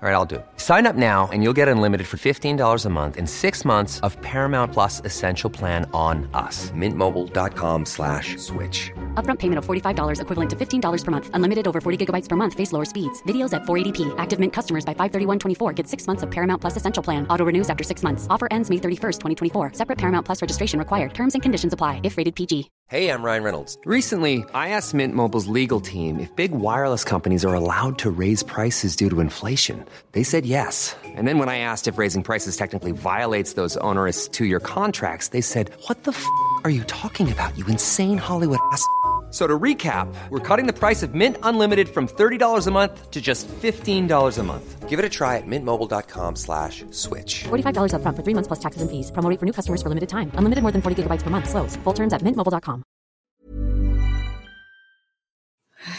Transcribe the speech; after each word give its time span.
All 0.00 0.08
right, 0.08 0.14
I'll 0.14 0.24
do 0.24 0.36
it. 0.36 0.46
Sign 0.58 0.86
up 0.86 0.94
now 0.94 1.28
and 1.32 1.42
you'll 1.42 1.52
get 1.56 1.66
unlimited 1.66 2.06
for 2.06 2.18
$15 2.18 2.84
a 2.84 2.88
month 2.88 3.16
and 3.16 3.28
six 3.28 3.64
months 3.64 3.98
of 4.06 4.16
Paramount 4.22 4.72
Plus 4.72 5.02
Essential 5.04 5.50
Plan 5.50 5.90
on 5.92 6.30
us. 6.34 6.70
Mintmobile.com 6.70 7.84
slash 7.84 8.36
switch. 8.36 8.92
Upfront 9.14 9.40
payment 9.40 9.58
of 9.58 9.66
$45 9.66 10.20
equivalent 10.20 10.50
to 10.50 10.54
$15 10.56 11.04
per 11.04 11.10
month. 11.10 11.30
Unlimited 11.34 11.66
over 11.66 11.80
40 11.80 12.06
gigabytes 12.06 12.28
per 12.28 12.36
month. 12.36 12.54
Face 12.54 12.72
lower 12.72 12.84
speeds. 12.84 13.20
Videos 13.24 13.52
at 13.52 13.62
480p. 13.62 14.14
Active 14.18 14.38
Mint 14.38 14.52
customers 14.52 14.84
by 14.84 14.94
531.24 14.94 15.74
get 15.74 15.88
six 15.88 16.06
months 16.06 16.22
of 16.22 16.30
Paramount 16.30 16.60
Plus 16.60 16.76
Essential 16.76 17.02
Plan. 17.02 17.26
Auto 17.28 17.44
renews 17.44 17.68
after 17.68 17.82
six 17.82 18.04
months. 18.04 18.28
Offer 18.30 18.46
ends 18.52 18.70
May 18.70 18.76
31st, 18.76 19.18
2024. 19.18 19.72
Separate 19.72 19.98
Paramount 19.98 20.24
Plus 20.24 20.40
registration 20.40 20.78
required. 20.78 21.12
Terms 21.12 21.34
and 21.34 21.42
conditions 21.42 21.72
apply 21.72 22.00
if 22.04 22.16
rated 22.16 22.36
PG. 22.36 22.70
Hey, 22.90 23.10
I'm 23.10 23.22
Ryan 23.22 23.42
Reynolds. 23.42 23.76
Recently, 23.84 24.46
I 24.54 24.70
asked 24.70 24.94
Mint 24.94 25.14
Mobile's 25.14 25.46
legal 25.46 25.80
team 25.80 26.18
if 26.20 26.34
big 26.36 26.52
wireless 26.52 27.04
companies 27.04 27.44
are 27.44 27.52
allowed 27.52 27.98
to 27.98 28.10
raise 28.10 28.42
prices 28.42 28.96
due 28.96 29.10
to 29.10 29.20
inflation. 29.20 29.84
They 30.12 30.22
said 30.22 30.46
yes. 30.46 30.96
And 31.04 31.28
then 31.28 31.38
when 31.38 31.50
I 31.50 31.58
asked 31.58 31.86
if 31.86 31.98
raising 31.98 32.22
prices 32.22 32.56
technically 32.56 32.92
violates 32.92 33.52
those 33.52 33.76
onerous 33.82 34.28
two 34.28 34.46
year 34.46 34.60
contracts, 34.60 35.28
they 35.28 35.42
said, 35.42 35.70
What 35.88 36.04
the 36.04 36.12
f 36.12 36.24
are 36.64 36.70
you 36.70 36.84
talking 36.84 37.30
about, 37.30 37.56
you 37.58 37.66
insane 37.66 38.16
Hollywood 38.16 38.60
ass? 38.72 38.82
So 39.30 39.46
to 39.46 39.58
recap, 39.58 40.08
we're 40.30 40.46
cutting 40.46 40.66
the 40.66 40.72
price 40.72 41.02
of 41.02 41.14
Mint 41.14 41.36
Unlimited 41.42 41.88
from 41.90 42.08
$30 42.08 42.66
a 42.66 42.70
month 42.70 43.10
to 43.10 43.20
just 43.20 43.46
$15 43.48 44.38
a 44.38 44.42
month. 44.42 44.88
Give 44.88 44.98
it 44.98 45.04
a 45.04 45.08
try 45.10 45.36
at 45.36 45.46
mintmobile.com 45.46 46.36
slash 46.36 46.86
switch. 46.90 47.44
$45 47.44 47.92
upfront 47.92 48.16
for 48.16 48.22
three 48.22 48.32
months 48.32 48.48
plus 48.48 48.58
taxes 48.58 48.80
and 48.80 48.90
fees. 48.90 49.10
Promo 49.12 49.28
for 49.38 49.44
new 49.44 49.52
customers 49.52 49.82
for 49.82 49.90
limited 49.90 50.08
time. 50.08 50.32
Unlimited 50.32 50.62
more 50.62 50.72
than 50.72 50.80
40 50.80 51.02
gigabytes 51.02 51.22
per 51.22 51.28
month. 51.28 51.50
Slows. 51.50 51.76
Full 51.84 51.92
terms 51.92 52.14
at 52.14 52.22
mintmobile.com. 52.22 52.82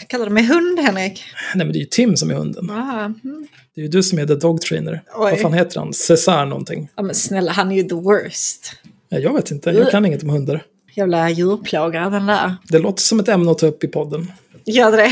Kallar 0.06 0.24
du 0.24 0.30
mig 0.30 0.46
hund, 0.46 0.80
Henrik? 0.80 1.24
Nej, 1.54 1.66
men 1.66 1.72
det 1.72 1.78
är 1.78 1.80
ju 1.80 1.86
Tim 1.86 2.16
som 2.16 2.30
är 2.30 2.34
hunden. 2.34 2.70
Aha. 2.70 3.04
mm. 3.04 3.46
Det 3.74 3.80
är 3.80 3.82
ju 3.82 3.88
du 3.88 4.02
som 4.02 4.18
är 4.18 4.26
the 4.26 4.34
dog 4.34 4.60
trainer. 4.60 5.02
Oj. 5.14 5.30
Vad 5.30 5.40
fan 5.40 5.52
heter 5.52 5.80
han? 5.80 5.92
Cesar 5.92 6.46
någonting? 6.46 6.88
Ja 6.96 7.02
men 7.02 7.14
snälla, 7.14 7.52
han 7.52 7.72
är 7.72 7.76
ju 7.76 7.82
the 7.82 7.94
worst. 7.94 8.72
Ja, 9.08 9.18
jag 9.18 9.34
vet 9.34 9.50
inte, 9.50 9.70
jag 9.70 9.90
kan 9.90 10.06
inget 10.06 10.22
om 10.22 10.28
hundar. 10.28 10.62
Jävla 10.94 11.30
djurplågare 11.30 12.10
den 12.10 12.26
där. 12.26 12.54
Det 12.68 12.78
låter 12.78 13.02
som 13.02 13.20
ett 13.20 13.28
ämne 13.28 13.50
att 13.50 13.58
ta 13.58 13.66
upp 13.66 13.84
i 13.84 13.88
podden. 13.88 14.32
Gör 14.64 14.96
det 14.96 15.10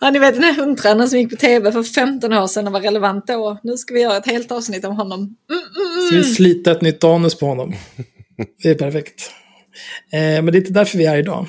ja, 0.00 0.10
ni 0.10 0.18
vet 0.18 0.34
den 0.34 0.44
här 0.44 0.54
hundtränaren 0.54 1.10
som 1.10 1.18
gick 1.18 1.30
på 1.30 1.36
tv 1.36 1.72
för 1.72 1.82
15 1.82 2.32
år 2.32 2.46
sedan 2.46 2.66
och 2.66 2.72
var 2.72 2.80
relevant 2.80 3.26
då. 3.26 3.58
Nu 3.62 3.76
ska 3.76 3.94
vi 3.94 4.00
göra 4.00 4.16
ett 4.16 4.26
helt 4.26 4.52
avsnitt 4.52 4.84
om 4.84 4.96
honom. 4.96 5.18
Mm, 5.18 5.62
mm, 5.76 6.08
mm. 6.08 6.22
vi 6.22 6.34
sliter 6.34 6.72
ett 6.72 6.82
nytt 6.82 7.04
anus 7.04 7.34
på 7.38 7.46
honom. 7.46 7.74
Det 8.62 8.70
är 8.70 8.74
perfekt. 8.74 9.30
Eh, 10.12 10.18
men 10.20 10.46
det 10.46 10.52
är 10.52 10.60
inte 10.60 10.72
därför 10.72 10.98
vi 10.98 11.04
är 11.04 11.10
här 11.10 11.18
idag. 11.18 11.46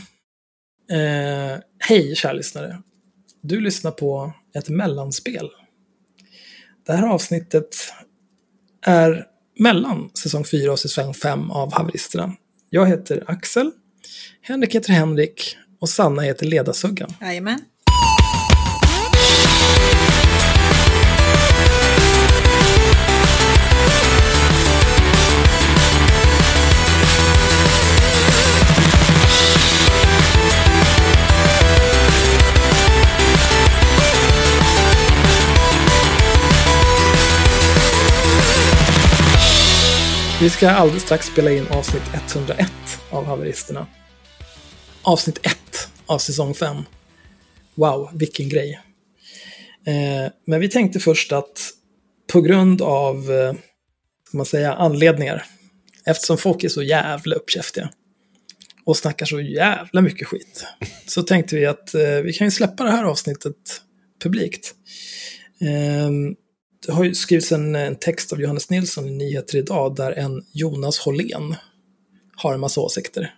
Eh, 0.92 1.60
hej, 1.80 2.16
kära 2.16 2.34
lyssnare. 2.34 2.82
Du 3.42 3.62
lyssnar 3.62 3.92
på 3.92 4.34
ett 4.56 4.70
mellanspel. 4.70 5.50
Det 6.86 6.94
här 6.94 7.08
avsnittet 7.08 7.76
är 8.86 9.26
mellan 9.60 10.10
säsong 10.14 10.46
4 10.46 10.72
och 10.72 10.80
säsong 10.80 11.14
5 11.14 11.52
av 11.52 11.74
Haveristerna. 11.74 12.36
Jag 12.70 12.88
heter 12.88 13.24
Axel, 13.28 13.72
Henrik 14.42 14.76
heter 14.76 14.94
Henrik 14.94 15.58
och 15.80 15.90
Sanna 15.90 16.22
heter 16.22 16.46
Ledarsuggan. 16.46 17.14
Jajamän. 17.22 17.60
Vi 40.42 40.50
ska 40.50 40.70
alldeles 40.70 41.04
strax 41.04 41.28
spela 41.28 41.52
in 41.52 41.68
avsnitt 41.68 42.04
101 42.14 42.72
av 43.10 43.26
Haveristerna. 43.26 43.88
Avsnitt 45.02 45.40
1 45.46 45.58
av 46.06 46.18
säsong 46.18 46.54
5. 46.54 46.78
Wow, 47.76 48.10
vilken 48.14 48.50
grej. 48.50 48.80
Eh, 49.86 50.32
men 50.48 50.60
vi 50.60 50.70
tänkte 50.70 51.00
först 51.00 51.32
att 51.32 51.70
på 52.32 52.42
grund 52.42 52.82
av, 52.82 53.32
eh, 53.32 53.54
ska 54.28 54.38
man 54.38 54.46
säga, 54.46 54.74
anledningar, 54.74 55.46
eftersom 56.06 56.38
folk 56.38 56.64
är 56.64 56.70
så 56.70 56.84
jävla 56.84 57.36
uppkäftiga 57.36 57.90
och 58.86 58.98
snackar 58.98 59.26
så 59.26 59.42
jävla 59.42 60.02
mycket 60.02 60.28
skit, 60.28 60.66
så 61.08 61.24
tänkte 61.24 61.56
vi 61.56 61.66
att 61.66 61.94
eh, 61.94 62.22
vi 62.24 62.34
kan 62.34 62.48
ju 62.48 62.52
släppa 62.52 62.84
det 62.84 62.92
här 62.92 63.04
avsnittet 63.04 63.82
publikt. 64.24 64.76
Ehm, 65.62 66.36
det 66.86 66.92
har 66.92 67.04
ju 67.04 67.16
skrivits 67.16 67.52
en, 67.52 67.76
en 67.76 67.96
text 67.96 68.34
av 68.34 68.42
Johannes 68.42 68.70
Nilsson 68.70 69.08
i 69.08 69.12
Nyheter 69.12 69.58
idag 69.58 69.96
där 69.96 70.12
en 70.12 70.44
Jonas 70.54 71.00
Hållén 71.00 71.56
har 72.36 72.54
en 72.54 72.60
massa 72.60 72.82
åsikter. 72.82 73.34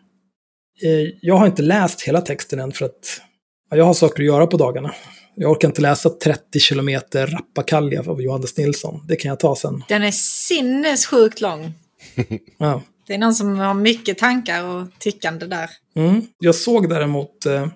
Eh, 0.84 1.10
Jag 1.22 1.38
har 1.38 1.46
inte 1.46 1.62
läst 1.62 2.02
hela 2.02 2.22
texten 2.22 2.60
än 2.60 2.72
för 2.72 2.86
att 2.86 3.22
ja, 3.70 3.78
jag 3.78 3.86
har 3.86 3.94
saker 3.94 4.24
att 4.24 4.28
göra 4.28 4.48
på 4.48 4.58
dagarna. 4.58 4.94
Jag 5.36 5.52
orkar 5.52 5.68
inte 5.68 5.82
läsa 5.82 6.10
30 6.10 6.60
kilometer 6.60 7.28
rappakalja 7.28 8.04
av 8.08 8.22
Johannes 8.22 8.58
Nilsson. 8.58 9.06
Det 9.08 9.16
kan 9.16 9.30
jag 9.30 9.40
ta 9.40 9.56
sen. 9.56 9.84
Den 9.88 10.04
är 10.04 10.12
sinnessjukt 10.12 11.42
lång. 11.42 11.74
Ja. 12.58 12.82
Det 13.08 13.14
är 13.14 13.18
någon 13.18 13.36
som 13.36 13.58
har 13.58 13.74
mycket 13.74 14.18
tankar 14.18 14.64
och 14.64 14.88
tyckande 15.00 15.46
där. 15.46 15.70
Mm. 15.96 16.22
Jag 16.40 16.56
såg 16.56 16.90
däremot, 16.90 17.46
eh, 17.46 17.68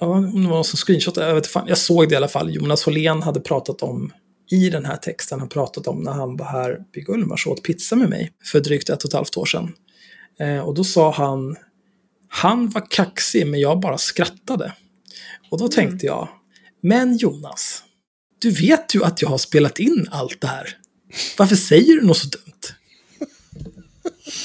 ja, 0.00 0.06
om 0.06 0.22
det 0.42 0.48
var 0.48 0.54
någon 0.54 0.64
som 0.64 0.76
screenshotade, 0.76 1.26
jag 1.26 1.34
vet 1.34 1.46
fan, 1.46 1.64
jag 1.68 1.78
såg 1.78 2.08
det 2.08 2.12
i 2.12 2.16
alla 2.16 2.28
fall. 2.28 2.54
Jonas 2.54 2.84
Hållén 2.84 3.22
hade 3.22 3.40
pratat 3.40 3.82
om, 3.82 4.12
i 4.50 4.70
den 4.70 4.84
här 4.84 4.96
texten, 4.96 5.40
han 5.40 5.48
pratat 5.48 5.86
om 5.86 6.02
när 6.02 6.12
han 6.12 6.36
var 6.36 6.46
här 6.46 6.78
vid 6.92 7.06
Gullmars 7.06 7.46
och 7.46 7.52
åt 7.52 7.62
pizza 7.62 7.96
med 7.96 8.08
mig 8.08 8.32
för 8.44 8.60
drygt 8.60 8.90
ett 8.90 9.04
och 9.04 9.08
ett 9.08 9.14
halvt 9.14 9.36
år 9.36 9.46
sedan. 9.46 9.72
Eh, 10.40 10.58
och 10.58 10.74
då 10.74 10.84
sa 10.84 11.12
han, 11.12 11.56
han 12.28 12.68
var 12.68 12.90
kaxig 12.90 13.46
men 13.46 13.60
jag 13.60 13.80
bara 13.80 13.98
skrattade. 13.98 14.72
Och 15.50 15.58
då 15.58 15.68
tänkte 15.68 16.06
jag, 16.06 16.28
men 16.82 17.16
Jonas, 17.16 17.82
du 18.38 18.50
vet 18.50 18.94
ju 18.94 19.04
att 19.04 19.22
jag 19.22 19.28
har 19.28 19.38
spelat 19.38 19.78
in 19.78 20.08
allt 20.10 20.40
det 20.40 20.46
här. 20.46 20.76
Varför 21.38 21.56
säger 21.56 21.94
du 21.94 22.06
något 22.06 22.16
så 22.16 22.28
dumt? 22.28 22.62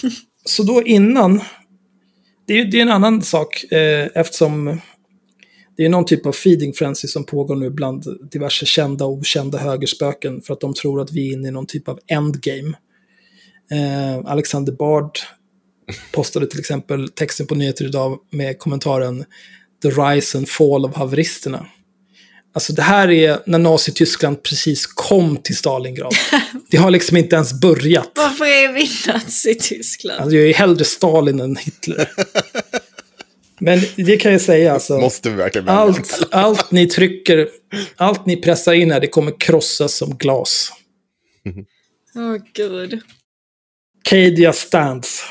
så 0.45 0.63
då 0.63 0.83
innan 0.83 1.41
det 2.45 2.59
är, 2.59 2.65
det 2.65 2.77
är 2.77 2.81
en 2.81 2.91
annan 2.91 3.21
sak 3.21 3.63
eh, 3.71 4.09
eftersom 4.15 4.81
det 5.77 5.85
är 5.85 5.89
någon 5.89 6.05
typ 6.05 6.25
av 6.25 6.31
feeding 6.31 6.73
frenzy 6.73 7.07
som 7.07 7.23
pågår 7.23 7.55
nu 7.55 7.69
bland 7.69 8.05
diverse 8.31 8.65
kända 8.65 9.05
och 9.05 9.11
okända 9.11 9.57
högerspöken 9.57 10.41
för 10.41 10.53
att 10.53 10.61
de 10.61 10.73
tror 10.73 11.01
att 11.01 11.11
vi 11.11 11.29
är 11.29 11.33
inne 11.33 11.47
i 11.47 11.51
någon 11.51 11.65
typ 11.65 11.87
av 11.87 11.99
endgame. 12.07 12.73
Eh, 13.71 14.31
Alexander 14.31 14.73
Bard 14.73 15.19
postade 16.11 16.47
till 16.47 16.59
exempel 16.59 17.09
texten 17.09 17.47
på 17.47 17.55
nyheter 17.55 17.85
idag 17.85 18.19
med 18.31 18.59
kommentaren 18.59 19.25
The 19.81 19.89
Rise 19.89 20.37
and 20.37 20.49
Fall 20.49 20.85
of 20.85 20.95
haveristerna. 20.95 21.67
Alltså 22.53 22.73
det 22.73 22.81
här 22.81 23.11
är 23.11 23.39
när 23.45 23.59
Nazityskland 23.59 24.43
precis 24.43 24.85
kom 24.85 25.37
till 25.37 25.57
Stalingrad. 25.57 26.13
Det 26.69 26.77
har 26.77 26.91
liksom 26.91 27.17
inte 27.17 27.35
ens 27.35 27.61
börjat. 27.61 28.11
Varför 28.15 28.45
är 28.45 28.73
vi 28.73 29.11
Nazityskland? 29.13 30.21
Alltså 30.21 30.35
jag 30.35 30.49
är 30.49 30.53
hellre 30.53 30.85
Stalin 30.85 31.39
än 31.39 31.55
Hitler. 31.55 32.09
Men 33.59 33.79
det 33.95 34.17
kan 34.17 34.31
jag 34.31 34.41
säga 34.41 34.73
alltså. 34.73 34.97
Måste 34.97 35.29
vi 35.29 35.35
verkligen? 35.35 35.69
Allt, 35.69 36.27
allt 36.31 36.71
ni 36.71 36.87
trycker, 36.87 37.49
allt 37.95 38.25
ni 38.25 38.37
pressar 38.37 38.73
in 38.73 38.91
här, 38.91 38.99
det 38.99 39.07
kommer 39.07 39.39
krossas 39.39 39.93
som 39.93 40.17
glas. 40.17 40.71
Åh 42.15 42.37
gud. 42.53 43.01
Cadia 44.03 44.53
stands. 44.53 45.23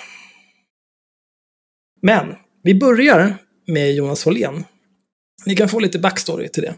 Men 2.03 2.35
vi 2.63 2.75
börjar 2.75 3.37
med 3.67 3.95
Jonas 3.95 4.25
Hållén. 4.25 4.65
Ni 5.47 5.57
kan 5.57 5.69
få 5.69 5.79
lite 5.79 5.99
backstory 5.99 6.49
till 6.49 6.63
det. 6.63 6.75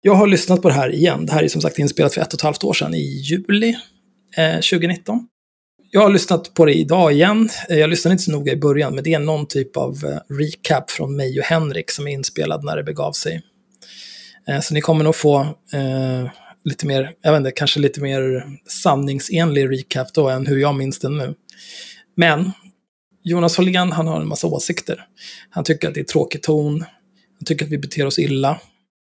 Jag 0.00 0.14
har 0.14 0.26
lyssnat 0.26 0.62
på 0.62 0.68
det 0.68 0.74
här 0.74 0.94
igen. 0.94 1.26
Det 1.26 1.32
här 1.32 1.42
är 1.42 1.48
som 1.48 1.60
sagt 1.60 1.78
inspelat 1.78 2.14
för 2.14 2.20
ett 2.20 2.32
och 2.32 2.38
ett 2.38 2.42
halvt 2.42 2.64
år 2.64 2.72
sedan, 2.72 2.94
i 2.94 3.20
juli 3.22 3.76
eh, 4.36 4.54
2019 4.54 5.28
jag 5.94 6.00
har 6.00 6.10
lyssnat 6.10 6.54
på 6.54 6.64
det 6.64 6.74
idag 6.74 7.12
igen. 7.12 7.48
Eh, 7.70 7.78
jag 7.78 7.90
lyssnade 7.90 8.12
inte 8.12 8.24
så 8.24 8.32
noga 8.32 8.52
i 8.52 8.56
början, 8.56 8.94
men 8.94 9.04
det 9.04 9.14
är 9.14 9.18
någon 9.18 9.46
typ 9.46 9.76
av 9.76 10.04
eh, 10.04 10.34
recap 10.34 10.90
från 10.90 11.16
mig 11.16 11.38
och 11.38 11.44
Henrik 11.44 11.90
som 11.90 12.08
är 12.08 12.12
inspelad 12.12 12.64
när 12.64 12.76
det 12.76 12.82
begav 12.82 13.12
sig. 13.12 13.42
Eh, 14.48 14.60
så 14.60 14.74
ni 14.74 14.80
kommer 14.80 15.04
nog 15.04 15.16
få 15.16 15.40
eh, 15.72 16.30
lite 16.64 16.86
mer, 16.86 17.12
jag 17.22 17.32
vet 17.32 17.38
inte, 17.38 17.50
kanske 17.50 17.80
lite 17.80 18.00
mer 18.00 18.44
sanningsenlig 18.68 19.70
recap 19.70 20.14
då 20.14 20.28
än 20.28 20.46
hur 20.46 20.58
jag 20.58 20.74
minns 20.74 20.98
den 20.98 21.18
nu. 21.18 21.34
Men 22.16 22.52
Jonas 23.24 23.56
Hållén, 23.56 23.92
han 23.92 24.06
har 24.06 24.20
en 24.20 24.28
massa 24.28 24.46
åsikter. 24.46 25.06
Han 25.50 25.64
tycker 25.64 25.88
att 25.88 25.94
det 25.94 26.00
är 26.00 26.04
tråkig 26.04 26.42
ton. 26.42 26.80
Han 27.38 27.44
tycker 27.46 27.64
att 27.64 27.72
vi 27.72 27.78
beter 27.78 28.06
oss 28.06 28.18
illa. 28.18 28.60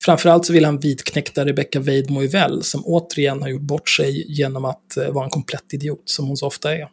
Framförallt 0.04 0.46
så 0.46 0.52
vill 0.52 0.64
han 0.64 0.78
vitknäckta 0.78 1.44
Rebecca 1.44 1.78
Wade 1.80 2.06
Moivell, 2.12 2.62
som 2.62 2.82
återigen 2.86 3.42
har 3.42 3.48
gjort 3.48 3.62
bort 3.62 3.88
sig 3.88 4.32
genom 4.32 4.64
att 4.64 4.96
eh, 4.96 5.10
vara 5.10 5.24
en 5.24 5.30
komplett 5.30 5.72
idiot, 5.72 6.02
som 6.04 6.26
hon 6.26 6.36
så 6.36 6.46
ofta 6.46 6.74
är. 6.74 6.88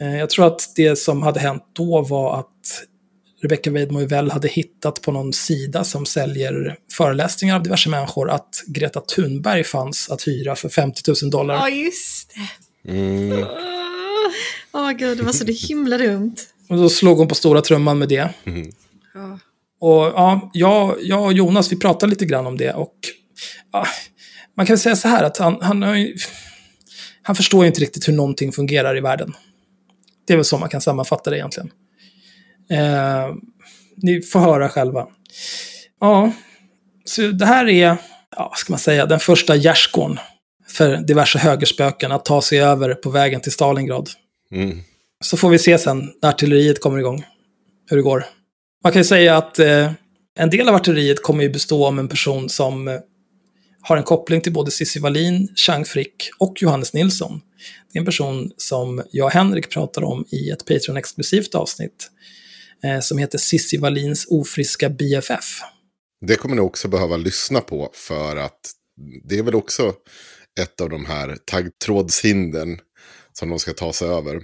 Eh, 0.00 0.16
Jag 0.18 0.30
tror 0.30 0.46
att 0.46 0.72
det 0.76 0.96
som 0.96 1.22
hade 1.22 1.40
hänt 1.40 1.62
då 1.72 2.02
var 2.02 2.40
att 2.40 2.84
Rebecca 3.42 3.70
Wade 3.70 3.90
Moivell 3.90 4.30
hade 4.30 4.48
hittat 4.48 5.02
på 5.02 5.12
någon 5.12 5.32
sida 5.32 5.84
som 5.84 6.06
säljer 6.06 6.76
föreläsningar 6.92 7.56
av 7.56 7.62
diverse 7.62 7.88
människor 7.90 8.30
att 8.30 8.62
Greta 8.66 9.00
Thunberg 9.00 9.64
fanns 9.64 10.10
att 10.10 10.28
hyra 10.28 10.56
för 10.56 10.68
50 10.68 11.02
000 11.22 11.30
dollar. 11.30 11.54
Ja, 11.54 11.68
just 11.68 12.34
det. 12.84 12.92
Mm. 12.92 13.46
Åh 14.72 14.90
gud, 14.90 15.18
det 15.18 15.22
var 15.24 15.32
så 15.32 15.44
det 15.44 15.52
himla 15.52 15.98
dumt. 15.98 16.34
Och 16.68 16.76
då 16.76 16.88
slog 16.88 17.18
hon 17.18 17.28
på 17.28 17.34
stora 17.34 17.60
trumman 17.60 17.98
med 17.98 18.08
det. 18.08 18.28
Ja. 19.14 19.38
Och 19.80 20.02
ja, 20.02 20.50
jag, 20.52 20.96
jag 21.00 21.24
och 21.24 21.32
Jonas, 21.32 21.72
vi 21.72 21.76
pratade 21.76 22.10
lite 22.10 22.26
grann 22.26 22.46
om 22.46 22.56
det. 22.56 22.72
Och 22.72 22.94
ja, 23.72 23.86
man 24.56 24.66
kan 24.66 24.78
säga 24.78 24.96
så 24.96 25.08
här 25.08 25.24
att 25.24 25.36
han, 25.36 25.58
han, 25.60 25.84
han 27.22 27.36
förstår 27.36 27.64
ju 27.64 27.68
inte 27.68 27.80
riktigt 27.80 28.08
hur 28.08 28.12
någonting 28.12 28.52
fungerar 28.52 28.96
i 28.96 29.00
världen. 29.00 29.34
Det 30.26 30.32
är 30.32 30.36
väl 30.36 30.44
så 30.44 30.58
man 30.58 30.68
kan 30.68 30.80
sammanfatta 30.80 31.30
det 31.30 31.36
egentligen. 31.36 31.70
Eh, 32.70 33.34
ni 33.96 34.22
får 34.22 34.40
höra 34.40 34.68
själva. 34.68 35.06
Ja, 36.00 36.32
så 37.04 37.22
det 37.22 37.46
här 37.46 37.68
är, 37.68 37.96
ja, 38.36 38.52
ska 38.56 38.72
man 38.72 38.78
säga, 38.78 39.06
den 39.06 39.20
första 39.20 39.56
gärdsgården 39.56 40.18
för 40.68 40.96
diverse 40.96 41.38
högerspöken 41.38 42.12
att 42.12 42.24
ta 42.24 42.42
sig 42.42 42.60
över 42.60 42.94
på 42.94 43.10
vägen 43.10 43.40
till 43.40 43.52
Stalingrad. 43.52 44.10
Mm. 44.52 44.80
Så 45.24 45.36
får 45.36 45.50
vi 45.50 45.58
se 45.58 45.78
sen 45.78 46.12
när 46.22 46.28
artilleriet 46.28 46.80
kommer 46.80 46.98
igång, 46.98 47.24
hur 47.90 47.96
det 47.96 48.02
går. 48.02 48.24
Man 48.84 48.92
kan 48.92 49.00
ju 49.00 49.04
säga 49.04 49.36
att 49.36 49.58
eh, 49.58 49.92
en 50.38 50.50
del 50.50 50.68
av 50.68 50.74
artilleriet 50.74 51.22
kommer 51.22 51.42
ju 51.42 51.50
bestå 51.50 51.86
av 51.86 51.98
en 51.98 52.08
person 52.08 52.48
som 52.48 52.88
eh, 52.88 52.98
har 53.82 53.96
en 53.96 54.02
koppling 54.02 54.40
till 54.40 54.52
både 54.52 54.70
Cissi 54.70 55.00
Wallin, 55.00 55.48
Chang 55.56 55.84
Frick 55.84 56.30
och 56.38 56.62
Johannes 56.62 56.92
Nilsson. 56.92 57.40
Det 57.92 57.98
är 57.98 58.00
en 58.00 58.06
person 58.06 58.50
som 58.56 59.02
jag 59.10 59.24
och 59.24 59.32
Henrik 59.32 59.70
pratar 59.70 60.04
om 60.04 60.24
i 60.30 60.50
ett 60.50 60.64
Patreon-exklusivt 60.64 61.54
avsnitt 61.54 62.10
eh, 62.84 63.00
som 63.00 63.18
heter 63.18 63.38
Cissi 63.38 63.76
Wallins 63.76 64.26
ofriska 64.30 64.88
BFF. 64.88 65.60
Det 66.26 66.36
kommer 66.36 66.54
ni 66.54 66.60
också 66.60 66.88
behöva 66.88 67.16
lyssna 67.16 67.60
på 67.60 67.90
för 67.94 68.36
att 68.36 68.60
det 69.24 69.38
är 69.38 69.42
väl 69.42 69.54
också 69.54 69.94
ett 70.60 70.80
av 70.80 70.88
de 70.88 71.06
här 71.06 71.36
taggtrådshindren 71.44 72.78
som 73.32 73.48
de 73.48 73.58
ska 73.58 73.72
ta 73.72 73.92
sig 73.92 74.08
över. 74.08 74.40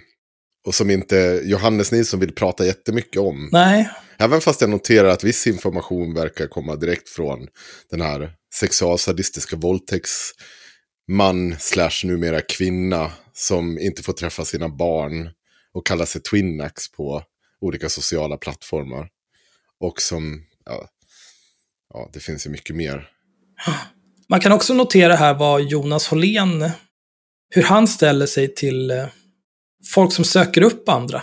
Och 0.67 0.75
som 0.75 0.91
inte 0.91 1.41
Johannes 1.45 1.93
Nilsson 1.93 2.21
vill 2.21 2.33
prata 2.33 2.67
jättemycket 2.67 3.21
om. 3.21 3.49
Nej, 3.53 3.91
Även 4.19 4.41
fast 4.41 4.61
jag 4.61 4.71
noterar 4.71 5.09
att 5.09 5.25
viss 5.25 5.47
information 5.47 6.15
verkar 6.15 6.47
komma 6.47 6.77
direkt 6.77 7.09
från 7.09 7.49
den 7.91 8.01
här 8.01 8.33
sexualsadistiska 8.55 9.57
våldtäktsman 9.57 11.57
slash 11.59 12.05
numera 12.05 12.41
kvinna 12.41 13.13
som 13.33 13.79
inte 13.79 14.03
får 14.03 14.13
träffa 14.13 14.45
sina 14.45 14.69
barn 14.69 15.31
och 15.73 15.87
kallar 15.87 16.05
sig 16.05 16.23
Twinnax 16.23 16.93
på 16.93 17.23
olika 17.61 17.89
sociala 17.89 18.37
plattformar. 18.37 19.09
Och 19.81 20.01
som, 20.01 20.45
ja, 20.65 20.89
ja 21.95 22.11
det 22.13 22.21
finns 22.21 22.47
ju 22.47 22.51
mycket 22.51 22.77
mer. 22.77 23.11
man 24.29 24.41
kan 24.41 24.53
också 24.53 24.75
notera 24.75 25.17
här 25.17 25.35
vad 25.35 25.63
Jonas 25.63 26.09
Hållén, 26.09 26.71
hur 27.51 27.63
han 27.63 27.89
ställer 27.89 28.27
sig 28.27 28.55
till 28.55 28.91
eh, 28.91 29.07
folk 29.95 30.13
som 30.13 30.25
söker 30.25 30.63
upp 30.63 30.89
andra. 30.89 31.23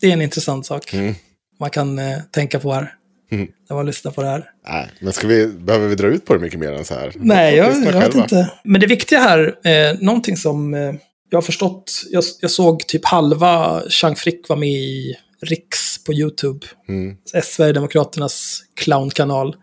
Det 0.00 0.06
är 0.06 0.12
en 0.12 0.22
intressant 0.22 0.66
sak. 0.66 0.94
Mm. 0.94 1.14
Man 1.60 1.70
kan 1.70 1.98
eh, 1.98 2.18
tänka 2.30 2.60
på 2.60 2.72
här. 2.72 2.94
Mm. 3.30 3.48
När 3.68 3.76
man 3.76 3.86
lyssnar 3.86 4.12
på 4.12 4.22
det 4.22 4.28
här. 4.28 4.50
Nej, 4.68 4.90
men 5.00 5.12
ska 5.12 5.26
vi, 5.26 5.46
behöver 5.46 5.88
vi 5.88 5.94
dra 5.94 6.06
ut 6.06 6.24
på 6.24 6.34
det 6.34 6.40
mycket 6.40 6.60
mer 6.60 6.72
än 6.72 6.84
så 6.84 6.94
här? 6.94 7.12
Nej, 7.16 7.56
jag, 7.56 7.84
jag 7.84 7.92
vet 7.92 8.14
inte. 8.14 8.52
Men 8.64 8.80
det 8.80 8.86
viktiga 8.86 9.18
här, 9.18 9.58
eh, 9.64 9.96
någonting 10.00 10.36
som 10.36 10.74
eh, 10.74 10.94
jag 11.30 11.36
har 11.36 11.42
förstått, 11.42 11.92
jag, 12.10 12.24
jag 12.40 12.50
såg 12.50 12.86
typ 12.86 13.04
halva 13.04 13.82
Chang 13.88 14.16
Frick 14.16 14.48
var 14.48 14.56
med 14.56 14.68
i 14.68 15.16
Riks 15.42 16.04
på 16.04 16.12
YouTube. 16.12 16.66
Mm. 16.88 17.16
Sverigedemokraternas 17.44 18.62
clownkanal. 18.76 19.56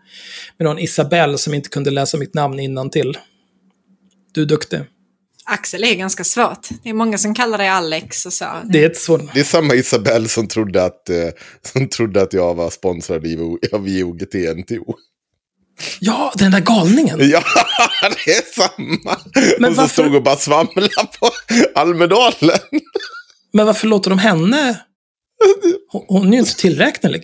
Med 0.58 0.66
någon 0.66 0.78
Isabelle 0.78 1.38
som 1.38 1.54
inte 1.54 1.68
kunde 1.68 1.90
läsa 1.90 2.18
mitt 2.18 2.34
namn 2.34 2.60
innan 2.60 2.90
till. 2.90 3.18
Du 4.32 4.42
är 4.42 4.46
duktig. 4.46 4.80
Av 5.50 5.80
är 5.80 5.94
ganska 5.94 6.24
svårt. 6.24 6.68
Det 6.82 6.88
är 6.90 6.94
många 6.94 7.18
som 7.18 7.34
kallar 7.34 7.58
dig 7.58 7.68
Alex 7.68 8.26
och 8.26 8.32
så. 8.32 8.44
Det 8.64 8.84
är 8.84 8.90
ett 8.90 8.96
svårt... 8.98 9.20
Det 9.34 9.40
är 9.40 9.44
samma 9.44 9.74
Isabelle 9.74 10.28
som 10.28 10.48
trodde 10.48 10.84
att, 10.84 11.08
eh, 11.10 11.16
som 11.72 11.88
trodde 11.88 12.22
att 12.22 12.32
jag 12.32 12.54
var 12.54 12.70
sponsrad 12.70 13.26
i- 13.26 13.58
av 13.72 13.88
IOGT-NTO. 13.88 14.94
Ja, 16.00 16.32
den 16.36 16.50
där 16.52 16.60
galningen. 16.60 17.18
Ja, 17.30 17.42
det 18.26 18.30
är 18.30 18.42
samma. 18.54 19.16
Men 19.58 19.70
och 19.70 19.76
så 19.76 19.88
stod 19.88 20.14
och 20.14 20.22
bara 20.22 20.36
svamlade 20.36 20.88
på 21.20 21.30
Almedalen. 21.74 22.58
Men 23.52 23.66
varför 23.66 23.86
låter 23.86 24.10
de 24.10 24.18
henne... 24.18 24.80
Hon, 25.88 26.04
hon 26.08 26.28
är 26.28 26.32
ju 26.32 26.38
inte 26.38 26.56
tillräknelig. 26.56 27.22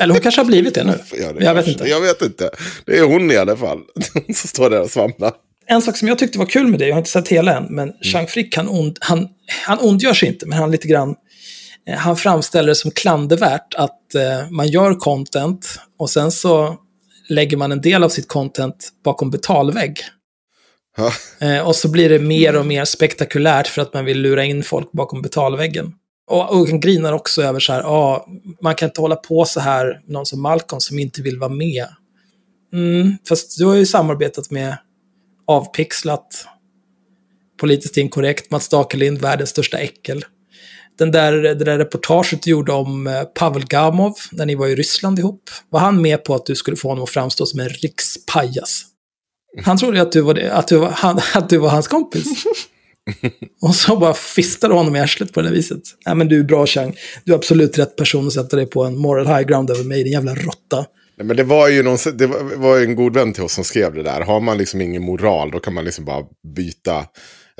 Eller 0.00 0.14
hon 0.14 0.20
kanske 0.22 0.40
har 0.40 0.46
blivit 0.46 0.74
det 0.74 0.84
nu. 0.84 0.98
Ja, 1.12 1.32
det 1.32 1.44
jag 1.44 1.54
vet 1.54 1.64
kanske- 1.64 1.70
inte. 1.72 1.84
Jag 1.84 2.00
vet 2.00 2.22
inte. 2.22 2.50
Det 2.86 2.98
är 2.98 3.02
hon 3.04 3.30
i 3.30 3.36
alla 3.36 3.56
fall. 3.56 3.78
som 4.26 4.48
står 4.48 4.70
där 4.70 4.80
och 4.82 4.90
svamlar. 4.90 5.32
En 5.70 5.82
sak 5.82 5.96
som 5.96 6.08
jag 6.08 6.18
tyckte 6.18 6.38
var 6.38 6.46
kul 6.46 6.66
med 6.66 6.78
det, 6.78 6.86
jag 6.86 6.94
har 6.94 6.98
inte 6.98 7.10
sett 7.10 7.28
hela 7.28 7.56
än, 7.56 7.62
Mm. 7.62 7.74
men 7.74 7.92
Chang 8.12 8.26
Frick, 8.26 8.56
han, 8.56 8.68
ond, 8.68 8.98
han, 9.00 9.28
han 9.66 9.78
ondgör 9.80 10.14
sig 10.14 10.28
inte, 10.28 10.46
men 10.46 10.58
han 10.58 10.70
lite 10.70 10.88
grann, 10.88 11.14
eh, 11.88 11.96
han 11.96 12.16
framställer 12.16 12.68
det 12.68 12.74
som 12.74 12.90
klandervärt 12.90 13.74
att 13.74 14.14
eh, 14.14 14.50
man 14.50 14.68
gör 14.68 14.94
content 14.94 15.80
och 15.98 16.10
sen 16.10 16.32
så 16.32 16.76
lägger 17.28 17.56
man 17.56 17.72
en 17.72 17.80
del 17.80 18.04
av 18.04 18.08
sitt 18.08 18.28
content 18.28 18.88
bakom 19.04 19.30
betalvägg. 19.30 20.00
Eh, 21.40 21.66
och 21.68 21.76
så 21.76 21.88
blir 21.88 22.08
det 22.08 22.18
mer 22.18 22.56
och 22.56 22.66
mer 22.66 22.84
spektakulärt 22.84 23.66
för 23.66 23.82
att 23.82 23.94
man 23.94 24.04
vill 24.04 24.20
lura 24.20 24.44
in 24.44 24.62
folk 24.62 24.92
bakom 24.92 25.22
betalväggen. 25.22 25.92
Och, 26.30 26.50
och 26.50 26.68
han 26.68 26.80
grinar 26.80 27.12
också 27.12 27.42
över 27.42 27.60
så 27.60 27.72
här, 27.72 27.82
ah, 27.82 28.26
man 28.62 28.74
kan 28.74 28.88
inte 28.88 29.00
hålla 29.00 29.16
på 29.16 29.44
så 29.44 29.60
här, 29.60 30.00
någon 30.06 30.26
som 30.26 30.42
Malcolm 30.42 30.80
som 30.80 30.98
inte 30.98 31.22
vill 31.22 31.38
vara 31.38 31.50
med. 31.50 31.86
Mm, 32.72 33.16
fast 33.28 33.58
du 33.58 33.64
har 33.64 33.74
ju 33.74 33.86
samarbetat 33.86 34.50
med 34.50 34.76
avpixlat, 35.48 36.46
politiskt 37.60 37.96
inkorrekt, 37.96 38.50
Mats 38.50 38.68
Dakerlind, 38.68 39.20
världens 39.20 39.50
största 39.50 39.78
äckel. 39.78 40.24
Den 40.98 41.10
där, 41.10 41.32
det 41.32 41.64
där 41.64 41.78
reportaget 41.78 42.42
du 42.42 42.50
gjorde 42.50 42.72
om 42.72 43.06
eh, 43.06 43.22
Pavel 43.22 43.66
Gamov, 43.66 44.14
när 44.32 44.46
ni 44.46 44.54
var 44.54 44.66
i 44.66 44.74
Ryssland 44.74 45.18
ihop, 45.18 45.50
var 45.70 45.80
han 45.80 46.02
med 46.02 46.24
på 46.24 46.34
att 46.34 46.46
du 46.46 46.54
skulle 46.54 46.76
få 46.76 46.88
honom 46.88 47.04
att 47.04 47.10
framstå 47.10 47.46
som 47.46 47.60
en 47.60 47.68
rikspajas? 47.68 48.84
Han 49.64 49.78
trodde 49.78 50.02
att 50.02 50.12
du 50.12 50.20
var, 50.20 50.34
det, 50.34 50.52
att 50.52 50.68
du 50.68 50.76
var, 50.76 50.90
han, 50.90 51.20
att 51.34 51.48
du 51.48 51.58
var 51.58 51.68
hans 51.68 51.88
kompis. 51.88 52.26
Och 53.62 53.74
så 53.74 53.96
bara 53.96 54.14
fistade 54.14 54.74
honom 54.74 54.96
i 54.96 55.00
arslet 55.00 55.32
på 55.32 55.42
det 55.42 55.50
viset. 55.50 55.82
Nej 56.06 56.14
men 56.14 56.28
du 56.28 56.40
är 56.40 56.44
bra 56.44 56.66
Chang. 56.66 56.96
Du 57.24 57.32
är 57.32 57.36
absolut 57.36 57.78
rätt 57.78 57.96
person 57.96 58.26
att 58.26 58.32
sätta 58.32 58.56
dig 58.56 58.66
på 58.66 58.84
en 58.84 58.96
moral 58.96 59.26
high 59.26 59.42
ground 59.42 59.70
över 59.70 59.84
mig, 59.84 60.04
din 60.04 60.12
jävla 60.12 60.34
råtta. 60.34 60.86
Nej, 61.18 61.26
men 61.26 61.36
det 61.36 61.44
var 61.44 61.68
ju 61.68 61.82
någon, 61.82 61.98
det 62.14 62.26
var, 62.26 62.56
var 62.56 62.76
ju 62.76 62.84
en 62.84 62.94
god 62.94 63.14
vän 63.14 63.32
till 63.32 63.42
oss 63.42 63.52
som 63.52 63.64
skrev 63.64 63.94
det 63.94 64.02
där. 64.02 64.20
Har 64.20 64.40
man 64.40 64.58
liksom 64.58 64.80
ingen 64.80 65.02
moral, 65.02 65.50
då 65.50 65.60
kan 65.60 65.74
man 65.74 65.84
liksom 65.84 66.04
bara 66.04 66.24
byta. 66.56 67.06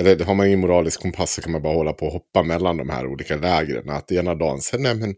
Eller 0.01 0.25
har 0.25 0.35
man 0.35 0.47
ingen 0.47 0.61
moralisk 0.61 1.01
kompass 1.01 1.33
så 1.35 1.43
kan 1.43 1.53
man 1.53 1.63
bara 1.63 1.75
hålla 1.75 1.93
på 1.93 2.07
och 2.07 2.13
hoppa 2.13 2.43
mellan 2.43 2.77
de 2.77 2.91
här 2.91 3.07
olika 3.07 3.37
lägren. 3.37 3.91
Att 3.91 4.13
ena 4.13 4.35
dagen, 4.35 4.61
sen, 4.61 4.83
nej 4.83 4.95
men, 4.95 5.15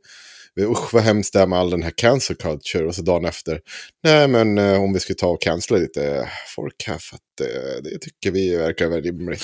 usch 0.59 0.95
vad 0.95 1.02
hemskt 1.02 1.33
det 1.33 1.40
är 1.40 1.47
med 1.47 1.59
all 1.59 1.71
den 1.71 1.83
här 1.83 1.92
cancer 1.97 2.35
culture. 2.35 2.87
Och 2.87 2.95
så 2.95 3.02
dagen 3.02 3.25
efter, 3.25 3.61
nej 4.04 4.28
men 4.28 4.59
eh, 4.59 4.83
om 4.83 4.92
vi 4.92 5.00
ska 5.00 5.14
ta 5.14 5.26
och 5.26 5.42
cancella 5.42 5.80
lite 5.80 6.28
folk 6.54 6.85
här 6.87 6.99
för 6.99 7.16
att 7.16 7.40
eh, 7.49 7.83
det 7.83 7.99
tycker 7.99 8.30
vi 8.30 8.57
verkar 8.57 8.88
väl 8.88 9.02
rimligt. 9.02 9.42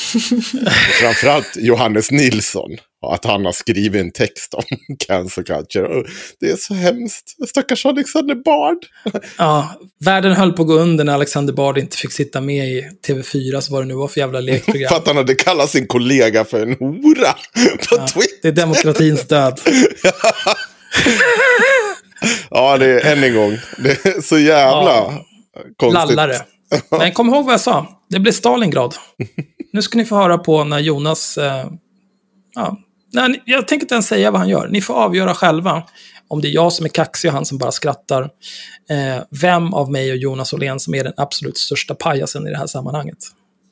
och 0.67 0.73
framförallt 1.01 1.57
Johannes 1.57 2.11
Nilsson. 2.11 2.71
Att 3.13 3.25
han 3.25 3.45
har 3.45 3.53
skrivit 3.53 4.01
en 4.01 4.13
text 4.13 4.55
om 4.55 4.63
cancer 5.07 5.43
culture. 5.43 5.87
Och 5.87 6.07
det 6.41 6.51
är 6.51 6.57
så 6.57 6.75
hemskt. 6.75 7.49
Stackars 7.49 7.87
Alexander 7.87 8.35
Bard. 8.35 8.79
Ja, 9.39 9.81
världen 10.01 10.33
höll 10.33 10.53
på 10.53 10.63
att 10.63 10.69
gå 10.69 10.75
under 10.75 11.05
när 11.05 11.15
Alexander 11.15 11.53
Bard 11.53 11.79
inte 11.79 11.97
fick 11.97 12.13
sitta 12.13 12.41
med 12.41 12.69
i 12.69 12.89
TV4, 13.09 13.61
så 13.61 13.73
vad 13.73 13.83
det 13.83 13.87
nu 13.87 13.95
var 13.95 14.09
för 14.09 14.21
jävla 14.21 14.41
lekprogram. 14.41 14.89
För 14.89 14.97
att 14.97 15.07
han 15.07 15.17
hade 15.17 15.35
kallat 15.35 15.71
sin 15.71 15.87
kollega 15.87 16.45
för 16.45 16.63
en 16.63 16.75
hora 16.75 17.35
på 17.91 18.07
Twitter. 18.07 18.39
Det 18.43 18.49
är 18.49 18.53
demokratins 18.53 19.27
död. 19.29 19.61
Ja, 22.51 22.79
det 22.79 22.87
är 23.01 23.13
än 23.13 23.25
en 23.25 23.35
gång. 23.35 23.59
Det 23.79 24.07
är 24.07 24.21
så 24.21 24.39
jävla 24.39 24.91
Ja. 24.91 25.25
konstigt. 25.77 26.17
Lallare. 26.17 26.37
Men 26.91 27.13
kom 27.13 27.29
ihåg 27.29 27.45
vad 27.45 27.53
jag 27.53 27.61
sa. 27.61 27.87
Det 28.11 28.21
blir 28.21 28.33
Stalingrad. 28.33 28.95
Nu 29.73 29.83
ska 29.83 29.99
ni 29.99 30.05
få 30.05 30.17
höra 30.17 30.39
på 30.39 30.65
när 30.65 30.79
Jonas 30.79 31.39
eh, 31.39 31.67
ja, 32.55 32.79
nej, 33.13 33.43
jag 33.47 33.69
tänker 33.69 33.85
inte 33.85 33.95
ens 33.95 34.07
säga 34.07 34.31
vad 34.31 34.41
han 34.41 34.49
gör. 34.49 34.69
Ni 34.69 34.81
får 34.81 34.95
avgöra 34.95 35.35
själva. 35.35 35.83
Om 36.29 36.41
det 36.41 36.49
är 36.49 36.53
jag 36.53 36.73
som 36.73 36.85
är 36.87 36.91
kaxig 36.91 37.29
och 37.31 37.35
han 37.35 37.45
som 37.45 37.59
bara 37.59 37.73
skrattar. 37.73 38.23
Eh, 38.91 39.23
vem 39.31 39.75
av 39.75 39.91
mig 39.93 40.11
och 40.11 40.17
Jonas 40.17 40.53
Åhlén 40.53 40.81
som 40.81 40.95
är 40.95 41.05
den 41.05 41.13
absolut 41.17 41.59
största 41.59 41.95
pajasen 41.95 42.47
i 42.47 42.51
det 42.51 42.59
här 42.59 42.67
sammanhanget. 42.67 43.19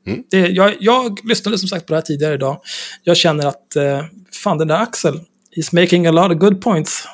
Mm. 0.07 0.23
Det, 0.31 0.39
jag, 0.49 0.75
jag 0.81 1.21
lyssnade 1.25 1.59
som 1.59 1.69
sagt 1.69 1.87
på 1.87 1.93
det 1.93 1.97
här 1.97 2.03
tidigare 2.03 2.35
idag. 2.35 2.61
Jag 3.03 3.17
känner 3.17 3.47
att, 3.47 3.77
eh, 3.77 4.05
fan 4.43 4.59
den 4.59 4.69
där 4.69 4.77
Axel, 4.83 5.21
he's 5.57 5.81
making 5.81 6.07
a 6.07 6.11
lot 6.13 6.33
of 6.33 6.39
good 6.39 6.63
points. 6.63 7.09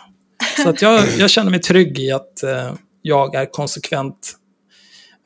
Så 0.56 0.68
att 0.68 0.82
jag, 0.82 1.08
jag 1.18 1.30
känner 1.30 1.50
mig 1.50 1.60
trygg 1.60 1.98
i 1.98 2.12
att 2.12 2.42
eh, 2.42 2.74
jag 3.02 3.34
är 3.34 3.46
konsekvent 3.52 4.36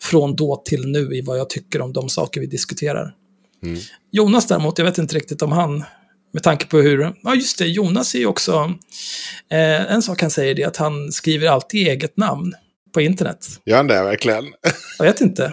från 0.02 0.36
då 0.36 0.56
till 0.56 0.86
nu 0.86 1.16
i 1.16 1.20
vad 1.20 1.38
jag 1.38 1.50
tycker 1.50 1.80
om 1.80 1.92
de 1.92 2.08
saker 2.08 2.40
vi 2.40 2.46
diskuterar. 2.46 3.14
Mm. 3.62 3.80
Jonas 4.10 4.46
däremot, 4.46 4.78
jag 4.78 4.84
vet 4.84 4.98
inte 4.98 5.16
riktigt 5.16 5.42
om 5.42 5.52
han, 5.52 5.84
med 6.32 6.42
tanke 6.42 6.66
på 6.66 6.78
hur, 6.78 7.14
ja 7.22 7.34
just 7.34 7.58
det, 7.58 7.66
Jonas 7.66 8.14
är 8.14 8.18
ju 8.18 8.26
också, 8.26 8.74
eh, 9.50 9.92
en 9.92 10.02
sak 10.02 10.22
han 10.22 10.30
säger 10.30 10.60
är 10.60 10.66
att 10.66 10.76
han 10.76 11.12
skriver 11.12 11.48
alltid 11.48 11.86
eget 11.86 12.16
namn 12.16 12.54
på 12.94 13.00
internet. 13.00 13.46
Gör 13.66 13.76
han 13.76 13.86
det 13.86 14.02
verkligen? 14.02 14.44
Jag 14.98 15.06
vet 15.06 15.20
inte. 15.20 15.52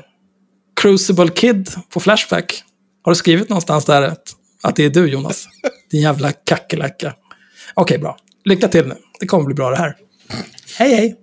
Crucible 0.82 1.28
Kid 1.30 1.70
på 1.94 2.00
Flashback. 2.00 2.64
Har 3.04 3.12
du 3.12 3.16
skrivit 3.16 3.50
någonstans 3.50 3.86
där 3.86 4.02
att, 4.02 4.34
att 4.64 4.76
det 4.76 4.86
är 4.86 4.90
du 4.90 5.08
Jonas? 5.08 5.48
Din 5.92 6.02
jävla 6.02 6.32
kackerlacka. 6.32 7.14
Okej, 7.74 7.98
bra. 7.98 8.18
Lycka 8.46 8.68
till 8.68 8.88
nu. 8.88 8.96
Det 9.22 9.28
kommer 9.28 9.46
bli 9.46 9.56
bra 9.56 9.70
det 9.70 9.78
här. 9.78 9.96
Hej, 10.78 10.96
hej! 10.96 11.16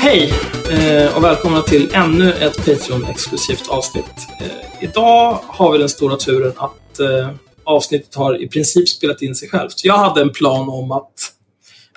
Hej 0.00 0.34
eh, 0.70 1.16
och 1.16 1.24
välkomna 1.24 1.62
till 1.62 1.90
ännu 1.94 2.32
ett 2.32 2.56
Patreon-exklusivt 2.56 3.68
avsnitt. 3.68 4.04
Eh, 4.40 4.84
idag 4.84 5.38
har 5.46 5.72
vi 5.72 5.78
den 5.78 5.88
stora 5.88 6.16
turen 6.16 6.52
att 6.56 7.00
eh, 7.00 7.30
avsnittet 7.64 8.14
har 8.14 8.42
i 8.42 8.48
princip 8.48 8.88
spelat 8.88 9.22
in 9.22 9.34
sig 9.34 9.48
självt. 9.48 9.84
Jag 9.84 9.98
hade 9.98 10.20
en 10.20 10.32
plan 10.32 10.68
om 10.68 10.92
att, 10.92 11.32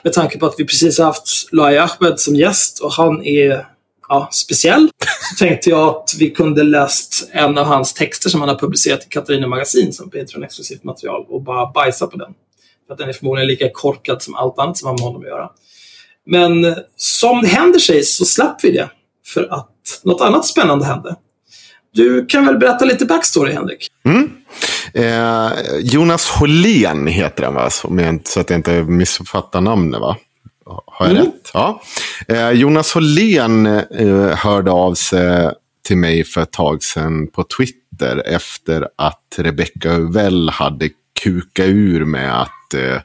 med 0.03 0.13
tanke 0.13 0.39
på 0.39 0.45
att 0.45 0.55
vi 0.57 0.65
precis 0.65 0.98
har 0.98 1.05
haft 1.05 1.27
Luai 1.51 1.77
Ahmed 1.77 2.19
som 2.19 2.36
gäst 2.36 2.79
och 2.79 2.93
han 2.93 3.25
är 3.25 3.67
ja, 4.10 4.29
speciell, 4.31 4.89
så 5.29 5.45
tänkte 5.45 5.69
jag 5.69 5.88
att 5.88 6.15
vi 6.19 6.29
kunde 6.29 6.63
läst 6.63 7.29
en 7.31 7.57
av 7.57 7.65
hans 7.65 7.93
texter 7.93 8.29
som 8.29 8.39
han 8.39 8.50
har 8.50 8.55
publicerat 8.55 9.05
i 9.05 9.10
Katarina 9.10 9.48
Magasin 9.48 9.93
som 9.93 10.10
Patreon-exklusivt 10.10 10.84
material 10.84 11.25
och 11.29 11.41
bara 11.41 11.72
bajsa 11.72 12.07
på 12.07 12.17
den. 12.17 12.34
För 12.88 12.93
att 12.93 13.00
den 13.00 13.10
är 13.10 13.13
förmodligen 13.13 13.48
lika 13.48 13.69
korkad 13.74 14.22
som 14.22 14.36
allt 14.36 14.60
annat 14.60 14.77
som 14.77 14.88
har 14.88 14.93
med 14.93 15.01
honom 15.01 15.22
att 15.22 15.27
göra. 15.27 15.50
Men 16.25 16.75
som 16.95 17.41
det 17.41 17.48
händer 17.48 17.79
sig 17.79 18.03
så 18.03 18.25
slapp 18.25 18.63
vi 18.63 18.72
det. 18.72 18.89
För 19.25 19.53
att 19.53 20.01
något 20.03 20.22
annat 20.22 20.45
spännande 20.45 20.86
hände. 20.86 21.15
Du 21.93 22.25
kan 22.25 22.45
väl 22.45 22.57
berätta 22.57 22.86
lite 22.86 23.05
backstory, 23.05 23.53
Henrik? 23.53 23.88
Mm. 24.05 24.31
Eh, 24.98 25.52
Jonas 25.80 26.30
Hållén 26.30 27.08
heter 27.08 27.44
han 27.44 27.54
va? 27.54 27.70
Så, 27.70 27.88
att 28.40 28.50
jag 28.50 28.60
inte 28.60 28.84
missuppfattar 28.84 29.62
namnet 29.62 30.02
va? 30.02 30.18
Har 30.86 31.06
jag 31.08 31.12
Mm. 31.16 31.25
rätt? 31.25 31.52
Ja. 31.54 31.82
Eh, 32.28 32.50
Jonas 32.52 32.94
Hållén 32.94 33.66
eh, 33.66 34.36
hörde 34.38 34.72
av 34.72 34.94
sig 34.94 35.52
till 35.88 35.98
mig 35.98 36.24
för 36.24 36.42
ett 36.42 36.52
tag 36.52 36.84
sedan 36.84 37.28
på 37.28 37.44
Twitter 37.58 38.24
efter 38.25 38.88
att 38.98 39.36
Rebecca 39.38 39.94
Uvell 39.94 40.50
hade 40.50 40.90
kukat 41.24 41.66
ur 41.66 42.06
med 42.06 42.42
att 42.42 42.74
eh, 42.74 43.02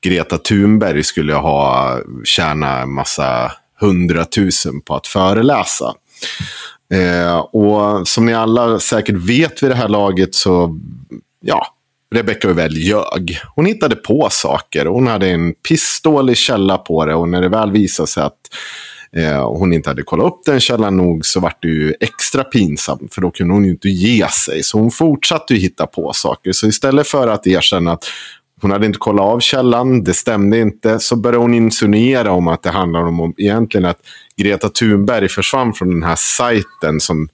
Greta 0.00 0.38
Thunberg 0.38 1.02
skulle 1.04 1.34
ha 1.34 1.98
tjänat 2.24 2.82
en 2.82 2.92
massa 2.92 3.52
hundratusen 3.80 4.80
på 4.80 4.94
att 4.96 5.06
föreläsa. 5.06 5.94
Eh, 6.94 7.36
och 7.36 8.08
som 8.08 8.26
ni 8.26 8.34
alla 8.34 8.78
säkert 8.80 9.14
vet 9.16 9.62
vid 9.62 9.70
det 9.70 9.74
här 9.76 9.88
laget 9.88 10.34
så, 10.34 10.78
ja, 11.44 11.66
Rebecca 12.14 12.52
väl 12.52 12.76
ljög. 12.76 13.38
Hon 13.54 13.66
hittade 13.66 13.96
på 13.96 14.28
saker. 14.30 14.86
Hon 14.86 15.06
hade 15.06 15.28
en 15.28 15.54
pissdålig 15.68 16.36
källa 16.36 16.78
på 16.78 17.06
det 17.06 17.14
och 17.14 17.28
när 17.28 17.42
det 17.42 17.48
väl 17.48 17.70
visade 17.70 18.06
sig 18.06 18.22
att 18.22 18.38
eh, 19.16 19.48
hon 19.48 19.72
inte 19.72 19.90
hade 19.90 20.02
kollat 20.02 20.26
upp 20.26 20.40
den 20.46 20.60
källan 20.60 20.96
nog 20.96 21.26
så 21.26 21.40
var 21.40 21.52
det 21.60 21.68
ju 21.68 21.94
extra 22.00 22.44
pinsamt 22.44 23.14
för 23.14 23.20
då 23.20 23.30
kunde 23.30 23.54
hon 23.54 23.64
ju 23.64 23.70
inte 23.70 23.88
ge 23.88 24.28
sig. 24.28 24.62
Så 24.62 24.78
hon 24.78 24.90
fortsatte 24.90 25.54
ju 25.54 25.60
hitta 25.60 25.86
på 25.86 26.12
saker. 26.12 26.52
Så 26.52 26.66
istället 26.66 27.08
för 27.08 27.28
att 27.28 27.46
erkänna 27.46 27.92
att 27.92 28.04
hon 28.60 28.70
hade 28.70 28.86
inte 28.86 28.98
kollat 28.98 29.24
av 29.24 29.40
källan, 29.40 30.04
det 30.04 30.14
stämde 30.14 30.58
inte, 30.58 31.00
så 31.00 31.16
började 31.16 31.42
hon 31.42 31.54
insinuera 31.54 32.32
om 32.32 32.48
att 32.48 32.62
det 32.62 32.70
handlar 32.70 33.00
om, 33.00 33.20
om 33.20 33.34
egentligen 33.36 33.84
att 33.84 33.98
Greta 34.36 34.68
Thunberg 34.68 35.28
försvann 35.28 35.72
från 35.72 35.90
den 35.90 36.02
här 36.02 36.16
sajten 36.16 37.00
som 37.00 37.28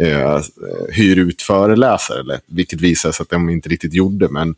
eh, 0.00 0.40
hyr 0.92 1.18
ut 1.18 1.42
föreläsare, 1.42 2.20
eller, 2.20 2.40
vilket 2.46 2.80
visade 2.80 3.14
sig 3.14 3.22
att 3.22 3.30
de 3.30 3.50
inte 3.50 3.68
riktigt 3.68 3.94
gjorde. 3.94 4.28
Men 4.28 4.54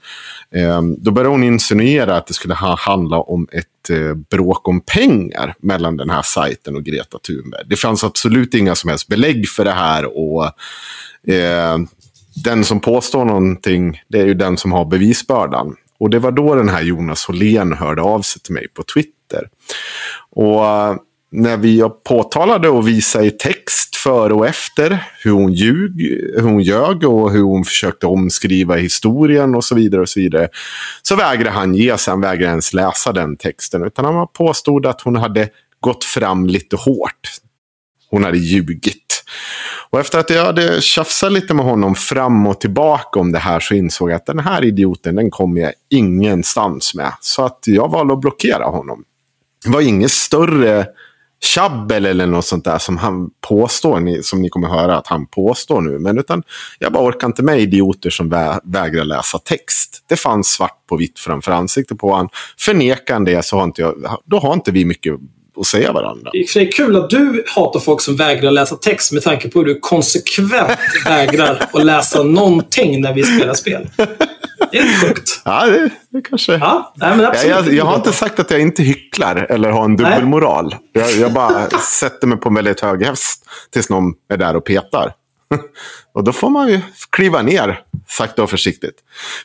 eh, 0.50 0.83
då 0.83 1.11
började 1.11 1.31
hon 1.31 1.45
insinuera 1.45 2.16
att 2.16 2.26
det 2.26 2.35
skulle 2.35 2.55
ha, 2.55 2.76
handla 2.76 3.21
om 3.21 3.49
ett 3.52 3.90
eh, 3.90 4.14
bråk 4.14 4.69
om 4.69 4.81
pengar 4.81 5.55
mellan 5.59 5.97
den 5.97 6.11
här 6.11 6.23
sajten 6.23 6.76
och 6.76 6.85
Greta 6.85 7.19
Thunberg. 7.19 7.62
Det 7.66 7.76
fanns 7.76 8.05
absolut 8.05 8.55
inga 8.55 8.75
som 8.75 8.90
helst 8.90 9.09
belägg 9.09 9.49
för 9.49 9.64
det 9.64 9.73
här. 9.73 10.19
och 10.19 10.45
eh, 11.33 11.78
Den 12.45 12.64
som 12.64 12.81
påstår 12.81 13.25
någonting, 13.25 14.00
det 14.09 14.21
är 14.21 14.26
ju 14.26 14.35
den 14.35 14.57
som 14.57 14.73
har 14.73 14.85
bevisbördan. 14.85 15.76
Och 15.99 16.11
det 16.11 16.19
var 16.19 16.33
då 16.33 16.55
den 16.55 16.69
här 16.69 16.83
Jonas 16.83 17.25
Holén 17.25 17.73
hörde 17.73 18.02
av 18.02 18.23
sig 18.23 18.43
till 18.43 18.55
mig 18.55 18.69
på 18.69 18.83
Twitter. 18.83 19.49
Och 20.31 20.64
när 21.33 21.56
vi 21.56 21.83
påtalade 22.04 22.68
och 22.68 22.88
visade 22.88 23.26
i 23.26 23.30
text 23.30 23.97
före 23.97 24.35
och 24.35 24.47
efter 24.47 25.04
hur 25.23 25.30
hon, 25.30 25.52
ljug, 25.52 26.00
hur 26.35 26.42
hon 26.42 26.62
ljög 26.62 27.04
och 27.04 27.33
hur 27.33 27.42
hon 27.42 27.64
försökte 27.64 28.06
omskriva 28.06 28.76
historien 28.76 29.54
och 29.54 29.64
så 29.64 29.75
vidare. 29.75 30.00
och 30.02 30.09
Så 30.09 30.21
vidare. 30.21 30.49
Så 31.02 31.16
vägrade 31.16 31.50
han 31.50 31.75
ge 31.75 31.99
sig, 31.99 32.12
han 32.12 32.21
vägrade 32.21 32.50
ens 32.50 32.73
läsa 32.73 33.12
den 33.12 33.37
texten. 33.37 33.85
Utan 33.85 34.04
han 34.04 34.26
påstod 34.33 34.87
att 34.87 35.00
hon 35.00 35.16
hade 35.16 35.49
gått 35.80 36.04
fram 36.04 36.47
lite 36.47 36.76
hårt. 36.76 37.28
Hon 38.11 38.25
hade 38.25 38.38
ljugit. 38.38 39.23
Och 39.90 40.00
efter 40.00 40.18
att 40.18 40.30
jag 40.30 40.45
hade 40.45 40.80
tjafsat 40.80 41.33
lite 41.33 41.54
med 41.54 41.64
honom 41.64 41.95
fram 41.95 42.47
och 42.47 42.61
tillbaka 42.61 43.21
om 43.21 43.33
det 43.33 43.38
här 43.38 43.61
så 43.61 43.75
insåg 43.75 44.11
jag 44.11 44.16
att 44.16 44.26
den 44.26 44.38
här 44.38 44.64
idioten, 44.64 45.14
den 45.14 45.30
kommer 45.30 45.61
jag 45.61 45.73
ingenstans 45.90 46.95
med. 46.95 47.12
Så 47.21 47.45
att 47.45 47.59
jag 47.66 47.90
valde 47.90 48.14
att 48.14 48.21
blockera 48.21 48.64
honom. 48.64 49.04
Det 49.64 49.71
var 49.71 49.80
inget 49.80 50.12
större 50.12 50.87
tjabbel 51.40 52.07
eller 52.07 52.26
något 52.26 52.45
sånt 52.45 52.64
där 52.64 52.78
som 52.78 52.97
han 52.97 53.31
påstår, 53.49 54.23
som 54.23 54.43
ni 54.43 54.49
kommer 54.49 54.69
höra 54.69 54.97
att 54.97 55.07
han 55.07 55.26
påstår 55.26 55.81
nu. 55.81 55.99
Men 55.99 56.19
utan 56.19 56.43
jag 56.78 56.93
bara 56.93 57.05
orkar 57.05 57.26
inte 57.26 57.43
med 57.43 57.61
idioter 57.61 58.11
som 58.11 58.28
vä 58.28 58.61
vägrar 58.64 59.05
läsa 59.05 59.38
text. 59.38 60.05
Det 60.09 60.16
fanns 60.16 60.49
svart 60.49 60.87
på 60.88 60.97
vitt 60.97 61.19
framför 61.19 61.52
ansiktet 61.52 61.99
på 61.99 62.11
honom. 62.11 62.28
Förnekar 62.59 63.14
han 63.14 63.25
det 63.25 63.45
så 63.45 63.57
har 63.57 63.64
inte 63.64 63.83
jag, 63.83 64.19
då 64.25 64.38
har 64.38 64.52
inte 64.52 64.71
vi 64.71 64.85
mycket 64.85 65.14
att 65.61 65.66
säga 65.66 65.93
varandra. 65.93 66.31
Det 66.33 66.38
är 66.38 66.59
det 66.59 66.66
är 66.66 66.73
kul 66.73 66.97
att 66.97 67.11
du 67.11 67.45
hatar 67.47 67.81
folk 67.81 68.00
som 68.00 68.16
vägrar 68.16 68.50
läsa 68.50 68.76
text 68.76 69.12
med 69.12 69.23
tanke 69.23 69.49
på 69.49 69.59
hur 69.59 69.66
du 69.66 69.78
konsekvent 69.81 70.78
vägrar 71.07 71.69
att 71.73 71.85
läsa 71.85 72.23
någonting 72.23 73.00
när 73.00 73.12
vi 73.12 73.23
spelar 73.23 73.55
spel. 73.55 73.88
Det 74.70 74.78
är 74.78 75.00
sjukt. 75.00 75.42
Ja, 75.44 75.66
det, 75.66 75.90
det 76.10 76.20
kanske... 76.22 76.52
Ja, 76.52 76.92
nej, 76.96 77.10
men 77.10 77.20
Jag, 77.20 77.30
absolut. 77.30 77.66
jag, 77.66 77.75
jag 77.75 77.84
har 77.84 77.96
inte 77.96 78.12
sagt 78.12 78.40
att 78.40 78.50
jag 78.50 78.60
inte 78.60 78.82
hycklar 78.82 79.36
eller 79.36 79.70
har 79.70 79.84
en 79.84 79.96
dubbelmoral. 79.96 80.76
Jag, 80.92 81.10
jag 81.10 81.32
bara 81.32 81.68
sätter 81.70 82.26
mig 82.26 82.38
på 82.38 82.48
en 82.48 82.54
väldigt 82.54 82.80
hög 82.80 83.06
häst 83.06 83.44
tills 83.72 83.90
någon 83.90 84.12
är 84.32 84.36
där 84.36 84.56
och 84.56 84.64
petar. 84.64 85.12
Och 86.14 86.25
då 86.25 86.32
får 86.32 86.50
man 86.50 86.68
ju 86.68 86.80
kliva 87.10 87.42
ner, 87.42 87.80
sakta 88.08 88.42
och 88.42 88.50
försiktigt. 88.50 88.94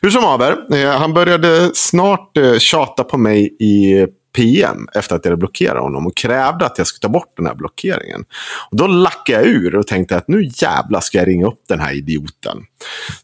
Hur 0.02 0.10
som 0.10 0.24
haver, 0.24 0.74
eh, 0.74 0.90
han 0.90 1.14
började 1.14 1.70
snart 1.74 2.36
eh, 2.36 2.58
tjata 2.58 3.04
på 3.04 3.18
mig 3.18 3.56
i 3.60 4.06
PM 4.32 4.88
efter 4.94 5.16
att 5.16 5.24
jag 5.24 5.38
blockerat 5.38 5.82
honom 5.82 6.06
och 6.06 6.16
krävde 6.16 6.66
att 6.66 6.78
jag 6.78 6.86
skulle 6.86 7.00
ta 7.00 7.08
bort 7.08 7.36
den 7.36 7.46
här 7.46 7.54
blockeringen. 7.54 8.24
Och 8.70 8.76
då 8.76 8.86
lackade 8.86 9.38
jag 9.38 9.46
ur 9.46 9.74
och 9.74 9.86
tänkte 9.86 10.16
att 10.16 10.28
nu 10.28 10.50
jävla 10.54 11.00
ska 11.00 11.18
jag 11.18 11.28
ringa 11.28 11.46
upp 11.46 11.60
den 11.68 11.80
här 11.80 11.92
idioten. 11.94 12.58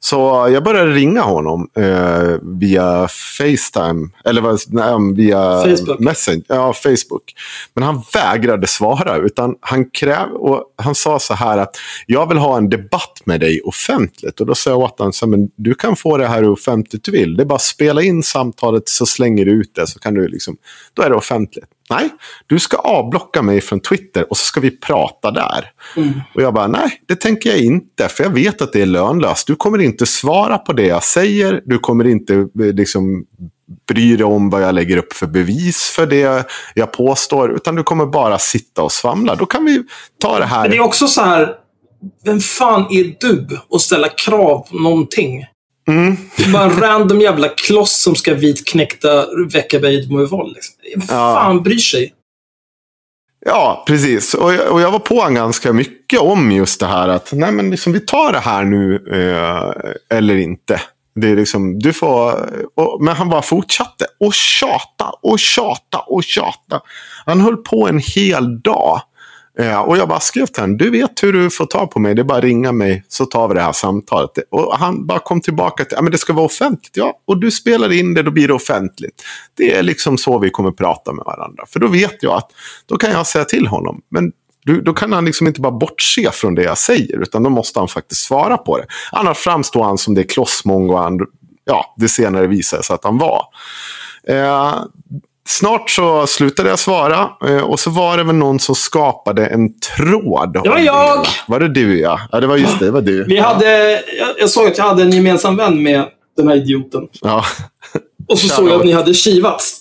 Så 0.00 0.48
jag 0.52 0.64
började 0.64 0.92
ringa 0.92 1.22
honom 1.22 1.70
eh, 1.76 2.38
via 2.42 3.08
Facetime, 3.08 4.08
eller 4.24 4.42
nej, 4.74 5.14
via 5.14 5.62
Facebook. 5.62 6.00
Messenger, 6.00 6.42
ja, 6.48 6.72
Facebook. 6.72 7.34
Men 7.74 7.84
han 7.84 8.02
vägrade 8.14 8.66
svara, 8.66 9.16
utan 9.16 9.54
han, 9.60 9.90
kräv, 9.90 10.28
och 10.28 10.64
han 10.76 10.94
sa 10.94 11.18
så 11.18 11.34
här 11.34 11.58
att 11.58 11.76
jag 12.06 12.28
vill 12.28 12.38
ha 12.38 12.56
en 12.56 12.68
debatt 12.68 13.20
med 13.24 13.40
dig 13.40 13.60
offentligt. 13.60 14.40
Och 14.40 14.46
då 14.46 14.54
sa 14.54 14.70
jag 14.70 14.78
åt 14.78 14.98
honom, 14.98 15.12
så 15.12 15.26
här, 15.26 15.30
men 15.30 15.50
du 15.56 15.74
kan 15.74 15.96
få 15.96 16.16
det 16.16 16.26
här 16.26 16.48
offentligt 16.48 17.04
du 17.04 17.12
vill. 17.12 17.36
Det 17.36 17.42
är 17.42 17.44
bara 17.44 17.54
att 17.54 17.62
spela 17.62 18.02
in 18.02 18.22
samtalet 18.22 18.88
så 18.88 19.06
slänger 19.06 19.44
du 19.44 19.50
ut 19.50 19.74
det, 19.74 19.86
så 19.86 19.98
kan 19.98 20.14
du 20.14 20.28
liksom, 20.28 20.56
då 20.98 21.04
är 21.04 21.10
det 21.10 21.16
offentligt. 21.16 21.68
Nej, 21.90 22.08
du 22.46 22.58
ska 22.58 22.76
avblocka 22.76 23.42
mig 23.42 23.60
från 23.60 23.80
Twitter 23.80 24.30
och 24.30 24.36
så 24.36 24.44
ska 24.44 24.60
vi 24.60 24.70
prata 24.70 25.30
där. 25.30 25.70
Och 26.34 26.42
jag 26.42 26.54
bara, 26.54 26.66
nej, 26.66 27.02
det 27.08 27.16
tänker 27.16 27.50
jag 27.50 27.58
inte. 27.58 28.08
För 28.08 28.24
jag 28.24 28.30
vet 28.30 28.62
att 28.62 28.72
det 28.72 28.82
är 28.82 28.86
lönlöst. 28.86 29.46
Du 29.46 29.54
kommer 29.54 29.78
inte 29.78 30.06
svara 30.06 30.58
på 30.58 30.72
det 30.72 30.86
jag 30.86 31.04
säger. 31.04 31.62
Du 31.64 31.78
kommer 31.78 32.06
inte 32.06 32.34
eh, 32.34 32.46
liksom 32.54 33.24
bry 33.88 34.16
dig 34.16 34.24
om 34.24 34.50
vad 34.50 34.62
jag 34.62 34.74
lägger 34.74 34.96
upp 34.96 35.12
för 35.12 35.26
bevis 35.26 35.92
för 35.96 36.06
det 36.06 36.48
jag 36.74 36.92
påstår. 36.92 37.54
Utan 37.54 37.74
du 37.74 37.82
kommer 37.82 38.06
bara 38.06 38.38
sitta 38.38 38.82
och 38.82 38.92
svamla. 38.92 39.34
Då 39.34 39.46
kan 39.46 39.64
vi 39.64 39.82
ta 40.20 40.38
det 40.38 40.46
här. 40.46 40.62
Men 40.62 40.70
det 40.70 40.76
är 40.76 40.84
också 40.84 41.06
så 41.06 41.20
här, 41.20 41.54
vem 42.24 42.40
fan 42.40 42.86
är 42.90 43.16
du 43.20 43.58
att 43.70 43.80
ställa 43.80 44.08
krav 44.08 44.66
på 44.70 44.76
någonting? 44.76 45.44
Mm. 45.88 46.16
Bara 46.52 46.64
en 46.64 46.80
random 46.80 47.20
jävla 47.20 47.48
kloss 47.48 48.02
som 48.02 48.16
ska 48.16 48.34
vitknäckta 48.34 49.26
Veckabeid 49.52 50.12
med 50.12 50.28
våld. 50.28 50.54
Liksom. 50.54 50.74
Vem 50.96 51.06
fan 51.06 51.62
bryr 51.62 51.78
sig? 51.78 52.14
Ja, 53.46 53.84
precis. 53.86 54.34
Och 54.34 54.54
jag, 54.54 54.72
och 54.72 54.80
jag 54.80 54.90
var 54.90 54.98
på 54.98 55.14
honom 55.14 55.34
ganska 55.34 55.72
mycket 55.72 56.20
om 56.20 56.52
just 56.52 56.80
det 56.80 56.86
här 56.86 57.08
att 57.08 57.32
nej, 57.32 57.52
men 57.52 57.70
liksom, 57.70 57.92
vi 57.92 58.00
tar 58.00 58.32
det 58.32 58.38
här 58.38 58.64
nu 58.64 58.96
eh, 59.12 60.16
eller 60.18 60.36
inte. 60.36 60.80
Det 61.14 61.28
är 61.28 61.36
liksom, 61.36 61.78
du 61.78 61.92
får, 61.92 62.50
och, 62.74 63.02
men 63.02 63.16
han 63.16 63.28
bara 63.28 63.42
fortsatte 63.42 64.06
och 64.20 64.34
tjata 64.34 65.12
och 65.22 65.38
tjata 65.38 65.98
och 65.98 66.24
tjata. 66.24 66.80
Han 67.26 67.40
höll 67.40 67.56
på 67.56 67.88
en 67.88 67.98
hel 67.98 68.60
dag. 68.60 69.00
Eh, 69.58 69.80
och 69.80 69.96
jag 69.96 70.08
bara 70.08 70.20
skrev 70.20 70.46
till 70.46 70.62
honom, 70.62 70.76
du 70.76 70.90
vet 70.90 71.22
hur 71.22 71.32
du 71.32 71.50
får 71.50 71.66
ta 71.66 71.86
på 71.86 71.98
mig, 71.98 72.14
det 72.14 72.22
är 72.22 72.24
bara 72.24 72.38
att 72.38 72.44
ringa 72.44 72.72
mig 72.72 73.04
så 73.08 73.24
tar 73.24 73.48
vi 73.48 73.54
det 73.54 73.60
här 73.60 73.72
samtalet. 73.72 74.30
Och 74.50 74.78
han 74.78 75.06
bara 75.06 75.18
kom 75.18 75.40
tillbaka 75.40 75.84
till, 75.84 75.96
ja 75.96 76.02
men 76.02 76.12
det 76.12 76.18
ska 76.18 76.32
vara 76.32 76.46
offentligt. 76.46 76.96
Ja, 76.96 77.20
och 77.24 77.40
du 77.40 77.50
spelar 77.50 77.92
in 77.92 78.14
det, 78.14 78.22
då 78.22 78.30
blir 78.30 78.48
det 78.48 78.54
offentligt. 78.54 79.22
Det 79.54 79.74
är 79.74 79.82
liksom 79.82 80.18
så 80.18 80.38
vi 80.38 80.50
kommer 80.50 80.70
prata 80.70 81.12
med 81.12 81.24
varandra. 81.24 81.64
För 81.66 81.80
då 81.80 81.88
vet 81.88 82.22
jag 82.22 82.32
att, 82.32 82.50
då 82.86 82.96
kan 82.96 83.10
jag 83.10 83.26
säga 83.26 83.44
till 83.44 83.66
honom, 83.66 84.00
men 84.08 84.32
du, 84.64 84.80
då 84.80 84.94
kan 84.94 85.12
han 85.12 85.24
liksom 85.24 85.46
inte 85.46 85.60
bara 85.60 85.72
bortse 85.72 86.30
från 86.32 86.54
det 86.54 86.62
jag 86.62 86.78
säger, 86.78 87.22
utan 87.22 87.42
då 87.42 87.50
måste 87.50 87.78
han 87.78 87.88
faktiskt 87.88 88.20
svara 88.20 88.56
på 88.56 88.78
det. 88.78 88.86
Annars 89.12 89.38
framstår 89.38 89.84
han 89.84 89.98
som 89.98 90.14
det 90.14 90.24
klossmongo 90.24 90.96
han, 90.96 91.20
ja, 91.64 91.94
det 91.96 92.08
senare 92.08 92.46
visade 92.46 92.82
sig 92.82 92.94
att 92.94 93.04
han 93.04 93.18
var. 93.18 93.44
Eh, 94.28 94.74
snart 95.48 95.90
så 95.90 96.26
slutade 96.26 96.68
jag 96.68 96.78
svara 96.78 97.30
eh, 97.46 97.62
och 97.62 97.80
så 97.80 97.90
var 97.90 98.16
det 98.16 98.24
väl 98.24 98.34
någon 98.34 98.60
som 98.60 98.74
skapade 98.74 99.46
en 99.46 99.80
tråd. 99.80 100.52
Det 100.64 100.68
var 100.68 100.78
jag! 100.78 101.26
Var 101.46 101.60
det 101.60 101.68
du 101.68 102.00
ja? 102.00 102.20
Ja, 102.32 102.40
det 102.40 102.46
var 102.46 102.56
just 102.56 102.78
det, 102.78 102.84
det 102.84 102.90
var 102.90 103.00
du. 103.00 103.24
Vi 103.24 103.38
hade, 103.38 104.02
jag, 104.38 104.50
såg 104.50 104.66
att 104.66 104.78
jag 104.78 104.84
hade 104.84 105.02
en 105.02 105.10
gemensam 105.10 105.56
vän 105.56 105.82
med 105.82 106.04
den 106.36 106.48
här 106.48 106.56
idioten. 106.56 107.08
Ja. 107.20 107.44
Och 108.28 108.38
så 108.38 108.48
såg 108.48 108.68
jag 108.68 108.80
att 108.80 108.84
ni 108.84 108.92
hade 108.92 109.14
kivats. 109.14 109.80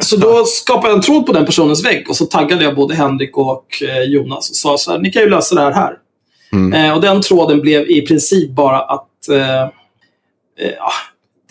Så 0.00 0.16
då 0.16 0.44
skapade 0.44 0.88
jag 0.88 0.96
en 0.96 1.02
tråd 1.02 1.26
på 1.26 1.32
den 1.32 1.46
personens 1.46 1.84
vägg 1.84 2.10
och 2.10 2.16
så 2.16 2.24
taggade 2.24 2.64
jag 2.64 2.74
både 2.74 2.94
Henrik 2.94 3.36
och 3.36 3.82
eh, 3.82 4.02
Jonas 4.02 4.50
och 4.50 4.56
sa 4.56 4.78
så 4.78 4.90
här, 4.90 4.98
ni 4.98 5.12
kan 5.12 5.22
ju 5.22 5.28
lösa 5.28 5.54
det 5.54 5.60
här 5.60 5.72
här. 5.72 5.96
Eh, 6.74 6.94
och 6.94 7.00
den 7.00 7.20
tråden 7.20 7.60
blev 7.60 7.90
i 7.90 8.06
princip 8.06 8.50
bara 8.50 8.80
att 8.80 9.28
eh, 9.30 9.62
eh, 9.62 9.68
ja, 10.78 10.92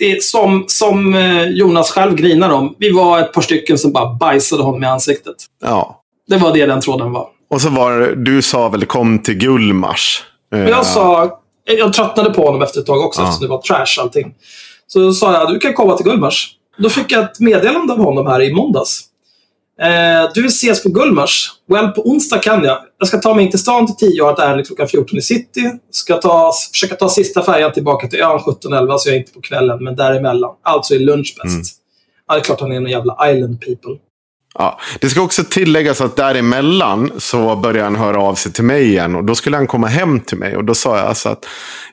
det 0.02 0.24
som, 0.24 0.64
som 0.68 1.14
eh, 1.16 1.44
Jonas 1.50 1.92
själv 1.92 2.16
grinar 2.16 2.50
om. 2.50 2.76
Vi 2.80 2.92
var 2.92 3.20
ett 3.20 3.34
par 3.34 3.42
stycken 3.42 3.78
som 3.78 3.92
bara 3.92 4.14
bajsade 4.14 4.64
honom 4.64 4.84
i 4.84 4.88
ansiktet. 4.88 5.36
ja. 5.64 5.98
Det 6.28 6.38
var 6.38 6.54
det 6.54 6.66
den 6.66 6.82
tråden 6.82 7.12
var. 7.12 7.28
Och 7.50 7.62
så 7.62 7.70
var 7.70 8.16
du 8.16 8.42
sa 8.42 8.70
väl 8.70 8.86
kom 8.86 9.20
till 9.20 9.34
Gullmars. 9.38 10.24
Jag 10.50 10.86
sa, 10.86 11.40
jag 11.66 11.94
tröttnade 11.94 12.30
på 12.30 12.46
honom 12.46 12.62
efter 12.62 12.80
ett 12.80 12.86
tag 12.86 13.02
också 13.06 13.22
Ja. 13.22 13.28
eftersom 13.28 13.48
det 13.48 13.50
var 13.52 13.62
trash 13.62 14.02
allting. 14.02 14.34
Så 14.88 15.14
sa 15.14 15.34
jag, 15.34 15.50
du 15.54 15.60
kan 15.60 15.74
komma 15.74 15.98
till 15.98 16.06
Gullmars. 16.06 16.50
Då 16.78 16.90
fick 16.90 17.12
jag 17.12 17.24
ett 17.24 17.40
meddelande 17.40 17.94
av 17.94 18.00
honom 18.04 18.28
här 18.28 18.42
i 18.42 18.54
måndags. 18.54 19.04
Eh, 19.82 20.32
du 20.34 20.42
vill 20.42 20.52
ses 20.52 20.84
på 20.84 20.90
Gullmars? 20.90 21.52
Well, 21.68 21.88
på 21.88 22.02
onsdag 22.02 22.38
kan 22.38 22.64
jag. 22.64 22.78
Jag 23.00 23.08
ska 23.08 23.18
ta 23.18 23.34
mig 23.34 23.46
in 23.46 23.52
till 23.52 23.60
stan 23.60 23.86
till 23.88 24.10
10 24.10 24.22
och 24.22 24.28
har 24.28 24.34
ett 24.34 24.40
ärende 24.40 24.64
klockan 24.64 24.88
14 24.88 25.18
i 25.18 25.22
city. 25.22 25.72
Ska 25.92 26.18
ta, 26.18 26.52
försöka 26.72 26.96
ta 26.96 27.10
sista 27.10 27.44
färjan 27.44 27.72
tillbaka 27.72 28.08
till 28.08 28.20
ön 28.20 28.40
17.11 28.40 28.98
så 28.98 29.10
jag 29.10 29.16
är 29.16 29.20
inte 29.20 29.34
på 29.34 29.42
kvällen, 29.42 29.84
men 29.84 29.96
däremellan. 29.96 30.56
Alltså 30.64 30.96
är 30.96 31.00
lunch 31.00 31.36
bäst. 31.44 31.54
Mm. 31.54 31.66
Ja, 32.28 32.34
det 32.34 32.40
är 32.40 32.44
klart 32.44 32.62
han 32.62 32.72
är 32.72 32.76
en 32.76 32.86
jävla 32.86 33.32
island 33.32 33.62
people. 33.62 33.98
Ja, 34.54 34.80
det 35.02 35.10
ska 35.10 35.22
också 35.22 35.44
tilläggas 35.44 36.02
att 36.02 36.16
däremellan 36.16 37.12
så 37.18 37.56
började 37.56 37.84
han 37.84 37.96
höra 37.96 38.22
av 38.22 38.36
sig 38.36 38.54
till 38.54 38.64
mig 38.64 38.88
igen. 38.88 39.16
Och 39.16 39.24
då 39.24 39.36
skulle 39.36 39.58
han 39.58 39.68
komma 39.68 39.88
hem 39.88 40.20
till 40.20 40.38
mig. 40.38 40.58
Och 40.58 40.66
då 40.66 40.74
sa 40.74 40.98
jag 40.98 41.08
alltså 41.08 41.30
att 41.30 41.46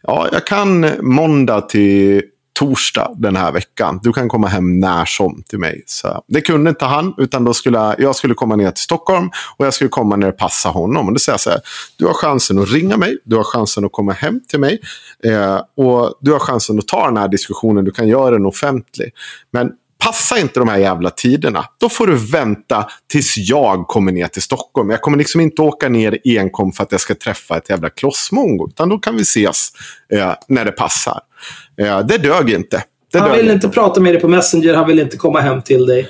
ja, 0.02 0.28
jag 0.32 0.46
kan 0.46 0.90
måndag 1.00 1.60
till 1.60 2.22
torsdag 2.58 3.14
den 3.16 3.36
här 3.36 3.52
veckan. 3.52 4.00
Du 4.02 4.12
kan 4.12 4.28
komma 4.28 4.48
hem 4.48 4.80
när 4.80 5.04
som 5.04 5.42
till 5.48 5.58
mig. 5.58 5.82
Så 5.86 6.22
det 6.28 6.40
kunde 6.40 6.70
inte 6.70 6.84
han, 6.84 7.14
utan 7.18 7.44
då 7.44 7.54
skulle 7.54 7.94
jag 7.98 8.16
skulle 8.16 8.34
komma 8.34 8.56
ner 8.56 8.70
till 8.70 8.82
Stockholm 8.82 9.30
och 9.56 9.66
jag 9.66 9.74
skulle 9.74 9.90
komma 9.90 10.16
när 10.16 10.26
det 10.26 10.32
passade 10.32 10.72
honom. 10.72 11.06
Och 11.06 11.12
då 11.12 11.18
säger 11.18 11.34
jag 11.34 11.40
så 11.40 11.50
här, 11.50 11.60
du 11.96 12.06
har 12.06 12.14
chansen 12.14 12.58
att 12.58 12.70
ringa 12.70 12.96
mig, 12.96 13.18
du 13.24 13.36
har 13.36 13.44
chansen 13.44 13.84
att 13.84 13.92
komma 13.92 14.12
hem 14.12 14.40
till 14.48 14.60
mig 14.60 14.80
eh, 15.24 15.60
och 15.76 16.18
du 16.20 16.32
har 16.32 16.38
chansen 16.38 16.78
att 16.78 16.88
ta 16.88 17.06
den 17.06 17.16
här 17.16 17.28
diskussionen, 17.28 17.84
du 17.84 17.90
kan 17.90 18.08
göra 18.08 18.30
den 18.30 18.46
offentlig. 18.46 19.12
Men 19.50 19.70
passa 20.04 20.38
inte 20.38 20.60
de 20.60 20.68
här 20.68 20.78
jävla 20.78 21.10
tiderna, 21.10 21.64
då 21.80 21.88
får 21.88 22.06
du 22.06 22.16
vänta 22.16 22.86
tills 23.10 23.36
jag 23.36 23.86
kommer 23.86 24.12
ner 24.12 24.28
till 24.28 24.42
Stockholm. 24.42 24.90
Jag 24.90 25.00
kommer 25.00 25.18
liksom 25.18 25.40
inte 25.40 25.62
åka 25.62 25.88
ner 25.88 26.18
enkom 26.24 26.72
för 26.72 26.82
att 26.82 26.92
jag 26.92 27.00
ska 27.00 27.14
träffa 27.14 27.56
ett 27.56 27.70
jävla 27.70 27.90
klossmongo. 27.90 28.68
Utan 28.68 28.88
då 28.88 28.98
kan 28.98 29.16
vi 29.16 29.22
ses 29.22 29.68
eh, 30.12 30.32
när 30.48 30.64
det 30.64 30.72
passar. 30.72 31.20
Eh, 31.80 32.00
det 32.00 32.18
dög 32.18 32.50
inte. 32.50 32.84
Det 33.12 33.18
Han 33.18 33.28
dög 33.30 33.38
vill 33.38 33.50
inte 33.50 33.68
prata 33.68 34.00
med 34.00 34.14
dig 34.14 34.20
på 34.20 34.28
Messenger, 34.28 34.74
han 34.74 34.86
vill 34.86 34.98
inte 34.98 35.16
komma 35.16 35.40
hem 35.40 35.62
till 35.62 35.86
dig. 35.86 36.08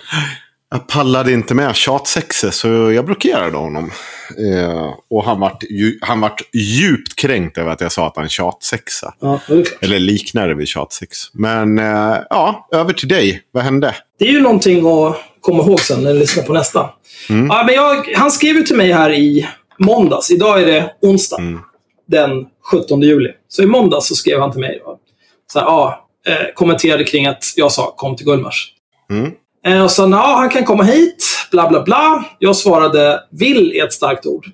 Jag 0.71 0.87
pallade 0.89 1.33
inte 1.33 1.55
med 1.55 1.75
tjatsexet 1.77 2.55
så 2.55 2.69
jag 2.69 3.05
blockerade 3.05 3.57
honom. 3.57 3.91
Eh, 4.39 4.95
och 5.11 5.25
han 5.25 5.41
vart, 5.41 5.63
ju, 5.63 5.99
han 6.01 6.21
vart 6.21 6.41
djupt 6.55 7.17
kränkt 7.17 7.59
över 7.59 7.71
att 7.71 7.81
jag 7.81 7.93
sa 7.93 8.07
att 8.07 8.17
han 8.17 8.29
tjatsexa. 8.29 9.15
Ja. 9.21 9.41
Eller 9.81 9.99
liknade 9.99 10.55
vid 10.55 10.69
tjatsex. 10.69 11.19
Men 11.33 11.79
eh, 11.79 12.17
ja, 12.31 12.69
över 12.73 12.93
till 12.93 13.09
dig. 13.09 13.43
Vad 13.53 13.65
hände? 13.65 13.95
Det 14.19 14.29
är 14.29 14.33
ju 14.33 14.41
någonting 14.41 14.79
att 14.79 15.17
komma 15.41 15.63
ihåg 15.63 15.81
sen 15.81 16.05
när 16.05 16.13
du 16.13 16.19
lyssnar 16.19 16.43
på 16.45 16.53
nästa. 16.53 16.91
Ja, 17.29 17.65
men 17.67 17.75
jag, 17.75 18.13
han 18.17 18.31
skrev 18.31 18.57
ju 18.57 18.63
till 18.63 18.77
mig 18.77 18.93
här 18.93 19.13
i 19.13 19.49
måndags. 19.79 20.31
Idag 20.31 20.63
är 20.63 20.67
det 20.67 20.93
onsdag. 21.03 21.37
Den 22.09 22.31
17 22.73 23.03
juli. 23.03 23.31
Så 23.49 23.63
i 23.63 23.67
måndags 23.67 24.09
så 24.09 24.15
skrev 24.15 24.41
han 24.41 24.51
till 24.53 24.61
mig. 24.61 24.83
då. 24.85 24.99
Så 25.53 25.59
här, 25.59 25.67
ja, 25.67 26.09
eh, 26.27 26.55
kommenterade 26.55 27.05
kring 27.05 27.27
att 27.27 27.45
jag 27.57 27.73
sa 27.73 27.95
kom 27.97 28.17
till 28.17 28.27
Gullmars. 28.27 28.73
Mm. 29.11 29.33
Eh, 29.67 29.85
och 29.85 29.91
sa 29.91 30.09
ja, 30.09 30.35
han 30.37 30.49
kan 30.49 30.65
komma 30.65 30.83
hit. 30.83 31.25
Bla, 31.51 31.69
bla, 31.69 31.83
bla. 31.83 32.25
Jag 32.39 32.57
svarade 32.57 33.25
vill 33.31 33.73
är 33.77 33.85
ett 33.85 33.93
starkt 33.93 34.27
ord. 34.27 34.47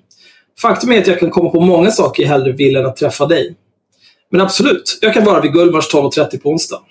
Faktum 0.61 0.91
är 0.91 1.01
att 1.01 1.07
jag 1.07 1.19
kan 1.19 1.29
komma 1.29 1.49
på 1.49 1.59
många 1.59 1.91
saker 1.91 2.23
jag 2.23 2.29
hellre 2.29 2.51
vill 2.51 2.75
än 2.75 2.85
att 2.85 2.95
träffa 2.95 3.25
dig. 3.25 3.55
Men 4.31 4.41
absolut, 4.41 4.99
jag 5.01 5.13
kan 5.13 5.23
vara 5.23 5.41
vid 5.41 5.53
Gullmars 5.53 5.93
12.30 5.93 6.37
på 6.37 6.49
onsdag. 6.49 6.81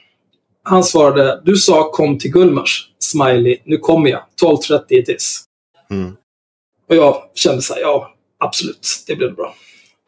Han 0.62 0.84
svarade, 0.84 1.40
du 1.44 1.56
sa 1.56 1.90
kom 1.90 2.18
till 2.18 2.30
Gullmars. 2.30 2.88
Smiley, 2.98 3.58
nu 3.64 3.76
kommer 3.76 4.10
jag. 4.10 4.20
12.30 4.42 4.82
it 4.88 5.08
is. 5.08 5.44
Mm. 5.90 6.16
Och 6.88 6.96
jag 6.96 7.22
kände 7.34 7.62
så 7.62 7.74
här, 7.74 7.80
ja, 7.80 8.14
absolut, 8.38 9.04
det 9.06 9.16
blev 9.16 9.34
bra. 9.34 9.54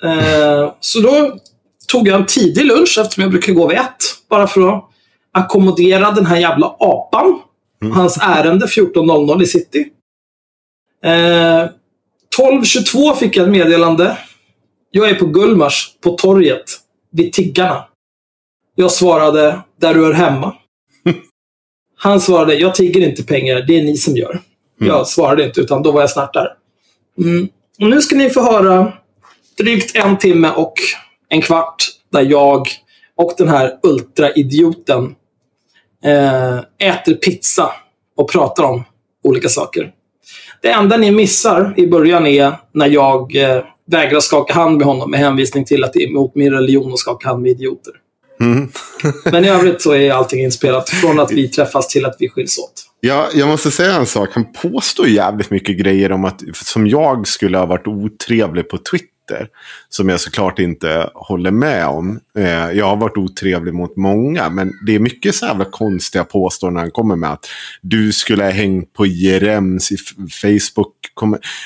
Eh, 0.05 0.73
så 0.81 1.01
då 1.01 1.39
tog 1.89 2.09
jag 2.09 2.21
en 2.21 2.27
tidig 2.27 2.65
lunch 2.65 2.99
eftersom 3.01 3.23
jag 3.23 3.31
brukar 3.31 3.53
gå 3.53 3.69
vid 3.69 3.79
ett. 3.79 3.97
Bara 4.29 4.47
för 4.47 4.69
att 4.69 4.85
ackommodera 5.33 6.11
den 6.11 6.27
här 6.27 6.37
jävla 6.37 6.67
apan. 6.67 7.41
Hans 7.95 8.19
ärende 8.23 8.67
14.00 8.67 9.43
i 9.43 9.47
city. 9.47 9.87
Eh, 11.05 11.69
12.22 12.39 13.15
fick 13.15 13.37
jag 13.37 13.45
ett 13.45 13.53
meddelande. 13.53 14.19
Jag 14.91 15.11
är 15.11 15.15
på 15.15 15.27
Gullmars, 15.27 15.93
på 16.01 16.11
torget, 16.11 16.65
vid 17.13 17.33
tiggarna. 17.33 17.85
Jag 18.75 18.93
svarade, 18.93 19.61
där 19.81 19.95
du 19.95 20.07
är 20.07 20.13
hemma. 20.13 20.57
Han 21.97 22.21
svarade, 22.21 22.55
jag 22.55 22.75
tigger 22.75 23.09
inte 23.09 23.25
pengar, 23.25 23.65
det 23.67 23.79
är 23.79 23.85
ni 23.85 23.97
som 23.97 24.17
gör. 24.17 24.41
Jag 24.79 25.09
svarade 25.09 25.45
inte, 25.45 25.61
utan 25.61 25.83
då 25.83 25.93
var 25.93 26.01
jag 26.01 26.11
snart 26.11 26.35
där. 26.35 26.49
Mm. 27.19 27.49
Och 27.81 27.91
nu 27.91 28.01
ska 28.01 28.17
ni 28.17 28.31
få 28.31 28.43
höra 28.43 28.93
drygt 29.59 29.97
en 29.97 30.19
timme 30.19 30.51
och 30.51 30.75
en 31.29 31.43
kvart 31.43 31.85
där 32.13 32.23
jag 32.23 32.69
och 33.17 33.35
den 33.39 33.49
här 33.49 33.79
ultraidioten 33.83 35.15
eh, 36.05 36.59
äter 36.89 37.15
pizza 37.15 37.73
och 38.17 38.31
pratar 38.31 38.65
om 38.65 38.85
olika 39.25 39.49
saker. 39.49 39.93
Det 40.63 40.71
enda 40.71 40.97
ni 40.97 41.11
missar 41.11 41.75
i 41.77 41.87
början 41.87 42.27
är 42.27 42.53
när 42.73 42.87
jag 42.87 43.37
eh, 43.37 43.65
vägrar 43.87 44.21
skaka 44.21 44.55
hand 44.55 44.77
med 44.77 44.87
honom 44.87 45.11
med 45.11 45.21
hänvisning 45.21 45.65
till 45.65 45.85
att 45.85 45.93
det 45.93 46.03
är 46.03 46.09
emot 46.09 46.35
min 46.35 46.53
religion 46.53 46.93
att 46.93 46.99
skaka 46.99 47.29
hand 47.29 47.43
med 47.43 47.51
idioter. 47.51 47.93
Mm. 48.41 48.69
Men 49.25 49.45
i 49.45 49.49
övrigt 49.49 49.83
så 49.83 49.95
är 49.95 50.13
allting 50.13 50.45
inspelat 50.45 50.89
från 50.89 51.21
att 51.21 51.33
vi 51.33 51.49
träffas 51.49 51.89
till 51.89 52.07
att 52.07 52.17
vi 52.19 52.29
skiljs 52.29 52.59
åt. 52.59 52.73
Ja, 53.01 53.29
jag 53.35 53.49
måste 53.49 53.71
säga 53.71 53.95
en 53.95 54.07
sak. 54.07 54.29
Han 54.33 54.53
påstår 54.53 55.09
jävligt 55.09 55.51
mycket 55.51 55.77
grejer 55.79 56.13
om 56.13 56.25
att 56.25 56.43
som 56.55 56.87
jag 56.87 57.29
skulle 57.29 57.59
ha 57.59 57.67
varit 57.67 57.87
otrevlig 57.87 58.69
på 58.69 58.79
Twitter. 58.79 59.16
Twitter. 59.27 59.49
Som 59.89 60.09
jag 60.09 60.21
såklart 60.21 60.59
inte 60.59 61.11
håller 61.15 61.51
med 61.51 61.87
om. 61.87 62.21
Eh, 62.39 62.71
jag 62.71 62.87
har 62.87 62.97
varit 62.97 63.17
otrevlig 63.17 63.75
mot 63.75 63.97
många. 63.97 64.49
Men 64.51 64.73
det 64.87 64.95
är 64.95 64.99
mycket 64.99 65.35
så 65.35 65.47
jävla 65.47 65.65
konstiga 65.65 66.25
påståenden 66.25 66.81
han 66.81 66.91
kommer 66.91 67.17
med. 67.17 67.33
Att 67.33 67.47
du 67.83 68.13
skulle 68.13 68.45
ha 68.45 68.51
hängt 68.51 68.93
på 68.93 69.07
Jerems 69.07 69.93
i 69.93 69.97
Facebook. 70.43 70.93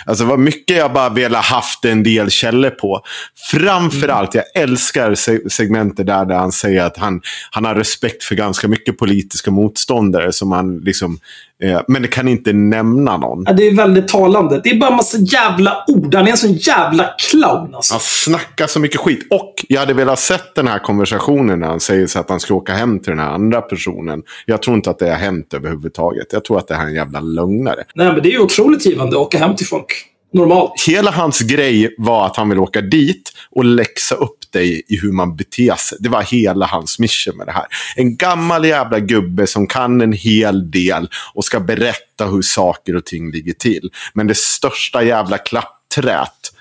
Alltså 0.06 0.24
vad 0.24 0.38
mycket 0.38 0.76
jag 0.76 0.92
bara 0.92 1.08
velat 1.08 1.44
haft 1.44 1.84
en 1.84 2.02
del 2.02 2.30
källor 2.30 2.70
på. 2.70 3.02
Framförallt, 3.50 4.34
jag 4.34 4.44
älskar 4.54 5.14
se- 5.14 5.50
segmentet 5.50 6.06
där, 6.06 6.24
där 6.24 6.36
han 6.36 6.52
säger 6.52 6.84
att 6.84 6.96
han, 6.96 7.20
han 7.50 7.64
har 7.64 7.74
respekt 7.74 8.24
för 8.24 8.34
ganska 8.34 8.68
mycket 8.68 8.98
politiska 8.98 9.50
motståndare. 9.50 10.32
Som 10.32 10.52
han 10.52 10.78
liksom, 10.78 11.18
eh, 11.62 11.80
men 11.88 12.02
det 12.02 12.08
kan 12.08 12.28
inte 12.28 12.52
nämna 12.52 13.16
någon. 13.16 13.44
Ja, 13.46 13.52
det 13.52 13.66
är 13.68 13.74
väldigt 13.74 14.08
talande. 14.08 14.60
Det 14.64 14.70
är 14.70 14.78
bara 14.78 14.90
en 14.90 14.96
massa 14.96 15.18
jävla 15.18 15.84
ord. 15.88 16.14
Han 16.14 16.26
är 16.26 16.30
en 16.30 16.36
sån 16.36 16.52
jävla 16.52 17.10
clown 17.30 17.74
alltså. 17.74 17.94
Han 17.94 18.00
snackar 18.00 18.66
så 18.66 18.80
mycket 18.80 19.00
skit. 19.00 19.26
Och 19.30 19.54
jag 19.68 19.80
hade 19.80 19.94
velat 19.94 20.18
sett 20.18 20.54
den 20.54 20.68
här 20.68 20.78
konversationen 20.78 21.60
när 21.60 21.66
han 21.66 21.80
säger 21.80 22.06
så 22.06 22.18
att 22.18 22.30
han 22.30 22.40
ska 22.40 22.54
åka 22.54 22.72
hem 22.72 22.98
till 22.98 23.10
den 23.10 23.18
här 23.18 23.30
andra 23.30 23.60
personen. 23.60 24.22
Jag 24.46 24.62
tror 24.62 24.76
inte 24.76 24.90
att 24.90 24.98
det 24.98 25.10
har 25.10 25.16
hänt 25.16 25.54
överhuvudtaget. 25.54 26.26
Jag 26.32 26.44
tror 26.44 26.58
att 26.58 26.68
det 26.68 26.74
här 26.74 26.84
är 26.84 26.88
en 26.88 26.94
jävla 26.94 27.20
lögnare. 27.20 27.84
Nej, 27.94 28.12
men 28.12 28.22
det 28.22 28.28
är 28.28 28.32
ju 28.32 28.40
otroligt 28.40 28.86
givande 28.86 29.16
att 29.16 29.22
åka 29.22 29.38
hem 29.38 29.56
till 29.56 29.66
folk. 29.66 30.09
Normalt. 30.32 30.72
Hela 30.86 31.10
hans 31.10 31.40
grej 31.40 31.94
var 31.98 32.26
att 32.26 32.36
han 32.36 32.48
vill 32.48 32.58
åka 32.58 32.80
dit 32.80 33.32
och 33.50 33.64
läxa 33.64 34.14
upp 34.14 34.52
dig 34.52 34.82
i 34.88 34.96
hur 34.96 35.12
man 35.12 35.36
beter 35.36 35.74
sig. 35.74 35.98
Det 36.00 36.08
var 36.08 36.22
hela 36.22 36.66
hans 36.66 36.98
mission 36.98 37.36
med 37.36 37.46
det 37.46 37.52
här. 37.52 37.66
En 37.96 38.16
gammal 38.16 38.64
jävla 38.64 39.00
gubbe 39.00 39.46
som 39.46 39.66
kan 39.66 40.00
en 40.00 40.12
hel 40.12 40.70
del 40.70 41.08
och 41.34 41.44
ska 41.44 41.60
berätta 41.60 42.24
hur 42.24 42.42
saker 42.42 42.96
och 42.96 43.04
ting 43.06 43.30
ligger 43.30 43.52
till. 43.52 43.90
Men 44.14 44.26
det 44.26 44.36
största 44.36 45.02
jävla 45.02 45.38
klappträt 45.38 46.52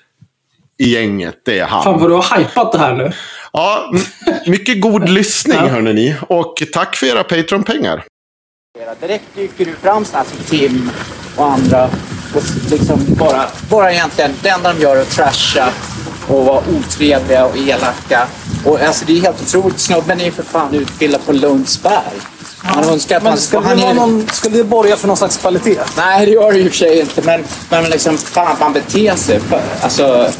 i 0.78 0.94
gänget, 0.94 1.42
det 1.46 1.60
är 1.60 1.66
han. 1.66 1.84
Fan 1.84 2.00
vad 2.00 2.10
du 2.10 2.14
har 2.14 2.38
hypat 2.38 2.72
det 2.72 2.78
här 2.78 2.96
nu. 2.96 3.12
Ja, 3.54 3.94
mycket 4.46 4.82
god 4.82 5.10
lyssning 5.10 5.58
hörni 5.70 5.94
ni. 5.94 6.16
Och 6.22 6.64
tack 6.74 6.96
för 6.96 7.08
era 7.08 7.24
Patreon-pengar. 7.24 8.04
Direkt 9.02 9.36
dyker 9.36 9.66
du 9.66 9.76
fram 9.76 10.06
sådana 10.06 10.26
som 10.26 10.44
Tim 10.44 10.92
och 11.36 11.52
andra 11.52 11.90
och 12.36 12.44
liksom 12.72 13.06
bara, 13.08 13.46
bara 13.70 13.94
egentligen, 13.94 14.32
det 14.42 14.50
enda 14.50 14.74
de 14.74 14.82
gör 14.82 14.96
är 14.96 15.02
att 15.02 15.10
trasha 15.12 15.70
och 16.28 16.46
vara 16.46 16.64
otrevliga 16.78 17.46
och 17.46 17.58
elaka. 17.58 18.28
Och 18.66 18.82
alltså 18.82 19.06
det 19.06 19.18
är 19.18 19.22
helt 19.22 19.42
otroligt. 19.42 19.80
Snubben 19.80 20.22
är 20.22 20.26
ju 20.26 20.32
för 20.32 20.44
fan 20.44 20.74
utbildad 20.76 21.26
på 21.26 21.32
Lundsberg. 21.34 22.04
Man 22.76 22.84
önskar 22.84 23.18
att 23.18 23.24
Men 23.24 23.32
man 23.32 23.40
skulle 23.40 23.62
han 23.68 23.78
det, 23.78 23.84
är- 23.84 23.94
någon, 23.94 24.28
skulle 24.32 24.58
det 24.58 24.64
borga 24.64 24.96
för 24.98 25.08
någon 25.08 25.18
slags 25.18 25.38
kvalitet? 25.38 25.80
Nej, 25.98 26.26
det 26.26 26.32
gör 26.32 26.52
det 26.52 26.60
i 26.60 26.68
och 26.68 26.72
för 26.72 26.78
sig 26.78 27.00
inte. 27.00 27.22
Men, 27.22 27.44
men 27.70 27.84
liksom, 27.84 28.18
fan 28.18 28.56
man 28.60 28.74
beter 28.74 29.16
sig. 29.16 29.40
Alltså, 29.82 30.32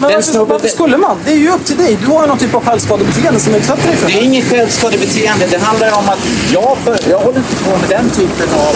Men 0.00 0.08
varför, 0.10 0.22
snubben- 0.32 0.48
varför 0.48 0.68
skulle 0.68 0.96
man? 0.96 1.16
Det 1.24 1.32
är 1.32 1.36
ju 1.36 1.50
upp 1.50 1.64
till 1.64 1.76
dig. 1.76 1.98
Du 2.02 2.06
har 2.06 2.20
ju 2.22 2.28
någon 2.28 2.38
typ 2.38 2.54
av 2.54 2.64
självskadebeteende 2.64 3.40
som 3.40 3.54
utsätter 3.54 3.86
dig 3.88 3.96
för 3.96 4.06
Det 4.06 4.18
är 4.18 4.22
inget 4.22 4.44
självskadebeteende. 4.50 5.46
Det 5.50 5.58
handlar 5.58 5.92
om 5.98 6.08
att 6.08 6.18
jag, 6.52 6.76
jag 7.10 7.18
håller 7.18 7.38
inte 7.38 7.56
på 7.64 7.70
med 7.70 7.88
den 7.88 8.10
typen 8.10 8.48
av 8.66 8.74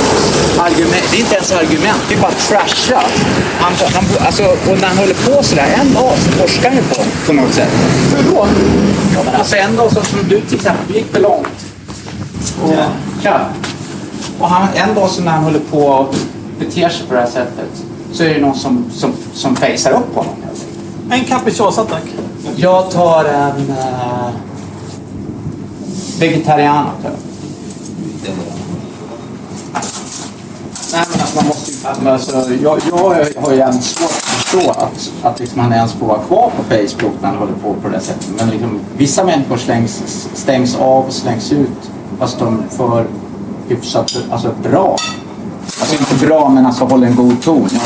argument. 0.66 1.04
Det 1.10 1.16
är 1.16 1.20
inte 1.20 1.34
ens 1.34 1.52
argument. 1.52 2.00
Det 2.08 2.14
är 2.14 2.20
bara 2.20 2.32
trasha. 2.32 3.02
Han, 3.60 3.72
han, 3.94 4.04
alltså, 4.26 4.42
och 4.44 4.80
när 4.80 4.88
han 4.88 4.98
håller 4.98 5.14
på 5.14 5.42
sådär, 5.42 5.68
en 5.80 5.94
dag 5.94 6.12
så 6.24 6.30
forskar 6.30 6.68
han 6.68 6.76
ju 6.76 6.82
på 6.82 7.02
på 7.26 7.32
något 7.32 7.52
sätt. 7.54 7.68
Hur 8.16 8.30
då? 8.30 8.46
Ja, 9.14 9.20
men 9.24 9.34
alltså 9.34 9.56
en 9.56 9.76
dag 9.76 9.92
så, 9.92 10.02
som 10.02 10.18
du 10.28 10.40
till 10.40 10.54
exempel, 10.56 10.96
gick 10.96 11.12
för 11.12 11.20
långt. 11.20 11.58
Och, 12.62 12.74
ja. 13.22 13.40
och 14.40 14.48
han, 14.48 14.68
en 14.74 14.94
dag 14.94 15.10
så 15.10 15.22
när 15.22 15.32
han 15.32 15.44
håller 15.44 15.60
på 15.70 15.78
och 15.86 16.14
beter 16.58 16.88
sig 16.88 17.06
på 17.08 17.14
det 17.14 17.20
här 17.20 17.26
sättet 17.26 17.70
så 18.12 18.24
är 18.24 18.34
det 18.34 18.40
någon 18.40 18.54
som, 18.58 18.84
som, 18.94 19.12
som 19.34 19.56
facear 19.56 19.92
upp 19.92 20.14
honom. 20.14 20.34
En 21.14 21.24
capricciosa 21.24 21.84
tack. 21.84 22.02
Jag 22.56 22.90
tar 22.90 23.24
en 23.24 23.70
uh, 23.70 24.30
vegetariano. 26.20 26.90
Tror 27.02 27.12
jag. 27.12 28.54
Nej, 30.92 31.04
men 31.10 31.20
alltså, 31.20 31.36
man 31.36 31.46
måste 31.46 31.70
ju, 31.70 31.76
men 32.02 32.12
alltså, 32.12 32.52
jag, 32.62 32.80
jag 32.88 32.96
har 33.42 33.50
ju 33.50 33.56
jävligt 33.56 33.84
svårt 33.84 34.10
att 34.10 34.22
förstå 34.22 34.70
att, 34.70 35.12
att 35.22 35.40
liksom 35.40 35.60
han 35.60 35.72
ens 35.72 35.92
får 35.92 36.06
vara 36.06 36.18
kvar 36.18 36.52
på 36.56 36.62
Facebook 36.62 37.14
när 37.20 37.28
han 37.28 37.38
håller 37.38 37.52
på 37.52 37.74
på 37.74 37.88
det 37.88 38.00
sättet. 38.00 38.28
Men 38.38 38.50
liksom, 38.50 38.80
vissa 38.96 39.24
människor 39.24 39.56
slängs, 39.56 40.28
stängs 40.34 40.76
av 40.76 41.04
och 41.04 41.12
slängs 41.12 41.52
ut 41.52 41.90
fast 42.18 42.38
de 42.38 42.62
får 42.70 43.06
hyfsat 43.68 44.16
alltså, 44.30 44.54
bra. 44.62 44.96
Alltså 45.80 45.96
inte 45.98 46.26
bra, 46.26 46.48
men 46.48 46.66
alltså 46.66 46.84
håller 46.84 47.06
en 47.06 47.16
god 47.16 47.42
ton. 47.42 47.68
Ja. 47.72 47.80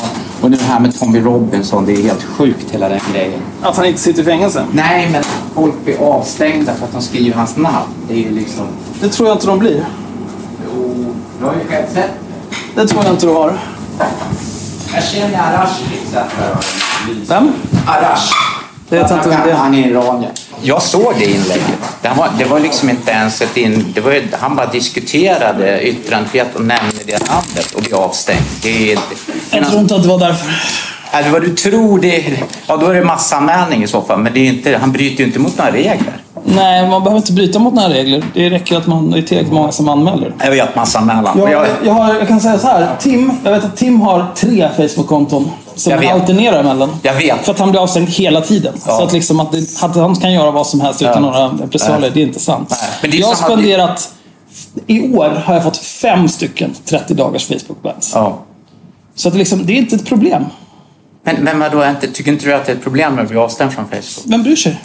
Och 0.48 0.52
nu 0.52 0.58
det 0.58 0.64
här 0.64 0.80
med 0.80 0.98
Tommy 0.98 1.20
Robinson, 1.20 1.86
det 1.86 1.92
är 1.92 2.02
helt 2.02 2.22
sjukt 2.22 2.70
hela 2.70 2.88
den 2.88 3.00
grejen. 3.12 3.40
Att 3.62 3.76
han 3.76 3.86
inte 3.86 4.00
sitter 4.00 4.22
i 4.22 4.24
fängelse? 4.24 4.66
Nej, 4.72 5.08
men 5.12 5.22
folk 5.54 5.84
blir 5.84 6.02
avstängda 6.02 6.74
för 6.74 6.84
att 6.84 6.92
de 6.92 7.02
skriver 7.02 7.36
hans 7.36 7.56
namn. 7.56 7.88
Det 8.08 8.14
är 8.14 8.18
ju 8.18 8.30
liksom... 8.30 8.66
Det 9.00 9.08
tror 9.08 9.28
jag 9.28 9.36
inte 9.36 9.46
de 9.46 9.58
blir. 9.58 9.84
Jo, 10.66 11.14
du 11.38 11.44
har 11.44 11.54
ju 11.54 11.68
själv 11.68 11.86
sett 11.94 12.10
Det 12.74 12.86
tror 12.86 13.04
jag 13.04 13.12
inte 13.12 13.26
du 13.26 13.32
har. 13.32 13.58
Jag 14.94 15.04
känner 15.04 15.38
Arash 15.38 15.76
till 15.76 15.98
exempel. 16.02 16.56
Vem? 17.28 17.52
Arash. 17.86 18.57
Det 18.88 18.96
vet 18.96 19.10
jag 19.10 19.18
inte 19.18 19.28
vem 19.28 19.40
det 19.44 19.50
är. 19.50 19.54
Han 19.54 19.74
är 19.74 19.88
iranier. 19.88 20.30
Jag 20.62 20.82
såg 20.82 21.14
det 21.18 21.24
inlägget. 21.24 21.78
Det 22.02 22.12
var, 22.16 22.28
det 22.38 22.44
var 22.44 22.60
liksom 22.60 22.90
inte 22.90 23.10
ens 23.10 23.42
ett 23.42 23.56
in, 23.56 23.92
det 23.94 24.00
var, 24.00 24.22
Han 24.40 24.56
bara 24.56 24.66
diskuterade 24.66 25.82
yttrandefrihet 25.82 26.54
och 26.54 26.60
nämnde 26.60 27.04
det 27.06 27.28
namnet 27.28 27.72
och 27.74 27.82
blev 27.82 27.94
avstängd. 27.94 28.42
Det 28.62 28.92
är, 28.92 28.98
Jag 29.50 29.68
tror 29.68 29.80
inte 29.80 29.94
att 29.94 30.02
det 30.02 30.08
var 30.08 30.18
därför. 30.18 30.52
Alltså, 31.10 31.32
vad 31.32 31.42
du 31.42 31.54
tror, 31.54 32.00
det, 32.00 32.24
ja, 32.66 32.76
då 32.76 32.86
är 32.86 32.94
det 32.94 33.04
massanmälning 33.04 33.82
i 33.82 33.86
så 33.86 34.02
fall. 34.02 34.20
Men 34.20 34.32
det 34.32 34.40
är 34.40 34.46
inte, 34.46 34.78
han 34.78 34.92
bryter 34.92 35.18
ju 35.18 35.26
inte 35.26 35.38
mot 35.38 35.58
några 35.58 35.72
regler. 35.72 36.22
Nej, 36.54 36.88
man 36.88 37.02
behöver 37.02 37.16
inte 37.16 37.32
bryta 37.32 37.58
mot 37.58 37.74
några 37.74 37.88
regler. 37.88 38.24
Det 38.34 38.50
räcker 38.50 38.76
att 38.76 38.86
man 38.86 39.12
är 39.14 39.22
tillräckligt 39.22 39.52
många 39.52 39.72
som 39.72 39.88
anmäler. 39.88 40.34
Jag 40.44 40.50
vet 40.50 40.76
massanmälan. 40.76 41.40
Och 41.40 41.50
Jag, 41.50 41.66
jag, 41.66 41.68
jag, 41.84 41.92
har, 41.92 42.14
jag 42.14 42.28
kan 42.28 42.40
säga 42.40 42.58
så 42.58 42.66
här. 42.66 42.96
Tim, 42.98 43.32
jag 43.44 43.50
vet 43.52 43.64
att 43.64 43.76
Tim 43.76 44.00
har 44.00 44.26
tre 44.34 44.68
Facebook-konton 44.76 45.50
som 45.74 45.90
Jag 45.90 45.98
han 45.98 46.06
vet. 46.06 46.14
alternerar 46.14 46.62
mellan. 46.62 46.90
Jag 47.02 47.14
vet. 47.14 47.44
För 47.44 47.52
att 47.52 47.58
han 47.58 47.70
blir 47.70 47.80
avstängd 47.82 48.08
hela 48.08 48.40
tiden. 48.40 48.74
Ja. 48.86 48.96
Så 48.96 49.02
att, 49.04 49.12
liksom 49.12 49.40
att, 49.40 49.52
det, 49.52 49.58
att 49.82 49.96
han 49.96 50.16
kan 50.16 50.32
göra 50.32 50.50
vad 50.50 50.66
som 50.66 50.80
helst 50.80 51.02
utan 51.02 51.14
Ja. 51.14 51.20
några 51.20 51.46
repressalier, 51.48 52.10
det 52.14 52.20
är 52.20 52.26
inte 52.26 52.40
sant. 52.40 52.74
Men 53.02 53.10
det 53.10 53.16
är 53.16 53.20
jag 53.20 53.28
har 53.28 53.34
spenderat... 53.34 54.10
I 54.86 55.14
år 55.16 55.42
har 55.44 55.54
jag 55.54 55.62
fått 55.64 55.76
fem 55.76 56.28
stycken 56.28 56.74
30 56.84 57.14
dagars 57.14 57.46
Facebook-bans. 57.46 58.12
ja. 58.14 58.38
Så 59.14 59.28
att 59.28 59.34
liksom, 59.34 59.66
det 59.66 59.72
är 59.72 59.76
inte 59.76 59.96
ett 59.96 60.06
problem. 60.06 60.44
Men, 61.22 61.36
men 61.36 61.58
vadå, 61.60 61.84
tycker 62.12 62.32
inte 62.32 62.44
du 62.46 62.54
att 62.54 62.66
det 62.66 62.72
är 62.72 62.76
ett 62.76 62.82
problem 62.82 63.18
att 63.18 63.28
bli 63.28 63.38
avstängd 63.38 63.72
från 63.72 63.84
Facebook? 63.84 64.24
Vem 64.32 64.42
bryr 64.42 64.56
sig? 64.56 64.78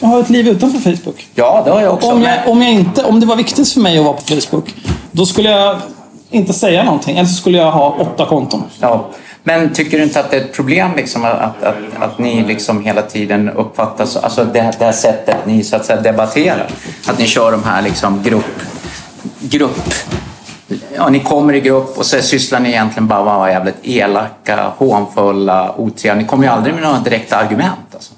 Jag 0.00 0.08
har 0.08 0.20
ett 0.20 0.30
liv 0.30 0.48
utanför 0.48 0.78
Facebook. 0.78 1.26
Ja, 1.34 1.62
det 1.64 1.70
har 1.70 1.80
jag 1.80 1.94
också. 1.94 2.08
Om, 2.08 2.22
jag, 2.22 2.48
om, 2.48 2.62
jag 2.62 2.72
inte, 2.72 3.04
om 3.04 3.20
det 3.20 3.26
var 3.26 3.36
viktigt 3.36 3.72
för 3.72 3.80
mig 3.80 3.98
att 3.98 4.04
vara 4.04 4.14
på 4.14 4.22
Facebook, 4.22 4.74
då 5.10 5.26
skulle 5.26 5.50
jag 5.50 5.80
inte 6.30 6.52
säga 6.52 6.84
någonting. 6.84 7.18
Eller 7.18 7.28
så 7.28 7.34
skulle 7.34 7.58
jag 7.58 7.70
ha 7.70 7.96
åtta 7.98 8.26
konton. 8.26 8.62
Ja, 8.80 9.08
men 9.42 9.72
tycker 9.72 9.98
du 9.98 10.04
inte 10.04 10.20
att 10.20 10.30
det 10.30 10.36
är 10.36 10.40
ett 10.40 10.52
problem 10.52 10.90
liksom 10.96 11.24
att, 11.24 11.32
att, 11.32 11.62
att, 11.62 11.76
att 12.00 12.18
ni 12.18 12.44
liksom 12.44 12.84
hela 12.84 13.02
tiden 13.02 13.48
uppfattas, 13.50 14.16
alltså 14.16 14.44
det, 14.44 14.72
det 14.78 14.84
här 14.84 14.92
sättet 14.92 15.36
ni 15.46 15.64
så 15.64 15.76
att 15.76 15.84
säga 15.84 16.00
debatterar? 16.00 16.66
Att 17.06 17.18
ni 17.18 17.26
kör 17.26 17.52
de 17.52 17.64
här 17.64 17.82
liksom 17.82 18.22
grupp, 18.22 18.60
grupp, 19.40 19.94
ja 20.96 21.08
ni 21.08 21.20
kommer 21.20 21.52
i 21.52 21.60
grupp 21.60 21.98
och 21.98 22.06
så 22.06 22.22
sysslar 22.22 22.60
ni 22.60 22.68
egentligen 22.68 23.08
bara 23.08 23.24
med 23.24 23.32
att 23.32 23.38
vara 23.38 23.50
jävligt 23.50 23.78
elaka, 23.82 24.72
hånfulla, 24.76 25.74
otrevliga. 25.76 26.14
Ni 26.14 26.28
kommer 26.28 26.44
ju 26.44 26.50
aldrig 26.50 26.74
med 26.74 26.82
några 26.82 26.98
direkta 26.98 27.36
argument. 27.36 27.94
Alltså. 27.94 28.12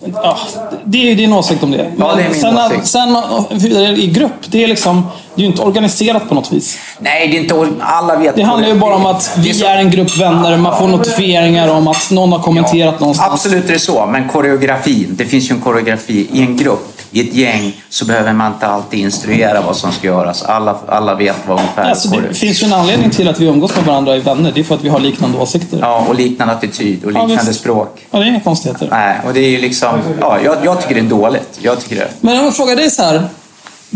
Ja, 0.00 0.38
det 0.84 1.10
är 1.10 1.16
din 1.16 1.32
åsikt 1.32 1.62
om 1.62 1.70
det. 1.70 1.92
Ja, 1.98 2.14
det 2.14 2.22
är 2.22 2.28
min 2.30 2.40
sen, 2.40 2.58
åsikt. 2.58 2.86
sen 2.86 3.16
vidare 3.50 3.96
i 3.96 4.06
grupp, 4.06 4.32
det 4.46 4.64
är 4.64 4.68
liksom, 4.68 5.02
det 5.34 5.40
är 5.40 5.44
ju 5.44 5.46
inte 5.50 5.62
organiserat 5.62 6.28
på 6.28 6.34
något 6.34 6.52
vis. 6.52 6.78
Nej, 6.98 7.28
det 7.28 7.36
är 7.36 7.40
inte 7.40 7.68
alla 7.80 8.16
vet. 8.16 8.36
Det 8.36 8.42
handlar 8.42 8.68
ju 8.68 8.74
bara 8.74 8.94
om 8.94 9.06
att 9.06 9.32
Det 9.34 9.40
är 9.40 9.44
vi 9.44 9.54
så- 9.54 9.66
är 9.66 9.76
en 9.76 9.90
grupp 9.90 10.16
vänner, 10.16 10.56
man 10.56 10.78
får 10.78 10.88
notifieringar 10.88 11.68
om 11.68 11.88
att 11.88 12.10
någon 12.10 12.32
har 12.32 12.38
kommenterat 12.38 13.00
någonstans. 13.00 13.32
Absolut 13.32 13.68
är 13.68 13.72
det 13.72 13.78
så, 13.78 14.06
men 14.06 14.28
koreografin, 14.28 15.06
det 15.10 15.24
finns 15.24 15.50
ju 15.50 15.54
en 15.54 15.60
koreografi 15.60 16.28
i 16.32 16.40
en 16.42 16.56
grupp, 16.56 17.00
i 17.10 17.20
ett 17.28 17.34
gäng, 17.34 17.72
så 17.88 18.04
behöver 18.04 18.32
man 18.32 18.52
inte 18.52 18.66
alltid 18.66 19.00
instruera 19.00 19.60
vad 19.60 19.76
som 19.76 19.92
ska 19.92 20.06
göras. 20.06 20.42
Alla, 20.42 20.76
alla 20.88 21.14
vet 21.14 21.36
vad 21.46 21.58
ungefär 21.58 21.90
Alltså, 21.90 22.08
det 22.08 22.34
finns 22.34 22.62
ju 22.62 22.66
en 22.66 22.72
anledning 22.72 23.10
till 23.10 23.28
att 23.28 23.40
vi 23.40 23.46
umgås 23.46 23.76
med 23.76 23.84
varandra 23.84 24.16
i 24.16 24.20
vänner. 24.20 24.52
Det 24.54 24.60
är 24.60 24.64
för 24.64 24.74
att 24.74 24.84
vi 24.84 24.88
har 24.88 25.00
liknande 25.00 25.38
åsikter. 25.38 25.78
Ja, 25.82 26.04
och 26.08 26.14
liknande 26.14 26.54
attityd 26.54 27.04
och 27.04 27.12
Ja, 27.12 27.20
liknande 27.20 27.44
visst. 27.50 27.60
språk. 27.60 28.06
Ja, 28.10 28.18
det 28.18 28.24
är 28.24 28.28
inga 28.28 28.40
konstigheter. 28.40 28.88
Nej, 28.90 29.16
och 29.26 29.34
det 29.34 29.40
är 29.40 29.48
ju 29.50 29.60
liksom, 29.60 29.98
ja, 30.20 30.38
jag, 30.44 30.56
jag 30.64 30.80
tycker 30.82 30.94
det 30.94 31.00
är 31.00 31.04
dåligt. 31.04 31.58
Jag 31.62 31.80
tycker 31.80 31.96
det. 31.96 32.08
Men 32.20 32.38
om 32.38 32.44
jag 32.44 32.56
frågar 32.56 32.76
dig 32.76 32.90
så 32.90 33.02
här. 33.02 33.22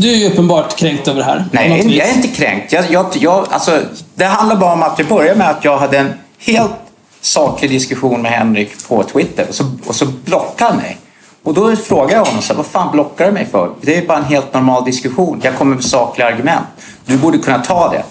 Du 0.00 0.12
är 0.12 0.16
ju 0.16 0.26
uppenbart 0.26 0.76
kränkt 0.76 1.08
över 1.08 1.18
det 1.20 1.24
här. 1.24 1.44
Nej, 1.52 1.96
jag 1.96 2.08
är 2.08 2.14
inte 2.14 2.28
kränkt. 2.28 2.72
Jag, 2.72 2.90
jag, 2.90 3.06
jag, 3.14 3.46
alltså, 3.50 3.82
det 4.14 4.24
handlar 4.24 4.56
bara 4.56 4.72
om 4.72 4.82
att 4.82 4.96
det 4.96 5.04
började 5.04 5.38
med 5.38 5.50
att 5.50 5.64
jag 5.64 5.78
hade 5.78 5.98
en 5.98 6.12
helt 6.38 6.72
saklig 7.20 7.70
diskussion 7.70 8.22
med 8.22 8.32
Henrik 8.32 8.88
på 8.88 9.02
Twitter 9.02 9.46
och 9.48 9.54
så, 9.54 9.64
och 9.86 9.94
så 9.94 10.06
blockade 10.06 10.70
han 10.70 10.80
mig. 10.80 10.98
Och 11.42 11.54
då 11.54 11.76
frågade 11.76 12.12
jag 12.12 12.24
honom, 12.24 12.42
så 12.42 12.48
här, 12.48 12.56
vad 12.56 12.66
fan 12.66 12.92
blockar 12.92 13.26
du 13.26 13.32
mig 13.32 13.46
för? 13.46 13.70
Det 13.80 13.96
är 13.96 14.06
bara 14.06 14.18
en 14.18 14.24
helt 14.24 14.54
normal 14.54 14.84
diskussion. 14.84 15.40
Jag 15.44 15.56
kommer 15.56 15.74
med 15.74 15.84
sakliga 15.84 16.28
argument. 16.28 16.66
Du 17.04 17.18
borde 17.18 17.38
kunna 17.38 17.58
ta 17.58 17.90
det. 17.90 18.02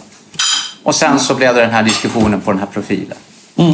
Och 0.84 0.96
sen 0.96 1.20
så 1.20 1.36
blev 1.36 1.56
det 1.56 1.62
den 1.62 1.72
här 1.72 1.84
diskussionen 1.84 2.42
på 2.42 2.52
den 2.52 2.60
här 2.60 2.68
profilen. 2.68 3.18
Mm. 3.56 3.74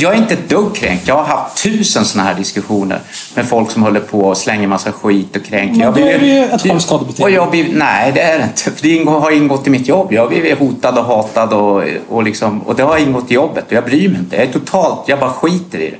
Jag 0.00 0.12
är 0.14 0.18
inte 0.18 0.34
ett 0.34 0.48
dugg 0.48 0.74
kränkt. 0.74 1.08
Jag 1.08 1.14
har 1.14 1.24
haft 1.24 1.62
tusen 1.62 2.04
sådana 2.04 2.28
här 2.28 2.36
diskussioner 2.36 3.00
med 3.34 3.46
folk 3.48 3.70
som 3.70 3.82
håller 3.82 4.00
på 4.00 4.20
och 4.20 4.36
slänger 4.36 4.68
massa 4.68 4.92
skit 4.92 5.36
och 5.36 5.44
kränker. 5.44 5.72
Men 5.72 5.80
Jag 5.80 5.94
blir- 5.94 6.06
är 6.06 6.18
det 6.18 6.26
ju 6.26 6.44
ett 6.44 6.62
självskadebeteende. 6.62 7.22
Och 7.24 7.30
jag 7.30 7.50
blir, 7.50 7.68
nej, 7.78 8.12
det 8.14 8.20
är 8.20 8.38
det 8.38 8.44
inte. 8.44 8.62
För 8.62 8.82
det 8.82 8.88
ingår- 8.88 9.20
har 9.20 9.30
ingått 9.30 9.66
i 9.66 9.70
mitt 9.70 9.88
jobb. 9.88 10.12
Jag 10.12 10.22
har 10.22 10.28
blivit 10.28 10.58
hotad 10.58 10.98
och 10.98 11.04
hatad 11.04 11.52
och, 11.52 11.82
och, 12.08 12.22
liksom, 12.22 12.60
och 12.60 12.74
det 12.76 12.82
har 12.82 12.98
ingått 12.98 13.30
i 13.30 13.34
jobbet. 13.34 13.64
Och 13.66 13.72
jag 13.72 13.84
bryr 13.84 14.08
mig 14.08 14.18
inte. 14.18 14.36
Jag 14.36 14.44
är 14.44 14.52
totalt, 14.52 15.00
jag 15.06 15.18
bara 15.18 15.30
skiter 15.30 15.78
i 15.78 15.90
det. 15.90 15.96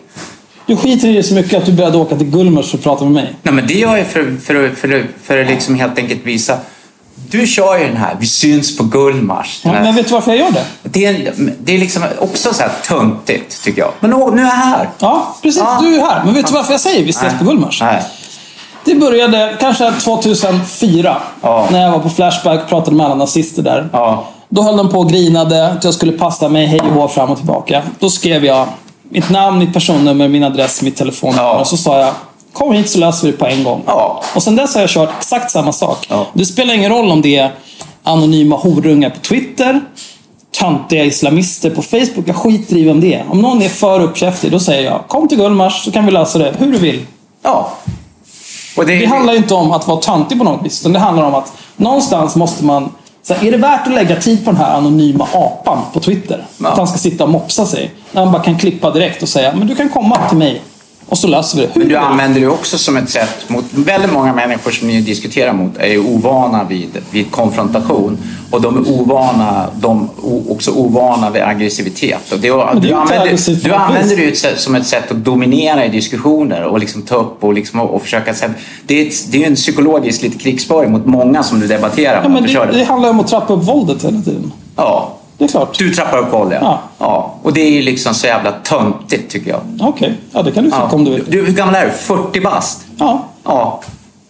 Du 0.66 0.76
skiter 0.76 1.08
i 1.08 1.12
det 1.12 1.22
så 1.22 1.34
mycket 1.34 1.54
att 1.58 1.66
du 1.66 1.72
började 1.72 1.98
åka 1.98 2.16
till 2.16 2.30
Gullmars 2.30 2.70
för 2.70 2.78
att 2.78 2.84
prata 2.84 3.04
med 3.04 3.12
mig. 3.12 3.34
Nej, 3.42 3.54
men 3.54 3.66
det 3.66 3.74
gör 3.74 3.96
jag 3.96 4.06
för, 4.06 4.36
för, 4.44 4.68
för, 4.68 5.06
för 5.22 5.38
att 5.42 5.46
liksom 5.50 5.74
helt 5.74 5.98
enkelt 5.98 6.20
visa. 6.26 6.58
Du 7.30 7.46
kör 7.46 7.78
ju 7.78 7.86
den 7.86 7.96
här, 7.96 8.16
vi 8.20 8.26
syns 8.26 8.76
på 8.76 8.84
Gullmars. 8.84 9.60
Ja, 9.64 9.72
men 9.72 9.94
vet 9.94 10.08
du 10.08 10.14
varför 10.14 10.30
jag 10.30 10.40
gör 10.40 10.50
det? 10.50 10.64
Det 10.82 11.06
är, 11.06 11.32
det 11.60 11.74
är 11.74 11.78
liksom 11.78 12.02
också 12.18 12.54
så 12.54 12.62
här 12.62 12.70
töntigt, 12.84 13.64
tycker 13.64 13.80
jag. 13.80 13.90
Men 14.00 14.10
nu 14.10 14.42
är 14.42 14.44
jag 14.44 14.52
här. 14.52 14.88
Ja, 14.98 15.36
precis. 15.42 15.62
Ja. 15.64 15.78
Du 15.82 15.94
är 15.94 16.00
här. 16.00 16.24
Men 16.24 16.34
vet 16.34 16.46
du 16.46 16.52
varför 16.52 16.72
jag 16.72 16.80
säger 16.80 17.04
vi 17.04 17.10
ses 17.10 17.38
på 17.38 17.44
Gullmars? 17.44 17.82
Nej. 17.82 18.02
Det 18.84 18.94
började 18.94 19.56
kanske 19.60 19.92
2004. 19.92 21.16
Ja. 21.40 21.68
När 21.70 21.82
jag 21.82 21.90
var 21.90 21.98
på 21.98 22.10
Flashback 22.10 22.62
och 22.62 22.68
pratade 22.68 22.96
med 22.96 23.06
alla 23.06 23.14
nazister 23.14 23.62
där. 23.62 23.88
Ja. 23.92 24.28
Då 24.48 24.62
höll 24.62 24.76
de 24.76 24.90
på 24.90 24.98
och 24.98 25.10
grinade 25.10 25.68
att 25.68 25.84
jag 25.84 25.94
skulle 25.94 26.12
passa 26.12 26.48
mig 26.48 26.66
hej 26.66 26.80
och 26.80 27.12
fram 27.12 27.30
och 27.30 27.36
tillbaka. 27.36 27.82
Då 27.98 28.10
skrev 28.10 28.44
jag 28.44 28.66
mitt 29.08 29.30
namn, 29.30 29.58
mitt 29.58 29.72
personnummer, 29.72 30.28
min 30.28 30.44
adress, 30.44 30.82
mitt 30.82 30.96
telefonnummer. 30.96 31.42
Ja. 31.42 31.58
Och 31.58 31.66
så 31.66 31.76
sa 31.76 31.98
jag 31.98 32.14
Kom 32.52 32.72
hit 32.72 32.90
så 32.90 32.98
löser 32.98 33.26
vi 33.26 33.32
det 33.32 33.38
på 33.38 33.46
en 33.46 33.64
gång. 33.64 33.82
Ja. 33.86 34.22
Och 34.34 34.42
sen 34.42 34.56
dess 34.56 34.74
har 34.74 34.80
jag 34.80 34.90
kört 34.90 35.10
exakt 35.18 35.50
samma 35.50 35.72
sak. 35.72 36.06
Ja. 36.10 36.26
Det 36.32 36.44
spelar 36.44 36.74
ingen 36.74 36.90
roll 36.90 37.10
om 37.10 37.22
det 37.22 37.36
är 37.36 37.54
anonyma 38.02 38.56
horungar 38.56 39.10
på 39.10 39.20
Twitter, 39.20 39.80
töntiga 40.58 41.04
islamister 41.04 41.70
på 41.70 41.82
Facebook. 41.82 42.24
Jag 42.26 42.36
skiter 42.36 42.76
i 42.76 42.84
vem 42.84 43.00
det 43.00 43.14
är. 43.14 43.24
Om 43.30 43.42
någon 43.42 43.62
är 43.62 43.68
för 43.68 44.00
uppkäftig, 44.00 44.52
då 44.52 44.60
säger 44.60 44.90
jag 44.90 45.04
Kom 45.08 45.28
till 45.28 45.38
Gullmars 45.38 45.84
så 45.84 45.90
kan 45.92 46.06
vi 46.06 46.12
lösa 46.12 46.38
det 46.38 46.54
hur 46.58 46.72
du 46.72 46.78
vill. 46.78 47.06
Ja. 47.42 47.70
Och 48.76 48.86
det, 48.86 48.94
Det 48.98 49.06
handlar 49.06 49.32
ju 49.32 49.38
inte 49.38 49.54
om 49.54 49.72
att 49.72 49.86
vara 49.88 50.00
töntig 50.00 50.38
på 50.38 50.44
något 50.44 50.66
vis. 50.66 50.80
Utan 50.80 50.92
det 50.92 50.98
handlar 50.98 51.24
om 51.24 51.34
att 51.34 51.52
någonstans 51.76 52.36
måste 52.36 52.64
man... 52.64 52.92
Så 53.22 53.34
här, 53.34 53.46
är 53.46 53.50
det 53.52 53.58
värt 53.58 53.86
att 53.86 53.94
lägga 53.94 54.16
tid 54.16 54.44
på 54.44 54.50
den 54.50 54.60
här 54.60 54.76
anonyma 54.76 55.28
apan 55.32 55.78
på 55.92 56.00
Twitter? 56.00 56.46
Ja. 56.58 56.68
Att 56.68 56.78
han 56.78 56.88
ska 56.88 56.98
sitta 56.98 57.24
och 57.24 57.30
mopsa 57.30 57.66
sig. 57.66 57.90
När 58.12 58.24
man 58.24 58.32
bara 58.32 58.42
kan 58.42 58.58
klippa 58.58 58.90
direkt 58.90 59.22
och 59.22 59.28
säga 59.28 59.54
men 59.56 59.66
du 59.66 59.74
kan 59.76 59.88
komma 59.88 60.28
till 60.28 60.38
mig. 60.38 60.62
Och 61.08 61.18
så 61.18 61.28
löser 61.28 61.58
vi 61.58 61.64
det. 61.66 61.70
Men 61.74 61.88
du 61.88 61.96
använder 61.96 62.40
det 62.40 62.46
också 62.48 62.78
som 62.78 62.96
ett 62.96 63.10
sätt 63.10 63.48
mot 63.48 63.64
väldigt 63.72 64.12
många 64.12 64.34
människor 64.34 64.70
som 64.70 64.88
ni 64.88 65.00
diskuterar 65.00 65.52
mot 65.52 65.76
är 65.76 65.86
ju 65.86 65.98
ovana 66.14 66.64
vid, 66.64 66.88
vid 67.10 67.30
konfrontation. 67.30 68.18
Och 68.50 68.60
de 68.60 68.76
är 68.76 68.90
ovana, 69.00 69.66
de 69.80 70.02
är 70.02 70.52
också 70.52 70.70
ovana 70.70 71.30
vid 71.30 71.42
aggressivitet. 71.42 72.32
Och 72.32 72.38
det, 72.38 72.48
det 72.48 72.54
du 72.80 72.92
använder, 72.92 73.64
du 73.64 73.72
använder 73.72 74.16
det 74.16 74.58
som 74.58 74.74
ett 74.74 74.86
sätt 74.86 75.10
att 75.10 75.24
dominera 75.24 75.84
i 75.84 75.88
diskussioner 75.88 76.64
och 76.64 76.78
liksom 76.78 77.02
ta 77.02 77.14
upp 77.16 77.44
och, 77.44 77.54
liksom, 77.54 77.80
och 77.80 78.02
försöka... 78.02 78.34
säga- 78.34 78.54
Det 78.86 79.00
är, 79.00 79.10
det 79.30 79.42
är 79.42 79.46
en 79.46 79.54
psykologisk 79.54 80.22
lite 80.22 80.38
krigsföring 80.38 80.92
mot 80.92 81.06
många 81.06 81.42
som 81.42 81.60
du 81.60 81.66
debatterar 81.66 82.22
Ja, 82.22 82.28
med. 82.28 82.42
men 82.42 82.52
det, 82.72 82.78
det 82.78 82.84
handlar 82.84 83.10
om 83.10 83.20
att 83.20 83.28
trappa 83.28 83.52
upp 83.52 83.64
våldet 83.64 84.04
hela 84.04 84.20
tiden. 84.22 84.52
Ja, 84.76 85.17
Det 85.38 85.44
är 85.44 85.48
klart. 85.48 85.78
du 85.78 85.90
trappar 85.94 86.18
upp 86.18 86.32
våldet. 86.32 86.58
Ja. 86.62 86.80
ja. 86.98 87.34
Och 87.42 87.52
det 87.52 87.60
är 87.60 87.70
ju 87.70 87.82
liksom 87.82 88.14
så 88.14 88.26
jävla 88.26 88.52
töntigt 88.52 89.30
tycker 89.30 89.50
jag. 89.50 89.60
Okej, 89.80 90.14
ja 90.32 90.42
det 90.42 90.52
kan 90.52 90.64
du 90.64 90.70
tycka 90.70 90.82
Ja. 90.90 90.94
om 90.96 91.04
du 91.04 91.10
vill. 91.10 91.24
Du, 91.28 91.44
hur 91.44 91.52
gammal 91.52 91.74
är 91.74 91.86
du? 91.86 91.92
40 91.92 92.40
bast? 92.40 92.84
Ja. 92.98 93.24
Ja. 93.44 93.80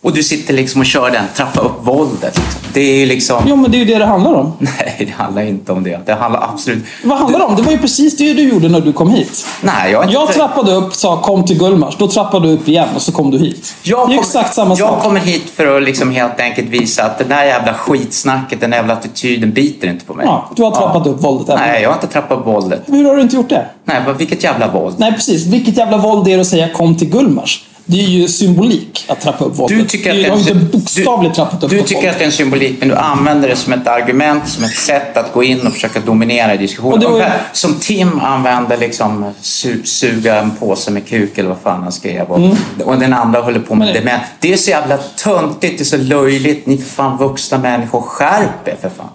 Och 0.00 0.12
du 0.12 0.22
sitter 0.22 0.54
liksom 0.54 0.80
och 0.80 0.86
kör 0.86 1.10
den, 1.10 1.24
trappa 1.34 1.60
upp 1.60 1.78
våldet. 1.82 2.36
Liksom. 2.36 2.60
Det 2.72 2.80
är 2.80 2.96
ju 2.96 3.06
liksom... 3.06 3.44
Jo, 3.46 3.56
men 3.56 3.70
det 3.70 3.76
är 3.76 3.78
ju 3.78 3.84
det 3.84 3.98
det 3.98 4.06
handlar 4.06 4.34
om. 4.34 4.52
Nej, 4.58 4.94
det 4.98 5.12
handlar 5.12 5.42
inte 5.42 5.72
om 5.72 5.84
det. 5.84 6.00
Det 6.06 6.14
handlar 6.14 6.42
absolut... 6.42 6.84
Vad 7.04 7.18
handlar 7.18 7.38
det 7.38 7.44
om? 7.44 7.56
Det 7.56 7.62
var 7.62 7.72
ju 7.72 7.78
precis 7.78 8.16
det 8.16 8.32
du 8.32 8.42
gjorde 8.48 8.68
när 8.68 8.80
du 8.80 8.92
kom 8.92 9.10
hit. 9.10 9.46
Nej, 9.60 9.92
jag 9.92 10.04
inte... 10.04 10.14
Jag 10.14 10.32
trappade 10.32 10.72
upp, 10.72 10.94
sa 10.94 11.22
kom 11.22 11.44
till 11.44 11.58
Gullmars. 11.58 11.96
Då 11.96 12.08
trappade 12.08 12.48
du 12.48 12.54
upp 12.54 12.68
igen 12.68 12.88
och 12.94 13.02
så 13.02 13.12
kom 13.12 13.30
du 13.30 13.38
hit. 13.38 13.74
Jag 13.82 14.08
det 14.08 14.14
är 14.14 14.18
exakt 14.18 14.54
samma 14.54 14.70
Jag 14.78 14.88
sak. 14.88 15.02
kommer 15.02 15.20
hit 15.20 15.50
för 15.54 15.76
att 15.76 15.82
liksom 15.82 16.10
helt 16.10 16.40
enkelt 16.40 16.68
visa 16.68 17.04
att 17.04 17.18
den 17.18 17.28
där 17.28 17.44
jävla 17.44 17.74
skitsnacket, 17.74 18.60
den 18.60 18.72
jävla 18.72 18.92
attityden 18.92 19.52
biter 19.52 19.88
inte 19.88 20.04
på 20.04 20.14
mig. 20.14 20.26
Ja, 20.26 20.50
du 20.56 20.62
har 20.62 20.70
trappat 20.70 21.06
upp 21.06 21.24
våldet 21.24 21.48
även. 21.48 21.62
Nej, 21.62 21.82
jag 21.82 21.88
har 21.88 21.94
inte 21.94 22.06
trappat 22.06 22.38
upp 22.38 22.46
våldet. 22.46 22.82
Hur 22.86 23.04
har 23.04 23.16
du 23.16 23.22
inte 23.22 23.36
gjort 23.36 23.48
det? 23.48 23.66
Nej, 23.84 24.02
vilket 24.18 24.44
jävla 24.44 24.68
våld. 24.68 24.94
Nej, 24.98 25.12
precis. 25.12 25.46
Vilket 25.46 25.76
jävla 25.76 25.96
våld 25.96 26.24
det 26.24 26.32
är 26.32 26.38
att 26.38 26.46
säga 26.46 26.68
kom 26.68 26.96
till 26.96 27.10
Gullmars. 27.10 27.64
Det 27.90 28.00
är 28.00 28.08
ju 28.08 28.28
symbolik 28.28 29.04
att 29.08 29.20
trappa 29.20 29.44
upp 29.44 29.58
våldet. 29.58 29.78
Du 29.78 29.84
tycker 29.84 30.10
att 30.10 30.16
du 30.16 30.22
det 30.22 30.28
är 30.28 30.30
har 30.30 30.38
inte 30.38 30.54
bokstavligt 30.54 31.34
trappat 31.34 31.62
upp 31.62 31.70
Du 31.70 31.82
tycker 31.82 32.10
att 32.10 32.18
det 32.18 32.24
är 32.24 32.26
en 32.26 32.32
symbolik, 32.32 32.76
men 32.80 32.88
du 32.88 32.94
använder 32.94 33.48
det 33.48 33.56
som 33.56 33.72
ett 33.72 33.86
argument, 33.86 34.48
som 34.48 34.64
ett 34.64 34.76
sätt 34.76 35.16
att 35.16 35.32
gå 35.32 35.42
in 35.44 35.66
och 35.66 35.72
försöka 35.72 36.00
dominera 36.00 36.54
i 36.54 36.56
diskussionen. 36.56 37.12
var 37.12 37.32
Som 37.52 37.74
Tim 37.74 38.20
använde 38.20 38.76
liksom 38.76 39.32
su 39.40 39.82
suga 39.84 40.40
en 40.40 40.50
påse 40.50 40.90
med 40.90 41.06
kuk 41.08 41.38
eller 41.38 41.48
vad 41.48 41.58
fan 41.62 41.82
han 41.82 41.92
skrev. 41.92 42.26
Och, 42.30 42.40
och 42.84 42.98
den 42.98 43.12
andra 43.12 43.40
håller 43.40 43.60
på 43.60 43.74
med 43.74 43.88
Mm. 43.88 44.04
Men- 44.04 44.04
det. 44.04 44.10
Men 44.10 44.20
det 44.40 44.52
är 44.52 44.56
så 44.56 44.70
jävla 44.70 44.96
töntigt, 44.96 45.78
det 45.78 45.82
är 45.82 45.84
så 45.84 45.96
löjligt. 45.96 46.66
Ni 46.66 46.78
för 46.78 46.90
fan 46.90 47.18
vuxna 47.18 47.58
människor, 47.58 48.00
skärp 48.00 48.68
er 48.68 48.76
för 48.80 48.88
fan. 48.88 49.06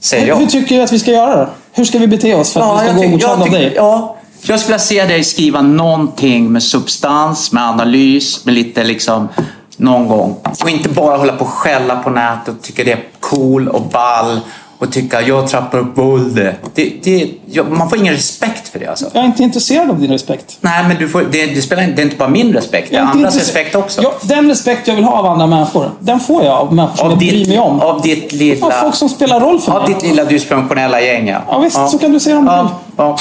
Säger 0.00 0.26
jag. 0.26 0.36
Hur 0.36 0.46
tycker 0.46 0.76
du 0.76 0.82
att 0.82 0.92
vi 0.92 0.98
ska 0.98 1.10
göra 1.10 1.36
då? 1.36 1.48
Hur 1.72 1.84
ska 1.84 1.98
vi 1.98 2.06
bete 2.06 2.34
oss 2.34 2.52
för 2.52 2.60
att 2.60 2.82
vi 2.82 2.88
ska 2.88 3.00
jag 3.00 3.04
gå 3.04 3.10
godkända 3.10 3.34
av 3.36 3.44
tycker- 3.44 3.58
dig? 3.58 3.72
Ja, 3.76 4.16
jag 4.50 4.60
skulle 4.60 4.72
vilja 4.72 4.78
se 4.78 5.04
dig 5.04 5.24
skriva 5.24 5.62
någonting 5.62 6.52
med 6.52 6.62
substans, 6.62 7.52
med 7.52 7.62
analys, 7.62 8.44
med 8.44 8.54
lite 8.54 8.84
liksom 8.84 9.28
någon 9.76 10.08
gång. 10.08 10.36
Och 10.62 10.70
inte 10.70 10.88
bara 10.88 11.16
hålla 11.16 11.32
på 11.32 11.44
och 11.44 11.50
skälla 11.50 11.96
på 11.96 12.10
nätet 12.10 12.54
och 12.54 12.62
tycka 12.62 12.84
det 12.84 12.92
är 12.92 13.04
cool 13.20 13.68
och 13.68 13.82
ball 13.82 14.40
och 14.82 14.92
tycka 14.92 15.22
jag 15.22 15.48
trappar 15.48 15.78
upp 15.78 15.98
våldet. 15.98 16.56
Det, 16.74 16.92
det, 17.02 17.30
ja, 17.46 17.62
man 17.62 17.90
får 17.90 17.98
ingen 17.98 18.14
respekt 18.14 18.68
för 18.68 18.78
det 18.78 18.86
alltså. 18.86 19.10
Jag 19.12 19.22
är 19.22 19.26
inte 19.26 19.42
intresserad 19.42 19.90
av 19.90 20.00
din 20.00 20.10
respekt. 20.10 20.56
Nej, 20.60 20.84
men 20.88 20.96
du 20.96 21.08
får, 21.08 21.22
det, 21.30 21.46
det, 21.46 21.62
spelar, 21.62 21.82
det 21.82 22.02
är 22.02 22.04
inte 22.04 22.16
bara 22.16 22.28
min 22.28 22.52
respekt, 22.52 22.90
det 22.90 22.96
är 22.96 23.00
andras 23.00 23.36
respekt 23.36 23.74
också. 23.74 24.02
Ja, 24.02 24.14
den 24.22 24.48
respekt 24.48 24.88
jag 24.88 24.94
vill 24.94 25.04
ha 25.04 25.18
av 25.18 25.26
andra 25.26 25.46
människor, 25.46 25.90
den 26.00 26.20
får 26.20 26.44
jag 26.44 26.54
av 26.54 26.74
människor 26.74 26.96
som 26.96 27.08
jag 27.08 27.18
bryr 27.18 27.48
mig 27.48 27.58
om. 27.58 27.80
av 27.80 28.00
ditt 28.00 28.32
lilla... 28.32 28.66
Av 28.66 28.70
folk 28.70 28.94
som 28.94 29.08
spelar 29.08 29.40
roll 29.40 29.60
för 29.60 29.72
Av 29.72 29.82
mig. 29.82 29.94
ditt 29.94 30.02
lilla 30.02 30.24
dysfunktionella 30.24 31.00
gäng, 31.00 31.28
ja. 31.28 31.42
Ja, 31.48 31.58
visst, 31.58 31.90
så 31.90 31.98
kan 31.98 32.12
du 32.12 32.20
säga 32.20 32.38
om 32.38 32.46
ja, 32.46 32.80
ja. 32.96 33.16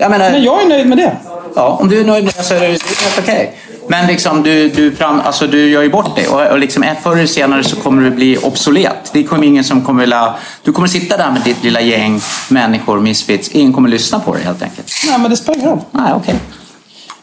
Jag 0.00 0.10
menar, 0.10 0.30
Men 0.30 0.42
jag 0.42 0.62
är 0.62 0.68
nöjd 0.68 0.86
med 0.86 0.98
det. 0.98 1.16
Ja, 1.54 1.78
om 1.80 1.88
du 1.88 2.00
är 2.00 2.04
nöjd 2.04 2.24
med 2.24 2.34
det 2.36 2.42
så 2.42 2.54
är 2.54 2.60
det 2.60 2.66
helt 2.66 3.18
okej. 3.18 3.56
Men 3.88 4.06
liksom, 4.06 4.42
du, 4.42 4.68
du, 4.68 4.92
fram, 4.92 5.20
alltså, 5.20 5.46
du 5.46 5.70
gör 5.70 5.82
ju 5.82 5.90
bort 5.90 6.16
det 6.16 6.28
och, 6.28 6.46
och 6.46 6.58
liksom, 6.58 6.84
förr 7.02 7.12
eller 7.12 7.26
senare 7.26 7.64
så 7.64 7.76
kommer 7.76 8.02
du 8.02 8.10
bli 8.10 8.38
obsolet. 8.38 9.10
Det 9.12 9.22
kommer 9.22 9.46
ingen 9.46 9.64
som 9.64 9.84
kommer 9.84 10.00
vilja... 10.00 10.34
Du 10.62 10.72
kommer 10.72 10.88
sitta 10.88 11.16
där 11.16 11.30
med 11.30 11.42
ditt 11.42 11.64
lilla 11.64 11.80
gäng 11.80 12.20
människor, 12.48 13.00
misfits. 13.00 13.48
Ingen 13.48 13.72
kommer 13.72 13.88
lyssna 13.88 14.20
på 14.20 14.34
dig 14.34 14.42
helt 14.44 14.62
enkelt. 14.62 14.92
Nej, 15.06 15.18
men 15.18 15.30
det 15.30 15.36
spelar 15.36 15.58
ingen 15.58 15.70
roll. 15.70 15.80
Nej, 15.90 16.12
okej. 16.16 16.34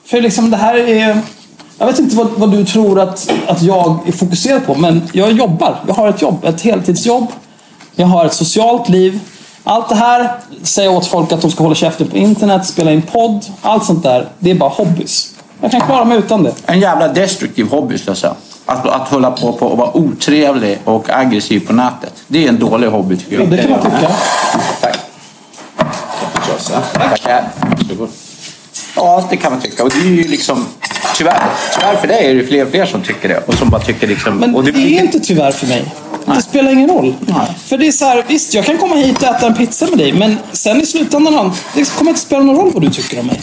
För 0.05 0.21
liksom 0.21 0.51
det 0.51 0.57
här 0.57 0.75
är... 0.75 1.21
Jag 1.77 1.87
vet 1.87 1.99
inte 1.99 2.15
vad, 2.15 2.27
vad 2.35 2.51
du 2.51 2.65
tror 2.65 2.99
att, 2.99 3.31
att 3.47 3.61
jag 3.61 3.99
är 4.07 4.11
fokuserad 4.11 4.65
på, 4.65 4.75
men 4.75 5.01
jag 5.11 5.31
jobbar. 5.31 5.75
Jag 5.87 5.93
har 5.93 6.09
ett 6.09 6.21
jobb, 6.21 6.45
ett 6.45 6.61
heltidsjobb. 6.61 7.27
Jag 7.95 8.07
har 8.07 8.25
ett 8.25 8.33
socialt 8.33 8.89
liv. 8.89 9.19
Allt 9.69 9.89
det 9.89 9.95
här, 9.95 10.31
säga 10.63 10.91
åt 10.91 11.07
folk 11.07 11.31
att 11.31 11.41
de 11.41 11.51
ska 11.51 11.63
hålla 11.63 11.75
käften 11.75 12.07
på 12.07 12.17
internet, 12.17 12.65
spela 12.65 12.91
in 12.91 13.01
podd. 13.01 13.45
Allt 13.61 13.85
sånt 13.85 14.03
där, 14.03 14.29
det 14.39 14.51
är 14.51 14.55
bara 14.55 14.69
hobbys. 14.69 15.33
Jag 15.61 15.71
kan 15.71 15.81
klara 15.81 16.05
mig 16.05 16.17
utan 16.17 16.43
det. 16.43 16.53
En 16.65 16.79
jävla 16.79 17.07
destruktiv 17.07 17.69
hobby 17.69 17.97
skulle 17.97 18.11
jag 18.11 18.17
säga. 18.17 18.35
Att, 18.65 18.87
att 18.87 19.07
hålla 19.07 19.31
på, 19.31 19.53
på 19.53 19.67
och 19.67 19.77
vara 19.77 19.97
otrevlig 19.97 20.79
och 20.83 21.09
aggressiv 21.09 21.67
på 21.67 21.73
nätet. 21.73 22.13
Det 22.27 22.45
är 22.45 22.49
en 22.49 22.59
dålig 22.59 22.87
hobby 22.87 23.17
tycker 23.17 23.39
jag. 23.39 23.49
Det 23.49 23.57
kan 23.57 23.71
man 23.71 23.81
tycka. 23.81 24.11
Tack. 24.81 24.97
Tackar. 26.93 27.43
Varsågod. 27.77 28.09
Ja, 28.95 29.27
det 29.29 29.37
kan 29.37 29.51
man 29.51 29.61
tycka. 29.61 29.83
Och 29.83 29.89
det 29.89 29.99
är 29.99 30.11
ju 30.11 30.27
liksom... 30.27 30.65
Tyvärr, 31.15 31.43
tyvärr 31.73 31.95
för 31.95 32.07
dig 32.07 32.31
är 32.31 32.35
det 32.35 32.43
fler 32.43 32.65
och 32.65 32.71
fler 32.71 32.85
som 32.85 33.01
tycker 33.01 33.29
det. 33.29 33.43
Och 33.45 33.53
som 33.53 33.69
bara 33.69 33.81
tycker 33.81 34.07
liksom... 34.07 34.35
Men 34.37 34.55
och 34.55 34.63
det 34.63 34.71
är 34.71 35.03
inte 35.03 35.19
tyvärr 35.19 35.51
för 35.51 35.67
mig. 35.67 35.85
Det 36.35 36.41
spelar 36.41 36.71
ingen 36.71 36.89
roll. 36.89 37.13
För 37.65 37.77
det 37.77 37.87
är 37.87 37.91
så 37.91 38.05
här, 38.05 38.25
visst 38.27 38.53
jag 38.53 38.65
kan 38.65 38.77
komma 38.77 38.95
hit 38.95 39.17
och 39.17 39.23
äta 39.23 39.47
en 39.47 39.53
pizza 39.53 39.85
med 39.87 39.97
dig, 39.97 40.13
men 40.13 40.37
sen 40.51 40.81
i 40.81 40.85
slutändan, 40.85 41.51
det 41.75 41.89
kommer 41.97 42.11
inte 42.11 42.21
spela 42.21 42.43
någon 42.43 42.55
roll 42.55 42.71
vad 42.73 42.83
du 42.83 42.89
tycker 42.89 43.19
om 43.19 43.25
mig. 43.27 43.41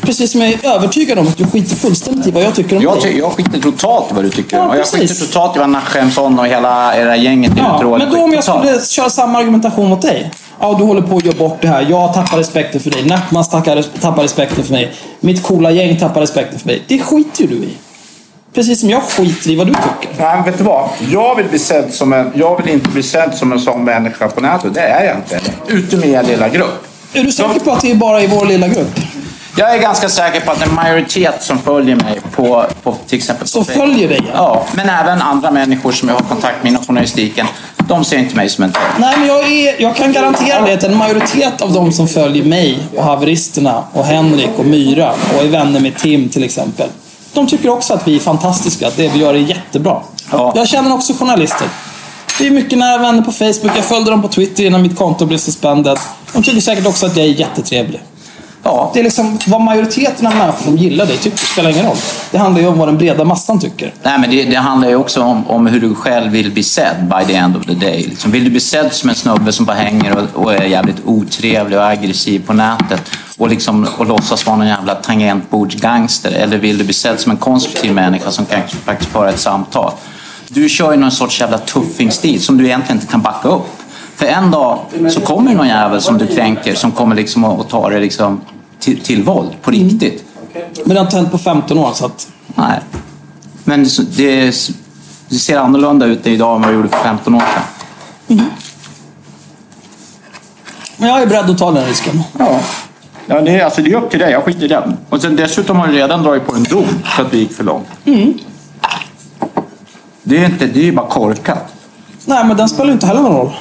Precis 0.00 0.32
som 0.32 0.40
jag 0.40 0.50
är 0.50 0.74
övertygad 0.74 1.18
om 1.18 1.28
att 1.28 1.36
du 1.36 1.46
skiter 1.46 1.76
fullständigt 1.76 2.26
i 2.26 2.30
vad 2.30 2.42
jag 2.42 2.54
tycker 2.54 2.76
om 2.76 2.82
Jag, 2.82 3.02
dig. 3.02 3.18
jag 3.18 3.32
skiter 3.32 3.60
totalt 3.60 4.10
i 4.10 4.14
vad 4.14 4.24
du 4.24 4.30
tycker. 4.30 4.56
Ja, 4.56 4.62
och 4.68 4.76
jag 4.76 4.82
precis. 4.84 5.00
skiter 5.10 5.26
totalt 5.26 5.56
i 5.56 5.58
vad 5.58 5.70
Nachemsson 5.70 6.38
och 6.38 6.46
hela 6.46 6.96
era 6.96 7.16
gänget 7.16 7.52
Ja, 7.56 7.76
Uterådet 7.76 8.08
men 8.08 8.16
då 8.18 8.24
om 8.24 8.32
jag 8.32 8.44
totalt. 8.44 8.66
skulle 8.68 8.86
köra 8.86 9.10
samma 9.10 9.38
argumentation 9.38 9.88
mot 9.88 10.02
dig. 10.02 10.30
Ja, 10.60 10.74
du 10.78 10.84
håller 10.84 11.02
på 11.02 11.16
att 11.16 11.24
göra 11.24 11.36
bort 11.36 11.58
det 11.62 11.68
här. 11.68 11.86
Jag 11.90 12.14
tappar 12.14 12.38
respekten 12.38 12.80
för 12.80 12.90
dig. 12.90 13.08
Tappar, 13.08 13.82
tappar 14.00 14.22
respekten 14.22 14.64
för 14.64 14.72
mig. 14.72 14.92
Mitt 15.20 15.42
coola 15.42 15.70
gäng 15.70 15.96
tappar 15.98 16.20
respekten 16.20 16.58
för 16.58 16.66
mig. 16.66 16.82
Det 16.88 16.98
skiter 16.98 17.42
ju 17.42 17.46
du 17.46 17.54
i. 17.64 17.68
Precis 18.54 18.80
som 18.80 18.90
jag 18.90 19.02
skiter 19.02 19.50
i 19.50 19.56
vad 19.56 19.66
du 19.66 19.72
tycker. 19.74 20.22
Nej, 20.24 20.42
vet 20.44 20.58
du 20.58 20.64
vad? 20.64 20.88
Jag 21.10 21.34
vill, 21.36 21.46
bli 21.46 21.58
sedd 21.58 21.94
som 21.94 22.12
en, 22.12 22.32
jag 22.34 22.62
vill 22.62 22.74
inte 22.74 22.88
bli 22.88 23.02
sedd 23.02 23.34
som 23.34 23.52
en 23.52 23.60
sån 23.60 23.84
människa 23.84 24.28
på 24.28 24.40
nätet. 24.40 24.74
Det 24.74 24.80
är 24.80 25.04
jag 25.04 25.16
inte. 25.16 25.40
Utom 25.66 26.04
i 26.04 26.12
er 26.12 26.22
lilla 26.22 26.48
grupp. 26.48 26.86
Är 27.12 27.24
du 27.24 27.32
säker 27.32 27.60
på 27.60 27.70
att 27.72 27.80
det 27.82 27.90
är 27.90 27.94
bara 27.94 28.22
i 28.22 28.26
vår 28.26 28.46
lilla 28.46 28.68
grupp? 28.68 29.00
Jag 29.56 29.74
är 29.74 29.78
ganska 29.78 30.08
säker 30.08 30.40
på 30.40 30.50
att 30.50 30.62
en 30.66 30.74
majoritet 30.74 31.42
som 31.42 31.58
följer 31.58 31.96
mig 31.96 32.20
på, 32.32 32.64
på 32.82 32.96
till 33.06 33.18
exempel 33.18 33.42
på 33.44 33.48
Som 33.48 33.64
Facebook- 33.64 33.74
följer 33.76 34.08
dig? 34.08 34.20
Ja, 34.34 34.64
men 34.72 34.88
även 34.88 35.22
andra 35.22 35.50
människor 35.50 35.92
som 35.92 36.08
jag 36.08 36.16
har 36.16 36.22
kontakt 36.22 36.62
med 36.62 36.70
inom 36.72 36.84
journalistiken. 36.84 37.46
De 37.88 38.04
ser 38.04 38.18
inte 38.18 38.36
mig 38.36 38.48
som 38.48 38.64
en 38.64 38.72
tönt. 38.72 38.84
Nej, 38.98 39.14
men 39.18 39.26
jag, 39.28 39.52
är, 39.52 39.82
jag 39.82 39.96
kan 39.96 40.12
garantera 40.12 40.66
det 40.66 40.72
att 40.74 40.82
en 40.84 40.96
majoritet 40.96 41.62
av 41.62 41.72
de 41.72 41.92
som 41.92 42.08
följer 42.08 42.44
mig 42.44 42.78
och 42.96 43.04
haveristerna 43.04 43.84
och 43.92 44.04
Henrik 44.04 44.50
och 44.56 44.64
Myra 44.66 45.10
och 45.36 45.42
är 45.44 45.48
vänner 45.48 45.80
med 45.80 45.96
Tim 45.96 46.28
till 46.28 46.44
exempel. 46.44 46.88
De 47.32 47.46
tycker 47.46 47.68
också 47.68 47.94
att 47.94 48.08
vi 48.08 48.16
är 48.16 48.20
fantastiska, 48.20 48.88
att 48.88 48.96
det 48.96 49.08
vi 49.08 49.18
gör 49.18 49.34
är 49.34 49.38
jättebra. 49.38 50.02
Ja. 50.30 50.52
Jag 50.56 50.68
känner 50.68 50.94
också 50.94 51.12
journalister. 51.12 51.68
Vi 52.40 52.46
är 52.46 52.50
mycket 52.50 52.78
nära 52.78 52.98
vänner 52.98 53.22
på 53.22 53.32
Facebook. 53.32 53.72
Jag 53.76 53.84
följde 53.84 54.10
dem 54.10 54.22
på 54.22 54.28
Twitter 54.28 54.64
innan 54.64 54.82
mitt 54.82 54.96
konto 54.96 55.26
blev 55.26 55.38
suspended. 55.38 55.98
De 56.32 56.42
tycker 56.42 56.60
säkert 56.60 56.86
också 56.86 57.06
att 57.06 57.16
jag 57.16 57.26
är 57.26 57.30
jättetrevlig. 57.30 58.00
Ja, 58.62 58.90
Det 58.94 59.00
är 59.00 59.04
liksom 59.04 59.38
vad 59.46 59.60
majoriteten 59.60 60.26
av 60.26 60.34
människor 60.34 60.64
som 60.64 60.76
gillar 60.76 61.06
dig 61.06 61.16
tycker 61.16 61.38
spelar 61.38 61.70
ingen 61.70 61.86
roll. 61.86 61.96
Det 62.30 62.38
handlar 62.38 62.60
ju 62.60 62.68
om 62.68 62.78
vad 62.78 62.88
den 62.88 62.98
breda 62.98 63.24
massan 63.24 63.60
tycker. 63.60 63.94
Nej, 64.02 64.18
men 64.18 64.30
det, 64.30 64.44
det 64.44 64.56
handlar 64.56 64.88
ju 64.88 64.96
också 64.96 65.22
om, 65.22 65.46
om 65.50 65.66
hur 65.66 65.80
du 65.80 65.94
själv 65.94 66.32
vill 66.32 66.50
bli 66.52 66.62
sedd 66.62 66.96
by 67.18 67.32
the 67.32 67.34
end 67.34 67.56
of 67.56 67.66
the 67.66 67.74
day. 67.74 68.06
Liksom, 68.08 68.30
vill 68.30 68.44
du 68.44 68.50
bli 68.50 68.60
sedd 68.60 68.92
som 68.92 69.08
en 69.08 69.14
snubbe 69.14 69.52
som 69.52 69.66
bara 69.66 69.76
hänger 69.76 70.16
och, 70.16 70.42
och 70.42 70.54
är 70.54 70.62
jävligt 70.62 70.96
otrevlig 71.04 71.78
och 71.78 71.86
aggressiv 71.86 72.46
på 72.46 72.52
nätet 72.52 73.02
och, 73.38 73.48
liksom, 73.48 73.86
och 73.98 74.06
låtsas 74.06 74.46
vara 74.46 74.56
någon 74.56 74.66
jävla 74.66 74.94
tangentbordsgangster? 74.94 76.32
Eller 76.32 76.58
vill 76.58 76.78
du 76.78 76.84
bli 76.84 76.94
sedd 76.94 77.20
som 77.20 77.32
en 77.32 77.38
konstruktiv 77.38 77.92
människa 77.92 78.30
som 78.30 78.46
kan 78.46 78.60
faktiskt 78.84 79.10
föra 79.10 79.28
ett 79.30 79.40
samtal? 79.40 79.92
Du 80.48 80.68
kör 80.68 80.92
ju 80.92 80.98
någon 80.98 81.10
sorts 81.10 81.40
jävla 81.40 81.58
tuffingstil 81.58 82.42
som 82.42 82.58
du 82.58 82.64
egentligen 82.64 82.96
inte 82.96 83.12
kan 83.12 83.22
backa 83.22 83.48
upp. 83.48 83.77
För 84.18 84.26
en 84.26 84.50
dag 84.50 84.78
så 85.10 85.20
kommer 85.20 85.54
någon 85.54 85.68
jävel 85.68 86.00
som 86.00 86.18
du 86.18 86.26
kränker 86.26 86.74
som 86.74 86.92
kommer 86.92 87.16
liksom 87.16 87.44
att 87.44 87.68
ta 87.68 87.90
det 87.90 88.00
liksom 88.00 88.40
till, 88.78 89.00
till 89.00 89.22
våld 89.22 89.50
på 89.62 89.70
riktigt. 89.70 90.24
Men 90.84 90.88
det 90.88 90.94
har 90.94 91.04
inte 91.04 91.16
hänt 91.16 91.30
på 91.30 91.38
15 91.38 91.78
år 91.78 91.92
så 91.92 92.06
att... 92.06 92.28
Nej. 92.46 92.80
Men 93.64 93.86
det, 94.16 94.54
det, 95.28 95.38
ser 95.38 95.58
annorlunda 95.58 96.06
ut 96.06 96.26
idag 96.26 96.56
än 96.56 96.62
vad 96.62 96.70
det 96.70 96.76
gjorde 96.76 96.88
för 96.88 96.98
15 96.98 97.34
år 97.34 97.40
sedan. 97.40 98.42
Men 100.96 101.08
jag 101.08 101.22
är 101.22 101.26
beredd 101.26 101.50
att 101.50 101.58
ta 101.58 101.70
den 101.70 101.86
risken. 101.86 102.22
Ja. 102.38 102.60
Ja, 103.26 103.40
det 103.40 103.50
är, 103.50 103.64
alltså, 103.64 103.82
det 103.82 103.90
är 103.90 103.94
upp 103.94 104.10
till 104.10 104.20
dig. 104.20 104.32
Jag 104.32 104.44
skiter 104.44 104.64
i 104.64 104.68
den. 104.68 104.96
Och 105.08 105.22
sen, 105.22 105.36
dessutom 105.36 105.76
har 105.76 105.86
du 105.86 105.92
redan 105.92 106.22
dragit 106.22 106.46
på 106.46 106.54
en 106.54 106.64
dom 106.64 106.86
för 107.04 107.22
att 107.22 107.34
vi 107.34 107.38
gick 107.38 107.52
för 107.52 107.64
långt. 107.64 107.88
Det 110.22 110.38
är 110.38 110.46
inte, 110.46 110.66
det 110.66 110.80
är 110.80 110.84
ju 110.84 110.92
bara 110.92 111.08
korkat. 111.08 111.74
Nej, 112.24 112.44
men 112.44 112.56
den 112.56 112.68
spelar 112.68 112.86
ju 112.86 112.92
inte 112.92 113.06
heller 113.06 113.20
någon 113.20 113.36
roll. 113.36 113.52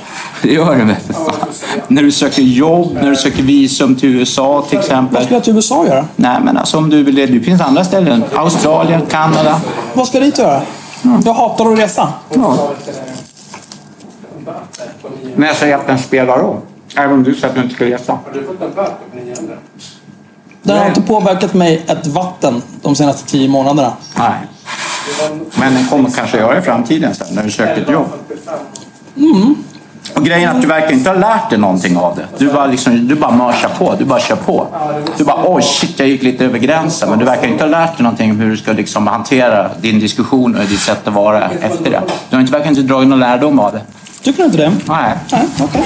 Det 0.41 0.53
gör 0.53 0.75
det 0.75 0.83
väl 0.83 0.95
för 0.95 1.13
fan. 1.13 1.47
När 1.87 2.03
du 2.03 2.11
söker 2.11 2.41
jobb, 2.41 2.93
när 3.01 3.09
du 3.09 3.15
söker 3.15 3.43
visum 3.43 3.95
till 3.95 4.09
USA 4.15 4.65
till 4.69 4.77
Vad 4.77 4.85
exempel. 4.85 5.25
ska 5.25 5.33
jag 5.33 5.43
till 5.43 5.55
USA 5.55 5.85
göra? 5.85 6.05
Nej 6.15 6.37
men 6.43 6.57
alltså 6.57 6.77
om 6.77 6.89
du 6.89 7.03
vill 7.03 7.15
det. 7.15 7.25
Det 7.25 7.39
finns 7.39 7.61
andra 7.61 7.83
ställen. 7.83 8.23
Australien, 8.35 9.01
Kanada. 9.09 9.61
Vad 9.93 10.07
ska 10.07 10.17
jag 10.17 10.27
dit 10.27 10.37
göra? 10.39 10.61
Jag 11.25 11.33
hatar 11.33 11.73
att 11.73 11.79
resa. 11.79 12.13
Ja. 12.33 12.69
Men 15.35 15.47
jag 15.47 15.57
säger 15.57 15.75
att 15.75 15.87
den 15.87 15.97
spelar 15.99 16.37
roll. 16.39 16.57
Även 16.95 17.11
om 17.13 17.23
du 17.23 17.33
säger 17.35 17.47
att 17.47 17.55
du 17.55 17.61
inte 17.61 17.75
ska 17.75 17.85
resa. 17.85 18.19
Den 20.63 20.77
har 20.77 20.87
inte 20.87 21.01
påverkat 21.01 21.53
mig 21.53 21.83
ett 21.87 22.07
vatten 22.07 22.61
de 22.81 22.95
senaste 22.95 23.31
tio 23.31 23.49
månaderna. 23.49 23.93
Nej. 24.17 24.33
Men 25.55 25.73
den 25.73 25.87
kommer 25.87 26.09
kanske 26.09 26.37
göra 26.37 26.57
i 26.57 26.61
framtiden 26.61 27.15
sen 27.15 27.27
när 27.35 27.43
du 27.43 27.51
söker 27.51 27.81
ett 27.81 27.89
jobb. 27.89 28.07
Och 30.17 30.25
grejen 30.25 30.49
är 30.49 30.55
att 30.55 30.61
du 30.61 30.67
verkar 30.67 30.91
inte 30.91 31.09
ha 31.09 31.17
lärt 31.17 31.49
dig 31.49 31.59
någonting 31.59 31.97
av 31.97 32.15
det. 32.15 32.25
Du 32.37 32.53
bara, 32.53 32.65
liksom, 32.65 33.07
du 33.07 33.15
bara 33.15 33.31
mörsar 33.31 33.69
på, 33.69 33.95
du 33.95 34.05
bara 34.05 34.19
kör 34.19 34.35
på. 34.35 34.67
Du 35.17 35.23
bara 35.23 35.53
oj 35.53 35.61
shit 35.63 35.99
jag 35.99 36.07
gick 36.07 36.23
lite 36.23 36.45
över 36.45 36.59
gränsen. 36.59 37.09
Men 37.09 37.19
du 37.19 37.25
verkar 37.25 37.47
inte 37.47 37.63
ha 37.63 37.69
lärt 37.69 37.97
dig 37.97 38.03
någonting 38.03 38.31
om 38.31 38.39
hur 38.39 38.49
du 38.49 38.57
ska 38.57 38.71
liksom 38.71 39.07
hantera 39.07 39.69
din 39.81 39.99
diskussion 39.99 40.55
och 40.55 40.65
ditt 40.65 40.79
sätt 40.79 41.07
att 41.07 41.13
vara 41.13 41.49
efter 41.49 41.91
det. 41.91 42.01
Du 42.29 42.35
har 42.35 42.41
inte, 42.41 42.53
verkar 42.53 42.69
inte 42.69 42.81
dragit 42.81 43.09
någon 43.09 43.19
lärdom 43.19 43.59
av 43.59 43.73
det. 43.73 43.81
Tycker 44.21 44.39
du 44.39 44.45
inte 44.45 44.57
det? 44.57 44.71
Nej. 44.85 45.13
Nej, 45.31 45.41
okej. 45.61 45.83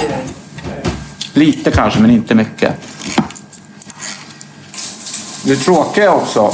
Lite 1.34 1.72
kanske, 1.72 2.00
men 2.00 2.12
inte 2.12 2.36
mycket. 2.36 2.74
Det 5.44 5.56
tråkiga 5.56 6.12
också 6.12 6.52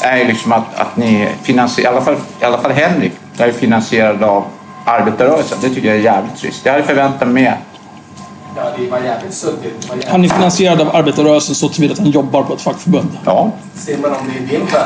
är 0.00 0.24
liksom 0.24 0.52
att, 0.52 0.80
att 0.80 0.96
ni 0.96 1.28
finansierar, 1.42 1.92
i 1.92 1.96
alla 1.96 2.04
fall, 2.04 2.16
i 2.40 2.44
alla 2.44 2.58
fall 2.58 2.72
Henrik, 2.72 3.12
är 3.38 3.52
finansierad 3.52 4.22
av 4.22 4.44
arbetarrörelsen. 4.90 5.58
Det 5.62 5.68
tycker 5.68 5.88
jag 5.88 5.96
är 5.96 6.00
jävligt 6.00 6.36
trist. 6.36 6.60
Jag 6.64 6.72
hade 6.72 6.84
förväntat 6.84 7.28
mig 7.28 7.34
mer. 7.44 7.56
Ja, 8.56 8.62
det 8.78 8.90
var 8.90 8.98
jävligt 8.98 9.34
suddigt. 9.34 9.90
Han 10.08 10.24
är 10.24 10.28
finansierad 10.28 10.80
av 10.80 10.96
arbetarrörelsen 10.96 11.54
så 11.54 11.68
tillvida 11.68 11.92
att 11.92 11.98
han 11.98 12.10
jobbar 12.10 12.42
på 12.42 12.54
ett 12.54 12.62
fackförbund. 12.62 13.08
Ja. 13.24 13.50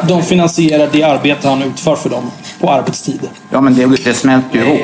De 0.03 0.23
finansierar 0.23 0.89
det 0.93 1.03
arbete 1.03 1.49
han 1.49 1.63
utför 1.63 1.97
för 1.97 2.11
dem 2.11 2.31
på 2.61 2.71
arbetstid. 2.71 3.29
Ja, 3.51 3.61
men 3.61 3.75
det, 3.75 3.87
det 4.05 4.15
smälter 4.15 4.59
ju 4.59 4.65
ihop. 4.65 4.81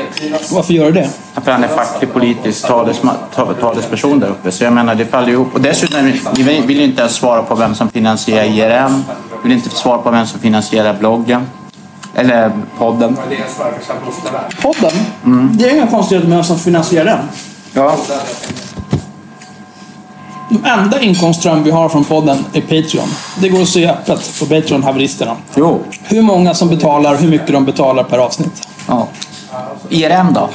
Varför 0.53 0.75
gör 0.75 0.93
det 0.93 1.01
det? 1.01 1.41
För 1.45 1.53
han 1.53 1.65
är 1.65 1.69
facklig 1.69 2.13
politisk 2.13 2.67
talesma, 2.67 3.15
talesperson 3.61 4.21
där 4.21 4.29
uppe. 4.29 4.51
Så 4.53 4.65
jag 4.65 4.73
menar, 4.73 4.95
det 4.95 5.05
faller 5.05 5.29
ihop. 5.29 5.55
Och 5.55 5.61
dessutom, 5.61 6.13
ni 6.37 6.43
vill 6.43 6.79
ju 6.79 6.85
inte 6.85 7.01
ens 7.01 7.15
svara 7.15 7.43
på 7.43 7.55
vem 7.55 7.75
som 7.75 7.91
finansierar 7.91 8.45
IRM. 8.45 9.05
Vill 9.43 9.53
inte 9.53 9.71
svara 9.71 9.99
på 9.99 10.11
vem 10.11 10.27
som 10.27 10.41
finansierar 10.41 10.95
bloggen. 10.95 11.47
Eller 12.15 12.53
podden. 12.79 13.17
Podden? 14.63 14.91
Det 15.53 15.71
är 15.71 15.75
inga 15.75 15.87
konstigheter 15.87 16.29
med 16.29 16.37
vem 16.37 16.45
som 16.45 16.59
finansierar 16.59 17.05
den. 17.05 17.19
Ja. 17.73 17.97
De 20.51 20.65
enda 20.65 21.01
inkomstström 21.01 21.63
vi 21.63 21.71
har 21.71 21.89
från 21.89 22.05
podden 22.05 22.45
är 22.53 22.61
Patreon. 22.61 23.09
Det 23.39 23.49
går 23.49 23.63
att 23.63 23.69
se 23.69 23.89
öppet 23.89 24.39
på 24.39 24.47
Patreon-haveristerna. 24.47 25.37
Jo. 25.55 25.79
Hur 26.03 26.23
många 26.23 26.55
som 26.55 26.69
betalar, 26.69 27.17
hur 27.17 27.29
mycket 27.29 27.53
de 27.53 27.65
betalar 27.65 28.05
per 28.05 28.19
avsnitt. 28.19 28.69
Ja. 28.89 29.09
IRM 29.89 30.33
då? 30.33 30.49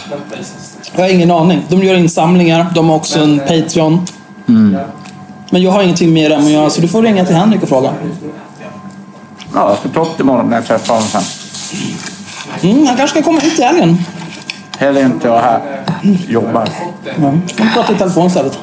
Jag 0.96 1.04
har 1.04 1.10
ingen 1.10 1.32
aning. 1.32 1.62
De 1.68 1.84
gör 1.84 1.96
insamlingar, 1.96 2.66
de 2.76 2.90
har 2.90 2.96
också 2.96 3.20
en 3.20 3.40
Patreon. 3.40 4.06
Men 5.50 5.62
jag 5.62 5.72
har 5.72 5.84
ingenting 5.84 6.14
med 6.14 6.32
dem 6.32 6.46
att 6.46 6.52
göra, 6.52 6.70
så 6.70 6.82
du 6.82 6.88
får 6.88 7.02
ringa 7.02 7.26
till 7.26 7.36
Henrik 7.36 7.64
och 7.64 7.70
fråga. 7.70 7.94
Ja, 9.54 9.70
jag 9.70 9.78
ska 9.78 9.90
ta 9.90 10.02
upp 10.02 10.18
det 10.18 10.24
imorgon 10.24 10.50
när 10.50 10.58
jag 10.58 10.66
träffar 10.66 10.94
honom 10.94 11.10
sen. 11.10 11.22
Mm, 12.62 12.88
han 12.88 12.98
kanske 12.98 13.08
ska 13.08 13.24
komma 13.24 13.40
hit 13.40 13.60
i 13.60 13.64
helgen. 13.64 13.98
Heller 14.78 15.06
inte 15.06 15.28
jag 15.28 15.40
här. 15.40 15.84
Jobbar. 16.28 16.70
Mm. 17.18 17.42
Kan 17.48 17.68
vi 17.68 17.74
prata 17.74 17.94
i 17.94 17.98
telefon 17.98 18.28
istället. 18.28 18.60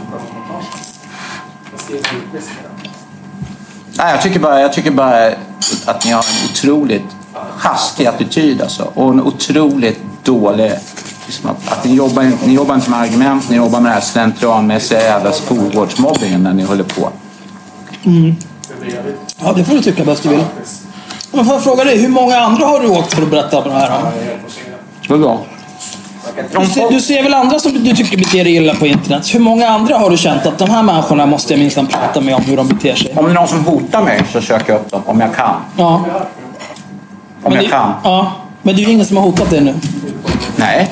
Nej, 3.95 4.13
jag 4.13 4.23
tycker 4.23 4.41
bara, 4.41 4.61
jag 4.61 4.73
tycker 4.73 4.91
bara 4.91 5.27
att 5.85 6.05
ni 6.05 6.11
har 6.11 6.21
en 6.21 6.51
otroligt 6.51 7.07
sjaskig 7.57 8.07
attityd 8.07 8.63
alltså. 8.63 8.93
Och 8.95 9.13
en 9.13 9.23
otroligt 9.23 10.01
dålig... 10.25 10.73
Liksom 11.27 11.51
att, 11.51 11.73
att 11.73 11.85
ni, 11.85 11.95
jobbar, 11.95 12.33
ni 12.45 12.55
jobbar 12.55 12.75
inte 12.75 12.91
med 12.91 13.01
argument, 13.01 13.51
ni 13.51 13.57
jobbar 13.57 13.81
med 13.81 13.91
den 13.91 13.95
här 13.95 14.01
slentrianmässiga 14.01 15.01
jävla 15.01 15.33
skolgårdsmobbingen 15.33 16.43
när 16.43 16.53
ni 16.53 16.63
håller 16.63 16.85
på. 16.85 17.11
Ja, 19.41 19.53
det 19.53 19.65
får 19.65 19.75
du 19.75 19.83
tycka 19.83 20.05
bäst 20.05 20.23
du 20.23 20.29
vill. 20.29 20.45
Men 21.33 21.45
får 21.45 21.55
jag 21.55 21.63
fråga 21.65 21.85
dig, 21.85 21.99
hur 21.99 22.09
många 22.09 22.37
andra 22.39 22.67
har 22.67 22.81
du 22.81 22.89
åkt 22.89 23.15
för 23.15 23.23
att 23.23 23.31
berätta 23.31 23.59
om 23.59 23.65
det 23.69 23.75
här 23.75 23.91
om? 23.91 24.03
Vadå? 25.09 25.41
Du 26.61 26.67
ser, 26.67 26.91
du 26.91 27.01
ser 27.01 27.23
väl 27.23 27.35
andra 27.35 27.59
som 27.59 27.85
du 27.85 27.97
tycker 27.97 28.17
beter 28.17 28.45
dig 28.45 28.55
illa 28.57 28.75
på 28.75 28.87
internet? 28.87 29.35
Hur 29.35 29.41
många 29.41 29.69
andra 29.69 29.99
har 29.99 30.11
du 30.11 30.17
känt 30.17 30.47
att 30.47 30.59
de 30.59 30.71
här 30.71 30.83
människorna 30.83 31.27
måste 31.27 31.53
jag 31.53 31.61
minsann 31.61 31.87
prata 31.87 32.21
med 32.21 32.35
om 32.35 32.43
hur 32.43 32.57
de 32.57 32.69
beter 32.69 32.95
sig? 32.95 33.13
Om 33.17 33.25
det 33.25 33.31
är 33.31 33.35
någon 33.35 33.49
som 33.49 33.65
hotar 33.65 34.03
mig 34.03 34.23
så 34.33 34.41
söker 34.41 34.73
jag 34.73 34.81
upp 34.81 34.91
dem 34.91 35.03
om 35.07 35.21
jag 35.21 35.35
kan. 35.35 35.55
Ja. 35.77 36.05
Om 37.43 37.53
jag 37.53 37.65
det, 37.65 37.69
kan. 37.69 37.93
Ja. 38.05 38.33
Men 38.63 38.77
det 38.77 38.83
är 38.83 38.87
ju 38.87 38.93
ingen 38.93 39.07
som 39.07 39.17
har 39.17 39.25
hotat 39.25 39.51
dig 39.51 39.61
nu. 39.61 39.75
Nej. 40.57 40.91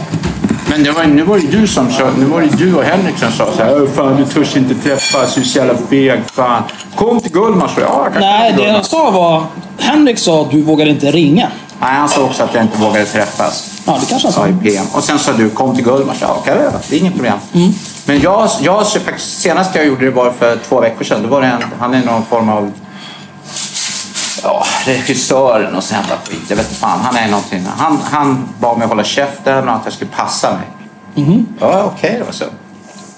Men 0.70 0.82
det 0.84 0.90
var, 0.92 1.04
nu 1.04 1.22
var 1.22 1.36
det 1.36 1.42
ju 1.42 1.60
du 1.60 1.66
som 1.66 1.90
sa, 1.90 2.04
nu 2.18 2.24
var 2.24 2.40
det 2.40 2.46
du 2.58 2.74
och 2.74 2.82
Henrik 2.84 3.18
som 3.18 3.32
sa 3.32 3.46
så 3.56 3.62
här, 3.62 3.82
"Åh, 3.82 3.88
fan 3.94 4.16
du 4.16 4.24
törs 4.24 4.56
inte 4.56 4.74
träffas, 4.74 5.34
du 5.34 5.40
är 5.40 5.44
så 5.44 5.58
jävla 5.58 5.74
feg, 5.90 6.20
fan. 6.32 6.62
Kom 6.94 7.20
till 7.20 7.32
Gullmars. 7.32 7.70
Ja, 7.80 8.00
jag 8.04 8.12
kan 8.12 8.22
Nej, 8.22 8.54
det 8.56 8.62
jag 8.64 8.84
sa 8.86 9.10
var... 9.10 9.44
Henrik 9.80 10.18
sa 10.18 10.42
att 10.42 10.50
du 10.50 10.62
vågar 10.62 10.86
inte 10.86 11.10
ringa. 11.10 11.48
Nej, 11.80 11.90
han 11.94 12.08
sa 12.08 12.22
också 12.22 12.42
att 12.42 12.54
jag 12.54 12.64
inte 12.64 12.78
vågade 12.78 13.06
träffas. 13.06 13.82
Ja, 13.86 13.98
det 14.00 14.06
kanske 14.06 14.28
han 14.28 14.32
Sa 14.32 14.48
i 14.48 14.52
PM. 14.62 14.86
Och 14.92 15.04
sen 15.04 15.18
sa 15.18 15.32
du, 15.32 15.50
kom 15.50 15.74
till 15.74 15.84
Gullmars. 15.84 16.16
Ja, 16.20 16.34
kan 16.34 16.62
jag. 16.62 16.72
Det 16.88 16.96
är 16.96 17.00
inget 17.00 17.14
problem. 17.14 17.38
Mm. 17.52 17.72
Men 18.04 18.20
jag, 18.20 18.48
jag, 18.60 18.86
senast 19.18 19.74
jag 19.74 19.86
gjorde 19.86 20.04
det 20.04 20.10
var 20.10 20.30
för 20.30 20.56
två 20.68 20.80
veckor 20.80 21.04
sedan. 21.04 21.22
Då 21.22 21.28
var 21.28 21.40
det 21.40 21.46
en, 21.46 21.62
han 21.78 21.94
är 21.94 22.04
någon 22.04 22.24
form 22.24 22.48
av 22.48 22.72
ja, 24.42 24.64
regissören 24.86 25.76
och 25.76 25.84
sån 25.84 25.98
jävla 25.98 26.16
skit. 26.16 26.42
Jag 26.48 26.56
vet 26.56 26.68
inte 26.68 26.80
fan. 26.80 27.00
Han 27.00 27.16
är 27.16 27.28
någonting. 27.28 27.66
Han, 27.76 27.98
han 28.10 28.48
bad 28.58 28.78
mig 28.78 28.88
hålla 28.88 29.04
käften 29.04 29.68
och 29.68 29.74
att 29.74 29.80
jag 29.84 29.92
skulle 29.92 30.10
passa 30.10 30.50
mig. 30.52 30.66
Mhm. 31.14 31.46
Ja, 31.60 31.92
okej 31.96 32.22
då. 32.26 32.32
Så. 32.32 32.44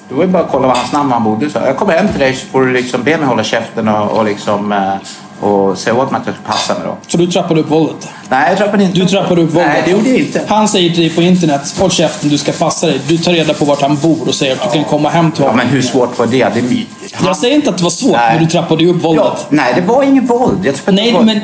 Då 0.08 0.14
var 0.14 0.24
det 0.24 0.32
bara 0.32 0.42
att 0.42 0.50
kolla 0.50 0.66
vad 0.66 0.76
hans 0.76 0.92
namn 0.92 1.12
han 1.12 1.24
bodde. 1.24 1.50
Så 1.50 1.58
jag 1.58 1.76
kommer 1.76 1.92
hem 1.92 2.08
till 2.08 2.20
dig 2.20 2.34
så 2.34 2.46
får 2.46 2.60
du 2.60 2.72
liksom 2.72 3.02
be 3.02 3.18
mig 3.18 3.26
hålla 3.26 3.44
käften 3.44 3.88
och, 3.88 4.18
och, 4.18 4.24
liksom, 4.24 4.72
eh, 4.72 4.94
och 5.42 5.78
säga 5.78 5.96
åt 5.96 6.10
mig 6.10 6.20
att 6.20 6.26
jag 6.26 6.34
ska 6.34 6.44
passa 6.52 6.74
mig 6.74 6.82
då. 6.84 6.96
Så 7.08 7.16
du 7.16 7.26
trappade 7.26 7.60
upp 7.60 7.70
våldet? 7.70 8.08
Nej, 8.28 8.48
jag 8.48 8.58
trappade 8.58 8.84
inte 8.84 8.98
Du 8.98 9.06
trappade 9.06 9.42
upp 9.42 9.54
våldet? 9.54 9.70
Nej, 9.72 9.82
det 9.84 9.90
gjorde 9.90 10.08
jag 10.08 10.18
inte. 10.18 10.40
Han 10.48 10.68
säger 10.68 10.90
till 10.90 11.00
dig 11.00 11.10
på 11.10 11.22
internet, 11.22 11.74
håll 11.78 11.90
käften, 11.90 12.28
du 12.30 12.38
ska 12.38 12.52
passa 12.52 12.86
dig. 12.86 13.00
Du 13.08 13.18
tar 13.18 13.32
reda 13.32 13.54
på 13.54 13.64
vart 13.64 13.82
han 13.82 13.96
bor 13.96 14.28
och 14.28 14.34
säger 14.34 14.52
att 14.52 14.72
du 14.72 14.78
kan 14.78 14.84
komma 14.84 15.08
hem 15.08 15.32
till 15.32 15.42
Ja, 15.42 15.50
honom. 15.50 15.56
men 15.66 15.74
hur 15.74 15.82
svårt 15.82 16.18
var 16.18 16.26
det? 16.26 16.48
det 16.54 16.58
är 16.60 16.62
my- 16.62 16.86
Jag 17.26 17.36
säger 17.36 17.54
inte 17.54 17.70
att 17.70 17.76
det 17.78 17.82
var 17.84 17.90
svårt, 17.90 18.12
Nej. 18.16 18.34
men 18.34 18.44
du 18.44 18.50
trappade 18.50 18.84
ju 18.84 18.90
upp 18.90 19.04
våldet. 19.04 19.24
Ja, 19.26 19.38
nej, 19.48 19.72
det 19.76 19.80
var 19.80 20.02
ingen 20.02 20.26
våld. 20.26 20.58
Jag 20.84 20.94
Nej, 20.94 21.12
våld. 21.12 21.26
men 21.26 21.40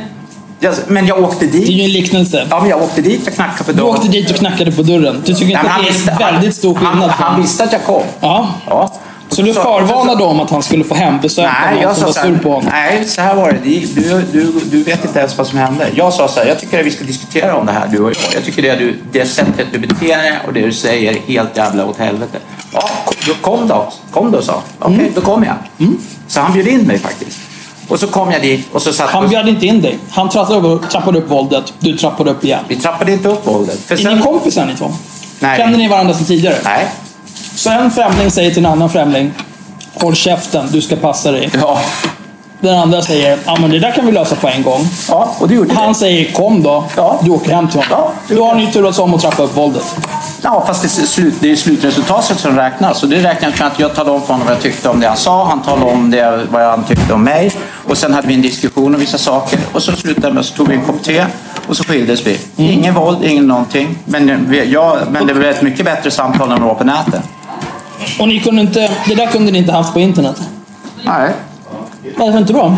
Jag, 0.60 0.74
men 0.86 1.06
jag 1.06 1.24
åkte 1.24 1.46
dit. 1.46 1.66
Det 1.66 1.72
är 1.72 1.76
ju 1.76 1.84
en 1.84 1.92
liknelse. 1.92 2.46
Ja, 2.50 2.60
men 2.60 2.70
jag 2.70 2.82
åkte 2.82 3.02
dit 3.02 3.26
och 3.28 3.34
knackade 3.34 3.64
på 3.64 3.72
Du 3.72 3.78
dörren. 3.78 3.90
åkte 3.94 4.08
dit 4.08 4.30
och 4.30 4.36
knackade 4.36 4.72
på 4.72 4.82
dörren. 4.82 5.22
Du 5.26 5.34
tycker 5.34 5.50
inte 5.50 5.62
Nej, 5.62 5.72
att 5.72 5.82
det 5.82 5.88
är 5.88 5.92
visste- 5.92 6.16
väldigt 6.18 6.54
stor 6.54 6.74
skillnad? 6.74 6.94
Han, 6.96 7.10
från- 7.12 7.26
han 7.26 7.42
visste 7.42 7.64
att 7.64 7.72
jag 7.72 7.84
kom. 7.84 8.02
Ja. 8.20 8.48
Ja. 8.66 8.92
Så 9.30 9.42
du 9.42 9.54
förvarnade 9.54 10.24
om 10.24 10.40
att 10.40 10.50
han 10.50 10.62
skulle 10.62 10.84
få 10.84 10.94
hembesök 10.94 11.50
Nej, 11.70 11.82
jag 11.82 11.96
sa 11.96 12.12
så 12.12 12.20
här, 12.20 12.38
på 12.42 12.48
honom? 12.52 12.70
nej, 12.72 13.04
så 13.04 13.20
här 13.20 13.34
var 13.34 13.52
det. 13.52 13.58
Du, 13.94 14.22
du, 14.32 14.52
du 14.70 14.82
vet 14.82 15.04
inte 15.04 15.18
ens 15.18 15.38
vad 15.38 15.46
som 15.46 15.58
hände. 15.58 15.88
Jag 15.94 16.12
sa 16.12 16.28
så 16.28 16.40
här, 16.40 16.46
jag 16.46 16.58
tycker 16.60 16.80
att 16.80 16.86
vi 16.86 16.90
ska 16.90 17.04
diskutera 17.04 17.56
om 17.56 17.66
det 17.66 17.72
här, 17.72 17.86
du 17.88 17.98
och 17.98 18.10
jag. 18.10 18.16
Jag 18.34 18.44
tycker 18.44 18.62
det, 18.62 18.76
du, 18.76 18.98
det 19.12 19.26
sättet 19.26 19.66
du 19.72 19.78
beter 19.78 20.06
dig 20.06 20.32
och 20.46 20.52
det 20.52 20.60
du 20.60 20.72
säger 20.72 21.12
är 21.12 21.20
helt 21.20 21.56
jävla 21.56 21.86
åt 21.86 21.98
helvete. 21.98 22.38
Ja, 22.72 22.88
då 23.26 23.34
kom 23.34 23.68
då. 23.68 23.92
Kom 24.10 24.30
då, 24.30 24.42
sa. 24.42 24.62
Okej, 24.78 24.94
Mm. 24.94 25.12
då 25.14 25.20
kom 25.20 25.44
jag. 25.44 25.88
Så 26.28 26.40
han 26.40 26.52
bjöd 26.52 26.66
in 26.66 26.80
mig 26.80 26.98
faktiskt. 26.98 27.38
Och 27.88 28.00
så 28.00 28.06
kom 28.06 28.32
jag 28.32 28.42
dit 28.42 28.66
och 28.72 28.82
så 28.82 28.92
satt 28.92 29.10
Han 29.10 29.28
bjöd 29.28 29.48
inte 29.48 29.66
in 29.66 29.82
dig. 29.82 29.98
Han 30.10 30.28
trappade 30.28 30.68
upp, 30.68 30.90
trappade 30.90 31.18
upp 31.18 31.30
våldet. 31.30 31.72
Du 31.78 31.96
trappade 31.96 32.30
upp 32.30 32.44
igen. 32.44 32.60
Vi 32.68 32.76
trappade 32.76 33.12
inte 33.12 33.28
upp 33.28 33.46
våldet. 33.46 33.78
För 33.86 34.06
Är 34.06 34.14
ni 34.16 34.22
kompisar 34.22 34.66
ni 34.66 34.74
två? 34.74 34.90
Nej. 35.40 35.58
Känner 35.58 35.78
ni 35.78 35.88
varandra 35.88 36.14
sedan 36.14 36.26
tidigare? 36.26 36.56
Nej. 36.64 36.88
Så 37.58 37.70
en 37.70 37.90
främling 37.90 38.30
säger 38.30 38.50
till 38.50 38.64
en 38.64 38.72
annan 38.72 38.90
främling 38.90 39.32
Håll 39.94 40.14
käften, 40.14 40.68
du 40.72 40.80
ska 40.80 40.96
passa 40.96 41.32
dig. 41.32 41.50
Ja. 41.52 41.80
Den 42.60 42.78
andra 42.78 43.02
säger 43.02 43.38
ja 43.46 43.56
men 43.60 43.70
det 43.70 43.78
där 43.78 43.90
kan 43.90 44.06
vi 44.06 44.12
lösa 44.12 44.36
på 44.36 44.48
en 44.48 44.62
gång. 44.62 44.88
Ja, 45.08 45.34
och 45.38 45.48
det 45.48 45.54
gjorde 45.54 45.74
Han 45.74 45.94
säger 45.94 46.32
kom 46.32 46.62
då. 46.62 46.84
Ja. 46.96 47.20
Du 47.24 47.30
åker 47.30 47.52
hem 47.52 47.68
till 47.68 47.80
honom. 47.80 48.12
Ja, 48.28 48.36
Då 48.36 48.44
har 48.44 48.54
ni 48.54 48.72
turats 48.72 48.98
om 48.98 49.14
att 49.14 49.20
trappa 49.20 49.42
upp 49.42 49.56
våldet. 49.56 49.96
Ja, 50.42 50.64
fast 50.66 50.82
det 50.82 51.02
är, 51.02 51.06
slut, 51.06 51.34
det 51.40 51.50
är 51.52 51.56
slutresultatet 51.56 52.40
som 52.40 52.56
räknas. 52.56 53.02
Och 53.02 53.08
det 53.08 53.16
räknas 53.16 53.58
med 53.58 53.68
att 53.68 53.80
jag 53.80 53.94
talade 53.94 54.10
om 54.10 54.20
för 54.20 54.32
honom 54.32 54.46
vad 54.46 54.56
jag 54.56 54.62
tyckte 54.62 54.88
om 54.88 55.00
det 55.00 55.08
han 55.08 55.16
sa. 55.16 55.44
Han 55.44 55.62
talade 55.62 55.92
om 55.92 56.10
det, 56.10 56.46
vad 56.50 56.62
han 56.62 56.84
tyckte 56.84 57.12
om 57.12 57.24
mig. 57.24 57.52
Och 57.88 57.98
sen 57.98 58.14
hade 58.14 58.28
vi 58.28 58.34
en 58.34 58.42
diskussion 58.42 58.94
om 58.94 59.00
vissa 59.00 59.18
saker. 59.18 59.58
Och 59.72 59.82
så 59.82 59.92
slutade 59.92 60.34
med 60.34 60.44
så 60.44 60.54
tog 60.54 60.68
vi 60.68 60.74
en 60.74 60.84
kopp 60.84 61.02
te. 61.02 61.24
Och 61.68 61.76
så 61.76 61.84
skildes 61.84 62.26
vi. 62.26 62.40
Ingen 62.56 62.94
våld, 62.94 63.24
ingen 63.24 63.46
någonting. 63.46 63.98
Men, 64.04 64.50
vi, 64.50 64.72
jag, 64.72 64.98
men 65.10 65.26
det 65.26 65.34
blev 65.34 65.50
ett 65.50 65.62
mycket 65.62 65.84
bättre 65.84 66.10
samtal 66.10 66.52
än 66.52 66.58
det 66.58 66.64
var 66.64 66.74
på 66.74 66.84
nätet. 66.84 67.22
Och 68.20 68.28
ni 68.28 68.40
kunde 68.40 68.60
inte, 68.62 68.90
det 69.06 69.14
där 69.14 69.26
kunde 69.26 69.52
ni 69.52 69.58
inte 69.58 69.72
haft 69.72 69.92
på 69.92 70.00
internet. 70.00 70.40
Nej. 71.04 71.30
Varför 72.16 72.38
inte 72.38 72.52
då? 72.52 72.76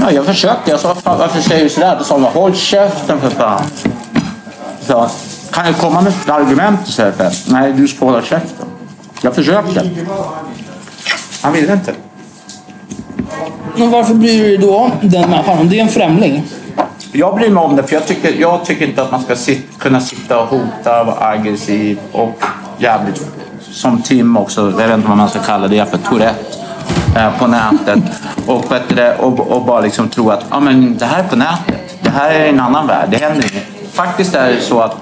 Ja, 0.00 0.10
jag 0.12 0.26
försökte. 0.26 0.70
Jag 0.70 0.80
sa, 0.80 0.94
"Fan, 0.94 1.18
varför 1.18 1.40
säger 1.40 1.64
du 1.64 1.70
sådär? 1.70 1.96
Då 1.98 2.04
sa 2.04 2.14
han, 2.14 2.22
håll 2.24 2.54
käften 2.54 3.20
för 3.20 3.30
fan. 3.30 3.62
Så, 4.86 5.08
kan 5.50 5.66
jag 5.66 5.76
komma 5.76 6.00
med 6.00 6.12
ett 6.12 6.28
argument 6.28 6.88
istället 6.88 7.44
nej 7.46 7.72
du 7.72 7.88
ska 7.88 8.04
hålla 8.06 8.22
käften. 8.22 8.66
Jag 9.22 9.34
försökte. 9.34 9.90
Han 11.42 11.52
ville 11.52 11.72
inte. 11.72 11.92
Men 13.76 13.90
varför 13.90 14.14
bryr 14.14 14.42
du 14.42 14.48
dig 14.48 14.58
då 14.58 14.76
om 14.76 14.90
den 15.00 15.30
människan? 15.30 15.58
Om 15.58 15.68
det 15.68 15.78
är 15.78 15.82
en 15.82 15.88
främling. 15.88 16.42
Jag 17.12 17.34
bryr 17.34 17.50
mig 17.50 17.64
om 17.64 17.76
det, 17.76 17.82
för 17.82 17.94
jag 17.94 18.06
tycker, 18.06 18.34
jag 18.40 18.64
tycker 18.64 18.86
inte 18.86 19.02
att 19.02 19.10
man 19.10 19.22
ska 19.22 19.36
sit, 19.36 19.66
kunna 19.78 20.00
sitta 20.00 20.38
och 20.40 20.48
hota, 20.48 21.04
vara 21.04 21.26
aggressiv 21.28 21.98
och 22.12 22.42
jävligt, 22.78 23.26
som 23.76 24.02
Tim 24.02 24.36
också, 24.36 24.60
jag 24.78 24.88
vet 24.88 24.94
inte 24.96 25.08
vad 25.08 25.16
man 25.16 25.28
ska 25.28 25.38
kalla 25.38 25.68
det 25.68 25.90
för, 25.90 25.98
Tourette 25.98 26.56
på 27.38 27.46
nätet. 27.46 27.98
Och, 28.46 28.72
och, 29.18 29.40
och 29.40 29.64
bara 29.64 29.80
liksom 29.80 30.08
tro 30.08 30.30
att 30.30 30.44
ah, 30.48 30.60
men 30.60 30.98
det 30.98 31.04
här 31.04 31.18
är 31.24 31.28
på 31.28 31.36
nätet, 31.36 31.98
det 32.02 32.10
här 32.10 32.30
är 32.30 32.48
en 32.48 32.60
annan 32.60 32.86
värld, 32.86 33.08
det 33.10 33.16
händer 33.16 33.52
inget. 33.52 33.92
Faktiskt 33.92 34.34
är 34.34 34.48
det 34.48 34.60
så 34.60 34.80
att 34.80 34.96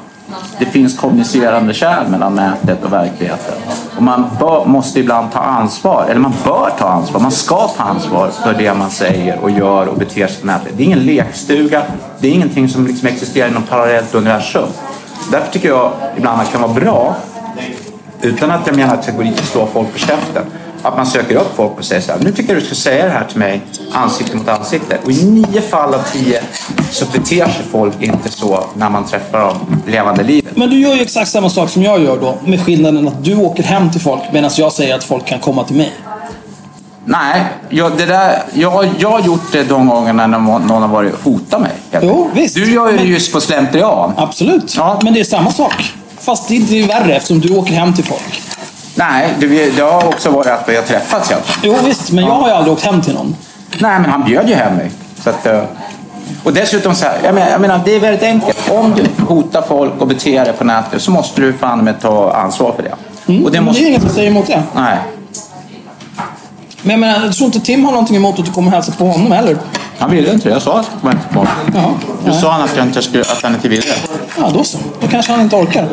det 0.59 0.65
finns 0.65 0.99
kommunicerande 0.99 1.75
kärl 1.75 2.09
mellan 2.09 2.35
nätet 2.35 2.85
och 2.85 2.93
verkligheten. 2.93 3.55
Och 3.97 4.03
man 4.03 4.25
bör, 4.41 4.65
måste 4.65 5.01
ibland 5.01 5.33
ta 5.33 5.39
ansvar, 5.39 6.07
eller 6.09 6.21
man 6.21 6.35
bör 6.45 6.71
ta 6.79 6.89
ansvar, 6.89 7.21
man 7.21 7.31
ska 7.31 7.69
ta 7.69 7.83
ansvar 7.83 8.29
för 8.29 8.55
det 8.55 8.75
man 8.75 8.91
säger 8.91 9.39
och 9.39 9.51
gör 9.51 9.87
och 9.87 9.99
beter 9.99 10.27
sig 10.27 10.41
på 10.41 10.47
nätet. 10.47 10.73
Det 10.77 10.83
är 10.83 10.85
ingen 10.85 11.07
lekstuga, 11.07 11.83
det 12.19 12.29
är 12.29 12.33
ingenting 12.33 12.69
som 12.69 12.87
liksom 12.87 13.09
existerar 13.09 13.49
i 13.49 13.51
något 13.51 13.71
parallellt 13.71 14.15
universum. 14.15 14.69
Därför 15.31 15.53
tycker 15.53 15.69
jag 15.69 15.93
ibland 16.17 16.41
att 16.41 16.47
det 16.47 16.53
kan 16.53 16.63
vara 16.63 16.73
bra, 16.73 17.17
utan 18.25 18.51
att 18.51 18.67
jag 18.67 18.77
menar 18.77 18.95
att 18.95 19.07
jag 19.07 19.17
går 19.17 19.25
dit 19.25 19.41
och 19.41 19.47
slår 19.47 19.67
folk 19.67 19.93
på 19.93 19.99
käften, 19.99 20.43
att 20.83 20.97
man 20.97 21.07
söker 21.07 21.37
upp 21.37 21.57
folk 21.57 21.79
och 21.79 21.85
säger 21.85 22.03
så 22.03 22.13
här, 22.13 22.19
nu 22.21 22.33
tycker 22.33 22.53
jag 22.53 22.63
du 22.63 22.67
ska 22.67 22.75
säga 22.75 23.05
det 23.05 23.11
här 23.11 23.25
till 23.25 23.39
mig 23.39 23.63
ansikte 23.93 24.37
mot 24.37 24.49
ansikte. 24.49 24.99
Och 25.05 25.11
i 25.11 25.25
nio 25.25 25.61
fall 25.61 25.95
av 25.95 26.03
tio 26.13 26.43
så 26.91 27.07
beter 27.07 27.45
sig 27.45 27.65
folk 27.71 28.03
inte 28.03 28.29
så 28.29 28.65
när 28.75 28.91
man 28.91 29.05
träffar 29.05 29.41
dem 29.41 29.83
levande 29.87 30.23
livet. 30.23 30.57
Men 30.57 30.71
du 30.71 30.81
gör 30.81 30.95
ju 30.95 31.01
exakt 31.01 31.31
samma 31.31 31.51
sak 31.51 31.71
som 31.71 31.83
jag 31.83 32.03
gör 32.03 32.19
då. 32.21 32.39
Med 32.45 32.61
skillnaden 32.65 33.09
att 33.09 33.25
du 33.25 33.37
åker 33.37 33.63
hem 33.63 33.91
till 33.91 34.01
folk 34.01 34.23
medan 34.33 34.51
jag 34.57 34.73
säger 34.73 34.95
att 34.95 35.05
folk 35.05 35.27
kan 35.27 35.39
komma 35.39 35.65
till 35.65 35.77
mig. 35.77 35.93
Nej, 37.07 37.45
jag, 37.69 37.97
det 37.97 38.07
där, 38.07 38.43
jag, 38.53 38.89
jag 38.99 39.11
har 39.11 39.21
gjort 39.21 39.53
det 39.53 39.63
de 39.63 39.89
gångerna 39.89 40.27
när 40.27 40.39
någon 40.39 40.83
har 40.83 40.89
varit 40.89 41.15
hotat 41.25 41.61
mig. 41.61 41.73
Jo, 42.03 42.31
visst. 42.35 42.55
Du 42.55 42.73
gör 42.73 42.91
ju 42.91 42.97
det 42.99 43.05
just 43.05 43.33
på 43.33 43.41
slentrian. 43.41 44.13
Absolut. 44.17 44.75
Ja. 44.77 45.01
Men 45.03 45.15
det 45.15 45.21
är 45.21 45.25
samma 45.25 45.51
sak. 45.51 45.93
Fast 46.25 46.49
det 46.49 46.55
är 46.55 46.57
inte 46.57 46.95
värre 46.95 47.17
eftersom 47.17 47.41
du 47.41 47.57
åker 47.57 47.73
hem 47.75 47.95
till 47.95 48.05
folk. 48.05 48.43
Nej, 48.95 49.29
det, 49.39 49.71
det 49.77 49.83
har 49.83 50.09
också 50.09 50.31
varit 50.31 50.47
att 50.47 50.69
vi 50.69 50.77
har 50.77 50.83
träffats. 50.83 51.31
Ja. 51.31 51.37
Jo 51.63 51.77
visst, 51.85 52.13
men 52.13 52.25
jag 52.25 52.35
har 52.35 52.49
ju 52.49 52.55
aldrig 52.55 52.73
åkt 52.73 52.85
hem 52.85 53.03
till 53.03 53.15
någon. 53.15 53.37
Nej, 53.79 54.01
men 54.01 54.11
han 54.11 54.25
bjöd 54.25 54.49
ju 54.49 54.55
hem 54.55 54.77
mig. 54.77 54.91
Så 55.23 55.31
att, 55.31 55.47
eh, 55.47 55.63
och 56.45 56.53
dessutom 56.53 56.95
så 56.95 57.07
här, 57.07 57.19
jag 57.25 57.35
menar, 57.35 57.51
jag 57.51 57.61
menar, 57.61 57.81
det 57.85 57.95
är 57.95 58.01
väldigt 58.01 58.23
enkelt. 58.23 58.71
Om 58.71 58.95
du 58.95 59.25
hotar 59.25 59.63
folk 59.63 59.93
och 59.99 60.07
beter 60.07 60.45
dig 60.45 60.53
på 60.53 60.65
nätet 60.65 61.03
så 61.03 61.11
måste 61.11 61.41
du 61.41 61.53
fan 61.53 61.85
med 61.85 62.01
ta 62.01 62.33
ansvar 62.33 62.73
för 62.77 62.83
det. 62.83 62.95
Mm. 63.33 63.45
Och 63.45 63.53
det 63.53 63.61
måste... 63.61 63.83
det 63.83 63.87
är 63.87 63.89
ingen 63.89 64.01
som 64.01 64.11
säger 64.11 64.31
emot 64.31 64.47
det. 64.47 64.63
Nej, 64.75 64.99
Men 66.83 66.91
jag 66.91 67.01
menar, 67.01 67.25
jag 67.25 67.35
tror 67.35 67.47
inte 67.47 67.61
Tim 67.61 67.85
har 67.85 67.93
någonting 67.93 68.17
emot 68.17 68.39
att 68.39 68.47
du 68.47 68.53
kommer 68.53 68.71
hälsa 68.71 68.93
på 68.93 69.05
honom 69.05 69.33
heller. 69.33 69.59
Han 70.05 70.11
ville 70.11 70.33
inte. 70.33 70.49
Jag 70.49 70.63
sa 70.63 70.79
att 70.79 70.91
jag 71.03 71.13
inte 71.13 71.29
på. 71.35 71.47
Då 71.73 71.81
Nej. 72.25 72.41
sa 72.41 72.53
han 72.53 72.63
att, 72.63 72.77
jag 72.77 72.87
inte 72.87 73.03
skulle, 73.03 73.23
att 73.23 73.43
han 73.43 73.55
inte 73.55 73.69
ville 73.69 73.83
det. 73.83 73.97
Ja, 74.39 74.51
då 74.55 74.65
så. 74.65 74.79
Då 75.01 75.09
kanske 75.09 75.33
han 75.33 75.41
inte 75.41 75.57
orkar. 75.57 75.89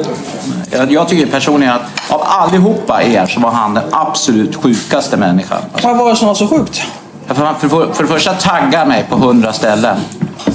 Jag, 0.71 0.91
jag 0.91 1.07
tycker 1.07 1.25
personligen 1.25 1.73
att 1.73 1.81
av 2.09 2.21
allihopa 2.25 3.03
er 3.03 3.25
så 3.25 3.39
var 3.39 3.51
han 3.51 3.73
den 3.73 3.83
absolut 3.91 4.55
sjukaste 4.55 5.17
människan. 5.17 5.57
Alltså, 5.73 5.87
Vad 5.87 5.97
var 5.97 6.09
det 6.09 6.15
som 6.15 6.27
var 6.27 6.35
så 6.35 6.47
sjukt? 6.47 6.81
för, 7.27 7.35
för, 7.35 7.69
för, 7.69 7.93
för 7.93 8.03
det 8.03 8.09
första 8.09 8.33
taggar 8.33 8.85
mig 8.85 9.05
på 9.09 9.15
hundra 9.15 9.53
ställen. 9.53 9.97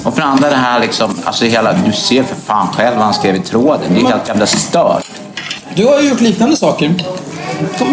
Och 0.05 0.15
för 0.15 0.21
det 0.21 0.27
andra 0.27 0.51
det 0.51 0.57
här 0.57 0.81
liksom, 0.81 1.15
alltså 1.25 1.45
hela, 1.45 1.73
du 1.73 1.93
ser 1.93 2.23
för 2.23 2.35
fan 2.35 2.69
själv 2.69 2.97
vad 2.97 3.05
han 3.05 3.15
skrev 3.15 3.37
i 3.37 3.41
tråden. 3.41 3.95
Det 3.95 4.01
är 4.01 4.07
helt 4.07 4.29
jävla 4.29 4.47
stört. 4.47 5.07
Du 5.75 5.87
har 5.87 6.01
ju 6.01 6.09
gjort 6.09 6.21
liknande 6.21 6.57
saker. 6.57 6.95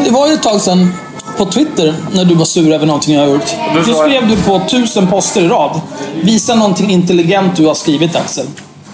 Det 0.06 0.12
var 0.12 0.28
ju 0.28 0.34
ett 0.34 0.44
tag 0.44 0.62
sedan 0.62 0.94
på 1.38 1.46
Twitter 1.46 1.94
när 2.12 2.26
du 2.26 2.36
var 2.36 2.46
sur 2.46 2.74
över 2.74 2.86
någonting 2.86 3.16
jag 3.16 3.22
har 3.22 3.28
gjort. 3.30 3.56
Då 3.88 3.94
skrev 3.94 4.28
du 4.28 4.36
på 4.38 4.62
tusen 4.70 5.08
poster 5.08 5.42
i 5.42 5.48
rad. 5.48 5.82
Visa 6.22 6.56
någonting 6.56 6.90
intelligent 6.92 7.56
du 7.56 7.66
har 7.66 7.74
skrivit 7.74 8.16
Axel. 8.16 8.46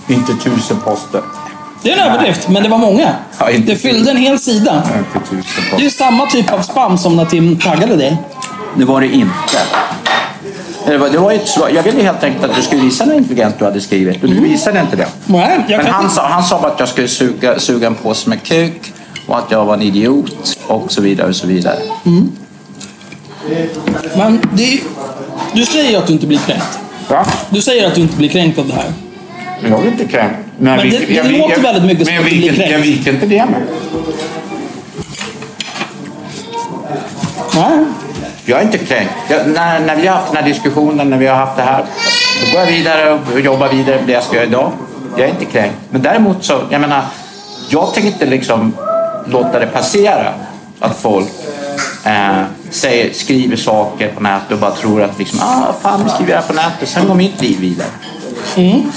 Inte 0.07 0.33
tusen 0.43 0.77
poster. 0.85 1.21
Det 1.83 1.91
är 1.91 1.97
en 1.97 2.11
överdrift, 2.11 2.49
men 2.49 2.63
det 2.63 2.69
var 2.69 2.77
många. 2.77 3.13
Ja, 3.39 3.45
Det 3.65 3.75
fyllde 3.75 4.11
en 4.11 4.17
hel 4.17 4.39
sida. 4.39 4.83
Det 5.77 5.85
är 5.85 5.89
samma 5.89 6.25
typ 6.25 6.51
av 6.51 6.61
spam 6.61 6.97
som 6.97 7.15
när 7.15 7.25
Tim 7.25 7.59
taggade 7.59 7.95
dig. 7.95 8.17
Det 8.75 8.85
var 8.85 9.01
det 9.01 9.07
inte. 9.07 9.33
Det 10.85 10.97
var, 10.97 11.09
det 11.09 11.17
var 11.17 11.31
ett, 11.31 11.47
svar- 11.47 11.69
jag 11.69 11.83
ville 11.83 12.03
helt 12.03 12.23
enkelt 12.23 12.43
att 12.45 12.55
du 12.55 12.61
skulle 12.61 12.81
visa 12.81 13.05
något 13.05 13.15
intelligent 13.15 13.59
du 13.59 13.65
hade 13.65 13.81
skrivit. 13.81 14.21
Du 14.21 14.39
visade 14.39 14.79
inte 14.79 14.95
det. 14.95 15.07
Nej, 15.25 15.65
Men 15.67 15.85
han 15.85 16.03
inte... 16.03 16.15
sa, 16.15 16.27
han 16.27 16.43
sa 16.43 16.61
bara 16.61 16.71
att 16.71 16.79
jag 16.79 16.89
skulle 16.89 17.07
suga, 17.07 17.59
suga 17.59 17.87
en 17.87 17.95
påse 17.95 18.29
med 18.29 18.43
kuk 18.43 18.93
och 19.29 19.37
att 19.37 19.51
jag 19.51 19.65
var 19.65 19.73
en 19.73 19.81
idiot 19.81 20.57
och 20.67 20.91
så 20.91 21.01
vidare 21.01 21.27
och 21.27 21.35
så 21.35 21.47
vidare. 21.47 21.77
Men 24.17 24.41
det. 24.53 24.79
Du 25.53 25.65
säger 25.65 25.97
att 25.97 26.07
du 26.07 26.13
inte 26.13 26.27
blir 26.27 26.37
kränkt. 26.39 26.79
Va? 27.09 27.25
Du 27.49 27.61
säger 27.61 27.87
att 27.87 27.95
du 27.95 28.01
inte 28.01 28.17
blir 28.17 28.29
kränkt 28.29 28.59
av 28.59 28.67
det 28.67 28.73
här. 28.73 28.93
Men 29.61 29.71
jag 29.71 29.77
vill 29.79 29.91
inte 29.91 30.05
kränkt. 30.07 30.35
Men 30.59 30.77
det- 30.89 31.05
det 31.05 31.23
låter 31.23 31.61
väldigt 31.61 31.83
mycket 31.83 32.07
som 32.07 32.15
men 32.15 32.23
jag 32.23 32.23
att 32.23 32.29
du 32.31 32.37
blir 32.39 32.53
kränkt. 32.53 32.71
Jag 32.71 32.79
viker 32.79 33.13
inte 33.13 33.25
det 33.25 33.45
med. 33.45 33.61
Nej. 37.55 37.85
Jag 38.45 38.59
är 38.59 38.63
inte 38.63 38.77
kränkt. 38.77 39.13
Jag, 39.29 39.47
när, 39.47 39.79
när 39.79 39.95
vi 39.95 40.07
har 40.07 40.15
haft 40.15 40.27
den 40.33 40.43
här 40.43 40.49
diskussionen, 40.49 41.09
när 41.09 41.17
vi 41.17 41.27
har 41.27 41.35
haft 41.35 41.57
det 41.57 41.63
här, 41.63 41.85
då 42.45 42.51
går 42.51 42.59
jag 42.65 42.71
vidare 42.71 43.19
och 43.33 43.39
jobbar 43.39 43.69
vidare 43.69 43.95
med 43.95 44.07
det 44.07 44.13
jag 44.13 44.23
ska 44.23 44.35
göra 44.35 44.45
idag. 44.45 44.71
Jag 45.17 45.25
är 45.27 45.31
inte 45.31 45.45
kränkt. 45.45 45.75
Men 45.89 46.01
däremot 46.01 46.43
så, 46.45 46.61
jag 46.69 46.81
menar, 46.81 47.01
jag 47.69 47.93
tänker 47.93 48.09
inte 48.11 48.25
liksom 48.25 48.73
låta 49.31 49.59
det 49.59 49.67
passera 49.67 50.33
att 50.79 50.97
folk 50.97 51.29
eh, 52.05 52.43
säger, 52.69 53.13
skriver 53.13 53.55
saker 53.55 54.11
på 54.15 54.23
nätet 54.23 54.51
och 54.51 54.57
bara 54.57 54.71
tror 54.71 55.01
att 55.01 55.19
liksom, 55.19 55.39
ah, 55.41 55.73
fan, 55.81 56.01
nu 56.03 56.09
skriver 56.09 56.33
jag 56.33 56.47
på 56.47 56.53
nätet, 56.53 56.89
sen 56.89 57.07
går 57.07 57.15
mitt 57.15 57.41
liv 57.41 57.59
vidare. 57.59 57.87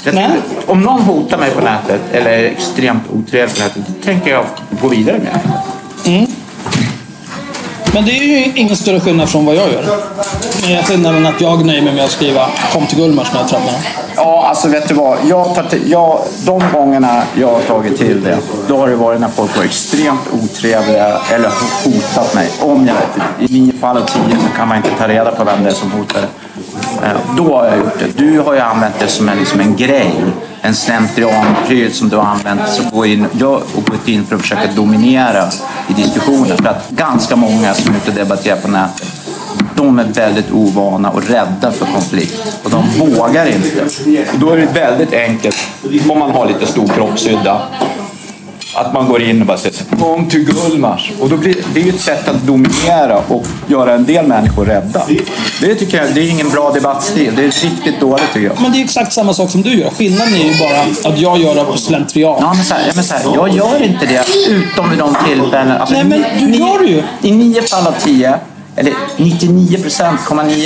Jag 0.03 0.13
Nej. 0.13 0.27
tänker, 0.27 0.41
om 0.65 0.81
någon 0.81 1.01
hotar 1.01 1.37
mig 1.37 1.51
på 1.51 1.61
nätet 1.61 2.01
eller 2.11 2.31
är 2.31 2.43
extremt 2.43 3.03
otrevlig 3.13 3.55
på 3.55 3.59
nätet, 3.61 3.83
då 3.87 4.03
tänker 4.03 4.31
jag 4.31 4.45
gå 4.81 4.87
vidare 4.87 5.17
med 5.17 5.39
det. 6.03 6.27
Men 7.93 8.05
det 8.05 8.11
är 8.11 8.23
ju 8.23 8.51
ingen 8.55 8.75
större 8.75 8.99
skillnad 8.99 9.29
från 9.29 9.45
vad 9.45 9.55
jag 9.55 9.71
gör. 9.71 9.85
Med 10.67 10.85
skillnaden 10.85 11.25
att 11.25 11.41
jag 11.41 11.65
nöjer 11.65 11.81
mig 11.81 11.93
med 11.93 12.03
att 12.03 12.11
skriva 12.11 12.47
kom 12.73 12.87
till 12.87 12.97
Gullmars 12.97 13.33
när 13.33 13.39
jag 13.39 13.49
tröttnar. 13.49 13.73
Ja, 14.15 14.45
alltså 14.47 14.67
vet 14.67 14.87
du 14.87 14.93
vad? 14.93 15.17
Jag 15.27 15.55
tar 15.55 15.63
till, 15.63 15.91
jag, 15.91 16.21
de 16.45 16.61
gångerna 16.73 17.23
jag 17.35 17.47
har 17.47 17.61
tagit 17.61 17.97
till 17.97 18.23
det, 18.23 18.37
då 18.67 18.77
har 18.77 18.87
det 18.87 18.95
varit 18.95 19.21
när 19.21 19.27
folk 19.27 19.57
var 19.57 19.63
extremt 19.63 20.19
otrevliga 20.31 21.21
eller 21.31 21.49
hotat 21.83 22.35
mig. 22.35 22.49
Om 22.59 22.87
jag, 22.87 22.95
I 23.49 23.59
nio 23.61 23.73
fall 23.79 23.97
av 23.97 24.05
tio 24.05 24.37
så 24.43 24.57
kan 24.57 24.67
man 24.67 24.77
inte 24.77 24.89
ta 24.89 25.07
reda 25.07 25.31
på 25.31 25.43
vem 25.43 25.63
det 25.63 25.69
är 25.69 25.73
som 25.73 25.91
hotar. 25.91 26.21
Eh, 27.03 27.35
då 27.37 27.57
har 27.57 27.65
jag 27.65 27.77
gjort 27.77 27.99
det. 27.99 28.17
Du 28.17 28.39
har 28.39 28.53
ju 28.53 28.59
använt 28.59 28.99
det 28.99 29.07
som 29.07 29.29
en, 29.29 29.37
liksom 29.37 29.59
en 29.59 29.75
grej. 29.75 30.13
En 30.61 30.75
slentrianpryl 30.75 31.93
som 31.93 32.09
du 32.09 32.15
har 32.15 32.23
använt 32.23 32.69
så 32.69 32.83
gå 32.89 33.05
in, 33.05 33.27
jag 33.39 33.61
och 33.75 33.85
gått 33.85 34.07
in 34.07 34.25
för 34.25 34.35
att 34.35 34.41
försöka 34.41 34.71
dominera 34.75 35.49
i 35.87 35.93
diskussionen. 35.93 36.57
För 36.57 36.67
att 36.67 36.89
ganska 36.89 37.35
många 37.35 37.73
som 37.73 37.93
är 37.93 37.97
ute 37.97 38.09
och 38.09 38.15
debatterar 38.15 38.57
på 38.57 38.67
nätet 38.67 39.23
de 39.75 39.99
är 39.99 40.03
väldigt 40.03 40.51
ovana 40.51 41.09
och 41.09 41.29
rädda 41.29 41.71
för 41.71 41.85
konflikt. 41.85 42.59
Och 42.63 42.69
de 42.69 42.85
vågar 42.99 43.45
inte. 43.45 43.81
Och 44.33 44.39
då 44.39 44.49
är 44.49 44.57
det 44.57 44.65
väldigt 44.65 45.13
enkelt, 45.13 45.57
om 46.09 46.19
man 46.19 46.31
har 46.31 46.47
lite 46.47 46.65
stor 46.65 46.87
kroppshydda, 46.87 47.61
att 48.73 48.93
man 48.93 49.07
går 49.07 49.21
in 49.21 49.41
och 49.41 49.47
bara 49.47 49.57
säger 49.57 49.75
kom 49.99 50.29
till 50.29 50.45
Gullmars. 50.45 51.11
Och 51.19 51.29
då 51.29 51.37
blir, 51.37 51.55
det 51.73 51.79
är 51.79 51.83
ju 51.83 51.89
ett 51.89 52.01
sätt 52.01 52.27
att 52.27 52.41
dominera 52.41 53.21
och 53.27 53.45
göra 53.67 53.93
en 53.93 54.05
del 54.05 54.27
människor 54.27 54.65
rädda. 54.65 55.01
Det 55.61 55.75
tycker 55.75 55.97
jag, 55.97 56.13
det 56.13 56.21
är 56.21 56.29
ingen 56.29 56.49
bra 56.49 56.71
debattstil. 56.71 57.33
Det 57.35 57.43
är 57.43 57.47
riktigt 57.47 57.99
dåligt 57.99 58.33
tycker 58.33 58.47
jag. 58.47 58.61
Men 58.61 58.71
det 58.71 58.77
är 58.77 58.83
exakt 58.83 59.13
samma 59.13 59.33
sak 59.33 59.51
som 59.51 59.61
du 59.61 59.73
gör. 59.79 59.89
Skillnaden 59.89 60.33
är 60.33 60.37
ju 60.37 60.59
bara 60.59 61.11
att 61.11 61.19
jag 61.19 61.37
gör 61.37 61.55
det 61.55 61.63
på 61.63 61.77
slentrian. 61.77 62.37
Ja, 62.39 62.53
men 62.53 62.65
så 62.65 62.73
här, 62.73 62.91
men 62.95 63.03
så 63.03 63.13
här, 63.13 63.23
jag 63.35 63.49
gör 63.49 63.83
inte 63.83 64.05
det 64.05 64.25
utom 64.49 64.89
vid 64.89 64.99
de 64.99 65.15
tillfällen. 65.27 65.77
Alltså, 65.77 65.95
Nej, 65.95 66.03
men 66.05 66.51
du 66.51 66.57
gör 66.57 66.79
det 66.79 66.85
ju. 66.85 67.03
I 67.21 67.31
nio 67.31 67.61
fall 67.61 67.87
av 67.87 67.95
tio, 67.99 68.39
eller 68.75 68.93
99 69.17 69.81
procent, 69.81 70.19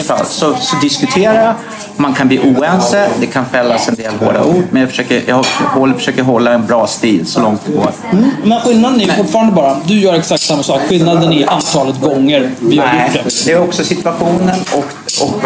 fall, 0.05 0.25
så, 0.25 0.55
så 0.59 0.75
diskuterar 0.81 1.45
jag. 1.45 1.53
Man 1.99 2.13
kan 2.13 2.27
bli 2.27 2.39
oense, 2.39 3.09
det 3.19 3.25
kan 3.25 3.45
fällas 3.45 3.89
en 3.89 3.95
del 3.95 4.13
hårda 4.19 4.43
ord, 4.43 4.63
men 4.71 4.81
jag 4.81 4.89
försöker, 4.89 5.23
jag 5.27 5.45
håller, 5.73 5.93
försöker 5.93 6.23
hålla 6.23 6.53
en 6.53 6.65
bra 6.65 6.87
stil 6.87 7.25
så 7.25 7.41
långt 7.41 7.61
det 7.65 7.71
går. 7.73 7.91
Mm. 8.11 8.29
Men 8.43 8.59
skillnaden 8.59 9.01
är 9.01 9.13
fortfarande 9.15 9.51
bara, 9.51 9.77
du 9.85 9.99
gör 9.99 10.13
exakt 10.13 10.43
samma 10.43 10.63
sak. 10.63 10.81
Skillnaden 10.89 11.33
är 11.33 11.49
antalet 11.49 12.01
gånger 12.01 12.51
vi 12.59 12.77
har 12.77 12.85
Nej, 12.85 13.11
gjort 13.15 13.23
det. 13.23 13.45
det 13.45 13.51
är 13.51 13.61
också 13.61 13.83
situationen 13.83 14.55
och, 14.73 14.85
och 15.23 15.41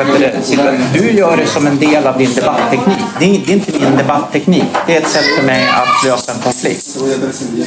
du, 0.93 0.99
du 0.99 1.11
gör 1.11 1.37
det 1.37 1.47
som 1.47 1.67
en 1.67 1.77
del 1.79 2.07
av 2.07 2.17
din 2.17 2.33
debattteknik. 2.33 2.97
Det 3.19 3.25
är, 3.25 3.41
det 3.45 3.51
är 3.51 3.53
inte 3.53 3.71
min 3.71 3.97
debattteknik. 3.97 4.63
Det 4.87 4.95
är 4.95 5.01
ett 5.01 5.09
sätt 5.09 5.25
för 5.39 5.45
mig 5.45 5.67
att 5.67 6.05
lösa 6.09 6.31
en 6.31 6.39
konflikt. 6.39 6.97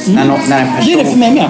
När, 0.07 0.25
nå- 0.25 0.39
när 0.47 0.61
en 0.61 0.67
person... 0.77 0.85
Det 0.85 0.93
är 0.93 1.03
det 1.03 1.11
för 1.11 1.17
mig 1.17 1.31
med. 1.31 1.49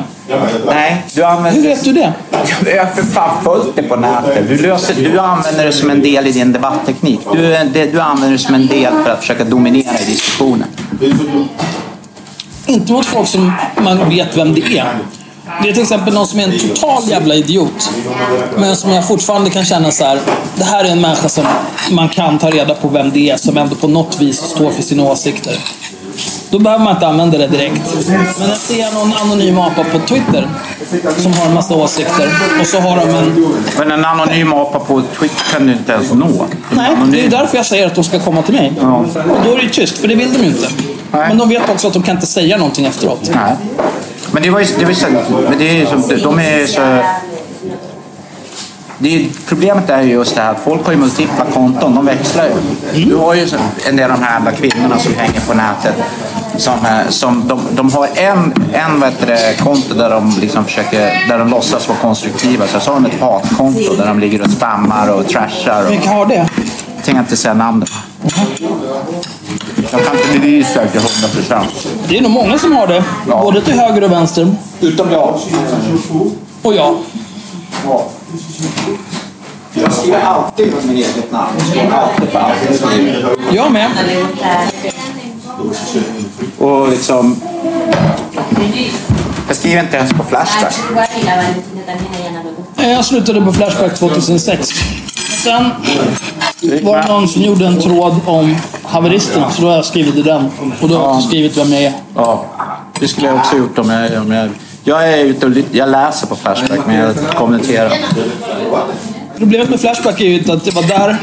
Nej, 0.66 1.04
du 1.14 1.24
använder... 1.24 1.62
Hur 1.62 1.70
vet 1.70 1.84
du 1.84 1.94
det? 1.94 2.14
Jag 2.76 2.86
har 2.86 2.92
för 2.92 3.04
fan 3.04 3.44
följt 3.44 3.76
det 3.76 3.84
på 3.84 3.96
nätet. 3.96 4.50
Du, 4.50 4.58
löser, 4.58 4.96
du 4.96 5.20
använder 5.20 5.66
det 5.66 5.72
som 5.72 5.90
en 5.90 6.02
del 6.02 6.28
i 6.28 6.32
din 6.32 6.54
debattteknik. 6.54 7.20
Du, 7.34 7.42
det, 7.74 7.86
du 7.86 8.02
använder 8.02 8.32
det 8.32 8.40
som 8.40 8.56
en 8.56 8.68
del 8.68 8.94
för 9.04 9.12
att 9.12 9.20
försöka 9.20 9.44
dominera 9.44 10.00
i 10.00 10.06
diskussionen. 10.06 10.68
Inte 12.66 12.92
mot 12.94 13.06
folk 13.06 13.28
som 13.28 13.52
man 13.78 14.10
vet 14.10 14.38
vem 14.38 14.54
det 14.54 14.78
är. 14.78 14.98
Det 15.64 15.70
är 15.70 15.74
till 15.74 15.82
exempel 15.82 16.14
någon 16.14 16.28
som 16.28 16.40
är 16.40 16.44
en 16.44 16.60
total 16.60 17.10
jävla 17.10 17.36
idiot. 17.36 17.90
Men 18.58 18.76
som 18.76 18.92
jag 18.92 19.08
fortfarande 19.08 19.50
kan 19.50 19.66
känna 19.66 19.92
så 19.92 20.06
här. 20.06 20.20
Det 20.56 20.64
här 20.64 20.84
är 20.86 20.90
en 20.90 21.02
människa 21.02 21.30
som 21.30 21.46
man 21.92 22.10
kan 22.10 22.40
ta 22.40 22.50
reda 22.50 22.74
på 22.74 22.88
vem 22.88 23.12
det 23.12 23.30
är. 23.30 23.38
Som 23.38 23.58
ändå 23.58 23.76
på 23.76 23.88
något 23.88 24.22
vis 24.22 24.38
står 24.38 24.72
för 24.72 24.82
sina 24.82 25.04
åsikter. 25.04 25.58
Då 26.56 26.60
behöver 26.60 26.84
man 26.84 26.94
inte 26.94 27.08
använda 27.08 27.38
det 27.38 27.48
direkt. 27.48 27.82
Men 28.40 28.50
jag 28.50 28.58
ser 28.58 28.94
någon 28.94 29.14
anonym 29.14 29.60
apa 29.60 29.84
på 29.84 30.00
Twitter. 30.00 30.48
Som 31.18 31.34
har 31.34 31.46
en 31.46 31.54
massa 31.54 31.76
åsikter. 31.76 32.30
Och 32.60 32.68
så 32.68 32.80
har 32.80 32.98
de 32.98 33.10
en... 33.10 33.56
Men 33.78 33.92
en 33.92 34.06
anonym 34.06 34.54
apa 34.54 34.80
på 34.80 35.02
Twitter 35.20 35.44
kan 35.54 35.68
du 35.68 35.74
inte 35.74 35.92
ens 35.92 36.14
nå. 36.14 36.46
Nej, 36.72 36.92
det 37.12 37.26
är 37.26 37.30
därför 37.30 37.58
jag 37.58 37.66
säger 37.66 37.88
att 37.88 37.96
de 37.96 38.04
ska 38.04 38.20
komma 38.20 38.42
till 38.42 38.54
mig. 38.54 38.74
Och 38.80 39.46
då 39.46 39.54
är 39.54 39.62
det 39.62 39.70
tyst, 39.70 39.98
för 39.98 40.08
det 40.08 40.16
vill 40.16 40.34
de 40.34 40.40
ju 40.40 40.46
inte. 40.46 40.68
Men 41.12 41.38
de 41.38 41.50
vet 41.50 41.70
också 41.70 41.88
att 41.88 41.94
de 41.94 42.04
kan 42.04 42.16
inte 42.16 42.28
säga 42.28 42.58
någonting 42.58 42.86
efteråt. 42.86 43.32
Nej. 43.34 43.56
Men 44.32 44.44
det 44.44 44.50
var 44.50 44.60
ju, 44.60 44.66
det 44.80 44.86
var 44.86 44.92
ju 44.92 45.50
men 45.50 45.58
det 45.58 45.70
är 45.70 45.74
ju 45.74 45.86
som, 45.86 46.04
de 46.24 46.40
är 46.40 46.66
så... 46.66 46.82
Det 48.98 49.16
är, 49.16 49.20
ju- 49.20 49.30
problemet 49.48 49.90
är 49.90 50.02
ju 50.02 50.12
just 50.12 50.36
det 50.36 50.42
här 50.42 50.52
att 50.52 50.64
folk 50.64 50.86
har 50.86 50.92
ju 50.94 50.98
multipla 51.00 51.46
konton, 51.54 51.96
de 51.96 52.06
växlar 52.06 52.46
ju. 52.94 53.06
Du 53.06 53.16
har 53.16 53.34
ju 53.34 53.48
en 53.90 53.96
del 53.96 54.12
av 54.12 54.18
de 54.20 54.24
här 54.26 54.34
jävla 54.34 54.52
kvinnorna 54.52 55.00
som 55.00 55.14
hänger 55.14 55.40
på 55.48 55.54
nätet. 55.54 55.96
Som, 56.58 56.74
eh, 56.74 57.10
som 57.10 57.48
de, 57.48 57.60
de 57.72 57.94
har 57.94 58.08
en, 58.16 58.54
en 58.74 59.00
vad 59.00 59.10
heter 59.10 59.28
det, 59.28 59.56
konto 59.64 59.94
där 59.94 60.10
de, 60.10 60.34
liksom 60.42 60.66
försöker, 60.66 61.28
där 61.30 61.40
de 61.40 61.50
låtsas 61.50 61.88
vara 61.88 61.98
konstruktiva. 61.98 62.68
Så, 62.68 62.80
så 62.80 62.92
har 62.94 63.00
de 63.00 63.06
ett 63.06 63.22
hatkonto 63.22 63.96
där 63.98 64.08
de 64.08 64.20
ligger 64.20 64.42
och 64.42 64.50
spammar 64.52 65.08
och 65.14 65.28
trashar. 65.28 65.86
Och, 65.86 65.92
Vilka 65.92 66.10
har 66.10 66.26
det? 66.26 66.36
jag 66.96 67.04
tänker 67.04 67.20
inte 67.22 67.38
säga 67.38 67.54
namnet. 67.54 67.90
Jag 69.92 70.06
kan 70.06 70.16
inte 70.18 70.40
bevisa 70.40 70.82
det 70.82 70.88
till 70.90 71.00
100 71.00 71.28
procent. 71.34 71.88
Det 72.08 72.18
är 72.18 72.22
nog 72.22 72.32
många 72.32 72.58
som 72.58 72.72
har 72.76 72.88
det. 72.88 73.04
Både 73.28 73.62
till 73.62 73.80
höger 73.80 74.04
och 74.04 74.12
vänster. 74.12 74.56
Utom 74.82 75.12
jag. 75.12 75.40
Och 76.62 76.74
jag. 76.76 76.98
Jag 79.74 79.94
skriver 79.94 80.22
alltid 80.22 80.72
på 80.72 80.88
min 80.88 80.98
eget 80.98 81.32
namn. 81.32 81.52
Jag 81.58 81.68
skriver 81.68 81.92
alltid 81.92 82.32
på 82.32 82.38
allt 82.38 82.54
jag 82.68 82.76
skriver. 82.76 83.36
Jag 83.52 83.72
med. 83.72 83.92
Och 86.58 86.90
liksom... 86.90 87.42
Jag 89.48 89.58
skriver 89.58 89.84
inte 89.84 89.98
ens 89.98 90.14
på 90.14 90.24
Flashback. 90.24 90.74
Jag 92.76 93.06
slutade 93.06 93.42
på 93.42 93.54
Flashback 93.54 93.96
2006. 93.96 94.70
Sen 95.44 95.70
var 96.84 97.02
det 97.02 97.08
någon 97.08 97.28
som 97.28 97.42
gjorde 97.42 97.68
en 97.68 97.82
tråd 97.82 98.20
om 98.26 98.56
haveristerna, 98.84 99.52
så 99.52 99.62
då 99.62 99.68
har 99.68 99.76
jag 99.76 99.86
skrivit 99.86 100.16
i 100.16 100.22
den. 100.22 100.52
Och 100.82 100.90
då 100.90 100.96
har 100.98 101.04
jag 101.04 101.16
också 101.16 101.28
skrivit 101.28 101.58
vem 101.58 101.74
jag 101.74 101.82
är. 101.82 101.94
Ja, 102.16 102.46
det 103.00 103.08
skulle 103.08 103.28
jag 103.28 103.36
också 103.36 103.58
gjort 103.58 103.80
om 103.80 103.90
jag... 103.90 104.22
Om 104.22 104.32
jag, 104.32 104.50
jag 104.88 105.14
är 105.14 105.24
ute 105.26 105.46
och 105.46 105.52
jag 105.72 105.90
läser 105.90 106.28
på 106.28 106.36
Flashback, 106.36 106.80
men 106.88 106.96
jag 106.96 107.16
kommenterar. 107.36 107.94
Problemet 109.38 109.70
med 109.70 109.80
Flashback 109.82 110.22
är 110.22 110.26
ju 110.26 110.52
att 110.52 110.64
det 110.64 110.72
var 110.72 110.84
där 110.84 111.18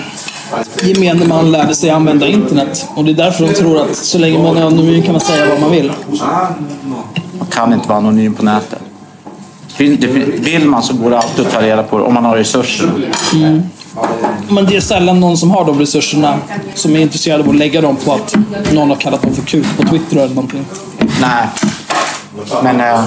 gemene 0.82 1.24
man 1.24 1.52
lärde 1.52 1.74
sig 1.74 1.90
använda 1.90 2.26
internet. 2.26 2.86
Och 2.94 3.04
det 3.04 3.10
är 3.10 3.14
därför 3.14 3.46
de 3.46 3.52
tror 3.52 3.82
att 3.82 3.96
så 3.96 4.18
länge 4.18 4.42
man 4.42 4.56
är 4.56 4.62
anonym 4.62 5.02
kan 5.02 5.12
man 5.12 5.20
säga 5.20 5.46
vad 5.48 5.60
man 5.60 5.70
vill. 5.70 5.92
Man 7.38 7.46
kan 7.50 7.72
inte 7.72 7.88
vara 7.88 7.98
anonym 7.98 8.34
på 8.34 8.44
nätet. 8.44 8.78
Vill 9.76 10.68
man 10.68 10.82
så 10.82 10.94
går 10.94 11.10
det 11.10 11.18
alltid 11.18 11.46
att 11.46 11.52
ta 11.52 11.62
reda 11.62 11.82
på 11.82 11.98
det, 11.98 12.04
om 12.04 12.14
man 12.14 12.24
har 12.24 12.36
resurserna. 12.36 12.92
Mm. 13.34 13.62
Men 14.48 14.66
det 14.66 14.76
är 14.76 14.80
sällan 14.80 15.20
någon 15.20 15.36
som 15.36 15.50
har 15.50 15.64
de 15.64 15.78
resurserna 15.78 16.38
som 16.74 16.96
är 16.96 17.00
intresserad 17.00 17.40
av 17.40 17.48
att 17.48 17.56
lägga 17.56 17.80
dem 17.80 17.96
på 17.96 18.12
att 18.12 18.36
någon 18.72 18.88
har 18.88 18.96
kallat 18.96 19.22
dem 19.22 19.34
för 19.34 19.42
kuk 19.42 19.66
på 19.76 19.82
Twitter 19.82 20.16
eller 20.16 20.34
någonting. 20.34 20.64
Nej. 21.20 21.48
Men... 22.62 22.80
Eh, 22.80 23.04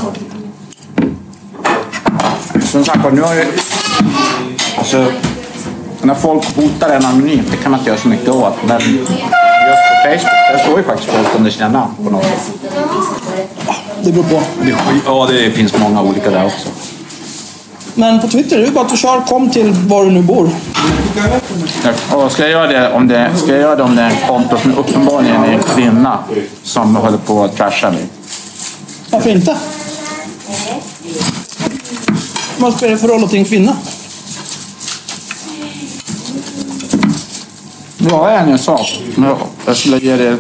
som 2.76 2.86
sagt 2.86 3.14
nu 3.14 3.22
har 3.22 3.34
ju... 3.34 3.46
Alltså, 4.78 5.06
när 6.02 6.16
folk 6.16 6.56
hotar 6.56 6.90
en 6.90 7.06
anonymt, 7.06 7.48
det 7.52 7.58
kan 7.58 7.72
man 7.72 7.80
inte 7.80 7.90
göra 7.90 8.00
så 8.00 8.08
mycket 8.08 8.30
åt. 8.30 8.54
Men 8.68 8.82
just 8.82 9.08
på 9.10 9.96
Facebook, 10.04 10.22
där 10.52 10.60
står 10.64 10.78
ju 10.78 10.84
faktiskt 10.84 11.10
folk 11.12 11.28
under 11.38 11.52
sina 11.52 11.70
namn 11.70 11.94
på 12.04 12.10
något 12.10 12.24
sätt. 12.24 12.52
Det 14.04 14.12
beror 14.12 14.24
på. 14.24 14.42
Det, 14.62 14.76
ja, 15.06 15.28
det 15.32 15.52
finns 15.52 15.78
många 15.78 16.02
olika 16.02 16.30
där 16.30 16.46
också. 16.46 16.70
Men 17.94 18.20
på 18.20 18.28
Twitter, 18.28 18.58
det 18.58 18.68
är 18.68 18.72
bara 18.72 18.86
att 18.86 18.92
du 18.92 18.98
kör 18.98 19.22
kom 19.22 19.50
till 19.50 19.72
var 19.72 20.06
du 20.06 20.12
nu 20.12 20.22
bor. 20.22 20.50
Och 22.12 22.32
ska 22.32 22.44
jag 22.44 22.52
göra 22.52 22.68
det 22.68 22.92
om 22.92 23.08
det, 23.08 23.32
ska 23.36 23.52
jag 23.52 23.62
göra 23.62 23.76
det, 23.76 23.84
om 23.84 23.96
det 23.96 24.02
är 24.02 24.10
en 24.10 24.28
konto 24.28 24.58
som 24.58 24.78
uppenbarligen 24.78 25.44
är 25.44 25.54
en 25.54 25.64
kvinna 25.64 26.20
som 26.64 26.96
håller 26.96 27.18
på 27.18 27.44
att 27.44 27.58
trasha 27.58 27.92
mig? 27.92 28.06
Varför 29.10 29.30
inte? 29.30 29.58
Vad 32.58 32.74
spelar 32.74 32.92
det 32.92 32.98
för 32.98 33.08
roll 33.08 33.24
att 33.24 33.32
det 33.32 33.38
är 33.38 33.40
en 33.40 33.46
kvinna? 33.46 33.78
Vad 37.98 38.34
är 38.34 38.38
en 38.38 38.60
sak? 38.60 39.00
Men 39.16 39.36
Jag 39.66 39.78
skulle 39.78 39.98
ge 39.98 40.16
det... 40.16 40.38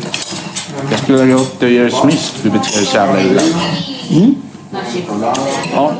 Jag 0.91 0.99
skulle 0.99 1.17
lägga 1.17 1.35
upp 1.35 1.59
det 1.59 1.65
och 1.65 1.71
ge 1.71 1.83
det 1.83 1.91
smisk. 1.91 2.33
Du 2.43 2.49
beter 2.49 2.77
dig 2.77 2.85
så 2.85 2.97
jävla 2.97 3.21
illa. 3.21 3.41
Ja. 5.73 5.93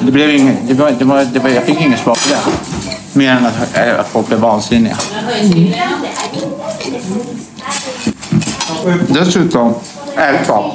Det 0.00 0.12
blev 0.12 0.30
inget, 0.30 0.56
det 0.68 0.74
var, 0.74 0.90
det 0.90 1.04
var, 1.04 1.24
det 1.24 1.38
var, 1.38 1.48
jag 1.50 1.64
fick 1.64 1.80
inget 1.80 2.00
svar 2.00 2.14
på 2.14 2.28
det. 2.28 2.52
Mer 3.18 3.30
än 3.30 3.46
att, 3.46 3.76
äh, 3.76 4.00
att 4.00 4.08
folk 4.08 4.26
blev 4.26 4.38
vansinniga. 4.40 4.96
Dessutom, 9.08 9.74
ärligt 10.16 10.46
talat, 10.46 10.72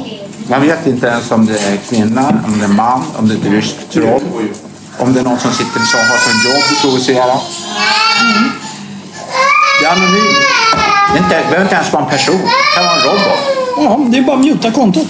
man 0.49 0.61
vet 0.61 0.87
inte 0.87 1.07
ens 1.07 1.31
om 1.31 1.45
det 1.45 1.53
är 1.59 1.77
kvinna, 1.89 2.29
om 2.45 2.59
det 2.59 2.65
är 2.65 2.69
man, 2.69 3.03
om 3.17 3.27
det 3.27 3.33
är 3.33 3.37
ett 3.37 3.45
ryskt 3.45 3.91
troll. 3.91 4.21
Om 4.99 5.13
det 5.13 5.19
är 5.19 5.23
någon 5.23 5.39
som 5.39 5.51
sitter 5.51 5.79
som 5.79 5.99
har 5.99 6.17
som 6.17 6.51
jobb 6.51 6.63
att 6.71 6.81
provocera. 6.81 7.39
Det 9.79 9.85
är 9.85 9.91
anonymt. 9.91 10.37
Det, 11.13 11.19
är 11.19 11.23
inte, 11.23 11.37
det 11.37 11.43
behöver 11.43 11.61
inte 11.63 11.75
ens 11.75 11.93
vara 11.93 12.03
en 12.03 12.09
person. 12.09 12.35
Det 12.41 12.75
kan 12.75 12.85
vara 12.85 12.95
en 12.95 13.03
robot. 13.03 13.39
Ja, 13.77 14.11
det 14.11 14.17
är 14.17 14.21
bara 14.21 14.37
att 14.37 14.45
muta 14.45 14.71
kontot. 14.71 15.07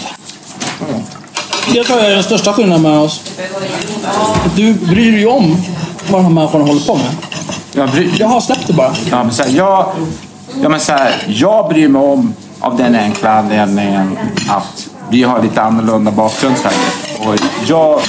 Det 1.74 1.84
tror 1.84 2.00
jag 2.00 2.08
är 2.12 2.16
den 2.16 2.24
största 2.24 2.54
skillnaden 2.54 2.82
med 2.82 3.00
oss. 3.00 3.22
Du 4.56 4.74
bryr 4.74 5.12
dig 5.12 5.28
om 5.28 5.58
vad 6.10 6.20
de 6.20 6.24
här 6.24 6.34
människorna 6.34 6.66
håller 6.66 6.88
på 6.88 6.96
med. 6.96 7.16
Jag, 7.72 7.90
bryr, 7.90 8.16
Jag 8.20 8.28
har 8.28 8.42
släppt 8.42 8.68
det 8.68 8.74
bara. 8.74 8.94
ja, 9.12 9.24
men 9.24 9.34
så 9.34 9.44
här, 9.44 9.50
jag, 9.50 9.92
ja, 10.62 10.70
men 10.70 10.80
så 10.80 10.92
här, 10.92 11.24
jag 11.28 11.70
bryr 11.70 11.88
mig 11.88 12.02
om 12.02 12.34
av 12.60 12.78
den 12.78 12.96
enkla 12.96 13.32
anledningen 13.32 14.18
att 14.50 14.88
vi 15.10 15.24
har 15.24 15.41
lite 15.41 15.62
annorlunda 15.62 16.12
bakgrund 16.12 16.58
säkert. 16.58 17.20
Och 17.20 17.36
jag, 17.68 18.01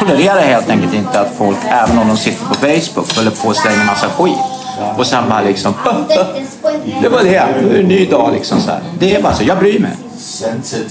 tolererar 0.00 0.40
helt 0.40 0.70
enkelt 0.70 0.94
inte 0.94 1.20
att 1.20 1.34
folk, 1.38 1.56
även 1.68 1.98
om 1.98 2.08
de 2.08 2.16
sitter 2.16 2.46
på 2.46 2.54
Facebook, 2.54 3.16
håller 3.16 3.30
på 3.30 3.48
och 3.48 3.56
slänger 3.56 3.84
massa 3.84 4.08
skit. 4.08 4.38
Och 4.98 5.06
sen 5.06 5.28
bara 5.28 5.40
liksom... 5.40 5.74
Det 7.02 7.08
var 7.08 7.24
det. 7.24 7.46
Nu 7.60 7.68
är 7.68 7.72
det 7.72 7.80
en 7.80 7.86
ny 7.86 8.06
dag 8.06 8.32
liksom. 8.32 8.60
Så 8.60 8.70
här. 8.70 8.80
Det 8.98 9.14
är 9.14 9.22
bara 9.22 9.34
så. 9.34 9.44
Jag 9.44 9.58
bryr 9.58 9.78
mig. 9.78 9.92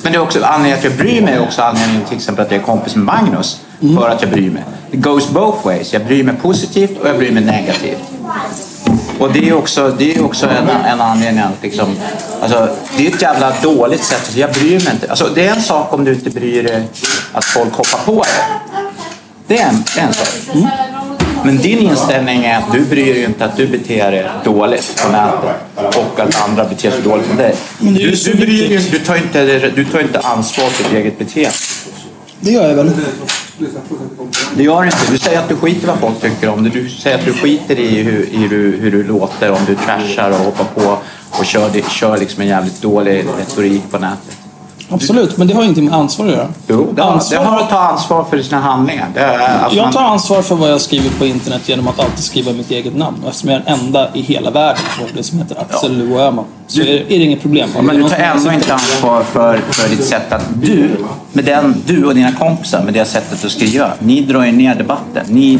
Men 0.03 0.11
det 0.11 0.17
är 0.17 0.21
också 0.21 0.43
anledningen 0.43 0.77
att 0.77 0.83
jag 0.83 0.93
bryr 0.93 1.21
mig 1.21 1.33
är 1.33 1.41
också 1.41 1.61
anledningen 1.61 2.05
till 2.07 2.17
exempel 2.17 2.45
att 2.45 2.51
jag 2.51 2.61
är 2.61 2.65
kompis 2.65 2.95
med 2.95 3.05
Magnus. 3.05 3.61
För 3.97 4.09
att 4.09 4.21
jag 4.21 4.31
bryr 4.31 4.49
mig. 4.49 4.63
It 4.91 4.99
goes 4.99 5.29
both 5.29 5.65
ways. 5.65 5.93
Jag 5.93 6.05
bryr 6.05 6.23
mig 6.23 6.35
positivt 6.41 6.99
och 7.01 7.07
jag 7.07 7.17
bryr 7.17 7.31
mig 7.31 7.43
negativt. 7.43 8.01
Och 9.19 9.31
det 9.33 9.49
är 9.49 9.53
också, 9.53 9.95
det 9.97 10.15
är 10.15 10.25
också 10.25 10.47
en, 10.49 10.69
en 10.69 11.01
anledning 11.01 11.43
att 11.43 11.63
liksom, 11.63 11.95
alltså, 12.41 12.69
det 12.97 13.07
är 13.07 13.15
ett 13.15 13.21
jävla 13.21 13.53
dåligt 13.63 14.03
sätt. 14.03 14.17
Alltså, 14.17 14.39
jag 14.39 14.51
bryr 14.51 14.79
mig 14.79 14.93
inte. 14.93 15.09
Alltså, 15.09 15.29
det 15.35 15.47
är 15.47 15.55
en 15.55 15.61
sak 15.61 15.93
om 15.93 16.05
du 16.05 16.13
inte 16.13 16.29
bryr 16.29 16.63
dig 16.63 16.83
att 17.33 17.45
folk 17.45 17.73
hoppar 17.73 17.99
på 18.05 18.23
det. 18.23 18.43
Det 19.47 19.61
är 19.61 19.69
en, 19.69 19.83
det 19.95 20.01
är 20.01 20.05
en 20.05 20.13
sak. 20.13 20.55
Mm. 20.55 20.67
Men 21.43 21.57
din 21.57 21.79
inställning 21.79 22.45
är 22.45 22.57
att 22.57 22.71
du 22.71 22.85
bryr 22.85 23.13
dig 23.13 23.23
inte 23.23 23.45
att 23.45 23.57
du 23.57 23.67
beter 23.67 24.11
dig 24.11 24.29
dåligt 24.43 25.03
på 25.03 25.11
nätet 25.11 25.55
och 25.97 26.19
att 26.19 26.49
andra 26.49 26.65
beter 26.65 26.91
sig 26.91 27.01
dåligt 27.01 27.29
mot 27.29 27.37
dig. 27.37 27.55
Du, 27.79 28.11
du, 28.11 28.35
bryr 28.35 28.69
dig, 28.69 28.89
du, 28.91 28.99
tar 28.99 29.15
inte, 29.15 29.71
du 29.75 29.85
tar 29.85 29.99
inte 29.99 30.19
ansvar 30.19 30.65
för 30.65 30.83
ditt 30.83 30.93
eget 30.93 31.19
beteende. 31.19 31.51
Det 32.41 32.51
gör 32.51 32.67
jag 32.67 32.75
väl. 32.75 32.91
Det 34.55 34.63
gör 34.63 34.81
du 34.81 34.85
inte. 34.85 35.11
Du 35.11 35.17
säger 35.17 35.39
att 35.39 35.49
du 35.49 35.55
skiter 35.55 35.83
i 35.83 35.85
vad 35.87 35.99
folk 35.99 36.21
tycker 36.21 36.49
om 36.49 36.63
dig. 36.63 36.71
Du 36.71 36.89
säger 36.89 37.17
att 37.19 37.25
du 37.25 37.33
skiter 37.33 37.79
i 37.79 38.03
hur, 38.03 38.29
i 38.29 38.37
hur, 38.37 38.77
hur 38.77 38.91
du 38.91 39.03
låter, 39.03 39.51
om 39.51 39.65
du 39.67 39.75
trashar 39.75 40.29
och 40.31 40.37
hoppar 40.37 40.65
på 40.65 40.97
och 41.39 41.45
kör, 41.45 41.89
kör 41.89 42.17
liksom 42.17 42.41
en 42.41 42.47
jävligt 42.47 42.81
dålig 42.81 43.25
retorik 43.39 43.91
på 43.91 43.99
nätet. 43.99 44.40
Absolut, 44.91 45.37
men 45.37 45.47
det 45.47 45.53
har 45.53 45.63
ingenting 45.63 45.85
med 45.85 45.93
ansvar 45.93 46.25
att 46.25 46.31
göra. 46.31 46.47
Jo, 46.67 46.91
det 46.95 47.01
har, 47.01 47.11
Ansvar- 47.11 47.37
det 47.39 47.45
har 47.45 47.59
att 47.61 47.69
ta 47.69 47.77
ansvar 47.79 48.23
för 48.29 48.41
sina 48.41 48.61
handlingar. 48.61 49.07
Är, 49.15 49.65
att 49.65 49.73
Jag 49.73 49.91
tar 49.91 50.01
ansvar 50.03 50.41
för 50.41 50.55
vad 50.55 50.71
jag 50.71 50.81
skriver 50.81 51.09
på 51.09 51.25
internet 51.25 51.69
genom 51.69 51.87
att 51.87 51.99
alltid 51.99 52.23
skriva 52.23 52.51
mitt 52.51 52.71
eget 52.71 52.95
namn. 52.97 53.17
Eftersom 53.27 53.49
jag 53.49 53.61
är 53.61 53.65
den 53.65 53.73
enda 53.79 54.09
i 54.13 54.21
hela 54.21 54.51
världen 54.51 54.81
förmodligen 54.89 55.23
som 55.23 55.39
heter 55.39 55.57
Axel 55.61 55.97
Luo 55.97 56.19
Öhman. 56.19 56.45
Så 56.67 56.81
är, 56.81 56.85
är 56.87 57.03
det 57.07 57.15
inget 57.25 57.41
problem. 57.41 57.69
Ja, 57.75 57.81
men 57.81 57.95
du 57.95 58.09
tar 58.09 58.17
ändå 58.17 58.51
inte 58.51 58.73
ansvar 58.73 59.23
för, 59.23 59.57
för 59.57 59.89
ditt 59.89 60.05
sätt 60.05 60.31
att 60.33 60.45
du, 60.61 60.89
med 61.33 61.45
den, 61.45 61.75
du 61.85 62.05
och 62.05 62.15
dina 62.15 62.31
kompisar 62.31 62.83
med 62.83 62.93
det 62.93 63.05
sättet 63.05 63.45
att 63.45 63.51
skriva, 63.51 63.91
ni 63.99 64.21
drar 64.21 64.43
ju 64.45 64.51
ner 64.51 64.75
debatten. 64.75 65.25
Ni, 65.27 65.59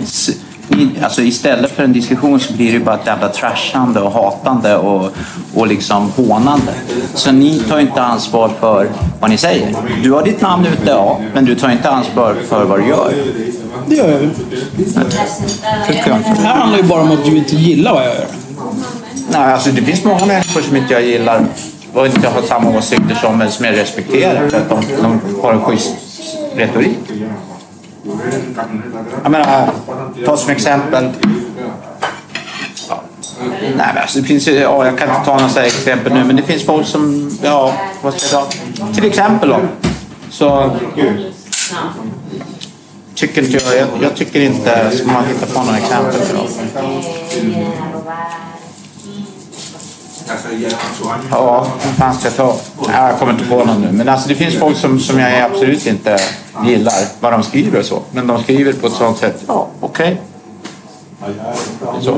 alltså 1.04 1.22
istället 1.22 1.72
för 1.72 1.84
en 1.84 1.94
diskussion 1.94 2.40
så 2.40 2.54
blir 2.54 2.74
det 2.74 2.80
bara 2.80 2.96
ett 2.96 3.06
jävla 3.06 3.30
trashande 3.30 4.02
och 4.02 4.12
hatande 4.12 4.76
och, 4.76 5.12
och 5.56 5.68
liksom 5.68 6.12
hånande. 6.16 6.74
Så 7.14 7.32
ni 7.32 7.60
tar 7.60 7.80
inte 7.80 8.02
ansvar 8.02 8.52
för 8.60 8.90
vad 9.20 9.30
ni 9.30 9.38
säger. 9.38 9.76
Du 10.04 10.12
har 10.12 10.24
ditt 10.24 10.42
namn 10.42 10.66
ute, 10.66 10.90
ja, 10.92 11.20
men 11.34 11.46
du 11.46 11.56
tar 11.56 11.72
inte 11.72 11.90
ansvar 11.90 12.36
för 12.50 12.66
vad 12.66 12.80
du 12.80 12.88
gör. 12.88 13.14
Det 13.88 13.96
gör 13.96 14.12
jag 14.12 14.24
inte. 14.24 14.42
Det 15.88 16.48
här 16.48 16.56
handlar 16.56 16.78
ju 16.78 16.84
bara 16.84 17.02
om 17.02 17.12
att 17.12 17.26
du 17.26 17.38
inte 17.38 17.56
gillar 17.56 17.94
vad 17.94 18.04
jag 18.04 18.16
gör. 18.16 18.26
Nej, 19.32 19.54
alltså 19.54 19.72
det 19.72 19.82
finns 19.82 20.04
många 20.04 20.26
människor 20.26 20.62
som 20.62 20.78
inte 20.78 20.94
jag 20.94 21.04
gillar 21.04 21.46
och 21.94 22.06
inte 22.06 22.28
har 22.28 22.42
samma 22.42 22.78
åsikter 22.78 23.16
som, 23.22 23.38
men 23.38 23.52
som 23.52 23.66
jag 23.66 23.78
respekterar 23.78 24.50
för 24.50 24.58
att 24.58 24.70
de, 24.70 24.82
de 25.02 25.20
har 25.42 25.54
en 25.54 25.62
schysst 25.62 25.96
retorik. 26.56 26.98
Jag 29.24 29.32
menar, 29.32 29.70
ta 30.26 30.38
som 30.38 30.52
exempel. 30.52 31.10
Ja. 32.90 33.02
Nej, 33.50 33.72
men 33.76 33.98
alltså, 33.98 34.20
det 34.20 34.26
finns 34.26 34.48
ju, 34.48 34.52
ja, 34.52 34.86
jag 34.86 34.98
kan 34.98 35.10
inte 35.10 35.26
ta 35.26 35.40
några 35.40 35.66
exempel 35.66 36.14
nu, 36.14 36.24
men 36.24 36.36
det 36.36 36.42
finns 36.42 36.66
folk 36.66 36.88
som, 36.88 37.32
ja, 37.44 37.74
vad 38.02 38.14
ska 38.14 38.38
jag 38.38 38.46
ta? 38.78 38.94
Till 38.94 39.06
exempel 39.06 39.50
då, 39.50 39.60
så 40.30 40.72
tycker 43.16 43.42
inte 43.44 43.66
jag, 43.66 43.78
jag, 43.78 43.88
jag 44.02 44.16
tycker 44.16 44.42
inte, 44.42 44.92
ska 44.98 45.08
man 45.08 45.26
hitta 45.26 45.46
på 45.46 45.64
några 45.64 45.78
exempel 45.78 46.22
för 46.22 46.38
dem? 46.38 46.48
Ja, 51.32 51.68
vad 51.86 51.96
fan 51.96 52.14
ska 52.14 52.28
jag 52.28 52.36
ta? 52.36 52.56
Ja, 52.94 53.08
jag 53.08 53.20
kommer 53.20 53.34
inte 53.34 53.46
på 53.46 53.66
någon 53.66 53.82
nu. 53.82 53.92
Men 53.92 54.10
alltså, 54.10 54.30
det 54.30 54.36
finns 54.36 54.60
folk 54.60 54.78
som, 54.78 55.00
som 55.00 55.20
jag 55.20 55.42
absolut 55.42 55.86
inte 55.88 56.18
gillar 56.66 56.94
vad 57.20 57.32
de 57.32 57.44
skriver 57.44 57.80
och 57.80 57.86
så. 57.86 58.02
Men 58.12 58.28
de 58.28 58.44
skriver 58.44 58.74
på 58.74 58.88
ett 58.88 58.94
sånt 58.94 59.18
sätt, 59.18 59.44
ja, 59.48 59.68
okej. 59.80 60.22
Så. 62.02 62.18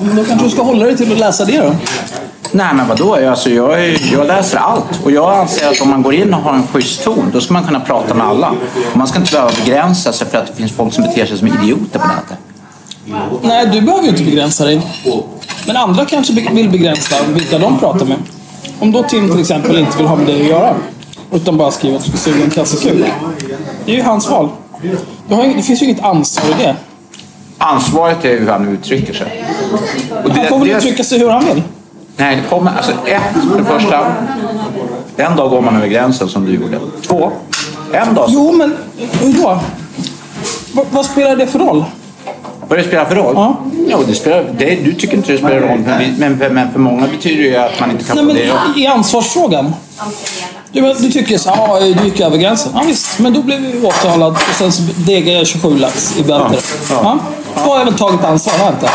Men 0.00 0.16
då 0.16 0.24
kanske 0.24 0.46
du 0.46 0.50
ska 0.50 0.62
hålla 0.62 0.84
dig 0.84 0.96
till 0.96 1.12
att 1.12 1.18
läsa 1.18 1.44
det 1.44 1.60
då. 1.60 1.74
Nej 2.52 2.74
men 2.74 2.88
vadå, 2.88 3.14
alltså, 3.14 3.50
jag, 3.50 3.84
är, 3.84 4.12
jag 4.12 4.26
läser 4.26 4.58
allt. 4.58 5.04
Och 5.04 5.10
jag 5.10 5.38
anser 5.38 5.68
att 5.70 5.80
om 5.80 5.90
man 5.90 6.02
går 6.02 6.14
in 6.14 6.34
och 6.34 6.40
har 6.40 6.54
en 6.54 6.66
schysst 6.66 7.04
ton, 7.04 7.30
då 7.32 7.40
ska 7.40 7.52
man 7.52 7.64
kunna 7.64 7.80
prata 7.80 8.14
med 8.14 8.26
alla. 8.26 8.50
Och 8.90 8.96
man 8.96 9.06
ska 9.06 9.18
inte 9.18 9.32
behöva 9.32 9.50
begränsa 9.64 10.12
sig 10.12 10.26
för 10.26 10.38
att 10.38 10.46
det 10.46 10.52
finns 10.52 10.72
folk 10.72 10.94
som 10.94 11.04
beter 11.04 11.26
sig 11.26 11.38
som 11.38 11.46
idioter 11.48 11.98
på 11.98 12.06
nätet. 12.06 12.38
Nej, 13.42 13.66
du 13.66 13.80
behöver 13.80 14.02
ju 14.04 14.08
inte 14.10 14.22
begränsa 14.24 14.64
dig. 14.64 14.80
Men 15.66 15.76
andra 15.76 16.04
kanske 16.04 16.32
vill 16.32 16.70
begränsa 16.70 17.16
vilka 17.28 17.58
de 17.58 17.78
pratar 17.78 18.06
med. 18.06 18.16
Om 18.80 18.92
då 18.92 19.02
Tim 19.02 19.30
till 19.30 19.40
exempel 19.40 19.78
inte 19.78 19.98
vill 19.98 20.06
ha 20.06 20.16
med 20.16 20.26
dig 20.26 20.40
att 20.42 20.48
göra. 20.48 20.74
Utan 21.32 21.56
bara 21.56 21.70
skriver 21.70 21.96
att 21.96 22.04
du 22.04 22.08
ska 22.10 22.18
suga 22.18 22.44
en 22.44 22.50
kasse 22.50 22.88
kuk. 22.88 23.04
Det 23.84 23.92
är 23.92 23.96
ju 23.96 24.02
hans 24.02 24.30
val. 24.30 24.48
Du 25.28 25.34
har, 25.34 25.42
ing- 25.44 25.56
det 25.56 25.62
finns 25.62 25.82
ju 25.82 25.86
inget 25.86 26.04
ansvar 26.04 26.44
i 26.60 26.62
det. 26.62 26.76
Ansvaret 27.58 28.24
är 28.24 28.38
hur 28.40 28.48
han 28.48 28.68
uttrycker 28.68 29.14
sig. 29.14 29.44
Och 30.24 30.30
Han 30.30 30.46
får 30.46 30.58
väl 30.58 30.68
uttrycka 30.68 31.04
sig 31.04 31.18
hur 31.18 31.28
han 31.30 31.44
vill. 31.44 31.62
Nej, 32.16 32.36
det 32.36 32.42
kommer... 32.48 32.72
Alltså 32.76 32.92
ett, 32.92 33.22
för 33.52 33.58
det 33.58 33.64
första. 33.64 34.12
En 35.16 35.36
dag 35.36 35.50
går 35.50 35.60
man 35.60 35.76
över 35.76 35.86
gränsen 35.86 36.28
som 36.28 36.44
du 36.46 36.54
gjorde. 36.54 36.78
Två. 37.06 37.30
En 37.92 38.14
dag... 38.14 38.26
Jo, 38.28 38.52
men 38.52 38.76
hur 39.20 39.32
då? 39.32 39.60
Va, 40.72 40.84
vad 40.90 41.06
spelar 41.06 41.36
det 41.36 41.46
för 41.46 41.58
roll? 41.58 41.84
Vad 42.68 42.78
det 42.78 42.84
spelar 42.84 43.04
för 43.04 43.14
roll? 43.16 43.32
Ja. 43.34 43.56
Jo, 43.90 43.98
det 44.06 44.14
spelar, 44.14 44.44
det, 44.58 44.74
du 44.84 44.94
tycker 44.94 45.16
inte 45.16 45.32
det 45.32 45.38
spelar 45.38 45.60
roll. 45.60 45.78
Men, 45.78 46.14
men, 46.18 46.38
för- 46.38 46.50
men 46.50 46.72
för 46.72 46.78
många 46.78 47.06
betyder 47.06 47.42
det 47.42 47.48
ju 47.48 47.56
att 47.56 47.80
man 47.80 47.90
inte 47.90 48.04
kan 48.04 48.16
Nej, 48.26 48.48
få 48.48 48.54
men 48.54 48.72
det. 48.74 48.80
i, 48.80 48.86
ansvarsfrågan. 48.86 49.74
Du, 50.72 50.80
du 50.94 51.10
tycker 51.10 51.38
så 51.38 51.48
ja, 51.48 51.80
du 51.80 52.04
gick 52.04 52.20
över 52.20 52.36
gränsen. 52.36 52.72
Ja, 52.74 52.82
visst, 52.86 53.18
men 53.18 53.32
då 53.32 53.42
blev 53.42 53.60
vi 53.60 53.86
åtalad 53.86 54.32
och 54.32 54.38
sen 54.54 54.72
så 54.72 54.82
degade 54.96 55.38
jag 55.38 55.46
27 55.46 55.78
lax 55.78 56.18
i 56.18 56.22
böter. 56.22 56.58
Ja. 56.90 57.18
Då 57.54 57.60
har 57.60 57.78
jag 57.78 57.84
väl 57.84 57.94
tagit 57.94 58.24
ansvar, 58.24 58.52
har 58.58 58.64
jag 58.64 58.74
inte? 58.74 58.88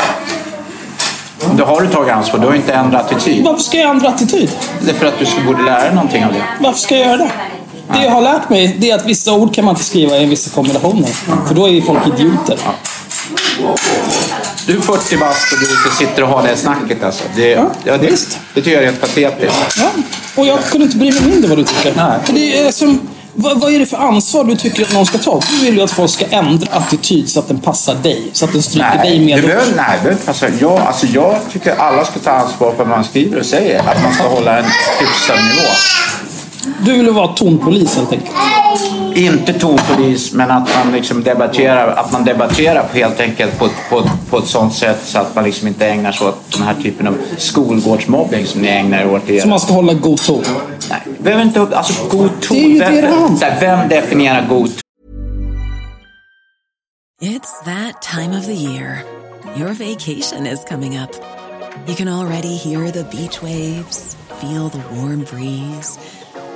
Då 1.58 1.66
har 1.66 1.82
du 1.82 1.88
tagit 1.88 2.12
ansvar. 2.14 2.40
Du 2.40 2.48
har 2.48 2.54
inte 2.56 2.74
ändrat 2.74 3.12
attityd. 3.12 3.44
Varför 3.46 3.62
ska 3.64 3.78
jag 3.78 3.90
ändra 3.90 4.10
attityd? 4.10 4.50
Det 4.82 4.90
är 4.92 4.96
för 4.96 5.06
att 5.06 5.14
du 5.20 5.46
borde 5.46 5.64
lära 5.64 5.84
dig 5.84 5.94
någonting 5.96 6.26
av 6.26 6.34
det. 6.34 6.44
Varför 6.60 6.80
ska 6.80 6.98
jag 6.98 7.08
göra 7.08 7.18
det? 7.18 7.32
Det 7.94 8.04
jag 8.04 8.12
har 8.12 8.22
lärt 8.22 8.50
mig 8.50 8.76
det 8.80 8.92
är 8.92 8.96
att 8.96 9.06
vissa 9.06 9.34
ord 9.34 9.54
kan 9.56 9.66
man 9.66 9.72
inte 9.74 9.84
skriva 9.84 10.18
i 10.18 10.26
vissa 10.26 10.50
kombinationer. 10.56 11.10
För 11.48 11.56
då 11.56 11.70
är 11.70 11.82
folk 11.82 12.00
idioter. 12.08 12.58
Du 14.68 14.78
är 14.78 14.82
40 14.82 15.18
bast 15.18 15.54
och 15.54 15.60
du 15.60 15.96
sitter 16.06 16.24
och 16.24 16.30
har 16.30 16.44
det 16.48 16.58
snacket 16.58 17.04
alltså. 17.04 17.24
Det, 17.36 17.50
ja, 17.50 17.72
det, 17.84 17.98
visst. 17.98 18.40
det 18.54 18.62
tycker 18.62 18.72
jag 18.72 18.84
är 18.84 18.88
rent 18.88 19.02
patetiskt. 19.02 19.78
Ja. 19.78 19.92
Och 20.36 20.48
jag 20.48 20.66
kunde 20.66 20.86
inte 20.86 20.98
bry 20.98 21.12
mig 21.12 21.22
mindre 21.22 21.50
vad 21.50 21.58
du 21.58 21.64
tycker. 21.64 21.94
Nej. 21.96 22.20
För 22.24 22.34
det 22.34 22.60
är 22.60 22.72
som, 22.72 23.08
vad, 23.34 23.60
vad 23.60 23.74
är 23.74 23.80
det 23.80 23.86
för 23.86 23.98
ansvar 23.98 24.44
du 24.44 24.56
tycker 24.56 24.84
att 24.84 24.94
någon 24.94 25.06
ska 25.06 25.18
ta? 25.18 25.42
Du 25.50 25.66
vill 25.66 25.76
ju 25.78 25.82
att 25.82 25.92
folk 25.92 26.12
ska 26.12 26.26
ändra 26.26 26.68
attityd 26.72 27.30
så 27.30 27.40
att 27.40 27.48
den 27.48 27.60
passar 27.60 27.96
dig. 27.96 28.30
Så 28.34 28.46
att 28.46 28.54
den 28.54 28.64
stryker 28.64 28.98
dig 28.98 29.20
Nej, 29.20 29.26
med. 29.26 29.38
det 29.38 29.48
behöver, 29.48 29.66
nej, 29.76 29.86
det 29.90 29.98
behöver 29.98 30.12
inte 30.12 30.26
passa. 30.26 30.48
Jag, 30.60 30.80
alltså, 30.80 31.06
jag 31.08 31.40
tycker 31.52 31.76
alla 31.76 32.06
ska 32.06 32.20
ta 32.20 32.32
ansvar 32.32 32.72
för 32.72 32.78
vad 32.78 32.88
man 32.88 33.04
skriver 33.04 33.40
och 33.40 33.46
säger. 33.46 33.80
Att 33.80 34.04
man 34.04 34.14
ska 34.14 34.24
hålla 34.24 34.58
en 34.60 34.66
hyfsad 35.00 35.38
nivå. 35.38 35.70
Du 36.86 36.94
vill 36.94 37.10
vara 37.10 37.28
tonpolis 37.28 37.96
helt 37.96 38.12
enkelt. 38.12 38.36
Inte 39.16 39.54
tonpolis, 39.54 40.34
men 40.34 40.52
att 40.52 40.70
man 40.76 40.94
liksom 40.94 41.24
debatterar, 41.24 41.88
att 41.88 42.12
man 42.12 42.24
debatterar 42.24 42.88
helt 42.94 43.20
enkelt 43.20 43.60
på, 43.60 43.70
på, 43.90 44.04
på 44.30 44.38
ett 44.38 44.48
sånt 44.48 44.74
sätt 44.74 45.00
så 45.04 45.20
att 45.20 45.36
man 45.36 45.44
liksom 45.44 45.68
inte 45.68 45.88
ägnar 45.88 46.12
sig 46.12 46.28
åt 46.28 46.52
den 46.52 46.64
här 46.64 46.76
typen 46.84 47.08
av 47.08 47.18
skolgårdsmobbing 47.38 48.46
som 48.46 48.62
ni 48.62 48.68
ägnar 48.68 49.00
er 49.02 49.12
åt. 49.12 49.42
Så 49.42 49.48
man 49.48 49.60
ska 49.60 49.74
hålla 49.74 49.94
god 49.94 50.18
ton. 50.18 50.44
Nej, 50.90 51.02
behöver 51.20 51.44
inte, 51.44 51.62
alltså 51.62 51.94
god 52.10 52.30
ton. 52.42 52.58
Det 52.58 52.64
är 52.64 52.68
ju 52.68 52.80
det 52.80 53.02
vem, 53.02 53.38
det 53.40 53.46
här, 53.46 53.60
vem 53.60 53.90
definierar 53.90 54.46
god 54.50 54.66
ton? 54.66 54.80
It's 57.22 57.64
that 57.66 58.02
time 58.02 58.40
of 58.40 58.46
the 58.46 58.54
year. 58.54 59.04
Your 59.58 59.74
vacation 59.74 60.48
is 60.48 60.60
coming 60.70 60.98
up. 60.98 61.12
You 61.88 61.96
can 61.96 62.08
already 62.08 62.56
hear 62.56 62.92
the 62.92 63.04
beach 63.04 63.42
waves, 63.42 64.18
feel 64.42 64.70
the 64.70 64.80
warm 64.96 65.26
breeze, 65.32 66.00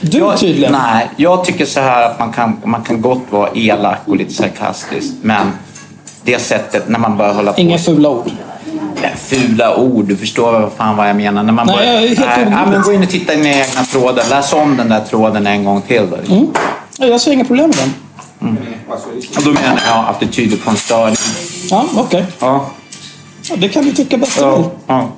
Du 0.00 0.18
jag, 0.18 0.38
tydligen. 0.38 0.72
Nej, 0.72 1.10
jag 1.16 1.44
tycker 1.44 1.66
så 1.66 1.80
här 1.80 2.10
att 2.10 2.18
man 2.18 2.32
kan, 2.32 2.60
man 2.64 2.82
kan 2.82 3.00
gott 3.00 3.22
vara 3.30 3.50
elak 3.54 3.98
och 4.06 4.16
lite 4.16 4.34
sarkastisk. 4.34 5.12
Men 5.22 5.46
det 6.24 6.38
sättet 6.38 6.88
när 6.88 6.98
man 6.98 7.16
börjar 7.16 7.34
hålla 7.34 7.52
på... 7.52 7.60
Inga 7.60 7.78
fula 7.78 8.08
ord. 8.08 8.30
Fula 9.16 9.76
ord, 9.76 10.04
du 10.04 10.16
förstår 10.16 10.52
vad 10.52 10.72
fan 10.72 10.96
vad 10.96 11.08
jag 11.08 11.16
menar. 11.16 11.42
När 11.42 11.52
man 11.52 11.66
Nej, 11.66 11.76
börjar, 11.76 11.92
jag 11.92 12.02
är 12.02 12.08
helt 12.08 12.50
nej, 12.50 12.66
men 12.70 12.82
Gå 12.82 12.92
in 12.92 13.02
och 13.02 13.08
titta 13.08 13.32
i 13.32 13.36
dina 13.36 13.48
egna 13.48 13.84
trådar. 13.84 14.24
Läs 14.30 14.52
om 14.52 14.76
den 14.76 14.88
där 14.88 15.00
tråden 15.00 15.46
en 15.46 15.64
gång 15.64 15.82
till. 15.82 16.02
Då. 16.10 16.34
Mm. 16.34 16.46
Ja, 16.98 17.06
Jag 17.06 17.20
ser 17.20 17.32
inga 17.32 17.44
problem 17.44 17.70
med 17.70 17.78
den. 17.78 17.94
Och 19.36 19.42
då 19.44 19.52
menar 19.52 19.80
jag 19.86 20.04
att 20.08 20.20
det 20.20 20.26
tyder 20.26 20.56
på 20.56 20.70
en 20.70 20.76
störning. 20.76 21.16
Ja, 21.70 21.84
okej. 21.96 22.24
Ja. 22.38 22.70
Ja, 23.50 23.56
det 23.56 23.68
kan 23.68 23.84
du 23.84 23.92
tycka 23.92 24.16
bäst. 24.16 24.38
Ja, 24.40 24.70
ja. 24.86 25.10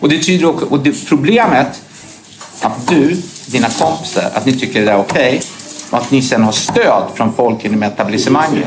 Och 0.00 0.08
det 0.08 0.18
tyder 0.18 0.46
också, 0.46 0.66
och 0.66 0.78
det, 0.78 1.08
problemet 1.08 1.82
att 2.66 2.88
du, 2.88 3.22
dina 3.46 3.68
kompisar, 3.68 4.30
att 4.34 4.46
ni 4.46 4.52
tycker 4.58 4.84
det 4.86 4.92
är 4.92 4.98
okej 4.98 5.42
och 5.90 5.98
att 5.98 6.10
ni 6.10 6.22
sen 6.22 6.42
har 6.44 6.52
stöd 6.52 7.02
från 7.14 7.32
folk 7.34 7.64
inom 7.64 7.82
etablissemanget. 7.82 8.66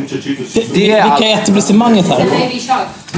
Det 0.73 0.91
är 0.91 1.03
Vilka 1.03 1.25
är 1.25 1.33
etablissemanget 1.43 2.07
här? 2.07 2.25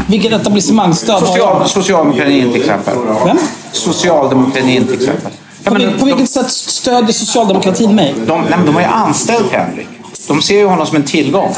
Vilket 0.08 0.32
etablissemangstöd 0.34 1.16
har 1.16 1.28
Social, 1.28 1.58
jag? 1.62 1.70
socialdemokratin 1.70 2.52
till 2.52 2.62
exempel. 2.62 2.98
Vem? 3.26 3.38
Socialdemokratin 3.72 4.86
till 4.86 4.96
exempel. 4.96 5.32
Ja, 5.64 5.72
På, 5.72 5.74
men 5.78 5.82
vil- 5.82 5.92
på 6.00 6.06
de, 6.06 6.12
vilket 6.12 6.30
sätt 6.30 6.52
stödjer 6.52 7.12
socialdemokratin 7.14 7.96
mig? 7.96 8.14
de, 8.28 8.42
nej, 8.42 8.60
de 8.66 8.74
har 8.76 8.82
ju 8.82 8.88
anställt 8.88 9.52
Henrik. 9.52 9.88
De 10.28 10.42
ser 10.42 10.58
ju 10.58 10.66
honom 10.66 10.88
som 10.88 10.96
en 10.96 11.04
tillgång. 11.04 11.54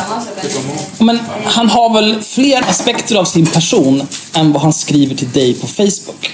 Men 1.00 1.20
han 1.46 1.70
har 1.70 1.94
väl 1.94 2.22
fler 2.22 2.64
aspekter 2.70 3.16
av 3.16 3.26
sin 3.26 3.46
person 3.46 4.08
än 4.34 4.54
vad 4.54 4.62
han 4.62 4.74
skriver 4.74 5.16
till 5.16 5.32
dig 5.32 5.54
på 5.54 5.68
Facebook? 5.68 6.32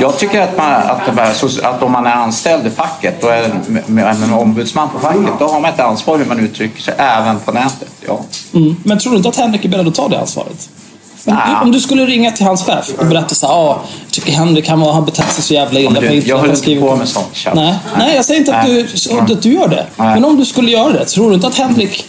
Jag 0.00 0.18
tycker 0.18 0.40
att, 0.40 0.56
man, 0.56 0.72
att, 0.72 1.36
så- 1.36 1.66
att 1.66 1.82
om 1.82 1.92
man 1.92 2.06
är 2.06 2.12
anställd 2.12 2.66
i 2.66 2.70
facket 2.70 3.24
och 3.24 3.32
är 3.32 3.50
med, 3.66 4.20
med 4.20 4.34
ombudsman 4.38 4.88
på 4.88 4.98
facket, 4.98 5.38
då 5.38 5.48
har 5.48 5.60
man 5.60 5.70
ett 5.72 5.80
ansvar 5.80 6.18
hur 6.18 6.24
man 6.24 6.40
uttrycker 6.40 6.82
sig 6.82 6.94
även 6.98 7.38
på 7.40 7.52
nätet. 7.52 7.88
Ja. 8.06 8.20
Mm. 8.54 8.76
Men 8.84 8.98
tror 8.98 9.10
du 9.12 9.16
inte 9.16 9.28
att 9.28 9.36
Henrik 9.36 9.64
är 9.64 9.68
beredd 9.68 9.88
att 9.88 9.94
ta 9.94 10.08
det 10.08 10.20
ansvaret? 10.20 10.68
Om, 11.62 11.72
du 11.72 11.80
skulle 11.80 12.06
ringa 12.06 12.30
till 12.32 12.46
hans 12.46 12.64
chef 12.64 12.90
och 12.98 13.06
berätta 13.06 13.34
så 13.34 13.46
här, 13.46 13.54
ah, 13.54 13.80
jag 14.04 14.10
tycker 14.10 14.32
Henrik 14.32 14.68
han 14.68 14.82
har 14.82 15.02
betett 15.02 15.32
sig 15.32 15.42
så 15.44 15.54
jävla 15.54 15.80
illa 15.80 16.00
du, 16.00 16.14
jag 16.18 16.38
håller 16.38 16.54
inte 16.54 16.80
på 16.80 16.96
med 16.96 17.08
sånt. 17.08 17.46
Nej. 17.54 17.74
Nej, 17.98 18.16
jag 18.16 18.24
säger 18.24 18.40
inte 18.40 18.56
att 18.56 18.66
du, 18.66 19.32
att 19.34 19.42
du 19.42 19.52
gör 19.52 19.68
det. 19.68 19.86
Nej. 19.96 20.14
Men 20.14 20.24
om 20.24 20.36
du 20.36 20.44
skulle 20.44 20.70
göra 20.70 20.92
det, 20.92 21.04
tror 21.04 21.28
du 21.28 21.34
inte 21.34 21.46
att 21.46 21.58
Henrik 21.58 22.06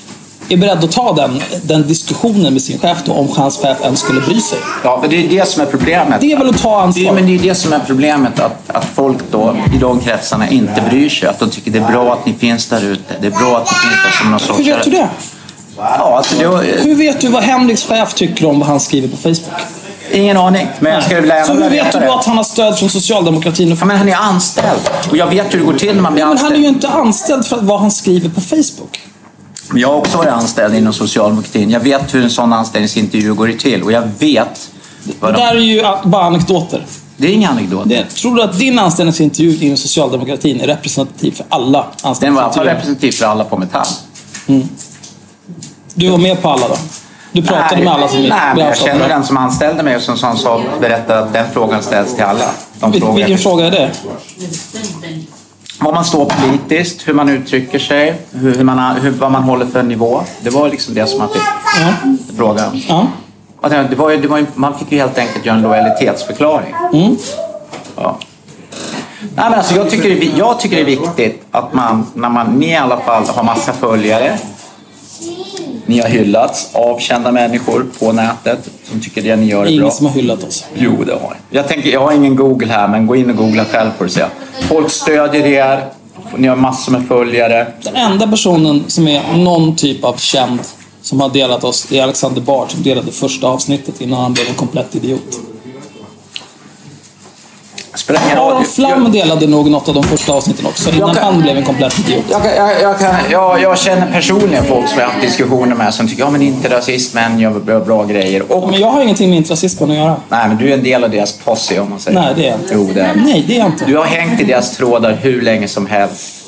är 0.53 0.57
beredd 0.57 0.83
att 0.83 0.91
ta 0.91 1.13
den, 1.13 1.41
den 1.63 1.87
diskussionen 1.87 2.53
med 2.53 2.61
sin 2.61 2.79
chef 2.79 2.97
då, 3.05 3.13
om 3.13 3.29
hans 3.37 3.57
chef 3.57 3.77
ens 3.83 3.99
skulle 3.99 4.21
bry 4.21 4.41
sig? 4.41 4.57
Ja, 4.83 4.97
men 5.01 5.09
det 5.09 5.25
är 5.25 5.29
det 5.29 5.47
som 5.47 5.61
är 5.61 5.65
problemet. 5.65 6.21
Det 6.21 6.31
är 6.31 6.37
väl 6.37 6.49
att 6.49 6.61
ta 6.61 6.81
ansvar? 6.81 7.03
Det, 7.05 7.11
men 7.11 7.25
det 7.25 7.35
är 7.35 7.39
det 7.39 7.55
som 7.55 7.73
är 7.73 7.79
problemet, 7.87 8.39
att, 8.39 8.61
att 8.67 8.85
folk 8.95 9.17
då 9.31 9.55
i 9.73 9.77
de 9.77 9.99
kretsarna 9.99 10.49
inte 10.49 10.81
bryr 10.89 11.09
sig. 11.09 11.29
Att 11.29 11.39
de 11.39 11.49
tycker 11.49 11.71
det 11.71 11.79
är 11.79 11.87
bra 11.91 12.13
att 12.13 12.25
ni 12.25 12.33
finns 12.33 12.67
där 12.67 12.85
ute. 12.85 13.13
Det 13.21 13.27
är 13.27 13.31
bra 13.31 13.57
att 13.57 13.71
ni 13.71 13.75
finns 13.89 14.03
där 14.05 14.11
som 14.21 14.31
någon 14.31 14.39
sorts... 14.39 14.59
Hur 14.59 14.65
vet 14.65 14.83
du 14.83 14.91
det? 14.91 15.09
Ja, 15.77 16.17
alltså 16.17 16.35
det 16.39 16.47
var, 16.47 16.63
Hur 16.83 16.95
vet 16.95 17.21
du 17.21 17.27
vad 17.27 17.43
Henriks 17.43 17.83
chef 17.83 18.13
tycker 18.13 18.45
om 18.49 18.59
vad 18.59 18.67
han 18.67 18.79
skriver 18.79 19.07
på 19.07 19.17
Facebook? 19.17 19.61
ingen 20.11 20.37
aning, 20.37 20.67
men 20.79 20.93
jag 20.93 21.03
skulle 21.03 21.21
vilja 21.21 21.43
Så 21.43 21.53
hur 21.53 21.69
vet 21.69 21.91
du 21.91 21.99
det. 21.99 22.13
att 22.13 22.25
han 22.25 22.37
har 22.37 22.43
stöd 22.43 22.77
från 22.79 22.89
socialdemokratin? 22.89 23.71
Och 23.71 23.77
Ja, 23.81 23.85
men 23.85 23.97
han 23.97 24.09
är 24.09 24.15
anställd. 24.15 24.79
Och 25.09 25.17
jag 25.17 25.27
vet 25.27 25.53
hur 25.53 25.59
det 25.59 25.65
går 25.65 25.73
till 25.73 25.95
när 25.95 26.01
man 26.01 26.13
blir 26.13 26.25
men 26.25 26.37
han 26.37 26.45
är 26.45 26.49
anställd. 26.49 26.63
ju 26.63 26.69
inte 26.69 26.89
anställd 26.89 27.45
för 27.45 27.57
vad 27.61 27.79
han 27.79 27.91
skriver 27.91 28.29
på 28.29 28.41
Facebook. 28.41 28.99
Jag 29.75 29.87
har 29.87 29.95
också 29.95 30.17
varit 30.17 30.29
anställd 30.29 30.75
inom 30.75 30.93
socialdemokratin. 30.93 31.69
Jag 31.69 31.79
vet 31.79 32.13
hur 32.13 32.23
en 32.23 32.29
sån 32.29 32.53
anställningsintervju 32.53 33.33
går 33.33 33.47
till. 33.47 33.83
Och 33.83 33.91
jag 33.91 34.01
vet... 34.19 34.71
Det 35.03 35.13
Vad 35.19 35.33
de... 35.33 35.37
där 35.39 35.55
är 35.55 35.59
ju 35.59 35.81
bara 36.03 36.23
anekdoter. 36.25 36.85
Det 37.17 37.27
är 37.27 37.31
inga 37.31 37.49
anekdoter. 37.49 38.05
Tror 38.15 38.35
du 38.35 38.43
att 38.43 38.59
din 38.59 38.79
anställningsintervju 38.79 39.57
inom 39.65 39.77
socialdemokratin 39.77 40.61
är 40.61 40.67
representativ 40.67 41.31
för 41.31 41.45
alla 41.49 41.71
Den 41.71 42.03
var 42.03 42.09
anställningsintervjuer? 42.09 42.73
representativ 42.75 43.11
för 43.11 43.25
alla 43.25 43.43
på 43.43 43.57
Metall. 43.57 43.85
Du 45.93 46.09
var 46.09 46.17
med 46.17 46.41
på 46.41 46.49
alla 46.49 46.67
då? 46.67 46.75
Du 47.31 47.41
pratade 47.41 47.75
nej, 47.75 47.83
med 47.83 47.93
alla 47.93 48.07
som 48.07 48.21
Nej, 48.21 48.29
men 48.55 48.65
jag 48.65 48.77
känner 48.77 49.07
den 49.09 49.23
som 49.25 49.37
anställde 49.37 49.83
mig 49.83 49.95
och 49.95 50.01
som, 50.01 50.17
som 50.17 50.37
sa, 50.37 50.61
berättade 50.81 51.19
att 51.19 51.33
den 51.33 51.45
frågan 51.53 51.83
ställs 51.83 52.15
till 52.15 52.23
alla. 52.23 52.45
De 52.79 52.93
Vil- 52.93 53.15
Vilken 53.15 53.37
fråga 53.37 53.65
är 53.67 53.71
det? 53.71 53.91
Var 55.79 55.93
man 55.93 56.05
står 56.05 56.25
politiskt, 56.25 57.07
hur 57.07 57.13
man 57.13 57.29
uttrycker 57.29 57.79
sig, 57.79 58.15
hur, 58.31 58.63
man, 58.63 58.95
hur, 58.95 59.11
vad 59.11 59.31
man 59.31 59.43
håller 59.43 59.65
för 59.65 59.83
nivå. 59.83 60.21
Det 60.41 60.49
var 60.49 60.69
liksom 60.69 60.93
det 60.93 61.07
som 61.07 61.19
man 61.19 61.29
fick 61.29 61.41
Ja. 61.81 62.11
fråga. 62.37 62.71
Och 63.61 63.69
det, 63.69 63.95
var 63.95 64.09
ju, 64.09 64.17
det 64.17 64.27
var 64.27 64.37
ju, 64.37 64.45
man 64.55 64.79
fick 64.79 64.91
ju 64.91 64.97
helt 64.97 65.17
enkelt 65.17 65.45
göra 65.45 65.55
en 65.55 65.61
lojalitetsförklaring. 65.61 66.73
Mm. 66.93 67.17
Ja. 67.95 68.17
Nej, 69.19 69.29
men 69.49 69.53
alltså, 69.53 69.75
jag, 69.75 69.89
tycker 69.89 70.09
det, 70.09 70.25
jag 70.37 70.59
tycker 70.59 70.75
det 70.75 70.81
är 70.81 70.85
viktigt 70.85 71.41
att 71.51 71.73
man, 71.73 72.05
när 72.13 72.29
man, 72.29 72.47
ni 72.59 72.69
i 72.71 72.75
alla 72.75 72.97
fall 72.99 73.25
har 73.27 73.43
massa 73.43 73.73
följare, 73.73 74.37
ni 75.85 75.99
har 75.99 76.07
hyllats 76.09 76.69
av 76.75 76.99
kända 76.99 77.31
människor 77.31 77.85
på 77.99 78.11
nätet 78.11 78.69
som 78.91 79.01
tycker 79.01 79.21
det 79.21 79.35
ni 79.35 79.45
gör 79.45 79.61
är 79.63 79.69
Ingen 79.69 79.81
bra. 79.81 79.91
som 79.91 80.05
har 80.05 80.13
hyllat 80.13 80.43
oss. 80.43 80.65
Jo, 80.75 80.91
det 81.05 81.11
har 81.13 81.19
jag. 81.21 81.35
Jag, 81.49 81.67
tänker, 81.67 81.89
jag 81.89 81.99
har 81.99 82.11
ingen 82.11 82.35
Google 82.35 82.67
här, 82.73 82.87
men 82.87 83.07
gå 83.07 83.15
in 83.15 83.29
och 83.29 83.35
googla 83.35 83.65
själv 83.65 83.89
får 83.97 84.05
du 84.05 84.11
se. 84.11 84.25
Folk 84.69 84.91
stödjer 84.91 85.45
er, 85.45 85.85
ni 86.37 86.47
har 86.47 86.55
massor 86.55 86.91
med 86.91 87.07
följare. 87.07 87.67
Den 87.83 87.95
enda 87.95 88.27
personen 88.27 88.83
som 88.87 89.07
är 89.07 89.37
någon 89.37 89.75
typ 89.75 90.03
av 90.03 90.17
känd 90.17 90.59
som 91.01 91.21
har 91.21 91.29
delat 91.29 91.63
oss 91.63 91.91
är 91.91 92.03
Alexander 92.03 92.41
Bard 92.41 92.71
som 92.71 92.83
delade 92.83 93.11
första 93.11 93.47
avsnittet 93.47 94.01
innan 94.01 94.19
han 94.19 94.33
blev 94.33 94.47
en 94.47 94.55
komplett 94.55 94.95
idiot. 94.95 95.39
Aron. 98.09 98.65
Flam 98.65 99.11
delade 99.11 99.47
nog 99.47 99.69
något 99.69 99.87
av 99.87 99.93
de 99.93 100.03
första 100.03 100.31
avsnitten 100.33 100.65
också 100.65 100.89
innan 100.89 101.15
kan- 101.15 101.23
han 101.23 101.41
blev 101.41 101.57
en 101.57 101.63
komplett 101.63 101.99
idiot. 101.99 102.23
Jag, 102.31 102.41
kan- 102.43 102.55
jag, 102.55 102.81
jag, 102.81 102.99
kan, 102.99 103.15
jag, 103.31 103.61
jag 103.61 103.77
känner 103.77 104.11
personligen 104.11 104.63
folk 104.63 104.87
som 104.89 104.99
jag 104.99 105.05
haft 105.07 105.21
diskussioner 105.21 105.75
med 105.75 105.93
som 105.93 106.07
tycker 106.07 106.23
ja, 106.23 106.29
men 106.29 106.41
inte 106.41 106.69
rasismen 106.77 107.39
gör 107.39 107.51
bra, 107.51 107.79
bra 107.79 108.03
grejer. 108.03 108.51
Och, 108.51 108.69
Men 108.71 108.79
jag 108.79 108.87
har 108.87 109.01
ingenting 109.01 109.29
med 109.29 109.37
intrasismen 109.37 109.91
att 109.91 109.97
göra. 109.97 110.15
Nej, 110.29 110.47
men 110.47 110.57
du 110.57 110.69
är 110.69 110.73
en 110.73 110.83
del 110.83 111.03
av 111.03 111.09
deras 111.09 111.31
posse 111.37 111.79
om 111.79 111.89
man 111.89 111.99
säger. 111.99 112.19
Nej, 112.21 112.33
det 112.35 112.45
är 112.45 112.49
jag 112.51 112.59
inte. 112.59 112.73
Jo, 112.73 112.89
det 112.93 113.01
är. 113.01 113.13
Nej, 113.15 113.45
det 113.47 113.55
är 113.55 113.59
jag 113.59 113.67
inte. 113.67 113.85
Du 113.85 113.97
har 113.97 114.05
hängt 114.05 114.41
i 114.41 114.43
deras 114.43 114.77
trådar 114.77 115.13
hur 115.21 115.41
länge 115.41 115.67
som 115.67 115.85
helst. 115.87 116.42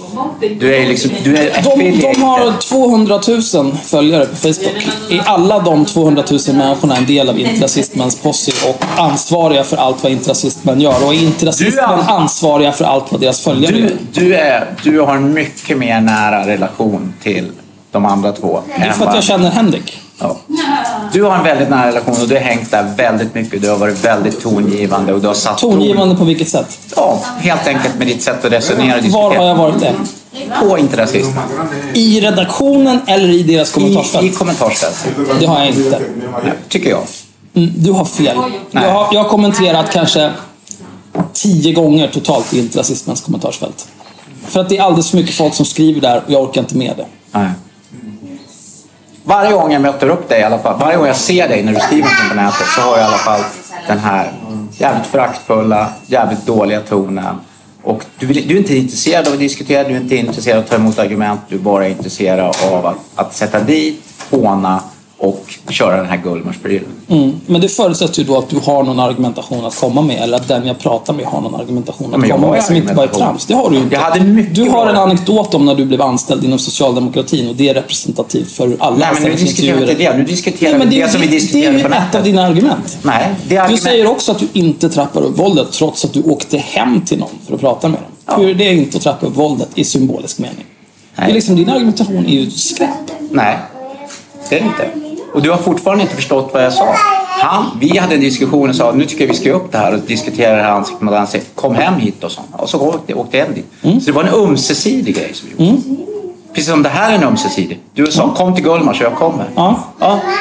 Du 0.59 0.75
är 0.75 0.87
liksom, 0.87 1.11
du 1.23 1.37
är 1.37 1.51
De, 1.63 1.99
de 2.13 2.21
har 2.23 2.51
200 2.61 3.19
000 3.53 3.77
följare 3.83 4.25
på 4.25 4.35
Facebook. 4.35 4.87
Är 5.11 5.21
alla 5.25 5.59
de 5.59 5.85
200 5.85 6.23
000 6.31 6.39
människorna 6.55 6.95
en 6.97 7.05
del 7.05 7.29
av 7.29 7.39
Interrasismens 7.39 8.15
posse 8.21 8.51
och 8.69 8.83
ansvariga 8.97 9.63
för 9.63 9.77
allt 9.77 10.03
vad 10.03 10.11
Interrasismen 10.11 10.81
gör? 10.81 11.05
Och 11.05 11.13
är 11.13 11.17
Interrasismen 11.23 11.73
Du 11.75 11.79
är- 11.81 12.09
ansvariga 12.17 12.71
för 12.71 12.85
allt 12.85 13.11
vad 13.11 13.21
deras 13.21 13.41
följare 13.41 13.73
Du, 13.73 13.79
gör? 13.79 13.91
du, 14.13 14.35
är, 14.35 14.67
du 14.83 14.99
har 15.01 15.15
en 15.15 15.33
mycket 15.33 15.77
mer 15.77 16.01
nära 16.01 16.47
relation 16.47 17.13
till 17.23 17.51
de 17.91 18.05
andra 18.05 18.31
två. 18.31 18.59
Det 18.77 18.83
är 18.85 18.91
för 18.91 19.05
att 19.05 19.15
jag 19.15 19.23
känner 19.23 19.49
Henrik. 19.51 19.97
Ja. 20.19 20.37
Du 21.13 21.23
har 21.23 21.37
en 21.37 21.43
väldigt 21.43 21.69
nära 21.69 21.87
relation 21.87 22.15
och 22.21 22.27
du 22.27 22.35
har 22.35 22.41
hängt 22.41 22.71
där 22.71 22.93
väldigt 22.97 23.35
mycket. 23.35 23.61
Du 23.61 23.69
har 23.69 23.77
varit 23.77 24.05
väldigt 24.05 24.41
tongivande 24.41 25.13
och 25.13 25.21
du 25.21 25.27
har 25.27 25.33
satt 25.33 25.57
Tongivande 25.57 26.15
på 26.15 26.23
vilket 26.25 26.49
sätt? 26.49 26.79
Ja, 26.95 27.19
helt 27.37 27.67
enkelt 27.67 27.95
med 27.97 28.07
ditt 28.07 28.23
sätt 28.23 28.45
att 28.45 28.51
resonera 28.51 28.97
och 28.97 29.05
Var 29.05 29.35
har 29.35 29.45
jag 29.45 29.55
varit 29.55 29.79
det? 29.79 29.93
På 30.59 30.77
interrasismen. 30.77 31.43
I 31.93 32.21
redaktionen 32.21 32.99
eller 33.07 33.29
i 33.29 33.43
deras 33.43 33.69
I, 33.69 33.73
kommentarsfält? 33.73 34.25
I 34.25 34.29
kommentarsfältet. 34.29 35.07
Det 35.39 35.45
har 35.45 35.59
jag 35.59 35.67
inte. 35.67 36.01
Tycker 36.69 36.89
jag. 36.89 37.03
Mm, 37.53 37.71
Du 37.75 37.91
har 37.91 38.05
fel. 38.05 38.37
Jag 38.71 38.81
har, 38.93 39.07
jag 39.13 39.23
har 39.23 39.29
kommenterat 39.29 39.91
kanske 39.91 40.31
tio 41.33 41.73
gånger 41.73 42.07
totalt 42.07 42.53
i 42.53 42.59
Interrasismens 42.59 43.21
kommentarsfält. 43.21 43.87
För 44.47 44.59
att 44.59 44.69
det 44.69 44.77
är 44.77 44.81
alldeles 44.81 45.09
för 45.09 45.17
mycket 45.17 45.35
folk 45.35 45.53
som 45.53 45.65
skriver 45.65 46.01
där 46.01 46.17
och 46.17 46.31
jag 46.31 46.43
orkar 46.43 46.61
inte 46.61 46.77
med 46.77 46.93
det. 46.97 47.05
Nej. 47.31 47.49
Varje 49.27 49.51
gång 49.51 49.71
jag 49.71 49.81
möter 49.81 50.09
upp 50.09 50.29
dig 50.29 50.39
i 50.39 50.43
alla 50.43 50.59
fall, 50.59 50.79
varje 50.79 50.97
gång 50.97 51.07
jag 51.07 51.15
ser 51.15 51.47
dig 51.49 51.63
när 51.63 51.73
du 51.73 51.79
skriver 51.79 52.03
någonting 52.03 52.29
på 52.29 52.35
nätet 52.35 52.67
så 52.67 52.81
har 52.81 52.97
jag 52.97 52.99
i 52.99 53.03
alla 53.03 53.17
fall 53.17 53.41
den 53.87 53.99
här 53.99 54.31
jävligt 54.77 55.07
föraktfulla, 55.07 55.89
jävligt 56.05 56.45
dåliga 56.45 56.79
tonen. 56.79 57.35
Och 57.83 58.03
du, 58.19 58.25
vill, 58.25 58.47
du 58.47 58.53
är 58.53 58.57
inte 58.57 58.75
intresserad 58.75 59.27
av 59.27 59.33
att 59.33 59.39
diskutera, 59.39 59.83
du 59.87 59.95
är 59.95 59.99
inte 59.99 60.15
intresserad 60.15 60.57
av 60.57 60.63
att 60.63 60.69
ta 60.69 60.75
emot 60.75 60.99
argument, 60.99 61.39
du 61.49 61.55
är 61.55 61.59
bara 61.59 61.87
intresserad 61.87 62.55
av 62.71 62.85
att, 62.85 62.97
att 63.15 63.33
sätta 63.33 63.59
dit, 63.59 64.03
håna 64.31 64.81
och 65.17 65.55
köra 65.69 65.97
den 65.97 66.05
här 66.05 66.17
Gullmarsprylen. 66.17 66.89
Mm. 67.07 67.31
Men 67.45 67.61
det 67.61 67.67
förutsätter 67.67 68.19
ju 68.19 68.25
då 68.25 68.37
att 68.37 68.49
du 68.49 68.59
har 68.59 68.83
någon 68.83 68.99
argumentation 68.99 69.65
att 69.65 69.75
komma 69.75 70.01
med 70.01 70.21
eller 70.21 70.37
att 70.37 70.47
den 70.47 70.67
jag 70.67 70.79
pratar 70.79 71.13
med 71.13 71.25
har 71.25 71.41
någon 71.41 71.55
argumentation 71.55 72.15
att 72.15 72.29
komma 72.31 72.51
med 72.51 72.63
som 72.63 72.75
inte 72.75 72.93
bara 72.93 73.05
är 73.05 73.13
trams. 73.13 73.45
Det 73.45 73.53
har 73.53 73.69
du 73.69 73.75
ju 73.75 73.81
inte. 73.81 73.95
Jag 73.95 74.01
hade 74.01 74.23
mycket 74.23 74.55
du 74.55 74.69
har 74.69 74.87
en 74.87 74.95
anekdot 74.95 75.53
om 75.53 75.65
när 75.65 75.75
du 75.75 75.85
blev 75.85 76.01
anställd 76.01 76.43
inom 76.43 76.59
socialdemokratin 76.59 77.49
och 77.49 77.55
det 77.55 77.69
är 77.69 77.73
representativt 77.73 78.51
för 78.51 78.75
alla 78.79 78.97
Nej, 78.97 79.09
men 79.13 79.23
nu 79.23 79.31
diskuterar 79.37 79.75
vi 79.75 79.81
inte 79.81 80.03
det. 80.03 80.17
Nu 80.17 80.23
diskuterar 80.23 80.69
Nej, 80.69 80.79
men 80.79 80.89
det, 80.89 81.03
det 81.03 81.09
som 81.09 81.21
vi 81.21 81.27
det, 81.27 81.53
det 81.53 81.65
är 81.65 81.71
ju 81.71 81.79
ett 81.79 82.15
av 82.15 82.23
dina 82.23 82.45
argument. 82.45 82.97
Nej, 83.01 83.35
det 83.47 83.55
är 83.55 83.59
Du 83.59 83.61
argument... 83.61 83.81
säger 83.81 84.07
också 84.07 84.31
att 84.31 84.39
du 84.39 84.47
inte 84.53 84.89
trappar 84.89 85.21
upp 85.21 85.39
våldet 85.39 85.71
trots 85.71 86.05
att 86.05 86.13
du 86.13 86.23
åkte 86.23 86.57
hem 86.57 87.01
till 87.01 87.19
någon 87.19 87.29
för 87.47 87.55
att 87.55 87.61
prata 87.61 87.87
med 87.87 87.99
dem. 87.99 88.41
Hur 88.41 88.49
är 88.49 88.53
det 88.53 88.73
inte 88.73 88.97
att 88.97 89.03
trappa 89.03 89.25
upp 89.25 89.37
våldet 89.37 89.69
i 89.75 89.83
symbolisk 89.83 90.39
mening? 90.39 90.65
Det 91.15 91.21
är 91.21 91.33
liksom, 91.33 91.55
din 91.55 91.69
argumentation 91.69 92.25
är 92.25 92.29
ju 92.29 92.51
skräp. 92.51 92.89
Nej, 93.31 93.57
det 94.49 94.55
är 94.55 94.59
det 94.59 94.65
inte. 94.65 94.89
Och 95.33 95.41
du 95.41 95.51
har 95.51 95.57
fortfarande 95.57 96.03
inte 96.03 96.15
förstått 96.15 96.49
vad 96.53 96.63
jag 96.63 96.73
sa. 96.73 96.95
Han, 97.41 97.77
vi 97.81 97.97
hade 97.97 98.15
en 98.15 98.21
diskussion 98.21 98.69
och 98.69 98.75
sa 98.75 98.91
nu 98.91 99.05
tycker 99.05 99.23
jag 99.23 99.27
vi 99.27 99.37
ska 99.37 99.51
upp 99.51 99.71
det 99.71 99.77
här 99.77 99.93
och 99.93 99.99
diskutera 99.99 100.55
det 100.55 100.61
här 100.61 100.71
ansikte 100.71 101.05
mot 101.05 101.13
ansikte. 101.13 101.47
Kom 101.55 101.75
hem 101.75 101.93
hit 101.93 102.23
och 102.23 102.31
så. 102.31 102.41
Och 102.51 102.69
så 102.69 102.79
åkte, 102.79 103.13
jag 103.13 103.27
hem 103.31 103.53
dit. 103.53 103.65
Mm. 103.81 103.99
Så 103.99 104.05
det 104.05 104.11
var 104.11 104.23
en 104.23 104.33
ömsesidig 104.33 105.15
grej 105.15 105.31
som 105.33 105.49
vi 105.57 105.65
gjorde. 105.65 105.81
Precis 106.55 106.69
som 106.71 106.83
det 106.83 106.89
här 106.89 107.11
är 107.11 107.15
en 107.15 107.23
ömsesidig. 107.23 107.79
Du 107.93 108.05
sa 108.11 108.33
kom 108.35 108.55
till 108.55 108.63
Gullmar 108.63 108.93
så 108.93 109.03
jag 109.03 109.15
kommer. 109.15 109.45
Ja. 109.55 109.79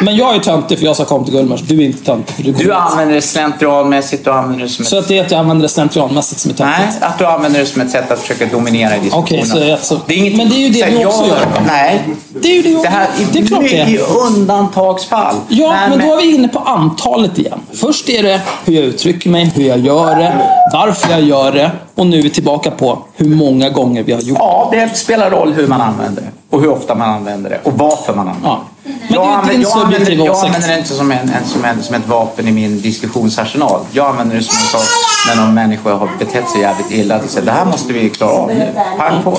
Men 0.03 0.17
jag 0.17 0.35
är 0.35 0.39
töntig 0.39 0.79
för 0.79 0.85
jag 0.87 0.97
sa 0.97 1.05
kom 1.05 1.25
till 1.25 1.35
Gullmars. 1.35 1.61
Du 1.61 1.81
är 1.81 1.85
inte 1.85 2.05
töntig 2.05 2.35
för 2.37 2.43
du 2.43 2.53
Du 2.53 2.73
använder 2.75 3.15
det 3.15 3.23
slentrianmässigt, 3.23 4.25
du 4.25 4.31
använder 4.33 4.65
det 4.65 4.69
som 4.71 4.83
ett... 4.83 4.89
Så 4.89 4.99
att 4.99 5.09
det 5.09 5.19
är 5.19 5.25
att 5.25 5.31
jag 5.31 5.41
använder 5.41 5.63
det 5.63 5.69
slentrianmässigt 5.69 6.41
som 6.41 6.51
är 6.51 6.55
töntigt? 6.55 6.81
Nej, 7.01 7.09
att 7.11 7.19
du 7.19 7.27
använder 7.27 7.61
det 7.61 7.67
som 7.67 7.83
ett 7.83 7.91
sätt 7.91 8.11
att 8.11 8.19
försöka 8.19 8.47
dominera 8.47 8.97
i 8.97 8.99
diskussionen. 8.99 9.25
Okej, 9.25 9.47
så 9.47 9.59
jag- 9.59 9.79
så- 9.79 9.99
det 10.07 10.15
är 10.15 10.19
inget... 10.19 10.37
men 10.37 10.49
det 10.49 10.55
är 10.57 10.59
ju 10.59 10.69
det 10.69 10.87
du 10.87 10.93
jag- 11.01 11.07
också 11.11 11.27
gör. 11.27 11.39
Nej. 11.67 12.03
Det 12.41 12.49
är 12.49 12.55
ju 12.55 12.63
det 12.63 12.69
jag- 12.71 12.83
Det 12.83 12.89
här 12.89 13.09
det 13.33 13.39
är 13.39 13.47
klart 13.47 13.61
det 13.63 13.79
är. 13.81 13.89
i 13.89 13.99
undantagsfall. 13.99 15.35
Ja, 15.49 15.71
Nej, 15.71 15.91
men 15.91 15.99
då 16.09 16.13
är 16.13 16.17
vi 16.17 16.35
inne 16.35 16.49
på 16.49 16.59
antalet 16.59 17.39
igen. 17.39 17.59
Först 17.73 18.09
är 18.09 18.23
det 18.23 18.41
hur 18.65 18.75
jag 18.75 18.85
uttrycker 18.85 19.31
mig, 19.31 19.53
hur 19.55 19.65
jag 19.69 19.79
gör 19.79 20.17
det, 20.17 20.33
varför 20.75 21.11
jag 21.11 21.23
gör 21.23 21.53
det 21.53 21.71
och 21.95 22.07
nu 22.07 22.19
är 22.19 22.23
vi 22.23 22.31
tillbaka 22.31 22.71
på 22.71 22.99
hur 23.17 23.29
många 23.29 23.71
gånger 23.71 24.03
vi 24.03 24.13
har 24.13 24.21
gjort 24.21 24.39
det. 24.39 24.45
Ja, 24.45 24.69
det 24.73 24.97
spelar 24.97 25.31
roll 25.31 25.53
hur 25.53 25.67
man 25.67 25.81
använder 25.81 26.23
det. 26.23 26.29
Och 26.51 26.61
hur 26.61 26.71
ofta 26.71 26.95
man 26.95 27.11
använder 27.11 27.51
det. 27.51 27.61
Och 27.63 27.79
varför 27.79 28.15
man 28.15 28.29
använder 28.29 28.51
det. 28.51 28.59
Men 28.85 28.97
det 29.09 29.15
är 29.15 29.23
ju 29.23 29.31
använder, 29.31 29.63
jag, 29.63 29.85
använder, 29.85 30.13
jag 30.13 30.37
använder 30.37 30.69
det 30.69 30.79
inte 30.79 30.95
som, 30.95 31.11
en, 31.11 31.19
en, 31.19 31.45
som, 31.45 31.65
en, 31.65 31.83
som 31.83 31.95
ett 31.95 32.09
vapen 32.09 32.49
i 32.49 32.53
min 32.53 32.81
diskussionsarsenal. 32.81 33.81
Jag 33.93 34.07
använder 34.07 34.37
det 34.37 34.43
som 34.43 34.57
en 34.57 34.81
sak 34.81 34.89
när 35.29 35.45
någon 35.45 35.55
människa 35.55 35.95
har 35.95 36.09
betett 36.19 36.49
sig 36.51 36.61
jävligt 36.61 36.91
illa. 36.91 37.15
Att 37.15 37.31
säga, 37.31 37.45
det 37.45 37.53
här 37.53 37.65
måste 37.65 37.93
vi 37.93 38.11
klara 38.11 38.33
av 38.33 38.49
nu. 38.49 38.69
Pang 38.99 39.23
på. 39.23 39.39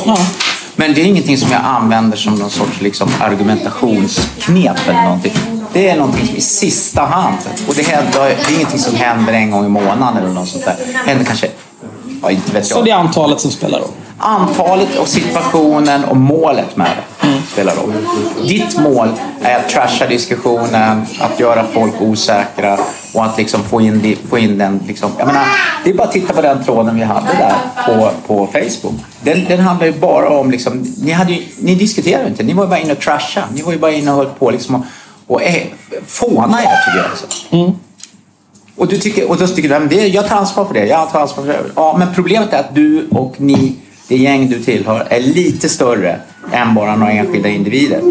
Men 0.76 0.94
det 0.94 1.02
är 1.02 1.06
ingenting 1.06 1.38
som 1.38 1.52
jag 1.52 1.62
använder 1.64 2.18
som 2.18 2.36
någon 2.36 2.50
sorts 2.50 2.82
liksom, 2.82 3.10
argumentationsknep 3.22 4.78
eller 4.88 5.04
någonting. 5.04 5.34
Det 5.76 5.90
är 5.90 5.96
någonting 5.96 6.28
som 6.28 6.36
i 6.36 6.42
sista 6.42 7.02
hand. 7.02 7.38
Och 7.68 7.74
det, 7.76 7.88
händer, 7.88 8.20
det 8.20 8.54
är 8.54 8.56
ingenting 8.56 8.80
som 8.80 8.96
händer 8.96 9.34
en 9.34 9.52
gång 9.52 9.66
i 9.66 9.70
månaden 9.70 10.18
eller 10.18 10.34
något 10.34 10.48
sånt 10.48 10.66
där. 10.66 10.76
Det 10.88 11.10
händer 11.10 11.26
kanske, 11.26 11.48
ja, 12.22 12.32
inte 12.32 12.52
vet 12.52 12.70
jag. 12.70 12.78
Så 12.78 12.82
det 12.82 12.92
är 12.92 12.96
antalet 12.96 13.40
som 13.40 13.52
spelar 13.52 13.80
roll. 13.80 13.90
Antalet 14.18 14.98
och 14.98 15.08
situationen 15.08 16.06
och 16.06 16.18
målet 16.18 16.78
med 16.78 16.92
det 17.22 17.28
spelar 17.52 17.76
roll. 17.76 17.94
Ditt 18.48 18.80
mål 18.80 19.10
är 19.42 19.56
att 19.56 19.70
trasha 19.70 20.08
diskussionen, 20.08 21.06
att 21.20 21.40
göra 21.40 21.66
folk 21.74 22.02
osäkra 22.02 22.80
och 23.14 23.26
att 23.26 23.38
liksom 23.38 23.64
få, 23.64 23.82
in, 23.82 24.18
få 24.30 24.38
in 24.38 24.58
den. 24.58 24.80
Liksom. 24.88 25.12
Jag 25.18 25.28
menar, 25.28 25.46
det 25.84 25.90
är 25.90 25.94
bara 25.94 26.08
att 26.08 26.14
titta 26.14 26.34
på 26.34 26.42
den 26.42 26.64
tråden 26.64 26.96
vi 26.96 27.04
hade 27.04 27.28
där 27.28 27.56
på, 27.86 28.12
på 28.28 28.48
Facebook. 28.48 28.96
Den, 29.22 29.46
den 29.48 29.60
handlar 29.60 29.86
ju 29.86 29.94
bara 29.94 30.30
om... 30.30 30.52
Liksom, 30.52 30.96
ni, 30.98 31.12
hade 31.12 31.34
ju, 31.34 31.46
ni 31.60 31.76
diskuterade 31.76 32.28
inte, 32.28 32.44
ni 32.44 32.54
var 32.54 32.64
ju 32.64 32.70
bara 32.70 32.80
inne 32.80 32.92
och 32.92 33.00
trasha. 33.00 33.44
Ni 33.54 33.62
var 33.62 33.72
ju 33.72 33.80
bara 33.80 33.92
inne 33.92 34.12
och 34.12 34.18
höll 34.18 34.30
på 34.40 34.52
liksom 34.52 34.76
och, 34.76 34.86
och 35.28 35.42
fåna 36.08 36.62
er 36.62 36.66
tycker 36.86 36.98
jag. 36.98 37.06
Alltså. 37.12 37.28
Och, 38.76 38.88
du 38.88 38.98
tycker, 38.98 39.30
och 39.30 39.38
då 39.38 39.48
tycker 39.48 39.70
du 39.70 39.76
att 39.76 39.90
det, 39.90 40.08
jag 40.08 40.28
tar 40.28 40.36
ansvar 40.36 40.66
för 40.66 40.74
det. 40.74 40.86
Jag 40.86 41.12
tar 41.12 41.20
ansvar 41.20 41.44
för 41.44 41.54
det. 41.54 41.60
Ja, 41.76 41.96
men 42.00 42.08
problemet 42.14 42.54
är 42.54 42.60
att 42.60 42.76
du 42.76 43.08
och 43.12 43.34
ni, 43.42 43.76
det 44.08 44.18
gäng 44.18 44.50
du 44.50 44.64
tillhör, 44.64 45.08
är 45.10 45.20
lite 45.22 45.70
större 45.70 46.20
än 46.52 46.76
bara 46.76 46.96
några 46.96 47.12
enskilda 47.12 47.50
individer. 47.50 48.02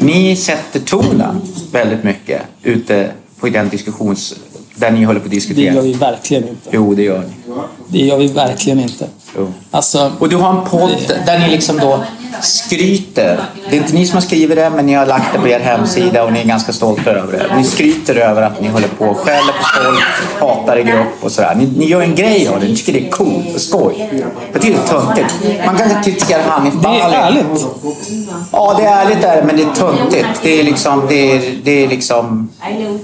Ni 0.00 0.36
sätter 0.36 0.80
tonen 0.80 1.40
väldigt 1.72 2.04
mycket 2.04 2.42
ute 2.62 3.10
på 3.40 3.48
den 3.48 3.68
diskussions... 3.68 4.34
Där 4.74 4.90
ni 4.90 5.04
håller 5.04 5.20
på 5.20 5.24
att 5.24 5.30
Det 5.30 5.36
diskutera. 5.36 5.74
gör 5.74 5.82
vi 5.82 5.92
verkligen 5.92 6.48
inte. 6.48 6.68
Jo, 6.70 6.94
det 6.94 7.02
gör 7.02 7.18
ni. 7.18 7.54
Det 7.88 7.98
gör 8.06 8.16
vi 8.18 8.26
verkligen 8.26 8.80
inte. 8.80 9.06
Jo. 9.36 9.52
Alltså, 9.70 10.12
Och 10.18 10.28
du 10.28 10.36
har 10.36 10.50
en 10.60 10.64
podd 10.70 11.12
där 11.26 11.38
ni 11.38 11.48
liksom 11.50 11.76
då 11.78 12.04
skryter. 12.42 13.40
Det 13.70 13.76
är 13.76 13.80
inte 13.80 13.92
ni 13.92 14.06
som 14.06 14.16
har 14.16 14.20
skrivit 14.20 14.56
det, 14.56 14.70
men 14.70 14.86
ni 14.86 14.94
har 14.94 15.06
lagt 15.06 15.32
det 15.32 15.38
på 15.38 15.48
er 15.48 15.60
hemsida 15.60 16.24
och 16.24 16.32
ni 16.32 16.40
är 16.40 16.44
ganska 16.44 16.72
stolta 16.72 17.10
över 17.10 17.32
det. 17.32 17.56
Ni 17.56 17.64
skryter 17.64 18.14
över 18.16 18.42
att 18.42 18.60
ni 18.60 18.68
håller 18.68 18.88
på 18.88 19.04
och 19.04 19.16
skäller 19.16 19.52
på 19.52 19.82
folk, 19.82 20.04
hatar 20.40 20.76
i 20.78 20.82
grupp 20.82 21.24
och 21.24 21.32
sådär. 21.32 21.54
Ni, 21.54 21.66
ni 21.76 21.86
gör 21.86 22.00
en 22.00 22.14
grej 22.14 22.48
av 22.48 22.60
det. 22.60 22.66
Ni 22.66 22.76
tycker 22.76 22.92
det 22.92 23.06
är 23.06 23.10
coolt 23.10 23.54
och 23.54 23.60
skoj. 23.60 24.10
Jag 24.52 24.62
tycker 24.62 24.76
det 24.78 24.82
är 24.82 25.00
töntigt. 25.00 25.34
Man 25.66 25.76
kan 25.76 26.02
kritisera 26.02 26.42
Hanif 26.42 26.74
det 26.74 26.88
är 26.88 27.00
Bali. 27.02 27.14
ärligt. 27.14 27.66
Ja, 28.52 28.74
det 28.78 28.84
är 28.84 29.04
ärligt 29.04 29.22
där, 29.22 29.42
men 29.42 29.56
det 29.56 29.62
är 29.62 29.72
töntigt. 29.74 30.28
Det 30.42 30.60
är 30.60 30.64
liksom... 30.64 31.06
Det 31.08 31.36
är, 31.36 31.58
det 31.64 31.84
är 31.84 31.88
liksom 31.88 32.48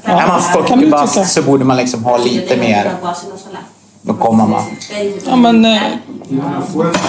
är 0.04 0.14
man 0.16 0.22
kan 0.22 0.42
40 0.42 0.74
du 0.76 0.90
bast 0.90 1.32
så 1.32 1.42
borde 1.42 1.64
man 1.64 1.76
liksom 1.76 2.04
ha 2.04 2.16
lite 2.16 2.56
mer... 2.56 2.90
Då 4.06 4.14
kommer 4.14 4.46
man. 4.46 4.62
Ja, 5.26 5.36
men, 5.36 5.64
eh, 5.64 5.80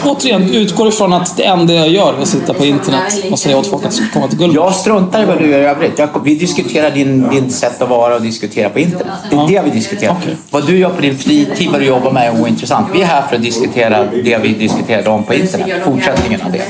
återigen, 0.06 0.50
utgår 0.54 0.88
ifrån 0.88 1.14
att 1.14 1.38
det 1.38 1.43
enda 1.43 1.74
jag 1.74 1.89
gör 1.89 2.14
är 2.14 2.22
att 2.22 2.28
sitta 2.28 2.54
på 2.54 2.66
internet 2.66 3.32
och 3.32 3.39
säga 3.39 3.58
åt 3.58 3.68
folk 3.68 3.86
att 3.86 4.02
komma 4.14 4.28
till 4.28 4.38
Gullmars. 4.38 4.56
Jag 4.56 4.76
struntar 4.76 5.24
i 5.24 5.26
vad 5.26 5.39
du 5.39 5.50
gör 5.52 5.60
i 5.60 5.66
övrigt. 5.66 6.00
Jag, 6.00 6.10
vi 6.24 6.36
diskuterar 6.36 6.91
din, 6.91 7.30
din 7.30 7.50
sätt 7.50 7.82
att 7.82 7.89
vara 7.89 8.16
och 8.16 8.22
diskutera 8.22 8.70
på 8.70 8.80
internet. 8.80 9.14
Det 9.30 9.36
är 9.36 9.48
det 9.48 9.62
vi 9.66 9.70
diskuterar. 9.70 10.16
Vad 10.52 10.68
du 10.68 10.78
gör 10.78 10.89
på 10.89 11.02
din 11.02 11.18
fritid, 11.18 11.70
vad 11.72 11.82
du 11.82 11.86
jobbar 11.86 12.12
med 12.12 12.28
är 12.28 12.41
ointressant. 12.41 12.88
Vi 12.93 13.02
är 13.02 13.06
här 13.06 13.22
för 13.22 13.36
att 13.36 13.43
diskutera 13.43 14.04
det 14.04 14.38
vi 14.38 14.54
diskuterade 14.54 15.10
om 15.10 15.24
på 15.24 15.34
internet. 15.34 15.70
Fortsättningen 15.84 16.41
av 16.41 16.52
det. 16.52 16.64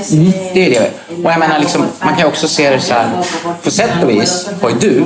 Det 0.53 0.65
är 0.65 0.69
det. 0.69 0.91
Och 1.23 1.31
jag 1.31 1.39
menar, 1.39 1.59
liksom, 1.59 1.85
man 2.05 2.15
kan 2.15 2.27
också 2.27 2.47
se 2.47 2.69
det 2.69 2.79
så 2.79 2.93
här. 2.93 3.09
På 3.63 3.71
sätt 3.71 3.91
och 4.03 4.09
vis 4.09 4.49
har 4.61 4.69
ju 4.69 4.75
du 4.75 5.03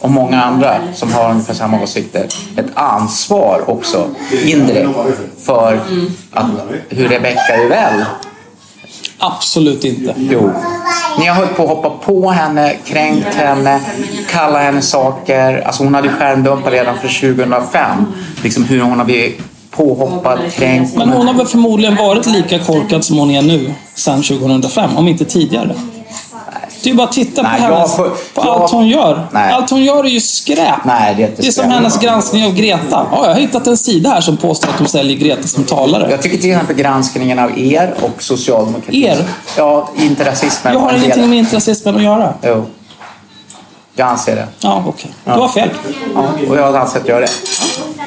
och 0.00 0.10
många 0.10 0.42
andra 0.42 0.76
som 0.94 1.12
har 1.12 1.30
ungefär 1.30 1.54
samma 1.54 1.82
åsikter 1.82 2.26
ett 2.56 2.70
ansvar 2.74 3.64
också 3.66 4.06
indirekt 4.44 4.98
för 5.38 5.80
att, 6.32 6.46
hur 6.88 7.08
Rebecca 7.08 7.56
Uvell 7.64 8.04
Absolut 9.22 9.84
inte. 9.84 10.14
Jo. 10.16 10.50
Ni 11.18 11.26
har 11.26 11.34
hållit 11.34 11.56
på 11.56 11.62
att 11.62 11.68
hoppa 11.68 11.90
på 11.90 12.30
henne, 12.30 12.76
kränkt 12.84 13.34
henne, 13.34 13.80
kalla 14.30 14.58
henne 14.58 14.82
saker. 14.82 15.62
Alltså 15.66 15.84
hon 15.84 15.94
hade 15.94 16.08
ju 16.08 16.14
skärmdumpat 16.14 16.72
redan 16.72 16.98
för 16.98 17.34
2005. 17.34 18.06
Liksom 18.42 18.64
hur 18.64 18.80
hon 18.80 18.98
har 18.98 19.04
blivit 19.04 19.40
påhoppad, 19.70 20.38
kränkt. 20.52 20.96
Men 20.96 21.08
hon 21.08 21.26
har 21.26 21.34
väl 21.34 21.46
förmodligen 21.46 21.96
varit 21.96 22.26
lika 22.26 22.58
korkad 22.58 23.04
som 23.04 23.18
hon 23.18 23.30
är 23.30 23.42
nu 23.42 23.74
sedan 23.94 24.22
2005, 24.22 24.96
om 24.96 25.08
inte 25.08 25.24
tidigare. 25.24 25.74
Det 26.82 26.88
är 26.88 26.90
ju 26.90 26.96
bara 26.96 27.06
att 27.06 27.12
titta 27.12 27.42
Nej, 27.42 27.60
på, 27.60 27.74
hennes, 27.74 27.96
får- 27.96 28.08
på 28.08 28.16
jag- 28.34 28.46
allt 28.48 28.70
hon 28.72 28.88
gör. 28.88 29.26
Nej. 29.32 29.52
Allt 29.52 29.70
hon 29.70 29.84
gör 29.84 30.04
är 30.04 30.08
ju 30.08 30.20
skräp. 30.20 30.84
Nej, 30.84 31.14
det 31.16 31.22
är 31.22 31.28
inte 31.28 31.42
Det 31.42 31.48
är 31.48 31.52
som 31.52 31.70
hennes 31.70 31.98
granskning 31.98 32.44
av 32.44 32.54
Greta. 32.54 33.06
Ja, 33.12 33.18
jag 33.26 33.34
har 33.34 33.40
hittat 33.40 33.66
en 33.66 33.76
sida 33.76 34.10
här 34.10 34.20
som 34.20 34.36
påstår 34.36 34.68
att 34.68 34.78
de 34.78 34.86
säljer 34.86 35.16
Greta 35.16 35.48
som 35.48 35.64
talare. 35.64 36.10
Jag 36.10 36.22
tycker 36.22 36.38
till 36.38 36.50
exempel 36.50 36.76
granskningen 36.76 37.38
av 37.38 37.58
er 37.58 37.94
och 38.00 38.22
socialdemokratin. 38.22 39.04
Er? 39.04 39.24
Ja, 39.56 39.90
inte 39.98 40.24
rasismen. 40.24 40.72
Jag 40.72 40.80
har 40.80 40.92
ingenting 40.96 41.28
med 41.30 41.38
intressismen 41.38 41.96
att 41.96 42.02
göra. 42.02 42.34
Jo. 42.42 42.66
Jag 43.94 44.08
anser 44.08 44.36
det. 44.36 44.46
Ja, 44.60 44.84
okej. 44.86 45.10
Du 45.24 45.30
Ja. 45.30 45.36
har 45.40 45.48
fel. 45.48 45.68
Ja, 46.14 46.24
och 46.48 46.56
jag 46.56 46.76
anser 46.76 47.00
att 47.00 47.08
jag 47.08 47.14
gör 47.14 47.20
det. 47.20 47.30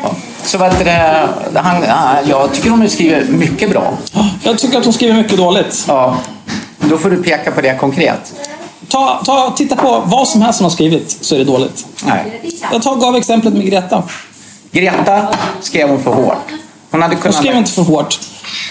Ja. 0.03 0.11
Så 0.43 0.57
vad 0.57 0.71
det? 0.85 1.29
Han, 1.55 1.83
ja, 1.87 2.09
jag 2.25 2.51
tycker 2.53 2.69
hon 2.69 2.89
skriver 2.89 3.23
mycket 3.25 3.69
bra. 3.71 3.93
Jag 4.43 4.57
tycker 4.57 4.77
att 4.77 4.83
hon 4.85 4.93
skriver 4.93 5.13
mycket 5.13 5.37
dåligt. 5.37 5.85
Ja. 5.87 6.15
Då 6.79 6.97
får 6.97 7.09
du 7.09 7.23
peka 7.23 7.51
på 7.51 7.61
det 7.61 7.73
konkret. 7.79 8.33
Ta, 8.93 9.21
ta, 9.25 9.53
titta 9.57 9.75
på 9.75 10.03
vad 10.05 10.27
som 10.27 10.41
helst 10.41 10.59
hon 10.59 10.63
har 10.65 10.69
skrivit 10.71 11.17
så 11.21 11.35
är 11.35 11.39
det 11.39 11.45
dåligt. 11.45 11.85
Nej. 12.05 12.41
Jag 12.71 12.81
tar, 12.81 12.95
gav 12.95 13.15
exemplet 13.15 13.53
med 13.53 13.65
Greta. 13.65 14.03
Greta 14.71 15.27
skrev 15.61 15.89
hon 15.89 16.03
för 16.03 16.11
hårt. 16.13 16.37
Hon 16.91 17.01
hade 17.01 17.15
Hon 17.15 17.21
kunnat... 17.21 17.35
skrev 17.37 17.57
inte 17.57 17.71
för 17.71 17.81
hårt. 17.81 18.19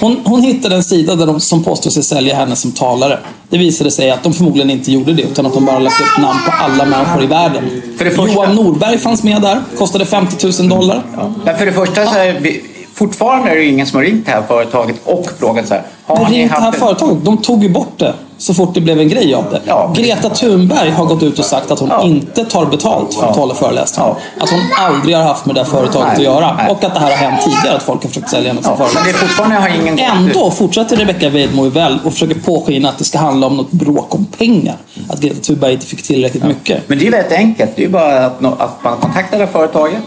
Hon, 0.00 0.20
hon 0.24 0.42
hittade 0.42 0.74
en 0.76 0.82
sida 0.84 1.14
där 1.14 1.26
de, 1.26 1.40
som 1.40 1.64
påstår 1.64 1.90
sig 1.90 2.02
sälja 2.02 2.34
henne 2.34 2.56
som 2.56 2.72
talare. 2.72 3.18
Det 3.48 3.58
visade 3.58 3.90
sig 3.90 4.10
att 4.10 4.22
de 4.22 4.32
förmodligen 4.32 4.70
inte 4.70 4.92
gjorde 4.92 5.12
det 5.12 5.22
utan 5.22 5.46
att 5.46 5.54
de 5.54 5.64
bara 5.64 5.78
lagt 5.78 6.00
upp 6.00 6.22
namn 6.22 6.38
på 6.46 6.52
alla 6.64 6.84
människor 6.84 7.22
i 7.22 7.26
världen. 7.26 7.82
För 7.98 8.04
det 8.04 8.10
första- 8.10 8.32
Johan 8.34 8.54
Norberg 8.56 8.98
fanns 8.98 9.22
med 9.22 9.42
där. 9.42 9.62
Kostade 9.78 10.04
50 10.06 10.46
000 10.60 10.68
dollar. 10.68 11.02
Men 11.44 11.58
för 11.58 11.66
det 11.66 11.72
första 11.72 12.06
så 12.06 12.18
är 12.18 12.40
vi, 12.40 12.64
fortfarande 12.94 13.50
är 13.50 13.56
det 13.56 13.64
ingen 13.64 13.86
som 13.86 13.96
har 13.96 14.04
ringt 14.04 14.26
det 14.26 14.32
här 14.32 14.42
företaget 14.42 14.96
och 15.04 15.26
frågat 15.38 15.68
så 15.68 15.74
här. 15.74 15.82
Har 16.06 16.16
Men 16.22 16.32
ni 16.32 16.38
ringt 16.38 16.50
det 16.50 16.56
här 16.56 16.62
haft 16.66 16.78
företaget. 16.78 17.24
De 17.24 17.36
tog 17.38 17.62
ju 17.62 17.68
bort 17.68 17.98
det 17.98 18.14
så 18.42 18.54
fort 18.54 18.74
det 18.74 18.80
blev 18.80 19.00
en 19.00 19.08
grej 19.08 19.34
av 19.34 19.44
det. 19.50 20.02
Greta 20.02 20.28
Thunberg 20.30 20.90
har 20.90 21.04
gått 21.04 21.22
ut 21.22 21.38
och 21.38 21.44
sagt 21.44 21.70
att 21.70 21.78
hon 21.78 21.90
inte 22.02 22.44
tar 22.44 22.66
betalt 22.66 23.14
för 23.14 23.26
att 23.26 23.36
hålla 23.36 23.54
föreläsningar. 23.54 24.14
Att 24.40 24.50
hon 24.50 24.60
aldrig 24.78 25.16
har 25.16 25.22
haft 25.22 25.46
med 25.46 25.54
det 25.54 25.60
här 25.60 25.70
företaget 25.70 26.06
Nej, 26.06 26.16
att 26.16 26.22
göra. 26.22 26.54
nej. 26.56 26.70
Och 26.70 26.84
att 26.84 26.94
det 26.94 27.00
här 27.00 27.10
har 27.10 27.16
hänt 27.16 27.40
tidigare, 27.42 27.76
att 27.76 27.82
folk 27.82 28.02
har 28.02 28.08
försökt 28.08 28.30
sälja 28.30 28.48
henne 28.48 28.62
som 28.62 28.74
Ja, 28.78 28.88
men 28.94 29.04
det 29.04 29.10
är 29.10 29.14
fortfarande 29.14 29.56
har 29.56 29.68
ingen 29.68 29.98
Ändå 29.98 30.50
fortsätter 30.50 30.96
Rebecca 30.96 31.28
Weidmo 31.28 31.68
väl 31.68 31.98
och 32.04 32.12
försöker 32.12 32.34
påskina 32.34 32.88
att 32.88 32.98
det 32.98 33.04
ska 33.04 33.18
handla 33.18 33.46
om 33.46 33.56
något 33.56 33.72
bråk 33.72 34.14
om 34.14 34.26
pengar. 34.38 34.76
Att 35.08 35.20
Greta 35.20 35.40
Thunberg 35.40 35.72
inte 35.72 35.86
fick 35.86 36.02
tillräckligt 36.02 36.44
mycket. 36.44 36.88
Men 36.88 36.98
det 36.98 37.02
är 37.02 37.06
ju 37.06 37.10
väldigt 37.10 37.32
enkelt. 37.32 37.70
Det 37.76 37.82
är 37.82 37.86
ju 37.86 37.92
bara 37.92 38.26
att, 38.26 38.44
att 38.44 38.84
man 38.84 38.96
kontaktar 38.96 39.38
det 39.38 39.44
här 39.44 39.52
företaget. 39.52 40.02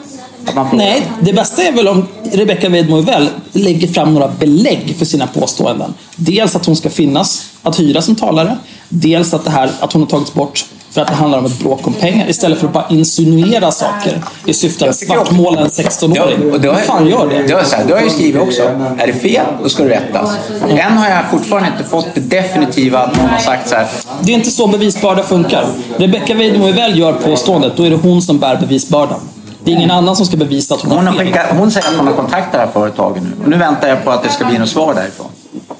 Nej, 0.74 1.08
det 1.22 1.34
bästa 1.34 1.64
är 1.64 1.72
väl 1.72 1.88
om 1.88 2.08
Rebecca 2.32 2.70
Weidmo 2.70 3.02
väl 3.02 3.30
lägger 3.52 3.88
fram 3.88 4.14
några 4.14 4.28
belägg 4.28 4.96
för 4.98 5.06
sina 5.06 5.28
påståenden. 5.28 5.94
Dels 6.16 6.56
att 6.56 6.66
hon 6.66 6.76
ska 6.76 6.90
finnas 6.90 7.46
att 7.66 7.80
hyra 7.80 8.02
som 8.02 8.16
talare. 8.16 8.58
Dels 8.90 9.34
att, 9.34 9.44
det 9.46 9.52
här, 9.52 9.70
att 9.80 9.94
hon 9.94 10.02
har 10.02 10.10
tagits 10.10 10.34
bort 10.34 10.66
för 10.92 11.02
att 11.02 11.08
det 11.08 11.14
handlar 11.14 11.40
om 11.40 11.46
ett 11.46 11.60
bråk 11.60 11.88
om 11.88 11.94
pengar. 11.94 12.30
Istället 12.30 12.60
för 12.60 12.68
att 12.68 12.74
bara 12.74 12.86
insinuera 12.90 13.72
saker 13.72 14.22
i 14.46 14.54
syfte 14.54 14.90
att 14.90 14.96
svartmåla 14.96 15.62
en 15.62 15.68
16-åring. 15.68 16.52
Och 16.52 16.62
det 16.62 16.68
har, 16.68 16.76
Vem 16.76 16.84
fan 16.84 17.08
gör 17.08 17.30
det? 17.30 17.44
Det 17.48 17.54
har, 17.54 17.64
jag 17.72 17.90
jag 17.90 18.04
ju 18.04 18.10
skrivit 18.10 18.42
också. 18.42 18.62
Är 18.98 19.08
det 19.08 19.14
fel, 19.14 19.46
då 19.64 19.70
ska 19.70 19.84
det 19.84 19.90
rättas. 19.90 20.30
Än 20.70 20.98
har 20.98 21.10
jag 21.10 21.30
fortfarande 21.32 21.70
inte 21.70 21.84
fått 21.84 22.08
det 22.14 22.22
definitiva 22.22 23.00
att 23.00 23.18
någon 23.18 23.30
har 23.30 23.38
sagt 23.38 23.70
så 23.70 23.76
här. 23.76 23.88
Det 24.22 24.32
är 24.32 24.36
inte 24.36 24.52
så 24.52 24.68
bevisbörda 24.68 25.24
funkar. 25.24 25.66
Rebecca 25.98 26.34
Weidmo 26.34 26.72
väl 26.72 27.00
gör 27.00 27.14
påståendet, 27.14 27.78
då 27.78 27.84
är 27.84 27.90
det 27.90 27.96
hon 27.96 28.22
som 28.22 28.40
bär 28.40 28.58
bevisbördan. 28.58 29.20
Det 29.64 29.72
är 29.72 29.76
ingen 29.76 29.92
annan 29.92 30.16
som 30.16 30.26
ska 30.26 30.38
bevisa 30.38 30.76
att 30.76 30.82
hon 30.82 30.92
Hon, 30.92 31.08
har 31.08 31.14
fel. 31.14 31.26
skickat, 31.26 31.46
hon 31.58 31.72
säger 31.72 31.88
att 31.88 31.98
hon 31.98 32.08
har 32.08 32.14
kontaktat 32.14 32.52
det 32.52 32.58
här 32.58 32.68
företaget 32.74 33.24
nu. 33.24 33.30
Och 33.44 33.50
nu 33.50 33.58
väntar 33.58 33.88
jag 33.88 34.04
på 34.04 34.12
att 34.12 34.24
det 34.24 34.30
ska 34.30 34.46
bli 34.46 34.58
något 34.58 34.70
svar 34.70 34.94
därifrån. 34.94 35.28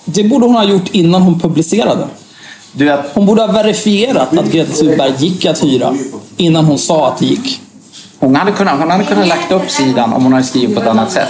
Det 0.06 0.24
borde 0.24 0.46
hon 0.46 0.56
ha 0.56 0.64
gjort 0.64 0.90
innan 0.92 1.22
hon 1.22 1.40
publicerade. 1.40 2.08
Vet, 2.72 3.00
Hon 3.14 3.26
borde 3.26 3.42
ha 3.42 3.52
verifierat 3.52 4.38
att 4.38 4.52
Greta 4.52 4.72
Thunberg 4.74 5.14
gick 5.18 5.46
att 5.46 5.64
hyra 5.64 5.94
innan 6.38 6.66
hon 6.66 6.78
sa 6.78 7.08
att 7.08 7.18
det 7.20 7.26
gick. 7.26 7.62
hon, 8.20 8.36
hade 8.36 8.52
kunnat, 8.52 8.80
hon 8.80 8.92
hade 8.92 9.04
kunnat 9.04 9.28
lagt 9.28 9.52
upp 9.52 9.72
sidan 9.72 10.14
om 10.14 10.24
hon 10.24 10.34
hade 10.34 10.46
skrivit 10.46 10.76
på 10.76 10.82
ett 10.82 10.88
annat 10.88 11.12
sätt. 11.12 11.28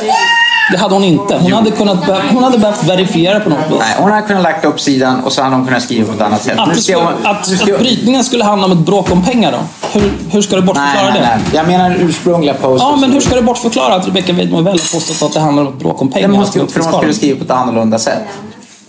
Det 0.71 0.77
hade 0.77 0.93
hon 0.93 1.03
inte. 1.03 1.37
Hon 1.37 1.53
hade, 1.53 1.71
kunnat, 1.71 1.97
hon 2.31 2.43
hade 2.43 2.57
behövt 2.57 2.83
verifiera 2.83 3.39
på 3.39 3.49
något. 3.49 3.59
Nej, 3.69 3.95
hon 3.97 4.11
hade 4.11 4.27
kunnat 4.27 4.43
lagt 4.43 4.65
upp 4.65 4.79
sidan 4.79 5.23
och 5.23 5.31
så 5.33 5.41
hade 5.41 5.55
hon 5.55 5.65
kunnat 5.65 5.83
skriva 5.83 6.07
på 6.07 6.13
ett 6.13 6.21
annat 6.21 6.43
sätt. 6.43 6.59
Att, 6.59 6.67
Nu 6.67 6.73
det 6.73 6.81
ska 6.81 6.97
hon- 7.03 7.13
att, 7.23 7.49
nu 7.49 7.57
ska 7.57 7.73
att 7.73 7.79
brytningen 7.79 8.23
skulle 8.23 8.43
handla 8.43 8.65
om 8.65 8.71
ett 8.71 8.77
bråk 8.85 9.11
om 9.11 9.23
pengar 9.23 9.51
då? 9.51 9.57
Hur, 9.99 10.13
hur 10.31 10.41
ska 10.41 10.55
du 10.55 10.61
bortförklara 10.61 11.03
Nej, 11.03 11.11
nej, 11.13 11.21
det? 11.21 11.27
nej. 11.27 11.39
Jag 11.53 11.67
menar 11.67 11.95
ursprungliga 11.99 12.53
posten. 12.53 12.87
Ja, 12.89 12.95
men 12.95 13.11
hur 13.11 13.19
ska 13.21 13.35
du 13.35 13.41
bortförklara 13.41 13.95
att 13.95 14.07
Rebecca 14.07 14.33
Weidmo 14.33 14.57
väl 14.61 14.65
har 14.79 14.93
påstått 14.93 15.27
att 15.27 15.33
det 15.33 15.39
handlar 15.39 15.63
om 15.63 15.69
ett 15.73 15.79
bråk 15.79 16.01
om 16.01 16.11
pengar? 16.11 16.27
Men 16.27 16.37
hon 16.37 16.45
för 16.69 16.79
hon 16.83 16.93
skulle 16.93 17.13
skriva 17.13 17.37
på 17.37 17.43
ett 17.43 17.51
annorlunda 17.51 17.99
sätt. 17.99 18.21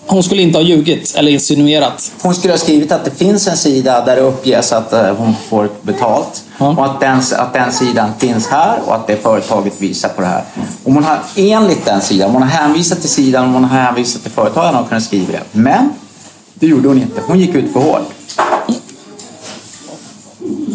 Hon 0.06 0.22
skulle 0.22 0.42
inte 0.42 0.58
ha 0.58 0.62
ljugit 0.62 1.14
eller 1.14 1.32
insinuerat. 1.32 2.12
Hon 2.22 2.34
skulle 2.34 2.52
ha 2.52 2.58
skrivit 2.58 2.92
att 2.92 3.04
det 3.04 3.10
finns 3.10 3.48
en 3.48 3.56
sida 3.56 4.04
där 4.04 4.16
det 4.16 4.22
uppges 4.22 4.72
att 4.72 4.92
eh, 4.92 5.14
hon 5.14 5.34
får 5.48 5.68
betalt. 5.82 6.42
Och 6.58 6.84
att 6.84 7.00
den, 7.00 7.22
att 7.36 7.52
den 7.52 7.72
sidan 7.72 8.10
finns 8.18 8.46
här 8.48 8.78
och 8.86 8.94
att 8.94 9.06
det 9.06 9.16
företaget 9.16 9.80
visar 9.80 10.08
på 10.08 10.20
det 10.20 10.26
här. 10.26 10.44
Om 10.84 10.94
hon 10.94 11.04
har 11.04 11.18
enligt 11.36 11.84
den 11.84 12.00
sidan, 12.00 12.28
om 12.28 12.34
hon 12.34 12.42
har 12.42 12.50
hänvisat 12.50 13.00
till 13.00 13.10
sidan, 13.10 13.44
om 13.44 13.54
hon 13.54 13.64
har 13.64 13.78
hänvisat 13.78 14.22
till 14.22 14.30
företaget, 14.30 14.66
hade 14.66 14.78
hon 14.78 14.88
kunnat 14.88 15.04
skriva 15.04 15.32
det. 15.32 15.42
Men 15.52 15.90
det 16.54 16.66
gjorde 16.66 16.88
hon 16.88 16.98
inte. 16.98 17.20
Hon 17.26 17.38
gick 17.38 17.54
ut 17.54 17.72
för 17.72 17.80
hårt. 17.80 18.12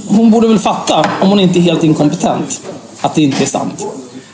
Hon 0.07 0.31
borde 0.31 0.47
väl 0.47 0.59
fatta, 0.59 1.05
om 1.21 1.29
hon 1.29 1.39
inte 1.39 1.59
är 1.59 1.61
helt 1.61 1.83
inkompetent, 1.83 2.61
att 3.01 3.15
det 3.15 3.21
inte 3.21 3.43
är 3.43 3.47
sant. 3.47 3.85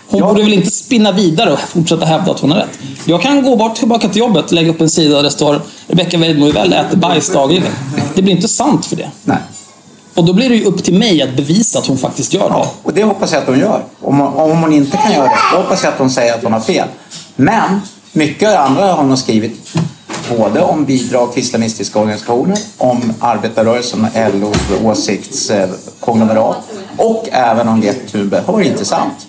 Hon 0.09 0.21
borde 0.21 0.43
väl 0.43 0.53
inte 0.53 0.71
spinna 0.71 1.11
vidare 1.11 1.53
och 1.53 1.59
fortsätta 1.59 2.05
hävda 2.05 2.31
att 2.31 2.39
hon 2.39 2.51
har 2.51 2.59
rätt. 2.59 2.79
Jag 3.05 3.21
kan 3.21 3.43
gå 3.43 3.55
bort 3.55 3.75
tillbaka 3.75 4.07
till 4.07 4.19
jobbet 4.19 4.45
och 4.45 4.53
lägga 4.53 4.69
upp 4.69 4.81
en 4.81 4.89
sida 4.89 5.15
där 5.15 5.23
det 5.23 5.31
står 5.31 5.61
Rebecca 5.87 6.17
Weidmo 6.17 6.51
väl 6.51 6.73
äter 6.73 6.97
bajs 6.97 7.29
dagligen. 7.29 7.63
Det 8.15 8.21
blir 8.21 8.35
inte 8.35 8.47
sant 8.47 8.85
för 8.85 8.95
det. 8.95 9.11
Nej. 9.23 9.37
Och 10.13 10.25
då 10.25 10.33
blir 10.33 10.49
det 10.49 10.55
ju 10.55 10.65
upp 10.65 10.83
till 10.83 10.93
mig 10.93 11.21
att 11.21 11.35
bevisa 11.35 11.79
att 11.79 11.87
hon 11.87 11.97
faktiskt 11.97 12.33
gör 12.33 12.49
det. 12.49 12.65
Och 12.83 12.93
det 12.93 13.03
hoppas 13.03 13.31
jag 13.31 13.41
att 13.41 13.47
hon 13.47 13.59
gör. 13.59 13.83
Om, 14.01 14.21
om 14.21 14.61
hon 14.61 14.73
inte 14.73 14.97
kan 14.97 15.13
göra 15.13 15.23
det, 15.23 15.35
då 15.51 15.57
hoppas 15.57 15.83
jag 15.83 15.93
att 15.93 15.99
hon 15.99 16.09
säger 16.09 16.33
att 16.33 16.43
hon 16.43 16.53
har 16.53 16.59
fel. 16.59 16.87
Men 17.35 17.81
mycket 18.11 18.47
av 18.47 18.53
det 18.53 18.59
andra 18.59 18.93
har 18.93 19.03
hon 19.03 19.17
skrivit 19.17 19.73
både 20.37 20.61
om 20.61 20.85
bidrag 20.85 21.33
till 21.33 21.43
islamistiska 21.43 21.99
organisationer, 21.99 22.57
om 22.77 23.13
arbetarrörelsen 23.19 24.05
och 24.05 24.35
LOs 24.35 24.57
åsiktskonglomerat 24.83 26.57
och 26.97 27.27
även 27.31 27.67
om 27.67 27.81
Greta 27.81 28.11
Thunberg 28.11 28.41
har 28.45 28.53
varit 28.53 28.67
intressant 28.67 29.26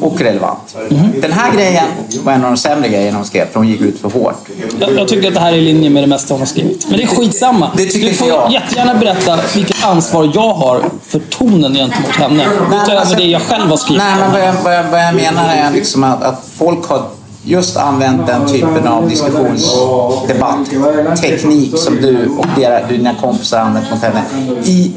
och 0.00 0.20
relevant. 0.20 0.76
Den 1.20 1.32
här 1.32 1.52
grejen 1.52 1.84
var 2.22 2.32
en 2.32 2.44
av 2.44 2.50
de 2.50 2.56
sämre 2.56 2.88
grejerna 2.88 3.16
hon 3.18 3.26
skrev, 3.26 3.46
för 3.46 3.60
hon 3.60 3.68
gick 3.68 3.80
ut 3.80 4.00
för 4.00 4.10
hårt. 4.10 4.48
Jag, 4.80 4.96
jag 4.96 5.08
tycker 5.08 5.28
att 5.28 5.34
det 5.34 5.40
här 5.40 5.52
är 5.52 5.56
i 5.56 5.60
linje 5.60 5.90
med 5.90 6.02
det 6.02 6.06
mesta 6.06 6.34
hon 6.34 6.40
har 6.40 6.46
skrivit. 6.46 6.86
Men 6.88 6.98
det 6.98 7.02
är 7.02 7.06
skitsamma. 7.06 7.70
Det 7.76 7.84
tycker 7.84 8.08
du 8.08 8.14
får 8.14 8.28
jag. 8.28 8.52
jättegärna 8.52 8.94
berätta 8.94 9.38
vilket 9.54 9.84
ansvar 9.84 10.30
jag 10.34 10.52
har 10.54 10.80
för 11.02 11.18
tonen 11.18 11.74
gentemot 11.74 12.10
henne. 12.10 12.46
Utöver 12.82 13.00
alltså- 13.00 13.16
det 13.16 13.24
jag 13.24 13.42
själv 13.42 13.68
har 13.70 13.76
skrivit. 13.76 14.02
Nej, 14.02 14.16
men 14.20 14.32
vad 14.32 14.40
jag, 14.40 14.52
vad 14.64 14.74
jag, 14.74 14.84
vad 14.84 15.00
jag 15.00 15.14
menar 15.14 15.54
är 15.54 15.70
liksom 15.72 16.04
att, 16.04 16.22
att 16.22 16.44
folk 16.58 16.84
har 16.88 17.02
just 17.44 17.76
använt 17.76 18.26
den 18.26 18.46
typen 18.46 18.88
av 18.88 19.08
diskussionsdebattteknik 19.08 21.78
som 21.78 21.96
du 21.96 22.28
och 22.38 22.46
dera, 22.56 22.86
dina 22.86 23.14
kompisar 23.14 23.58
använt 23.58 23.90
mot 23.90 24.02
henne. 24.02 24.22
I, 24.64 24.92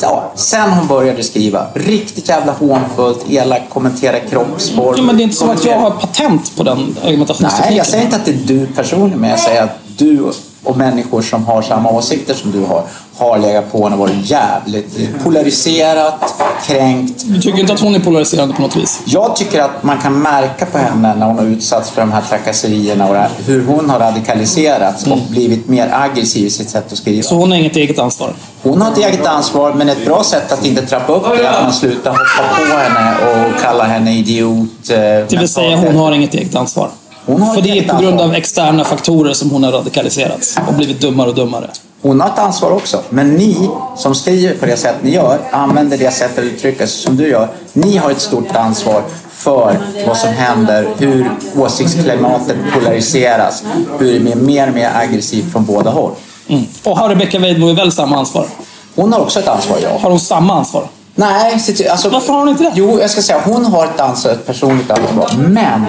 ja, 0.00 0.32
sen 0.34 0.70
hon 0.70 0.86
började 0.86 1.22
skriva. 1.22 1.66
Riktigt 1.74 2.28
jävla 2.28 2.52
hånfullt, 2.52 3.24
elak, 3.28 3.62
kommentera 3.68 4.20
kroppsform. 4.20 4.94
Ja, 4.96 5.02
men 5.02 5.16
det 5.16 5.22
är 5.22 5.24
inte 5.24 5.36
som 5.36 5.50
att 5.50 5.64
jag 5.64 5.80
har 5.80 5.90
patent 5.90 6.56
på 6.56 6.62
den 6.62 6.96
argumentationstekniken. 7.04 7.70
Nej, 7.70 7.76
jag 7.76 7.86
säger 7.86 8.04
inte 8.04 8.16
att 8.16 8.24
det 8.24 8.30
är 8.30 8.46
du 8.46 8.66
personligen, 8.66 9.20
men 9.20 9.30
jag 9.30 9.40
säger 9.40 9.62
att 9.62 9.78
du 9.96 10.22
och 10.64 10.76
människor 10.76 11.22
som 11.22 11.44
har 11.46 11.62
samma 11.62 11.90
åsikter 11.90 12.34
som 12.34 12.52
du 12.52 12.60
har, 12.60 12.82
har 13.16 13.38
legat 13.38 13.72
på 13.72 13.82
henne 13.84 13.94
och 13.96 14.00
varit 14.00 14.30
jävligt 14.30 14.98
polariserat, 15.24 16.34
kränkt. 16.66 17.24
Du 17.26 17.40
tycker 17.40 17.58
inte 17.58 17.72
att 17.72 17.80
hon 17.80 17.94
är 17.94 18.00
polariserande 18.00 18.54
på 18.54 18.62
något 18.62 18.76
vis? 18.76 19.02
Jag 19.06 19.36
tycker 19.36 19.62
att 19.62 19.82
man 19.82 19.98
kan 19.98 20.18
märka 20.22 20.66
på 20.66 20.78
henne 20.78 21.14
när 21.14 21.26
hon 21.26 21.38
har 21.38 21.44
utsatts 21.44 21.90
för 21.90 22.00
de 22.00 22.12
här 22.12 22.22
trakasserierna 22.28 23.08
och 23.08 23.14
här, 23.16 23.30
hur 23.46 23.64
hon 23.66 23.90
har 23.90 23.98
radikaliserats 23.98 25.06
och 25.06 25.18
blivit 25.30 25.68
mer 25.68 25.90
aggressiv 25.92 26.46
i 26.46 26.50
sitt 26.50 26.70
sätt 26.70 26.92
att 26.92 26.98
skriva. 26.98 27.22
Så 27.22 27.34
hon 27.36 27.50
har 27.50 27.58
inget 27.58 27.76
eget 27.76 27.98
ansvar? 27.98 28.32
Hon 28.62 28.80
har 28.82 28.92
ett 28.92 28.98
eget 28.98 29.26
ansvar, 29.26 29.72
men 29.74 29.88
ett 29.88 30.04
bra 30.04 30.24
sätt 30.24 30.52
att 30.52 30.64
inte 30.66 30.86
trappa 30.86 31.12
upp 31.12 31.24
det 31.36 31.44
är 31.44 31.50
att 31.52 31.62
man 31.62 31.72
slutar 31.72 32.10
hoppa 32.10 32.70
på 32.70 32.76
henne 32.78 33.14
och 33.54 33.60
kalla 33.62 33.84
henne 33.84 34.14
idiot. 34.18 34.90
eh, 34.90 34.96
Det 34.96 35.36
vill 35.38 35.48
säga 35.48 35.76
hon 35.76 35.96
har 35.96 36.12
inget 36.12 36.34
eget 36.34 36.54
ansvar? 36.54 36.90
För 37.26 37.62
det 37.62 37.78
är 37.78 37.88
på 37.88 37.96
grund 37.96 38.08
ansvar. 38.08 38.28
av 38.28 38.34
externa 38.34 38.84
faktorer 38.84 39.32
som 39.32 39.50
hon 39.50 39.64
har 39.64 39.72
radikaliserats 39.72 40.56
och 40.68 40.74
blivit 40.74 41.00
dummare 41.00 41.28
och 41.28 41.34
dummare. 41.34 41.70
Hon 42.02 42.20
har 42.20 42.28
ett 42.28 42.38
ansvar 42.38 42.70
också. 42.70 43.00
Men 43.10 43.34
ni 43.34 43.70
som 43.96 44.14
skriver 44.14 44.54
på 44.54 44.66
det 44.66 44.76
sätt 44.76 44.96
ni 45.02 45.14
gör, 45.14 45.38
använder 45.50 45.98
det 45.98 46.10
sättet 46.10 46.38
att 46.38 46.44
uttrycka 46.44 46.86
sig 46.86 47.02
som 47.02 47.16
du 47.16 47.28
gör. 47.28 47.48
Ni 47.72 47.96
har 47.96 48.10
ett 48.10 48.20
stort 48.20 48.56
ansvar 48.56 49.02
för 49.30 49.78
vad 50.06 50.16
som 50.16 50.28
händer, 50.30 50.88
hur 50.98 51.30
åsiktsklimatet 51.56 52.56
polariseras, 52.74 53.64
hur 53.98 54.12
det 54.12 54.20
blir 54.20 54.34
mer 54.34 54.68
och 54.68 54.74
mer 54.74 54.90
aggressivt 54.94 55.52
från 55.52 55.64
båda 55.64 55.90
håll. 55.90 56.12
Mm. 56.48 56.64
Och 56.84 56.98
har 56.98 57.08
Rebecca 57.08 57.38
Weidmo 57.38 57.72
väl 57.72 57.92
samma 57.92 58.16
ansvar? 58.16 58.46
Hon 58.94 59.12
har 59.12 59.20
också 59.20 59.40
ett 59.40 59.48
ansvar, 59.48 59.78
ja. 59.82 59.98
Har 59.98 60.10
hon 60.10 60.20
samma 60.20 60.54
ansvar? 60.54 60.86
Nej, 61.16 61.52
alltså, 61.90 62.08
Varför 62.08 62.32
har 62.32 62.40
hon 62.40 62.48
inte 62.48 62.62
det? 62.64 62.72
Jo, 62.74 63.00
jag 63.00 63.10
ska 63.10 63.22
säga 63.22 63.40
hon 63.44 63.64
har 63.64 63.84
ett 63.84 64.00
ansvar, 64.00 64.32
ett 64.32 64.46
personligt 64.46 64.90
ansvar. 64.90 65.30
Men 65.48 65.86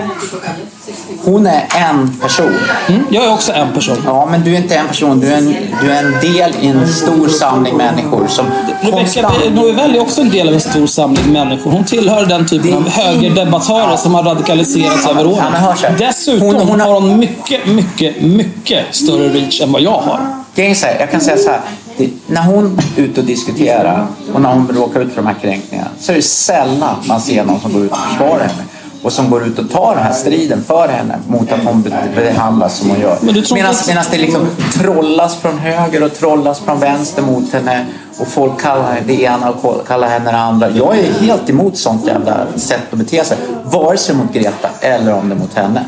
hon 1.24 1.48
är 1.48 1.64
en 1.76 2.18
person. 2.22 2.54
Mm, 2.88 3.06
jag 3.10 3.26
är 3.26 3.34
också 3.34 3.54
en 3.54 3.74
person. 3.74 3.98
Ja, 4.06 4.28
men 4.32 4.44
du 4.44 4.54
är 4.54 4.58
inte 4.58 4.76
en 4.76 4.88
person. 4.88 5.20
Du 5.20 5.28
är 5.28 5.38
en, 5.38 5.56
du 5.82 5.92
är 5.92 6.04
en 6.04 6.12
del 6.12 6.54
i 6.62 6.68
en 6.68 6.88
stor 6.88 7.28
samling 7.28 7.78
människor 7.78 8.28
som 8.28 8.46
Rebecca 8.82 8.98
konstant... 8.98 9.78
Väl 9.78 9.96
är 9.96 10.00
också 10.00 10.22
en 10.22 10.30
del 10.30 10.48
av 10.48 10.54
en 10.54 10.62
stor 10.62 10.88
samling 10.88 11.34
människor. 11.34 11.72
Hon 11.72 11.84
tillhör 11.84 12.26
den 12.26 12.48
typen 12.48 12.74
av 12.74 12.90
högerdebattörer 12.90 13.96
som 13.98 14.16
har 14.16 14.24
radikaliserats 14.24 15.08
över 15.08 15.26
åren. 15.28 15.54
Ja, 15.54 15.76
så 15.76 15.88
här. 15.88 15.96
Dessutom 15.98 16.48
Hon- 16.48 16.68
hon 16.68 16.80
har- 16.80 16.88
har 16.88 17.02
hon 17.02 17.20
mycket, 17.20 17.68
mycket, 17.68 18.22
mycket 18.22 18.86
större 18.92 19.30
reach 19.30 19.62
än 19.62 19.72
vad 19.72 19.82
jag 19.82 19.92
har. 19.92 20.20
Jag 20.56 21.12
kan 21.12 21.22
säga 21.22 21.38
så 21.38 21.50
här. 21.50 21.62
Det, 21.98 22.10
när 22.28 22.42
hon 22.44 22.80
är 22.98 23.02
ute 23.02 23.20
och 23.22 23.26
diskuterar 23.28 24.08
och 24.34 24.42
när 24.42 24.54
hon 24.54 24.68
råkar 24.74 25.00
ut 25.02 25.10
för 25.14 25.22
de 25.22 25.28
här 25.28 25.36
kränkningarna 25.42 25.90
så 26.00 26.12
är 26.12 26.16
det 26.16 26.22
sällan 26.22 26.96
man 27.08 27.22
ser 27.22 27.46
någon 27.46 27.60
som 27.60 27.74
går 27.74 27.86
ut 27.86 27.92
och 27.92 27.98
försvarar 27.98 28.40
henne. 28.40 28.64
Och 29.04 29.14
som 29.14 29.30
går 29.30 29.44
ut 29.48 29.60
och 29.60 29.72
tar 29.72 29.96
den 29.96 30.04
här 30.04 30.14
striden 30.14 30.64
för 30.64 30.88
henne 30.88 31.16
mot 31.28 31.52
att 31.52 31.64
hon 31.66 31.82
be- 31.82 32.10
behandlas 32.16 32.78
som 32.78 32.90
hon 32.90 33.00
gör. 33.00 33.18
Medan 33.56 33.74
det 34.12 34.18
liksom 34.18 34.48
trollas 34.74 35.36
från 35.36 35.58
höger 35.60 36.04
och 36.04 36.14
trollas 36.14 36.60
från 36.60 36.80
vänster 36.80 37.22
mot 37.22 37.54
henne 37.54 37.86
och 38.20 38.28
folk 38.28 38.62
kallar 38.62 39.02
det 39.08 39.22
ena 39.22 39.50
och 39.52 39.88
kallar 39.88 40.08
henne 40.08 40.32
det 40.32 40.38
andra. 40.38 40.70
Jag 40.70 40.98
är 41.00 41.12
helt 41.14 41.50
emot 41.50 41.78
sånt 41.78 42.08
jävla 42.08 42.38
sätt 42.56 42.82
att 42.92 42.98
bete 43.00 43.24
sig. 43.24 43.38
Vare 43.64 43.98
sig 43.98 44.16
mot 44.16 44.34
Greta 44.34 44.70
eller 44.82 45.14
om 45.14 45.30
det 45.30 45.36
är 45.36 45.40
mot 45.40 45.54
henne. 45.54 45.86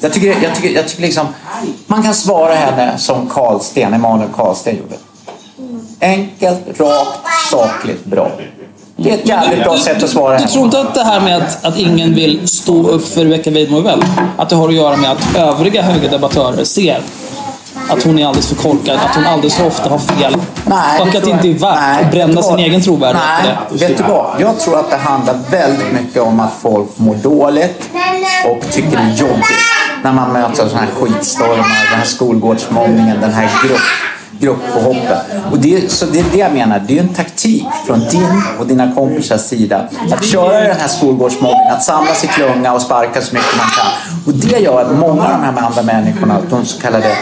Jag 0.00 0.12
tycker, 0.12 0.36
jag, 0.42 0.54
tycker, 0.54 0.68
jag 0.74 0.88
tycker 0.88 1.02
liksom, 1.02 1.26
man 1.86 2.02
kan 2.02 2.14
svara 2.14 2.54
henne 2.54 2.98
som 2.98 3.26
Karlsten, 3.28 3.94
Emanuel 3.94 4.28
Karlsten 4.36 4.76
gjorde. 4.76 4.94
Enkelt, 6.00 6.80
rakt, 6.80 7.18
sakligt, 7.50 8.04
bra. 8.04 8.30
Det 8.96 9.10
är 9.10 9.14
ett 9.14 9.28
jävligt 9.28 9.64
bra 9.64 9.78
sätt 9.78 10.02
att 10.02 10.10
svara 10.10 10.38
Du 10.38 10.44
tror 10.44 10.64
inte 10.64 10.80
att 10.80 10.94
det 10.94 11.04
här 11.04 11.20
med 11.20 11.36
att, 11.36 11.64
att 11.64 11.78
ingen 11.78 12.14
vill 12.14 12.48
stå 12.48 12.88
upp 12.88 13.08
för 13.08 13.24
Rebecca 13.24 13.50
Weidmo 13.50 13.80
väl, 13.80 14.04
att 14.36 14.48
det 14.48 14.56
har 14.56 14.68
att 14.68 14.74
göra 14.74 14.96
med 14.96 15.12
att 15.12 15.36
övriga 15.36 15.82
högerdebattörer 15.82 16.64
ser 16.64 17.00
att 17.88 18.02
hon 18.02 18.18
är 18.18 18.26
alldeles 18.26 18.48
för 18.48 18.56
korkad, 18.56 18.96
att 18.96 19.14
hon 19.14 19.26
alldeles 19.26 19.56
för 19.56 19.66
ofta 19.66 19.90
har 19.90 19.98
fel. 19.98 20.36
Nej, 20.66 21.00
och 21.00 21.14
att 21.14 21.24
det 21.24 21.30
inte 21.30 21.48
är 21.48 21.52
värt 21.52 21.78
Nej, 21.80 22.04
att 22.04 22.10
bränna 22.10 22.42
sin 22.42 22.58
egen 22.58 22.82
trovärdighet 22.82 23.58
Nej, 23.70 23.88
vet 23.88 23.96
du 23.96 24.02
vad? 24.02 24.40
Jag 24.40 24.58
tror 24.58 24.78
att 24.80 24.90
det 24.90 24.96
handlar 24.96 25.38
väldigt 25.50 25.92
mycket 25.92 26.22
om 26.22 26.40
att 26.40 26.52
folk 26.62 26.88
mår 26.96 27.14
dåligt 27.14 27.90
och 28.50 28.72
tycker 28.72 28.90
det 28.90 28.96
är 28.96 29.16
jobbigt 29.16 29.68
när 30.02 30.12
man 30.12 30.32
möts 30.32 30.60
av 30.60 30.68
sådana 30.68 30.86
här 30.86 30.94
skitstormar, 30.94 31.56
den 31.90 31.98
här 31.98 32.04
skolgårdsmobbningen, 32.04 33.20
den 33.20 33.32
här 33.32 33.48
grupp, 34.40 34.58
grupppåhoppen. 34.58 35.18
Och 35.50 35.58
det, 35.58 35.92
så 35.92 36.06
det 36.06 36.18
är 36.20 36.24
det 36.32 36.38
jag 36.38 36.52
menar, 36.52 36.84
det 36.88 36.98
är 36.98 37.02
en 37.02 37.14
taktik 37.14 37.66
från 37.86 38.00
din 38.00 38.42
och 38.58 38.66
dina 38.66 38.94
kompisars 38.94 39.40
sida 39.40 39.88
att 40.12 40.24
köra 40.24 40.60
den 40.60 40.76
här 40.76 40.88
skolgårdsmobbningen, 40.88 41.72
att 41.72 41.84
samlas 41.84 42.24
i 42.24 42.26
klunga 42.26 42.72
och 42.72 42.82
sparka 42.82 43.22
så 43.22 43.34
mycket 43.34 43.56
man 43.56 43.66
kan. 43.70 43.92
Och 44.26 44.32
det 44.32 44.58
gör 44.58 44.82
att 44.82 44.98
många 44.98 45.22
av 45.22 45.30
de 45.30 45.42
här 45.42 45.66
andra 45.66 45.82
människorna, 45.82 46.40
de 46.50 46.64
så 46.64 46.80
kallade 46.80 47.16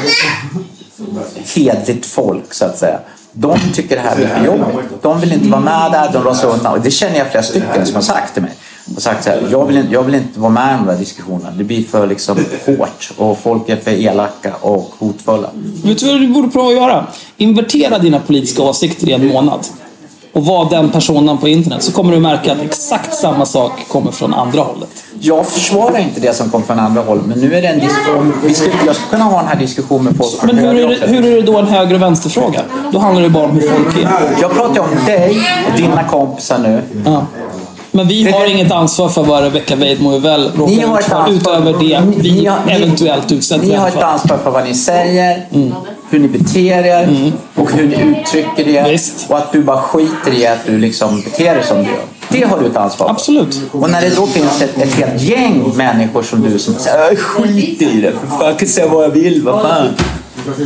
hedligt 1.54 2.06
folk 2.06 2.54
så 2.54 2.64
att 2.64 2.78
säga. 2.78 2.98
De 3.32 3.58
tycker 3.74 3.96
det 3.96 4.02
här 4.02 4.16
blir 4.16 4.26
för 4.26 4.44
jobbigt. 4.44 5.02
De 5.02 5.20
vill 5.20 5.32
inte 5.32 5.48
vara 5.48 5.60
med 5.60 5.92
där, 5.92 6.12
de 6.12 6.22
drar 6.22 6.34
sig 6.34 6.48
undan. 6.48 6.72
Och 6.72 6.80
det 6.80 6.90
känner 6.90 7.18
jag 7.18 7.30
flera 7.30 7.42
stycken 7.42 7.86
som 7.86 7.94
har 7.94 8.02
sagt 8.02 8.34
till 8.34 8.42
mig. 8.42 8.52
Och 8.94 9.02
sagt 9.02 9.24
så 9.24 9.30
här, 9.30 9.48
jag 9.50 9.66
vill, 9.66 9.76
inte, 9.76 9.92
jag 9.92 10.02
vill 10.02 10.14
inte 10.14 10.40
vara 10.40 10.52
med 10.52 10.74
i 10.74 10.76
de 10.76 10.86
där 10.86 10.98
diskussionerna. 10.98 11.50
Det 11.50 11.64
blir 11.64 11.84
för 11.84 12.06
liksom 12.06 12.38
hårt 12.66 13.12
och 13.16 13.38
folk 13.38 13.68
är 13.68 13.76
för 13.76 13.90
elaka 13.90 14.54
och 14.60 14.94
hotfulla. 14.98 15.50
Vet 15.84 15.98
du 15.98 16.06
vad 16.12 16.20
du 16.20 16.28
borde 16.28 16.48
prova 16.48 16.68
att 16.68 16.74
göra? 16.74 17.06
Invertera 17.36 17.98
dina 17.98 18.20
politiska 18.20 18.62
åsikter 18.62 19.08
i 19.08 19.12
en 19.12 19.26
månad. 19.26 19.66
Och 20.32 20.44
var 20.46 20.70
den 20.70 20.90
personen 20.90 21.38
på 21.38 21.48
internet 21.48 21.82
så 21.82 21.92
kommer 21.92 22.12
du 22.12 22.20
märka 22.20 22.52
att 22.52 22.60
exakt 22.60 23.14
samma 23.14 23.46
sak 23.46 23.72
kommer 23.88 24.12
från 24.12 24.34
andra 24.34 24.60
hållet. 24.62 25.04
Jag 25.20 25.48
försvarar 25.48 25.98
inte 25.98 26.20
det 26.20 26.34
som 26.34 26.50
kom 26.50 26.62
från 26.62 26.78
andra 26.78 27.02
håll, 27.02 27.22
men 27.26 27.38
nu 27.38 27.54
är 27.54 27.62
det 27.62 27.68
en 27.68 27.80
diskussion. 27.80 28.32
Jag 28.86 28.96
ska 28.96 29.06
kunna 29.10 29.24
ha 29.24 29.38
den 29.38 29.48
här 29.48 29.56
diskussionen 29.56 30.04
med 30.04 30.16
folk 30.16 30.42
Men 30.42 30.58
hur 30.58 30.74
är, 30.74 30.88
det, 30.88 31.06
hur 31.06 31.26
är 31.26 31.36
det 31.36 31.42
då 31.42 31.58
en 31.58 31.66
höger 31.66 31.94
och 31.94 32.02
vänsterfråga? 32.02 32.62
Då 32.92 32.98
handlar 32.98 33.22
det 33.22 33.30
bara 33.30 33.44
om 33.44 33.50
hur 33.50 33.68
folk 33.68 33.96
är. 33.96 34.10
Jag 34.40 34.54
pratar 34.54 34.80
om 34.80 34.88
dig 35.06 35.38
och 35.66 35.80
dina 35.80 36.04
kompisar 36.04 36.58
nu. 36.58 36.82
Ja. 37.04 37.26
Men 37.96 38.08
vi 38.08 38.30
har 38.30 38.46
inget 38.46 38.72
ansvar 38.72 39.08
för 39.08 39.22
vad 39.22 39.42
Rebecca 39.42 39.76
Weidmo 39.76 40.18
väl 40.18 40.50
råkar 40.56 40.98
ut 40.98 41.04
för 41.04 41.30
utöver 41.30 41.72
det 41.72 42.02
vi 42.16 42.32
Ni 42.32 42.46
har- 42.46 42.58
eventuellt 42.68 43.32
utsätter 43.32 43.66
Ni 43.66 43.74
har 43.74 43.88
ett 43.88 43.96
ansvar 44.02 44.38
för 44.38 44.50
vad 44.50 44.64
ni 44.64 44.74
säger, 44.74 45.42
hur 46.10 46.18
ni 46.18 46.28
beter 46.28 46.84
er 46.86 47.32
och 47.54 47.72
hur 47.72 47.88
ni 47.88 47.94
uttrycker 48.20 48.68
er. 48.68 48.98
Och 49.28 49.38
att 49.38 49.52
du 49.52 49.62
bara 49.62 49.80
skiter 49.82 50.32
i 50.32 50.46
att 50.46 50.66
du 50.66 50.78
liksom 50.78 51.20
beter 51.20 51.54
dig 51.54 51.64
som 51.64 51.76
du 51.76 51.82
gör. 51.84 52.00
Det 52.28 52.42
har 52.42 52.58
du 52.60 52.66
ett 52.66 52.76
ansvar 52.76 53.06
för. 53.06 53.12
Absolut. 53.14 53.60
Och 53.72 53.90
när 53.90 54.00
det 54.00 54.16
då 54.16 54.26
finns 54.26 54.62
ett, 54.62 54.78
ett 54.82 54.94
helt 54.94 55.22
gäng 55.22 55.72
människor 55.76 56.22
som 56.22 56.42
du 56.50 56.58
som 56.58 56.74
säger 56.74 56.98
"Jag 57.04 57.18
skiter 57.18 57.86
i 57.86 58.00
det, 58.00 58.12
för 58.12 58.26
fan 58.26 58.46
jag 58.46 58.58
kan 58.58 58.68
säga 58.68 58.88
vad 58.88 59.04
jag 59.04 59.10
vill, 59.10 59.42
vad 59.42 59.62
fan. 59.62 59.88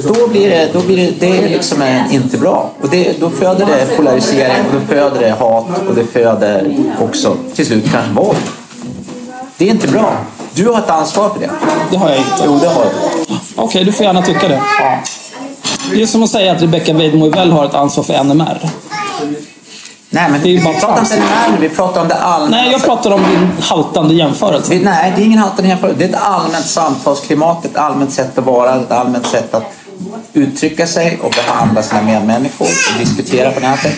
Då 0.04 0.28
blir 0.28 0.50
det, 0.50 0.70
då 0.72 0.80
blir 0.80 0.96
det, 0.96 1.12
det 1.20 1.38
är 1.38 1.48
liksom 1.48 1.82
en, 1.82 2.10
inte 2.10 2.38
bra. 2.38 2.70
Och 2.82 2.88
det, 2.88 3.20
då 3.20 3.30
föder 3.30 3.66
det 3.66 3.96
polarisering 3.96 4.66
och 4.66 4.80
då 4.80 4.94
föder 4.94 5.20
det 5.20 5.30
hat 5.30 5.66
och 5.88 5.94
det 5.94 6.04
föder 6.04 6.74
också 7.00 7.36
till 7.54 7.66
slut 7.66 7.84
kanske 7.92 8.12
våld. 8.12 8.38
Det 9.56 9.64
är 9.64 9.70
inte 9.70 9.88
bra. 9.88 10.16
Du 10.54 10.68
har 10.68 10.78
ett 10.78 10.90
ansvar 10.90 11.30
för 11.30 11.40
det. 11.40 11.50
Det 11.90 11.96
har 11.96 12.08
jag 12.08 12.18
inte. 12.18 12.42
Jo, 12.46 12.58
det 12.60 12.68
har 12.68 12.84
du. 12.84 13.34
Okej, 13.56 13.84
du 13.84 13.92
får 13.92 14.06
gärna 14.06 14.22
tycka 14.22 14.48
det. 14.48 14.62
Det 15.92 16.02
är 16.02 16.06
som 16.06 16.22
att 16.22 16.30
säga 16.30 16.52
att 16.52 16.62
Rebecca 16.62 16.92
Weidmo 16.92 17.28
väl 17.30 17.50
har 17.50 17.64
ett 17.64 17.74
ansvar 17.74 18.04
för 18.04 18.24
NMR. 18.24 18.58
Nej, 20.12 20.30
men 20.30 20.42
det 20.42 20.48
är 20.48 20.50
ju 20.50 20.62
bara 20.62 20.74
vi 20.74 20.80
pratar 20.80 21.00
inte 21.00 21.14
här 21.14 21.50
nu, 21.52 21.56
vi 21.60 21.68
pratar 21.68 22.00
om 22.00 22.08
det 22.08 22.14
allmänna. 22.14 22.62
Nej, 22.62 22.72
jag 22.72 22.84
pratar 22.84 23.10
om 23.10 23.22
din 23.22 23.62
haltande 23.62 24.14
jämförelse. 24.14 24.74
Det, 24.74 24.84
nej, 24.84 25.12
det 25.16 25.22
är 25.22 25.26
ingen 25.26 25.38
haltande 25.38 25.68
jämförelse. 25.68 25.98
Det 25.98 26.04
är 26.04 26.08
ett 26.08 26.22
allmänt 26.22 26.66
samtalsklimat, 26.66 27.64
ett 27.64 27.76
allmänt 27.76 28.12
sätt 28.12 28.38
att 28.38 28.44
vara, 28.44 28.74
ett 28.80 28.90
allmänt 28.90 29.26
sätt 29.26 29.54
att 29.54 29.64
uttrycka 30.32 30.86
sig 30.86 31.18
och 31.22 31.34
behandla 31.46 31.82
sina 31.82 32.02
medmänniskor 32.02 32.66
och 32.66 32.98
diskutera 32.98 33.50
på 33.50 33.60
nätet. 33.60 33.92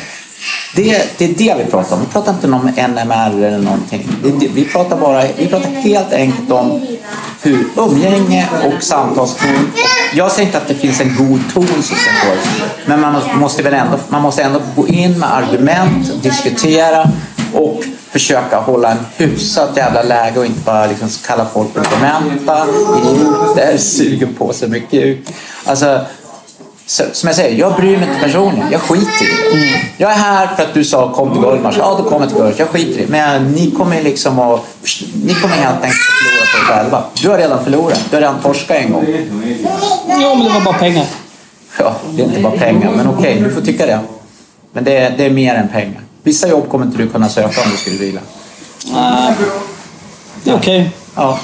Det, 0.74 1.18
det 1.18 1.24
är 1.24 1.34
det 1.34 1.64
vi 1.64 1.70
pratar 1.70 1.96
om. 1.96 2.02
Vi 2.02 2.12
pratar 2.12 2.32
inte 2.32 2.46
om 2.46 2.70
NMR 2.76 3.44
eller 3.44 3.58
någonting. 3.58 4.08
Det, 4.22 4.30
det, 4.30 4.48
vi, 4.54 4.64
pratar 4.64 4.96
bara, 4.96 5.24
vi 5.36 5.46
pratar 5.46 5.70
helt 5.70 6.12
enkelt 6.12 6.50
om 6.50 6.86
hur 7.42 7.64
umgänge 7.76 8.48
och 8.64 8.82
samtalston. 8.82 9.72
Jag 10.14 10.32
säger 10.32 10.46
inte 10.46 10.58
att 10.58 10.68
det 10.68 10.74
finns 10.74 11.00
en 11.00 11.16
god 11.16 11.40
ton 11.54 11.66
som 11.66 11.96
ska 11.96 12.10
få 12.10 12.32
men 12.86 13.00
man 13.00 13.22
måste, 13.34 13.62
väl 13.62 13.74
ändå, 13.74 13.98
man 14.08 14.22
måste 14.22 14.42
ändå 14.42 14.60
gå 14.76 14.88
in 14.88 15.18
med 15.18 15.34
argument, 15.34 16.22
diskutera 16.22 17.10
och 17.52 17.84
försöka 18.10 18.58
hålla 18.58 18.90
en 18.90 19.06
hyfsat 19.16 19.76
jävla 19.76 20.02
läge 20.02 20.38
och 20.38 20.46
inte 20.46 20.60
bara 20.60 20.86
liksom 20.86 21.08
kalla 21.26 21.46
folk 21.46 21.72
för 21.72 21.96
dementa, 21.96 22.66
idioter, 22.98 23.76
suger 23.76 24.28
på 24.38 24.52
sig 24.52 24.68
mycket. 24.68 25.18
Alltså, 25.64 26.00
så, 26.86 27.02
som 27.12 27.26
jag 27.26 27.36
säger, 27.36 27.58
jag 27.58 27.76
bryr 27.76 27.96
mig 27.96 28.08
inte 28.08 28.20
personligen. 28.20 28.66
Jag 28.72 28.80
skiter 28.80 29.24
i 29.54 29.58
det. 29.58 29.80
Jag 29.96 30.12
är 30.12 30.16
här 30.16 30.46
för 30.56 30.62
att 30.62 30.74
du 30.74 30.84
sa 30.84 31.12
kom 31.12 31.32
till 31.32 31.42
Gullmars. 31.42 31.76
Ja, 31.78 31.94
då 31.98 32.04
kommer 32.08 32.20
jag 32.20 32.28
till 32.28 32.38
Gullmars. 32.38 32.58
Jag 32.58 32.68
skiter 32.68 33.00
i 33.00 33.04
det. 33.04 33.10
Men 33.10 33.52
ni 33.52 33.70
kommer 33.70 34.02
liksom 34.02 34.38
att... 34.38 34.60
Ni 35.24 35.34
kommer 35.34 35.56
helt 35.56 35.74
enkelt 35.74 35.92
att 35.92 36.48
förlora 36.48 36.66
på 36.66 36.72
er 36.72 36.76
själva. 36.76 37.04
Du 37.22 37.28
har 37.28 37.38
redan 37.38 37.64
förlorat. 37.64 38.00
Du 38.10 38.16
har 38.16 38.20
redan 38.20 38.40
torskat 38.42 38.76
en 38.76 38.92
gång. 38.92 39.06
Ja, 40.08 40.34
men 40.34 40.44
det 40.44 40.50
var 40.54 40.60
bara 40.60 40.78
pengar. 40.78 41.06
Ja, 41.78 41.96
det 42.10 42.22
är 42.22 42.26
inte 42.26 42.40
bara 42.40 42.58
pengar. 42.58 42.90
Men 42.90 43.06
okej, 43.08 43.40
du 43.44 43.54
får 43.54 43.60
tycka 43.60 43.86
det. 43.86 44.00
Men 44.72 44.84
det 44.84 44.96
är, 44.96 45.16
det 45.16 45.24
är 45.24 45.30
mer 45.30 45.54
än 45.54 45.68
pengar. 45.68 46.00
Vissa 46.22 46.48
jobb 46.48 46.68
kommer 46.68 46.86
inte 46.86 46.98
du 46.98 47.08
kunna 47.08 47.28
söka 47.28 47.60
om 47.60 47.70
du 47.70 47.76
skulle 47.76 47.98
vilja. 47.98 48.20
Nej, 48.92 49.34
det 50.44 50.50
är 50.50 50.56
okej. 50.56 50.90
Ja, 51.14 51.38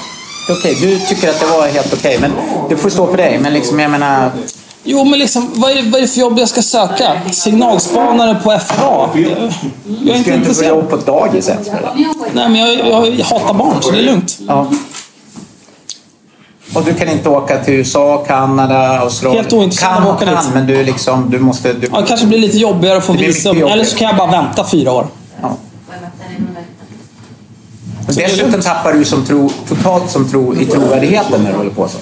det 0.47 0.53
är 0.53 0.57
okej. 0.57 0.77
Du 0.81 0.99
tycker 0.99 1.29
att 1.29 1.39
det 1.39 1.45
var 1.45 1.67
helt 1.67 1.93
okej. 1.93 2.17
Men 2.21 2.31
det 2.69 2.77
får 2.77 2.89
stå 2.89 3.07
på 3.07 3.15
dig. 3.15 3.39
Men 3.39 3.53
liksom, 3.53 3.79
jag 3.79 3.91
menar... 3.91 4.31
Jo, 4.91 5.03
men 5.05 5.19
liksom, 5.19 5.49
vad 5.53 5.71
är, 5.71 5.75
det, 5.75 5.81
vad 5.81 5.97
är 5.97 6.01
det 6.01 6.07
för 6.07 6.19
jobb 6.19 6.39
jag 6.39 6.49
ska 6.49 6.61
söka? 6.61 7.21
Signalspanare 7.31 8.35
på 8.43 8.59
FA? 8.59 9.09
Jag, 9.13 9.21
jag 9.23 9.27
är 9.31 9.53
Du 9.85 10.11
inte 10.11 10.11
ska 10.11 10.15
inte 10.17 10.23
få 10.29 10.35
intresserad. 10.35 10.69
jobb 10.69 10.89
på 10.89 10.95
ett 10.95 11.05
dagis 11.05 11.49
ens. 11.49 11.67
Nej, 12.33 12.49
men 12.49 12.55
jag, 12.55 12.87
jag, 12.87 13.07
jag 13.19 13.25
hatar 13.25 13.53
barn, 13.53 13.75
så 13.81 13.91
det 13.91 13.99
är 13.99 14.03
lugnt. 14.03 14.37
Ja. 14.47 14.67
Och 16.73 16.83
du 16.83 16.93
kan 16.93 17.09
inte 17.09 17.29
åka 17.29 17.63
till 17.63 17.73
USA, 17.73 18.23
Kanada, 18.27 18.99
Australien. 18.99 19.43
Helt 19.43 19.53
ointresserad 19.53 19.93
kan 19.93 20.03
av 20.03 20.09
och 20.09 20.15
att 20.15 20.21
åka 20.23 20.33
kan, 20.33 20.43
dit. 20.45 20.53
men 20.53 20.67
du 20.67 20.83
liksom, 20.83 21.29
du 21.31 21.39
måste... 21.39 21.73
Du... 21.73 21.87
Ja, 21.91 22.01
det 22.01 22.07
kanske 22.07 22.25
blir 22.27 22.39
lite 22.39 22.57
jobbigare 22.57 22.97
att 22.97 23.05
få 23.05 23.13
Det 23.13 23.27
visum. 23.27 23.57
Eller 23.67 23.83
så 23.83 23.97
kan 23.97 24.07
jag 24.07 24.17
bara 24.17 24.31
vänta 24.31 24.65
fyra 24.67 24.91
år. 24.91 25.07
Ja. 25.41 25.57
Och 28.07 28.13
dessutom 28.15 28.61
tappar 28.61 28.93
du 28.93 29.05
som 29.05 29.25
tro, 29.25 29.49
totalt 29.67 30.11
som 30.11 30.29
tro, 30.29 30.55
i 30.61 30.65
trovärdigheten 30.65 31.43
när 31.43 31.51
du 31.51 31.57
håller 31.57 31.71
på 31.71 31.87
så. 31.87 31.97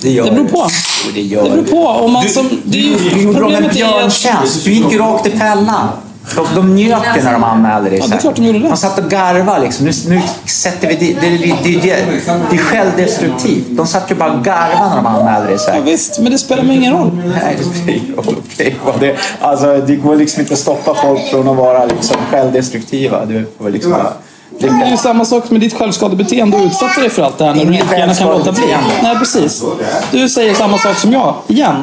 Det 0.00 0.10
gör 0.10 0.24
Det 0.24 0.30
beror 0.30 0.44
du. 0.44 0.50
på. 0.50 0.68
Jo, 1.04 1.10
det 1.14 1.20
gör 1.20 1.42
Det 1.44 1.50
beror 1.50 1.62
på. 1.62 1.86
Om 1.86 2.12
man 2.12 2.22
Du, 2.22 2.28
som, 2.28 2.62
det 2.64 2.78
är 2.78 2.82
ju, 2.82 2.96
du, 2.96 3.22
gjorde 3.22 3.40
dem 3.40 3.54
en 3.54 3.68
björntjänst. 3.68 4.64
Du 4.64 4.72
gick 4.72 4.92
ju 4.92 4.98
rakt 4.98 5.26
i 5.26 5.30
fällan. 5.30 5.88
De, 6.36 6.46
de 6.54 6.74
njöt 6.74 7.02
ju 7.16 7.22
när 7.22 7.32
de 7.32 7.44
anmälde 7.44 7.90
dig. 7.90 7.98
Ja, 7.98 8.04
så 8.04 8.10
det 8.10 8.16
är 8.16 8.20
klart 8.20 8.36
de 8.36 8.44
gjorde 8.44 8.58
det. 8.58 8.68
De 8.68 8.76
satt 8.76 8.98
och 8.98 9.10
garvade 9.10 9.60
liksom. 9.60 9.86
Nu, 9.86 9.92
nu 10.08 10.20
sätter 10.44 10.88
vi 10.88 10.94
det. 10.94 11.20
Det, 11.20 11.28
det, 11.28 11.56
det, 11.62 11.80
det, 11.80 12.04
det 12.50 12.56
är 12.56 12.58
självdestruktivt. 12.58 13.66
De 13.70 13.86
satt 13.86 14.10
ju 14.10 14.14
bara 14.14 14.32
och 14.32 14.44
garvade 14.44 14.88
när 14.88 14.96
de 14.96 15.06
anmälde 15.06 15.48
dig. 15.48 15.58
Så 15.58 15.70
Ja, 15.70 15.80
visst, 15.80 16.18
men 16.18 16.32
det 16.32 16.38
spelar 16.38 16.62
mig 16.62 16.76
ingen 16.76 16.92
roll. 16.92 17.10
Nej, 17.42 17.56
det 17.58 17.64
spelar 17.64 17.98
ingen 17.98 18.16
roll. 18.16 18.36
Okej, 18.54 18.76
vad 18.84 19.00
det, 19.00 19.16
alltså, 19.40 19.76
det 19.86 19.96
går 19.96 20.16
liksom 20.16 20.40
inte 20.40 20.52
att 20.52 20.60
stoppa 20.60 20.94
folk 20.94 21.30
från 21.30 21.48
att 21.48 21.56
vara 21.56 21.84
liksom 21.84 22.16
självdestruktiva. 22.30 23.24
Du 23.24 23.48
får 23.58 23.70
liksom 23.70 23.90
bara... 23.92 24.12
Det 24.60 24.66
är 24.68 24.90
ju 24.90 24.96
samma 24.96 25.24
sak 25.24 25.50
med 25.50 25.60
ditt 25.60 25.74
självskadebeteende 25.74 26.56
och 26.56 26.64
utsätta 26.64 27.00
dig 27.00 27.10
för 27.10 27.22
allt 27.22 27.38
det 27.38 27.44
här 27.44 27.54
när 27.54 27.64
du 27.64 27.70
lika 27.70 27.98
gärna 27.98 28.14
kan 28.14 28.28
låta 28.28 28.52
bli. 28.52 28.62
Nej, 29.02 29.16
precis. 29.18 29.64
Du 30.10 30.28
säger 30.28 30.54
samma 30.54 30.78
sak 30.78 30.96
som 30.96 31.12
jag, 31.12 31.34
igen. 31.48 31.76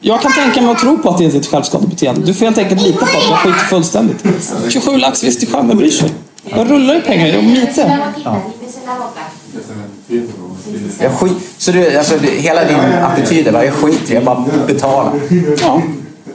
Jag 0.00 0.20
kan 0.22 0.32
tänka 0.32 0.60
mig 0.62 0.70
att 0.72 0.78
tro 0.78 0.98
på 0.98 1.10
att 1.10 1.18
det 1.18 1.24
är 1.24 1.30
ditt 1.30 1.46
självskadebeteende. 1.46 2.20
Du 2.26 2.34
får 2.34 2.44
helt 2.46 2.58
enkelt 2.58 2.82
lita 2.82 2.98
på 2.98 3.04
att 3.04 3.28
jag 3.30 3.38
skiter 3.38 3.58
fullständigt. 3.58 4.24
27 4.68 4.96
lax, 4.96 5.24
visst 5.24 5.42
i 5.42 5.46
sjön, 5.46 5.68
vem 5.68 5.78
bryr 5.78 5.90
sig? 5.90 6.12
Jag 6.44 6.70
rullar 6.70 6.94
i 6.96 7.00
pengar, 7.00 7.26
jag 7.26 7.36
är 7.36 7.42
mite. 7.42 7.98
Jag 11.00 11.12
skit, 11.12 11.32
så 11.58 11.72
du, 11.72 11.98
alltså, 11.98 12.14
hela 12.18 12.64
din 12.64 12.76
attityd 13.02 13.46
är 13.48 13.52
bara, 13.52 13.64
jag 13.64 13.74
skiter 13.74 14.14
jag 14.14 14.24
bara 14.24 14.44
betalar. 14.66 15.12
Ja. 15.62 15.82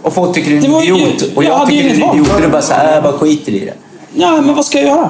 Och 0.02 0.14
folk 0.14 0.34
tycker 0.36 0.52
du 0.52 0.58
är 0.58 0.64
en 0.66 0.84
ju- 0.86 0.96
idiot. 0.96 1.24
Och 1.36 1.44
jag 1.44 1.72
ju 1.72 1.78
tycker 1.78 1.84
du 1.96 2.02
är 2.04 2.10
en 2.10 2.14
idiot. 2.20 2.36
Och 2.36 2.42
du 2.42 2.48
bara 2.48 2.62
såhär, 2.62 2.94
jag 2.94 3.04
bara 3.04 3.14
skiter 3.18 3.52
i 3.52 3.60
det. 3.60 3.74
Ja, 4.14 4.42
men 4.42 4.56
vad 4.56 4.66
ska 4.66 4.78
jag 4.82 4.88
göra? 4.88 5.10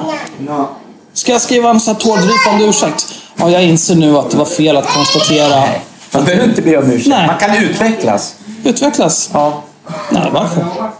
Ska 1.14 1.32
jag 1.32 1.42
skriva 1.42 1.70
en 1.70 1.80
sån 1.80 1.94
här 1.96 2.02
tårdrypande 2.02 2.66
ursäkt? 2.66 3.06
Ja, 3.36 3.50
jag 3.50 3.64
inser 3.64 3.96
nu 3.96 4.18
att 4.18 4.30
det 4.32 4.38
var 4.38 4.46
fel 4.46 4.78
att 4.78 4.88
konstatera. 4.94 5.64
Man 6.12 6.26
behöver 6.26 6.46
inte 6.46 6.62
be 6.62 6.78
om 6.78 6.92
ursäkt. 6.92 7.08
Nej. 7.10 7.28
Man 7.28 7.38
kan 7.38 7.56
utvecklas. 7.64 8.36
Utvecklas? 8.64 9.30
Ja. 9.34 9.64
Nej, 10.10 10.30
varför? 10.34 10.66
Ja. 10.78 10.94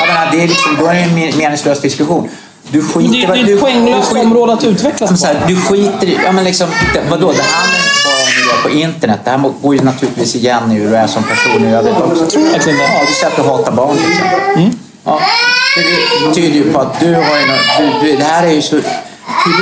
Jag 0.00 0.08
menar, 0.08 0.28
det 0.32 0.42
är 0.42 0.48
liksom, 0.48 0.76
då 0.80 0.86
är 0.86 0.94
det 0.94 1.00
en 1.00 1.10
me- 1.18 1.36
meningslös 1.38 1.80
diskussion. 1.80 2.28
Du 2.70 2.82
skiter 2.82 3.12
Det 3.34 3.40
är 3.40 3.44
det 3.44 3.52
ett 3.52 3.60
poänglöst 3.60 4.12
område 4.12 4.52
att 4.52 4.64
utvecklas 4.64 5.20
på. 5.22 5.26
här, 5.26 5.44
du 5.48 5.56
skiter 5.56 6.06
i... 6.06 6.18
Ja, 6.24 6.32
men 6.32 6.44
liksom, 6.44 6.68
det, 6.94 7.00
vadå? 7.10 7.32
Det 7.32 7.42
handlar 7.42 7.78
inte 7.78 8.04
bara 8.04 8.14
om 8.14 8.30
du 8.44 8.50
är 8.50 8.62
på 8.62 8.70
internet. 8.88 9.20
Det 9.24 9.30
här 9.30 9.52
går 9.62 9.74
ju 9.76 9.82
naturligtvis 9.82 10.34
igen 10.34 10.72
i 10.72 10.74
hur 10.74 10.88
du 10.90 10.96
är 10.96 11.06
som 11.06 11.22
person 11.22 11.64
i 11.68 11.74
övrigt 11.74 11.96
också. 12.00 12.26
Tror 12.26 12.42
verkligen 12.42 12.78
det? 12.78 12.84
Ja, 12.84 13.00
du 13.08 13.12
säger 13.14 13.26
att 13.30 13.36
du 13.36 13.42
hatar 13.42 13.72
barn 13.72 13.96
till 13.96 14.10
exempel. 14.10 14.70
Ja, 15.04 15.20
det 16.28 16.34
tyder 16.34 16.54
ju 16.56 16.72
på 16.72 16.80
att 16.80 17.00
du 17.00 17.06
har 17.14 17.20
ju 17.22 17.46
nå- 17.46 18.00
du, 18.02 18.06
du, 18.10 18.16
Det 18.16 18.24
här 18.24 18.46
är 18.46 18.50
ju 18.52 18.62
så... 18.62 18.76
hur 18.76 18.82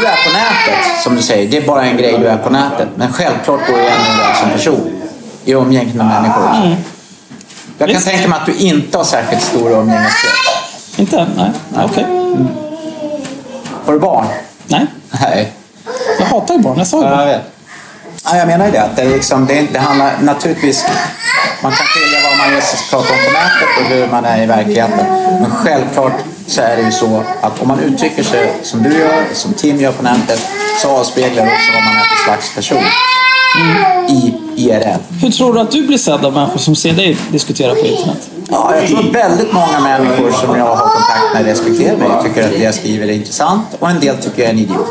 du 0.01 0.07
är 0.07 0.17
på 0.25 0.31
nätet, 0.33 1.03
som 1.03 1.17
du 1.17 1.23
säger, 1.23 1.49
det 1.51 1.57
är 1.57 1.67
bara 1.67 1.85
en 1.85 1.97
grej 1.97 2.19
du 2.19 2.27
är 2.29 2.37
på 2.37 2.51
nätet. 2.51 2.89
Men 2.97 3.13
självklart 3.13 3.67
går 3.67 3.77
det 3.77 3.83
ännu 3.89 4.23
där 4.23 4.35
som 4.35 4.51
person. 4.51 5.03
I 5.45 5.53
umgänget 5.53 5.95
med 5.95 6.07
människor. 6.07 6.57
Mm. 6.57 6.75
Jag 7.79 7.91
kan 7.93 8.03
tänka 8.03 8.29
mig 8.29 8.39
att 8.41 8.47
du 8.47 8.55
inte 8.55 8.99
har 8.99 9.05
särskilt 9.05 9.43
stor 9.43 9.71
umgängeskrets. 9.71 10.49
Inte? 10.97 11.27
Nej. 11.37 11.51
Okej. 11.85 12.05
Har 13.87 13.93
du 13.93 13.99
barn? 13.99 14.27
Nej. 14.67 14.87
Nej. 15.21 15.53
Jag 16.19 16.27
hatar 16.27 16.55
ju 16.55 16.61
barn, 16.61 16.79
jag 16.79 16.87
sa 16.87 16.97
ju 17.03 17.05
Ja, 17.09 17.11
jag 17.19 17.21
det. 17.29 17.33
vet. 17.33 17.52
Ja, 18.24 18.36
jag 18.36 18.47
menar 18.47 18.66
ju 18.66 18.73
det. 18.73 18.82
Att 18.82 18.97
det, 18.97 19.03
är 19.03 19.09
liksom, 19.09 19.47
det, 19.47 19.66
det 19.73 19.78
handlar 19.78 20.19
naturligtvis... 20.23 20.86
Man 21.62 21.73
kan 21.73 21.86
skilja 21.86 22.19
vad 22.28 22.39
man 22.39 22.61
pratar 22.90 23.15
om 23.15 23.20
på 23.27 23.32
nätet 23.32 23.70
och 23.81 23.97
hur 23.97 24.07
man 24.07 24.24
är 24.24 24.43
i 24.43 24.47
verkligheten. 24.47 25.07
Men 25.40 25.51
självklart 25.51 26.12
så 26.47 26.61
är 26.62 26.77
det 26.77 26.82
ju 26.82 26.90
så 26.90 27.23
att 27.40 27.62
om 27.62 27.69
man 27.69 27.81
uttrycker 27.81 28.23
sig 28.23 28.53
som 28.62 28.82
du 28.82 28.99
gör, 28.99 29.24
som 29.32 29.53
Tim 29.53 29.81
gör 29.81 29.93
på 29.93 30.03
nätet, 30.03 30.40
så 30.82 30.90
avspeglar 30.90 31.44
det 31.44 31.51
också 31.53 31.73
vad 31.74 31.85
man 31.85 31.97
är 31.97 32.05
för 32.05 32.24
slags 32.24 32.55
person. 32.55 32.82
I 34.09 34.35
IRL. 34.57 34.99
Hur 35.23 35.31
tror 35.31 35.55
du 35.55 35.61
att 35.61 35.70
du 35.70 35.86
blir 35.86 35.99
sedd 35.99 36.24
av 36.24 36.32
människor 36.32 36.59
som 36.59 36.77
ser 36.77 36.93
dig 36.93 37.16
diskutera 37.32 37.74
på 37.74 37.86
internet? 37.86 38.31
Ja, 38.51 38.77
jag 38.77 38.86
tror 38.86 39.12
väldigt 39.12 39.53
många 39.53 39.81
människor 39.81 40.32
som 40.32 40.57
jag 40.57 40.77
har 40.77 40.89
kontakt 40.89 41.35
med 41.35 41.44
respekterar 41.44 41.97
mig 41.97 42.09
tycker 42.23 42.44
att 42.44 42.51
det 42.51 42.62
jag 42.62 42.74
skriver 42.74 43.09
är 43.09 43.12
intressant 43.12 43.66
och 43.78 43.90
en 43.90 44.01
del 44.01 44.16
tycker 44.16 44.43
jag 44.43 44.49
är 44.49 44.53
en 44.53 44.59
idiot. 44.59 44.86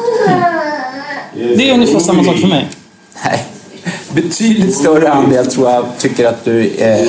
Det 1.57 1.69
är 1.69 1.73
ungefär 1.73 1.99
samma 1.99 2.23
sak 2.23 2.37
för 2.37 2.47
mig. 2.47 2.69
Nej. 3.25 3.45
Betydligt 4.13 4.75
större 4.77 5.11
andel 5.11 5.45
tror 5.47 5.69
jag 5.69 5.85
tycker 5.97 6.27
att 6.27 6.45
du 6.45 6.67
eh, 6.67 7.07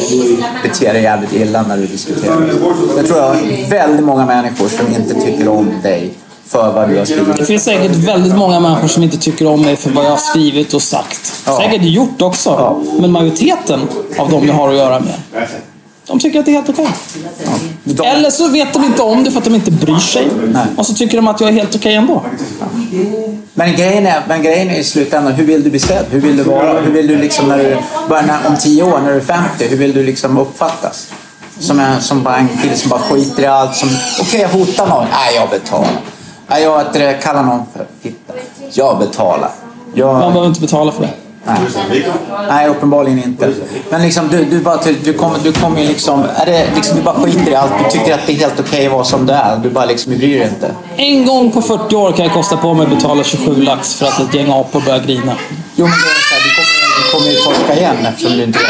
beter 0.62 0.92
dig 0.92 1.02
jävligt 1.02 1.32
illa 1.32 1.62
när 1.62 1.76
du 1.76 1.86
diskuterar. 1.86 2.50
Jag 2.96 3.06
tror 3.06 3.18
jag 3.18 3.36
väldigt 3.70 4.04
många 4.06 4.26
människor 4.26 4.68
som 4.68 4.86
inte 4.86 5.14
tycker 5.14 5.48
om 5.48 5.70
dig 5.82 6.10
för 6.46 6.72
vad 6.72 6.88
du 6.88 6.94
har 6.94 7.00
Det 7.00 7.06
skrivit. 7.06 7.46
finns 7.46 7.64
säkert 7.64 7.96
väldigt 7.96 8.36
många 8.36 8.60
människor 8.60 8.88
som 8.88 9.02
inte 9.02 9.16
tycker 9.18 9.46
om 9.46 9.62
mig 9.62 9.76
för 9.76 9.90
vad 9.90 10.04
jag 10.04 10.10
har 10.10 10.16
skrivit 10.16 10.74
och 10.74 10.82
sagt. 10.82 11.32
Säkert 11.60 11.82
gjort 11.82 12.22
också. 12.22 12.80
Men 13.00 13.12
majoriteten 13.12 13.80
av 14.18 14.30
de 14.30 14.46
jag 14.46 14.54
har 14.54 14.68
att 14.68 14.76
göra 14.76 15.00
med, 15.00 15.14
de 16.12 16.20
tycker 16.20 16.38
att 16.38 16.44
det 16.44 16.50
är 16.50 16.54
helt 16.54 16.68
okej. 16.68 16.88
Eller 18.04 18.30
så 18.30 18.48
vet 18.48 18.72
de 18.72 18.84
inte 18.84 19.02
om 19.02 19.24
det 19.24 19.30
för 19.30 19.38
att 19.38 19.44
de 19.44 19.54
inte 19.54 19.70
bryr 19.70 19.98
sig. 19.98 20.28
Och 20.76 20.86
så 20.86 20.94
tycker 20.94 21.16
de 21.16 21.28
att 21.28 21.40
jag 21.40 21.48
är 21.48 21.54
helt 21.54 21.74
okej 21.74 21.94
ändå. 21.94 22.22
Men 23.54 23.76
grejen, 23.76 24.06
är, 24.06 24.22
men 24.28 24.42
grejen 24.42 24.70
är 24.70 24.78
i 24.78 24.84
slutändan, 24.84 25.32
hur 25.32 25.44
vill 25.44 25.62
du 25.64 25.70
bli 25.70 25.78
sedd? 25.78 26.04
Hur 26.10 26.20
vill 26.20 26.36
du 26.36 26.42
vara? 26.42 26.80
Hur 26.80 26.92
vill 26.92 27.06
du 27.06 27.16
liksom 27.16 27.48
när 27.48 27.58
du, 27.58 27.76
bara 28.08 28.22
när, 28.22 28.46
om 28.46 28.56
tio 28.56 28.82
år, 28.82 29.00
när 29.00 29.10
du 29.10 29.16
är 29.16 29.20
50, 29.20 29.68
hur 29.68 29.76
vill 29.76 29.92
du 29.92 30.02
liksom 30.02 30.38
uppfattas? 30.38 31.12
Som, 31.58 31.80
en, 31.80 32.00
som 32.00 32.22
bara 32.22 32.36
en 32.36 32.48
kille 32.62 32.76
som 32.76 32.90
bara 32.90 33.00
skiter 33.00 33.42
i 33.42 33.46
allt. 33.46 33.76
Som, 33.76 33.88
Okej, 34.20 34.40
jag 34.40 34.48
hotar 34.48 34.86
någon. 34.86 35.04
Nej, 35.10 35.34
jag 35.34 35.50
betalar. 35.50 36.00
Nej, 36.46 36.62
jag 36.62 37.22
kallar 37.22 37.42
någon 37.42 37.62
för 37.76 37.86
fitta. 38.02 38.32
Jag 38.72 38.98
betalar. 38.98 39.50
Jag, 39.94 40.12
Man 40.12 40.32
behöver 40.32 40.48
inte 40.48 40.60
betala 40.60 40.92
för 40.92 41.02
det. 41.02 41.10
Nej. 41.44 42.06
Nej, 42.48 42.68
uppenbarligen 42.68 43.24
inte. 43.24 43.52
Men 43.90 44.02
liksom, 44.02 44.28
du, 44.28 44.44
du, 44.44 44.60
bara, 44.60 44.80
du 45.04 45.12
kommer, 45.12 45.38
du 45.38 45.52
kommer 45.52 45.80
ju 45.80 45.88
liksom, 45.88 46.24
är 46.36 46.46
det, 46.46 46.66
liksom... 46.74 46.96
Du 46.96 47.02
bara 47.02 47.14
skiter 47.14 47.50
i 47.50 47.54
allt. 47.54 47.72
Du 47.84 47.90
tycker 47.98 48.14
att 48.14 48.26
det 48.26 48.32
är 48.32 48.36
helt 48.36 48.60
okej 48.60 48.86
att 48.86 48.92
vara 48.92 49.04
som 49.04 49.26
du 49.26 49.32
är. 49.32 49.56
Du 49.56 49.70
bara 49.70 49.84
liksom, 49.84 50.12
du 50.12 50.18
bryr 50.18 50.38
dig 50.38 50.48
inte. 50.48 50.74
En 50.96 51.26
gång 51.26 51.50
på 51.50 51.62
40 51.62 51.96
år 51.96 52.12
kan 52.12 52.24
jag 52.24 52.34
kosta 52.34 52.56
på 52.56 52.74
mig 52.74 52.84
att 52.86 52.90
betala 52.90 53.24
27 53.24 53.62
lax 53.62 53.94
för 53.94 54.06
att 54.06 54.20
ett 54.20 54.34
gäng 54.34 54.50
apor 54.50 54.80
börjar 54.80 55.00
grina. 55.00 55.34
Jo, 55.76 55.86
men 55.86 55.94
det 55.98 56.10
är 56.10 56.22
så 56.28 56.34
här, 56.34 56.42
du, 56.42 56.54
kommer, 56.54 57.04
du 57.04 57.12
kommer 57.12 57.32
ju 57.32 57.36
torska 57.36 57.76
igen 57.76 58.06
eftersom 58.06 58.36
du 58.36 58.42
inte 58.42 58.58
vet. 58.58 58.68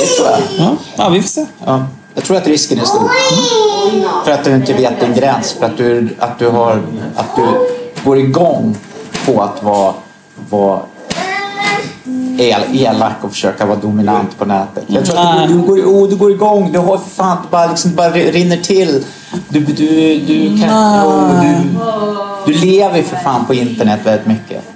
Det 0.00 0.06
tror 0.16 0.28
jag. 0.28 0.66
Ja, 0.66 0.76
ja 0.96 1.08
vi 1.08 1.22
får 1.22 1.28
se. 1.28 1.46
Ja. 1.64 1.86
Jag 2.14 2.24
tror 2.24 2.36
att 2.36 2.46
risken 2.46 2.78
är 2.78 2.84
stor. 2.84 3.10
För 4.24 4.32
att 4.32 4.44
du 4.44 4.54
inte 4.54 4.72
vet 4.72 5.00
din 5.00 5.14
gräns. 5.14 5.52
För 5.52 5.66
att 5.66 5.76
du, 5.76 6.16
att 6.18 6.38
du, 6.38 6.48
har, 6.48 6.82
att 7.16 7.36
du 7.36 7.42
går 8.04 8.18
igång 8.18 8.76
på 9.26 9.42
att 9.42 9.62
vara, 9.62 9.94
vara 10.50 10.80
el, 12.38 12.62
elak 12.72 13.24
och 13.24 13.30
försöka 13.30 13.66
vara 13.66 13.78
dominant 13.78 14.38
på 14.38 14.44
nätet. 14.44 14.84
Jag 14.86 15.04
tror 15.04 15.18
att 15.18 15.48
du, 15.48 15.54
du, 15.54 15.60
går, 15.62 15.78
oh, 15.78 16.08
du 16.08 16.16
går 16.16 16.30
igång. 16.30 16.72
Du 16.72 16.78
har 16.78 16.98
för 16.98 17.10
fan 17.10 17.36
bara, 17.50 17.66
liksom, 17.66 17.94
bara 17.94 18.10
rinner 18.10 18.56
till. 18.56 19.04
Du, 19.48 19.60
du, 19.60 20.20
du, 20.26 20.58
kan, 20.60 21.06
oh, 21.06 21.42
du, 22.46 22.52
du 22.52 22.66
lever 22.66 23.02
för 23.02 23.16
fan 23.16 23.44
på 23.46 23.54
internet 23.54 24.00
väldigt 24.04 24.26
mycket. 24.26 24.71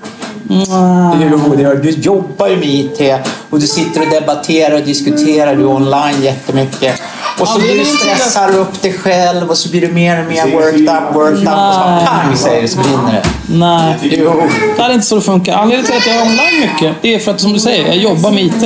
Jo, 0.49 1.55
det 1.57 1.63
gör 1.63 1.75
du. 1.75 1.83
Du 1.83 1.91
jobbar 1.91 2.49
ju 2.49 2.57
med 2.57 2.69
IT 2.69 3.01
och 3.51 3.61
du 3.61 3.67
sitter 3.67 4.01
och 4.01 4.07
debatterar 4.11 4.75
och 4.75 4.83
diskuterar. 4.83 5.57
Du 5.57 5.65
online 5.65 6.23
jättemycket. 6.23 7.03
Och 7.41 7.49
så 7.49 7.61
Ja, 7.61 7.75
du 7.75 7.85
stressar 7.85 8.57
upp 8.57 8.83
dig 8.83 8.93
själv 8.93 9.51
och 9.51 9.57
så 9.57 9.69
blir 9.69 9.81
du 9.81 9.93
mer 9.93 10.23
och 10.23 10.29
mer 10.33 10.47
worked 10.57 10.81
up, 10.81 11.15
worked 11.15 11.43
up. 11.43 11.49
Och 11.49 11.75
så 11.75 12.07
pang 12.07 12.37
säger 12.37 12.63
det 12.63 12.69
så 12.69 12.79
brinner 12.79 13.13
det. 13.13 13.23
Nej, 13.47 13.95
Jo. 14.03 14.43
det 14.77 14.83
är 14.83 14.93
inte 14.93 15.07
så 15.07 15.15
det 15.15 15.21
funkar. 15.23 15.55
Anledningen 15.55 15.87
till 15.87 15.97
att 15.97 16.07
jag 16.07 16.17
är 16.17 16.23
online 16.23 16.61
mycket, 16.73 16.97
det 17.03 17.15
är 17.15 17.19
för 17.19 17.31
att 17.31 17.41
som 17.41 17.53
du 17.53 17.59
säger, 17.59 17.87
jag 17.87 17.97
jobbar 17.97 18.31
med 18.31 18.45
IT. 18.45 18.65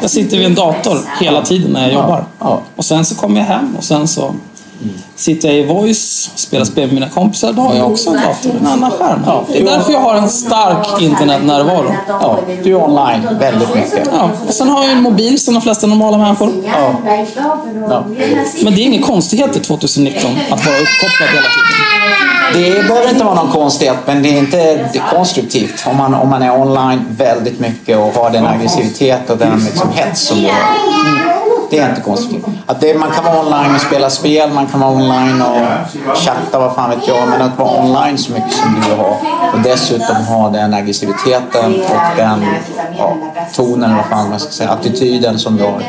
Jag 0.00 0.10
sitter 0.10 0.36
vid 0.36 0.46
en 0.46 0.54
dator 0.54 0.98
hela 1.20 1.42
tiden 1.42 1.70
när 1.72 1.82
jag 1.82 1.92
jobbar. 1.92 2.24
Och 2.76 2.84
sen 2.84 3.04
så 3.04 3.14
kommer 3.14 3.40
jag 3.40 3.46
hem 3.46 3.76
och 3.78 3.84
sen 3.84 4.08
så 4.08 4.34
sitter 5.16 5.48
jag 5.48 5.58
i 5.58 5.64
voice, 5.64 6.30
spelar 6.34 6.64
spel 6.64 6.86
med 6.86 6.94
mina 6.94 7.08
kompisar. 7.08 7.52
Då 7.52 7.62
har 7.62 7.74
jag 7.74 7.90
också 7.92 8.10
en 8.10 8.16
dator, 8.16 8.50
en 8.60 8.66
annan 8.66 8.90
skärm. 8.90 9.20
Det 9.52 9.60
är 9.60 9.64
därför 9.64 9.92
jag 9.92 10.00
har 10.00 10.14
en 10.14 10.28
stark 10.28 11.02
internetnärvaro. 11.02 11.94
Ja, 12.08 12.38
du 12.62 12.70
är 12.70 12.84
online 12.84 13.28
väldigt 13.40 13.74
mycket. 13.74 14.08
Ja. 14.12 14.30
Och 14.48 14.54
sen 14.54 14.68
har 14.68 14.82
jag 14.82 14.92
en 14.92 15.02
mobil 15.02 15.40
som 15.40 15.54
de 15.54 15.62
flesta 15.62 15.86
normala 15.86 16.18
människor. 16.18 16.52
Ja. 16.64 18.04
Men 18.62 18.74
det 18.74 18.80
är 18.80 18.84
ingen 18.84 19.02
konstighet 19.02 19.56
i 19.56 19.60
2019 19.60 20.30
att 20.50 20.66
vara 20.66 20.76
uppkopplad 20.76 21.28
hela 21.28 21.42
tiden. 21.42 21.96
Det 22.54 22.88
behöver 22.88 23.08
inte 23.08 23.24
vara 23.24 23.34
någon 23.34 23.52
konstighet, 23.52 23.96
men 24.06 24.22
det 24.22 24.28
är 24.28 24.38
inte 24.38 24.56
det 24.92 24.98
är 24.98 25.16
konstruktivt 25.16 25.86
om 25.86 25.96
man, 25.96 26.14
om 26.14 26.28
man 26.30 26.42
är 26.42 26.60
online 26.60 27.04
väldigt 27.10 27.60
mycket 27.60 27.98
och 27.98 28.14
har 28.14 28.30
den 28.30 28.46
aggressivitet 28.46 29.30
och 29.30 29.38
den 29.38 29.64
liksom 29.64 29.90
hets 29.94 30.20
som 30.20 30.42
du 30.42 30.48
har. 30.48 31.25
Det 31.70 31.78
är 31.78 31.88
inte 31.88 32.00
konstruktivt. 32.00 32.44
Att 32.66 32.80
det, 32.80 32.98
man 32.98 33.10
kan 33.10 33.24
vara 33.24 33.40
online 33.40 33.74
och 33.74 33.80
spela 33.80 34.10
spel, 34.10 34.50
man 34.52 34.66
kan 34.66 34.80
vara 34.80 34.92
online 34.92 35.42
och 35.42 36.16
chatta, 36.16 36.58
vad 36.58 36.74
fan 36.74 36.90
vet 36.90 37.08
jag. 37.08 37.28
Men 37.28 37.42
att 37.42 37.58
vara 37.58 37.84
online 37.84 38.18
så 38.18 38.32
mycket 38.32 38.52
som 38.52 38.74
du 38.74 38.94
har 38.94 39.16
och 39.54 39.60
dessutom 39.62 40.16
ha 40.16 40.50
den 40.50 40.74
aggressiviteten 40.74 41.74
och 41.74 42.16
den 42.16 42.46
ja, 42.98 43.16
tonen, 43.54 43.96
vad 43.96 44.04
fan 44.04 44.30
man 44.30 44.40
ska 44.40 44.50
säga, 44.50 44.70
attityden 44.70 45.38
som 45.38 45.56
du 45.56 45.62
har. 45.62 45.82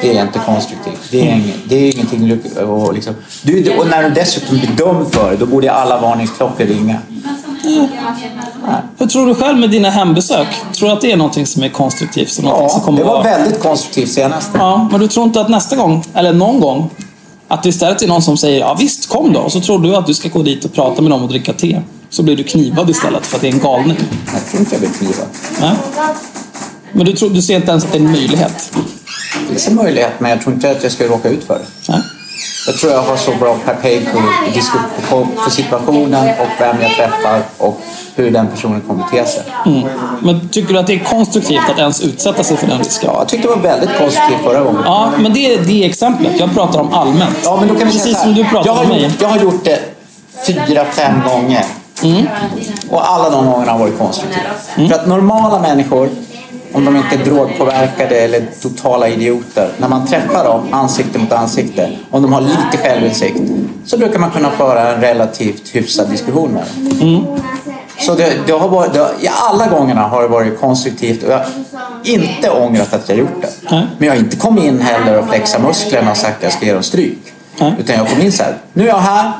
Det 0.00 0.18
är 0.18 0.22
inte 0.22 0.38
konstruktivt. 0.38 1.10
Det 1.10 1.20
är, 1.20 1.34
inget, 1.34 1.56
det 1.64 1.76
är 1.76 1.94
ingenting 1.94 2.28
du... 2.28 2.62
Och, 2.62 2.94
liksom, 2.94 3.14
du 3.42 3.76
och 3.78 3.86
när 3.86 4.02
du 4.02 4.10
dessutom 4.10 4.58
blir 4.58 4.70
dömd 4.70 5.12
för 5.14 5.30
det, 5.30 5.36
då 5.36 5.46
borde 5.46 5.72
alla 5.72 6.00
varningsklockor 6.00 6.64
ringa. 6.64 6.96
Hur 8.98 9.06
tror 9.06 9.26
du 9.26 9.34
själv 9.34 9.58
med 9.58 9.70
dina 9.70 9.90
hembesök? 9.90 10.46
Tror 10.72 10.88
du 10.88 10.94
att 10.94 11.00
det 11.00 11.12
är 11.12 11.16
någonting 11.16 11.46
som 11.46 11.62
är 11.62 11.68
konstruktivt? 11.68 12.30
Som 12.30 12.44
någonting 12.44 12.68
som 12.68 12.78
Ja, 12.80 12.84
kommer 12.84 12.98
det 12.98 13.04
var 13.04 13.22
väldigt 13.22 13.60
konstruktivt 13.62 14.12
senast. 14.12 14.50
Ja, 14.54 14.88
men 14.90 15.00
du 15.00 15.08
tror 15.08 15.26
inte 15.26 15.40
att 15.40 15.48
nästa 15.48 15.76
gång, 15.76 16.04
eller 16.14 16.32
någon 16.32 16.60
gång, 16.60 16.90
att 17.48 17.62
det 17.62 17.68
istället 17.68 18.02
är 18.02 18.08
någon 18.08 18.22
som 18.22 18.36
säger 18.36 18.60
ja 18.60 18.76
visst 18.80 19.08
kom 19.08 19.32
då 19.32 19.40
och 19.40 19.52
så 19.52 19.60
tror 19.60 19.78
du 19.78 19.96
att 19.96 20.06
du 20.06 20.14
ska 20.14 20.28
gå 20.28 20.42
dit 20.42 20.64
och 20.64 20.72
prata 20.72 21.02
med 21.02 21.10
dem 21.10 21.22
och 21.22 21.28
dricka 21.28 21.52
te. 21.52 21.80
Så 22.10 22.22
blir 22.22 22.36
du 22.36 22.44
knivad 22.44 22.90
istället 22.90 23.26
för 23.26 23.36
att 23.36 23.42
det 23.42 23.48
är 23.48 23.52
en 23.52 23.58
galning. 23.60 23.96
Jag 24.32 24.46
tror 24.46 24.60
inte 24.60 24.74
jag 24.74 24.80
blir 24.80 24.90
knivad. 24.90 25.26
Nej. 25.60 25.72
Men 26.92 27.06
du, 27.06 27.12
tror, 27.12 27.30
du 27.30 27.42
ser 27.42 27.56
inte 27.56 27.70
ens 27.70 27.84
att 27.84 27.92
det 27.92 27.98
är 27.98 28.02
en 28.02 28.10
möjlighet? 28.12 28.72
Det 29.40 29.48
finns 29.48 29.68
en 29.68 29.74
möjlighet, 29.74 30.12
men 30.18 30.30
jag 30.30 30.40
tror 30.42 30.54
inte 30.54 30.70
att 30.70 30.82
jag 30.82 30.92
ska 30.92 31.04
råka 31.06 31.28
ut 31.28 31.44
för 31.44 31.54
det. 31.58 31.92
Nej. 31.92 32.00
Jag 32.68 32.76
tror 32.76 32.92
jag 32.92 33.02
har 33.02 33.16
så 33.16 33.30
bra 33.40 33.56
pejl 33.82 34.08
på, 34.12 34.20
på, 35.10 35.28
på 35.44 35.50
situationen 35.50 36.28
och 36.40 36.46
vem 36.58 36.76
jag 36.82 36.90
träffar 36.90 37.42
och 37.58 37.80
hur 38.14 38.30
den 38.30 38.46
personen 38.46 38.80
kommer 38.80 39.04
bete 39.04 39.26
sig. 39.26 39.42
Mm. 39.66 39.88
Men 40.22 40.48
tycker 40.48 40.72
du 40.72 40.78
att 40.78 40.86
det 40.86 40.94
är 40.94 41.04
konstruktivt 41.04 41.70
att 41.70 41.78
ens 41.78 42.00
utsätta 42.00 42.44
sig 42.44 42.56
för 42.56 42.66
den 42.66 42.78
risken? 42.78 43.10
Ja, 43.12 43.18
jag 43.18 43.28
tyckte 43.28 43.48
det 43.48 43.54
var 43.54 43.62
väldigt 43.62 43.90
konstruktivt 43.98 44.40
förra 44.44 44.60
gången. 44.60 44.82
Ja, 44.84 45.10
men 45.18 45.34
det 45.34 45.54
är 45.54 45.58
det 45.58 45.84
exemplet. 45.84 46.32
Jag 46.40 46.54
pratar 46.54 46.80
om 46.80 46.92
allmänt. 46.92 47.38
Ja, 47.44 47.56
men 47.56 47.68
då 47.68 47.74
kan 47.74 47.86
vi 47.86 47.92
Precis 47.92 48.20
som 48.22 48.34
du 48.34 48.44
pratar 48.44 48.66
jag 48.66 48.74
har 48.74 48.82
om 48.84 48.88
mig. 48.88 49.02
gjort, 49.02 49.20
Jag 49.20 49.28
har 49.28 49.38
gjort 49.38 49.64
det 49.64 49.80
fyra, 50.46 50.84
fem 50.84 51.20
gånger. 51.32 51.64
Mm. 52.02 52.28
Och 52.90 53.10
alla 53.10 53.30
de 53.30 53.46
gångerna 53.46 53.72
har 53.72 53.78
varit 53.78 53.98
konstruktiva. 53.98 54.46
För 54.88 54.94
att 54.94 55.06
normala 55.06 55.58
människor, 55.58 56.10
om 56.72 56.84
de 56.84 56.96
inte 56.96 57.14
är 57.14 57.24
drogpåverkade 57.24 58.16
eller 58.20 58.42
totala 58.62 59.08
idioter, 59.08 59.68
när 59.78 59.88
man 59.88 60.06
träffar 60.06 60.44
dem 60.44 60.68
ansikte 60.70 61.18
mot 61.18 61.32
ansikte, 61.32 61.90
om 62.10 62.22
de 62.22 62.32
har 62.32 62.40
lite 62.40 62.78
självinsikt, 62.82 63.40
så 63.84 63.98
brukar 63.98 64.18
man 64.18 64.30
kunna 64.30 64.50
föra 64.50 64.94
en 64.94 65.00
relativt 65.00 65.68
hyfsad 65.74 66.10
diskussion 66.10 66.50
med 66.50 66.62
dem. 66.62 67.08
Mm. 67.08 67.24
Så 67.98 68.14
det, 68.14 68.32
det 68.46 68.52
har 68.52 68.68
varit, 68.68 68.92
det 68.92 69.10
alla 69.28 69.66
gångerna 69.66 70.02
har 70.02 70.22
det 70.22 70.28
varit 70.28 70.60
konstruktivt 70.60 71.22
och 71.22 71.32
jag 71.32 71.38
har 71.38 71.46
inte 72.04 72.50
ångrat 72.50 72.94
att 72.94 73.08
jag 73.08 73.18
gjort 73.18 73.42
det. 73.42 73.50
Men 73.70 74.08
jag 74.08 74.14
har 74.14 74.18
inte 74.18 74.36
kommit 74.36 74.64
in 74.64 74.80
heller 74.80 75.18
och 75.18 75.28
flexat 75.28 75.62
musklerna 75.62 76.10
och 76.10 76.16
sagt 76.16 76.36
att 76.36 76.42
jag 76.42 76.52
ska 76.52 76.66
ge 76.66 76.72
dem 76.72 76.82
stryk. 76.82 77.18
Utan 77.78 77.96
jag 77.96 78.08
kom 78.08 78.20
in 78.20 78.32
så 78.32 78.42
här, 78.42 78.54
nu 78.72 78.84
är 78.84 78.88
jag 78.88 78.98
här, 78.98 79.32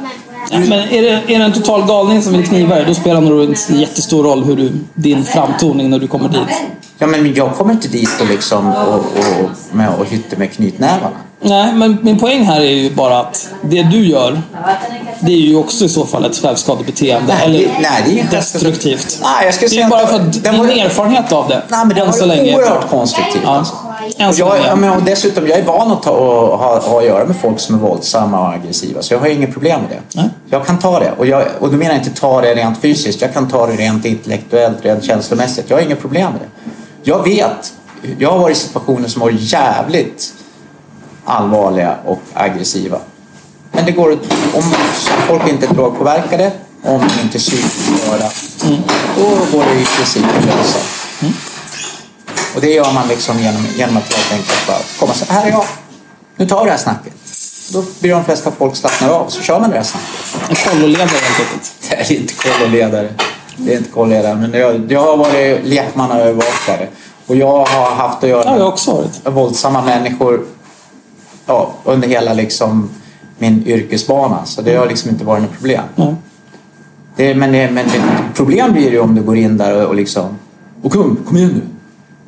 Ja, 0.51 0.59
men 0.59 0.73
är 0.73 1.03
det, 1.03 1.35
är 1.35 1.39
det 1.39 1.45
en 1.45 1.53
total 1.53 1.87
galning 1.87 2.23
som 2.23 2.33
vill 2.33 2.47
kniva 2.47 2.75
dig, 2.75 2.85
då 2.87 2.95
spelar 2.95 3.21
det 3.21 3.29
nog 3.29 3.43
en 3.43 3.81
jättestor 3.81 4.25
roll 4.25 4.45
hur 4.45 4.57
du, 4.57 4.73
din 4.95 5.25
framtoning 5.25 5.91
när 5.91 5.99
du 5.99 6.07
kommer 6.07 6.29
dit. 6.29 6.63
Ja, 6.99 7.07
men 7.07 7.35
jag 7.35 7.55
kommer 7.55 7.73
inte 7.73 7.89
dit 7.89 8.21
och 8.21 8.27
liksom 8.27 8.73
och, 8.73 8.95
och, 8.95 9.51
med 9.73 9.95
och 9.99 10.07
hytter 10.07 10.37
med 10.37 10.53
knytnävarna. 10.53 11.17
Nej, 11.41 11.73
men 11.73 11.99
min 12.03 12.19
poäng 12.19 12.43
här 12.45 12.61
är 12.61 12.65
ju 12.71 12.91
bara 12.95 13.21
att 13.21 13.49
det 13.63 13.83
du 13.83 14.07
gör, 14.09 14.43
det 15.21 15.33
är 15.33 15.37
ju 15.37 15.57
också 15.57 15.85
i 15.85 15.89
så 15.89 16.07
fall 16.07 16.25
ett 16.25 16.37
självskadebeteende. 16.37 17.35
Nej, 17.35 17.45
eller 17.45 17.59
det- 17.59 17.71
nej, 17.81 18.03
det 18.07 18.11
är 18.13 18.21
inte- 18.23 18.37
destruktivt. 18.37 19.19
Nej, 19.23 19.45
jag 19.45 19.55
skulle 19.55 19.67
det 19.69 19.71
säga 19.71 19.81
är 19.83 19.85
att 19.87 19.91
bara 19.91 20.01
det 20.01 20.07
för 20.07 20.19
var- 20.19 20.25
att 20.27 20.33
det 20.33 20.51
din 20.51 20.59
var- 20.59 20.85
erfarenhet 20.85 21.33
av 21.33 21.49
det, 21.49 21.63
Nej, 21.69 21.79
men 21.87 21.89
det 21.97 22.01
än 22.01 22.07
var 22.07 22.13
så 22.15 22.21
ju 22.21 22.27
länge. 22.27 22.51
är 22.53 22.55
oerhört 22.57 22.81
bra. 22.81 22.99
konstruktivt. 22.99 23.43
Ja. 23.45 23.51
Alltså. 23.57 23.75
Jag, 24.43 24.53
länge. 24.55 24.67
ja, 24.67 24.77
men, 24.77 24.91
och 24.91 25.03
dessutom, 25.03 25.47
jag 25.47 25.59
är 25.59 25.65
van 25.65 25.93
att 25.93 26.03
ta, 26.03 26.11
och 26.11 26.59
ha, 26.59 26.79
ha 26.81 26.99
att 26.99 27.05
göra 27.07 27.25
med 27.25 27.37
folk 27.37 27.61
som 27.61 27.75
är 27.75 27.79
våldsamma 27.79 28.41
och 28.49 28.55
aggressiva. 28.55 29.03
Så 29.03 29.15
jag 29.15 29.21
har 29.21 29.27
inget 29.27 29.53
problem 29.53 29.81
med 29.81 29.99
det. 30.15 30.31
Jag 30.51 30.67
kan 30.67 30.79
ta 30.79 31.01
det. 31.01 31.13
Och, 31.19 31.27
jag, 31.27 31.45
och 31.61 31.71
då 31.71 31.77
menar 31.77 31.95
jag 31.95 32.05
inte 32.05 32.21
ta 32.21 32.41
det 32.41 32.55
rent 32.55 32.81
fysiskt. 32.81 33.21
Jag 33.23 33.35
kan 33.35 33.49
ta 33.49 33.67
det 33.67 33.73
rent 33.73 34.05
intellektuellt, 34.05 34.77
rent 34.83 35.05
känslomässigt. 35.05 35.65
Jag 35.69 35.77
har 35.77 35.83
inget 35.83 36.01
problem 36.01 36.33
med 36.33 36.41
det. 36.41 36.71
Jag 37.11 37.25
vet. 37.25 37.73
Jag 38.19 38.31
har 38.31 38.39
varit 38.39 38.57
i 38.57 38.61
situationer 38.61 39.09
som 39.09 39.21
varit 39.23 39.53
jävligt 39.53 40.33
allvarliga 41.29 41.97
och 42.05 42.21
aggressiva. 42.35 42.99
Men 43.73 43.85
det 43.85 43.93
går 43.93 44.13
om 44.55 44.63
folk 45.27 45.49
inte 45.49 45.67
är 45.67 45.75
drogpåverkade, 45.75 46.53
om 46.83 47.01
de 47.01 47.23
inte 47.23 47.37
är 47.37 47.41
psykiskt 47.41 47.99
störda, 47.99 48.31
då 49.17 49.59
går 49.59 49.65
det 49.65 49.81
i 49.81 49.85
princip 49.85 50.25
att 50.39 50.45
lösa. 50.45 50.79
Och 52.55 52.61
det 52.61 52.71
gör 52.71 52.93
man 52.93 53.09
liksom 53.09 53.39
genom, 53.39 53.67
genom 53.77 53.97
att 53.97 54.13
helt 54.15 54.33
enkelt 54.33 54.67
bara 54.67 54.79
komma 54.99 55.15
säga, 55.15 55.33
här 55.33 55.47
är 55.47 55.51
jag, 55.51 55.65
nu 56.37 56.47
tar 56.47 56.59
vi 56.59 56.65
det 56.65 56.71
här 56.71 56.79
snacket. 56.79 57.13
Då 57.73 57.85
blir 58.01 58.11
de 58.11 58.25
flesta 58.25 58.51
folk 58.51 58.77
slappnar 58.77 59.09
av 59.09 59.29
så 59.29 59.43
kör 59.43 59.61
man 59.61 59.71
det 59.71 59.77
här 59.77 59.83
snacket. 59.83 60.51
En 60.51 60.57
kolloledare 60.57 61.09
helt 61.09 61.41
enkelt. 61.41 61.73
Det 61.89 61.95
är 61.95 62.13
inte 62.21 62.35
kolloledare. 62.35 63.09
Det 63.57 63.73
är 63.73 63.77
inte 63.77 63.91
kolloledare. 63.91 64.35
Men 64.35 64.53
jag, 64.53 64.93
jag 64.93 65.01
har 65.01 65.17
varit 65.17 65.65
lekmannaövervakare. 65.65 66.89
Och 67.27 67.37
jag 67.37 67.65
har 67.65 67.95
haft 67.95 68.25
att 68.25 68.29
göra 68.31 68.59
Ja, 68.59 68.77
med 69.25 69.33
våldsamma 69.33 69.83
människor 69.83 70.47
ja, 71.49 71.73
under 71.85 72.09
hela 72.09 72.33
liksom, 72.33 72.91
min 73.39 73.67
yrkesbana. 73.67 74.45
Så 74.45 74.63
det 74.63 74.77
har 74.77 74.87
liksom 74.87 75.11
inte 75.11 75.25
varit 75.25 75.43
något 75.43 75.53
problem. 75.53 75.83
Nej. 75.95 76.15
Det, 77.17 77.35
men 77.35 77.53
det, 77.53 77.71
men 77.71 77.87
det, 77.87 78.03
problem 78.35 78.73
blir 78.73 78.85
det 78.85 78.91
ju 78.91 79.01
om 79.01 79.15
du 79.15 79.23
går 79.23 79.37
in 79.37 79.57
där 79.57 79.83
och, 79.83 79.89
och 79.89 79.95
liksom... 79.95 80.39
Och 80.83 80.93
kom, 80.93 81.17
kom 81.27 81.37
igen 81.37 81.51
nu. 81.55 81.63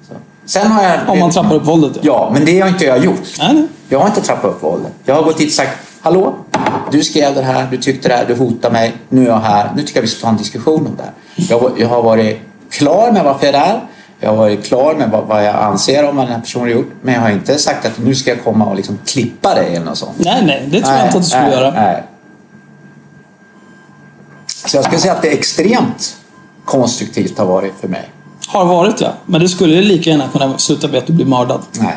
Så. 0.08 0.14
Sen 0.44 0.70
har 0.70 0.82
jag... 0.82 1.08
Om 1.08 1.18
man 1.18 1.30
trappar 1.30 1.54
upp 1.54 1.66
våldet. 1.66 1.98
Ja, 2.02 2.30
men 2.32 2.44
det 2.44 2.60
har 2.60 2.68
inte 2.68 2.84
jag 2.84 3.04
gjort. 3.04 3.36
Nej. 3.38 3.66
Jag 3.88 3.98
har 3.98 4.06
inte 4.06 4.20
trappat 4.20 4.50
upp 4.50 4.62
våldet. 4.62 4.92
Jag 5.04 5.14
har 5.14 5.22
gått 5.22 5.38
dit 5.38 5.48
och 5.48 5.52
sagt 5.52 5.78
Hallå, 6.02 6.34
du 6.90 7.02
skrev 7.02 7.34
det 7.34 7.42
här, 7.42 7.68
du 7.70 7.76
tyckte 7.76 8.08
det 8.08 8.14
här, 8.14 8.26
du 8.26 8.34
hotar 8.34 8.70
mig. 8.70 8.92
Nu 9.08 9.22
är 9.22 9.26
jag 9.26 9.40
här. 9.40 9.72
Nu 9.76 9.82
tycker 9.82 9.96
jag 9.96 10.02
vi 10.02 10.08
ska 10.08 10.22
ta 10.22 10.28
en 10.28 10.36
diskussion 10.36 10.86
om 10.86 10.96
det 10.96 11.02
här. 11.02 11.12
Jag, 11.36 11.72
jag 11.78 11.88
har 11.88 12.02
varit 12.02 12.38
klar 12.70 13.12
med 13.12 13.24
varför 13.24 13.46
jag 13.46 13.54
är 13.54 13.60
där. 13.60 13.80
Jag 14.20 14.30
har 14.30 14.36
varit 14.36 14.64
klar 14.64 14.94
med 14.94 15.10
vad, 15.10 15.26
vad 15.26 15.44
jag 15.44 15.54
anser 15.54 16.08
om 16.08 16.16
vad 16.16 16.26
den 16.26 16.34
här 16.34 16.40
personen 16.40 16.64
har 16.64 16.70
gjort. 16.70 16.92
Men 17.02 17.14
jag 17.14 17.20
har 17.20 17.30
inte 17.30 17.58
sagt 17.58 17.86
att 17.86 17.98
nu 17.98 18.14
ska 18.14 18.30
jag 18.30 18.44
komma 18.44 18.64
och 18.64 18.76
liksom 18.76 18.98
klippa 19.06 19.54
dig 19.54 19.76
eller 19.76 19.86
något 19.86 19.98
sånt. 19.98 20.18
Nej, 20.18 20.42
nej, 20.46 20.68
det 20.70 20.80
tror 20.80 20.94
jag 20.94 21.06
inte 21.06 21.18
att 21.18 21.24
du 21.24 21.30
skulle 21.30 21.42
nej, 21.42 21.52
göra. 21.52 21.70
Nej. 21.70 22.02
Så 24.66 24.76
jag 24.76 24.84
skulle 24.84 25.00
säga 25.00 25.12
att 25.12 25.22
det 25.22 25.28
är 25.28 25.32
extremt 25.32 26.16
konstruktivt 26.64 27.38
har 27.38 27.46
varit 27.46 27.72
för 27.80 27.88
mig. 27.88 28.10
Har 28.46 28.64
varit 28.64 29.00
ja. 29.00 29.12
Men 29.26 29.40
det 29.40 29.48
skulle 29.48 29.82
lika 29.82 30.10
gärna 30.10 30.28
kunna 30.28 30.58
sluta 30.58 30.88
med 30.88 30.98
att 30.98 31.06
du 31.06 31.12
blir 31.12 31.26
mördad. 31.26 31.60
Nej. 31.72 31.94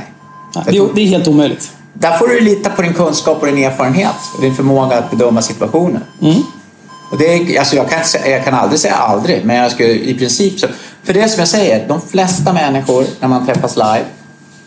Nej, 0.55 0.65
det, 0.67 0.77
är, 0.77 0.93
det 0.95 1.01
är 1.01 1.07
helt 1.07 1.27
omöjligt. 1.27 1.71
Där 1.93 2.17
får 2.17 2.27
du 2.27 2.39
lita 2.39 2.69
på 2.69 2.81
din 2.81 2.93
kunskap 2.93 3.41
och 3.41 3.47
din 3.47 3.63
erfarenhet 3.63 4.15
och 4.35 4.41
din 4.41 4.55
förmåga 4.55 4.97
att 4.97 5.11
bedöma 5.11 5.41
situationer. 5.41 6.01
Mm. 6.21 6.41
Och 7.11 7.17
det 7.17 7.25
är, 7.25 7.59
alltså 7.59 7.75
jag, 7.75 7.89
kan, 7.89 7.99
jag 8.25 8.45
kan 8.45 8.53
aldrig 8.53 8.79
säga 8.79 8.93
aldrig, 8.95 9.45
men 9.45 9.55
jag 9.55 9.71
skulle 9.71 9.89
i 9.89 10.13
princip 10.13 10.59
så. 10.59 10.67
För 11.03 11.13
det 11.13 11.21
är 11.21 11.27
som 11.27 11.39
jag 11.39 11.47
säger, 11.47 11.87
de 11.87 12.01
flesta 12.01 12.53
människor 12.53 13.05
när 13.19 13.27
man 13.27 13.45
träffas 13.45 13.75
live, 13.75 14.05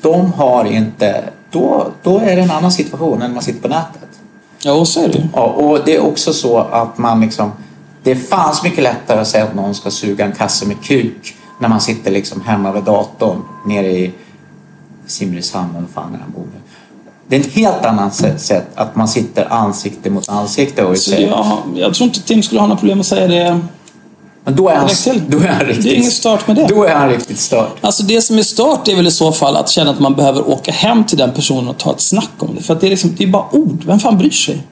de 0.01 0.33
har 0.33 0.65
inte... 0.65 1.25
Då, 1.51 1.87
då 2.03 2.19
är 2.19 2.37
det 2.37 2.43
en 2.43 2.51
annan 2.51 2.73
situation 2.73 3.23
än 3.23 3.29
när 3.29 3.35
man 3.35 3.43
sitter 3.43 3.61
på 3.61 3.69
nätet. 3.69 4.09
Ja, 4.63 4.85
så 4.85 5.05
är 5.05 5.09
det. 5.09 5.29
Ja, 5.33 5.43
och 5.43 5.85
det 5.85 5.97
är 5.97 6.01
också 6.01 6.33
så 6.33 6.59
att 6.59 6.99
man 6.99 7.21
liksom... 7.21 7.53
Det 8.03 8.11
är 8.11 8.15
fanns 8.17 8.63
mycket 8.63 8.83
lättare 8.85 9.21
att 9.21 9.29
säga 9.29 9.45
att 9.45 9.55
någon 9.55 9.75
ska 9.75 9.91
suga 9.91 10.25
en 10.25 10.33
kasse 10.33 10.67
med 10.67 10.83
kuk 10.83 11.37
när 11.61 11.69
man 11.69 11.81
sitter 11.81 12.11
liksom 12.11 12.41
hemma 12.41 12.73
vid 12.73 12.83
datorn 12.83 13.43
nere 13.67 13.87
i 13.87 14.13
Simrishamn 15.07 15.77
eller 15.77 15.89
fan 15.89 16.15
är 16.15 16.19
han 16.19 16.31
bor 16.33 16.43
nu. 16.43 16.61
Det 17.29 17.37
är 17.37 17.41
ett 17.41 17.53
helt 17.53 17.85
annat 17.85 18.15
sätt, 18.15 18.67
att 18.75 18.97
man 18.97 19.09
sitter 19.09 19.53
ansikte 19.53 20.11
mot 20.11 20.29
ansikte 20.29 20.85
och 20.85 20.99
Så 20.99 21.11
säger... 21.11 21.29
jag, 21.29 21.59
jag 21.75 21.95
tror 21.95 22.07
inte 22.07 22.23
Tim 22.23 22.43
skulle 22.43 22.61
ha 22.61 22.67
några 22.67 22.79
problem 22.79 23.01
att 23.01 23.07
säga 23.07 23.27
det. 23.27 23.61
Men 24.47 24.57
då 24.57 24.69
är 24.69 24.75
han, 24.77 24.89
då 25.29 25.39
är 25.39 25.49
han 25.49 25.67
riktigt... 25.67 25.85
Det 25.85 25.91
är 25.91 25.95
inget 25.95 26.13
stört 26.13 26.47
med 26.47 26.57
det. 26.57 26.67
Då 26.69 26.85
är 26.85 26.95
han 26.95 27.09
riktigt 27.09 27.39
störd. 27.39 27.71
Alltså 27.81 28.03
det 28.03 28.23
som 28.23 28.39
är 28.39 28.43
stört 28.43 28.89
är 28.89 28.97
väl 28.97 29.07
i 29.07 29.11
så 29.11 29.33
fall 29.33 29.57
att 29.57 29.69
känna 29.69 29.91
att 29.91 30.01
man 30.01 30.15
behöver 30.15 30.49
åka 30.49 30.73
hem 30.73 31.05
till 31.05 31.19
den 31.19 31.33
personen 31.33 31.69
och 31.69 31.79
ta 31.79 31.93
ett 31.93 32.01
snack 32.01 32.31
om 32.39 32.55
det. 32.57 32.63
För 32.63 32.75
att 32.75 32.81
det 32.81 32.87
är, 32.87 32.91
liksom, 32.91 33.15
det 33.19 33.25
är 33.25 33.29
bara 33.29 33.45
ord. 33.53 33.85
Vem 33.87 33.99
fan 33.99 34.19
bryr 34.19 34.31
sig? 34.31 34.63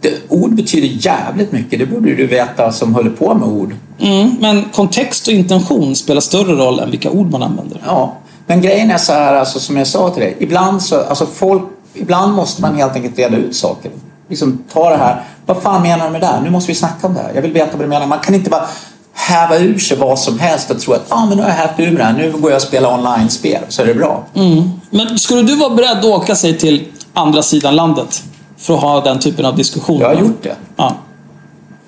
Det, 0.00 0.12
ord 0.28 0.54
betyder 0.54 0.88
jävligt 1.06 1.52
mycket. 1.52 1.78
Det 1.78 1.86
borde 1.86 2.14
du 2.14 2.26
veta 2.26 2.72
som 2.72 2.94
håller 2.94 3.10
på 3.10 3.34
med 3.34 3.48
ord. 3.48 3.74
Mm, 3.98 4.36
men 4.40 4.64
kontext 4.64 5.28
och 5.28 5.34
intention 5.34 5.96
spelar 5.96 6.20
större 6.20 6.52
roll 6.52 6.80
än 6.80 6.90
vilka 6.90 7.10
ord 7.10 7.30
man 7.30 7.42
använder. 7.42 7.82
Ja, 7.86 8.16
men 8.46 8.60
grejen 8.60 8.90
är 8.90 8.98
så 8.98 9.12
här, 9.12 9.34
alltså, 9.34 9.60
som 9.60 9.76
jag 9.76 9.86
sa 9.86 10.10
till 10.10 10.22
dig. 10.22 10.36
Ibland, 10.38 10.82
så, 10.82 11.00
alltså, 11.00 11.26
folk, 11.26 11.62
ibland 11.94 12.32
måste 12.32 12.62
man 12.62 12.76
helt 12.76 12.96
enkelt 12.96 13.18
reda 13.18 13.36
ut 13.36 13.56
saker. 13.56 13.90
Liksom, 14.28 14.64
ta 14.72 14.90
det 14.90 14.96
här. 14.96 15.22
Vad 15.46 15.62
fan 15.62 15.82
menar 15.82 16.04
du 16.04 16.12
med 16.12 16.20
det 16.20 16.26
där? 16.26 16.40
Nu 16.40 16.50
måste 16.50 16.72
vi 16.72 16.74
snacka 16.74 17.06
om 17.06 17.14
det 17.14 17.20
här. 17.20 17.32
Jag 17.34 17.42
vill 17.42 17.52
veta 17.52 17.76
vad 17.76 17.84
du 17.84 17.88
menar. 17.88 18.06
Man 18.06 18.18
kan 18.18 18.34
inte 18.34 18.50
bara 18.50 18.66
häva 19.20 19.58
ur 19.58 19.78
sig 19.78 19.96
vad 19.96 20.18
som 20.18 20.38
helst 20.38 20.70
och 20.70 20.80
tro 20.80 20.94
att 20.94 21.04
ah, 21.08 21.26
men 21.26 21.36
nu 21.36 21.42
har 21.42 21.50
jag 21.50 21.56
hävt 21.56 21.80
ur 21.80 21.86
mig 21.86 21.96
det 21.96 22.04
här. 22.04 22.12
Nu 22.12 22.32
går 22.32 22.50
jag 22.50 22.56
och 22.56 22.62
spelar 22.62 22.94
online-spel 22.94 23.62
så 23.68 23.82
är 23.82 23.86
det 23.86 23.94
bra. 23.94 24.26
Mm. 24.34 24.70
Men 24.90 25.18
skulle 25.18 25.42
du 25.42 25.56
vara 25.56 25.74
beredd 25.74 25.98
att 25.98 26.04
åka 26.04 26.34
sig 26.34 26.58
till 26.58 26.84
andra 27.14 27.42
sidan 27.42 27.76
landet 27.76 28.22
för 28.56 28.74
att 28.74 28.80
ha 28.80 29.00
den 29.00 29.18
typen 29.18 29.44
av 29.44 29.56
diskussion? 29.56 30.00
Jag 30.00 30.08
har 30.08 30.14
gjort 30.14 30.42
det. 30.42 30.56
Ja. 30.76 30.96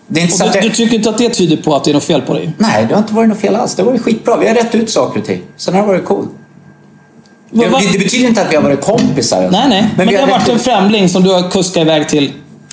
Det 0.06 0.20
är 0.20 0.24
inte 0.24 0.44
du, 0.44 0.50
jag... 0.54 0.62
du 0.62 0.70
tycker 0.70 0.96
inte 0.96 1.10
att 1.10 1.18
det 1.18 1.28
tyder 1.28 1.56
på 1.56 1.76
att 1.76 1.84
det 1.84 1.90
är 1.90 1.94
något 1.94 2.04
fel 2.04 2.22
på 2.22 2.34
dig? 2.34 2.52
Nej, 2.59 2.86
det 2.88 2.94
har 2.94 3.02
inte 3.02 3.14
varit 3.14 3.28
något 3.28 3.40
fel 3.40 3.56
alls. 3.56 3.74
Det 3.74 3.82
har 3.82 3.90
varit 3.90 4.02
skitbra. 4.02 4.36
Vi 4.36 4.48
har 4.48 4.54
rätt 4.54 4.74
ut 4.74 4.90
saker 4.90 5.20
och 5.20 5.26
ting. 5.26 5.42
Sen 5.56 5.74
har 5.74 5.80
det 5.80 5.88
varit 5.88 6.04
coolt. 6.04 6.30
Det, 7.50 7.64
det, 7.92 7.98
betyder 7.98 8.28
inte 8.28 8.42
att 8.42 8.52
vi 8.52 8.56
har 8.56 8.62
varit 8.62 8.84
kompisar. 8.84 9.48
Nej, 9.52 9.68
nej. 9.68 9.88
Men, 9.96 10.09
vi 10.09 10.14
det 10.14 10.20
har 10.20 10.28
varit 10.30 10.48
en 10.48 10.59
främling 10.59 11.09
som 11.09 11.22
du 11.22 11.32
har 11.32 11.50
kuskat 11.50 11.82
iväg 11.82 12.09
till 12.09 12.32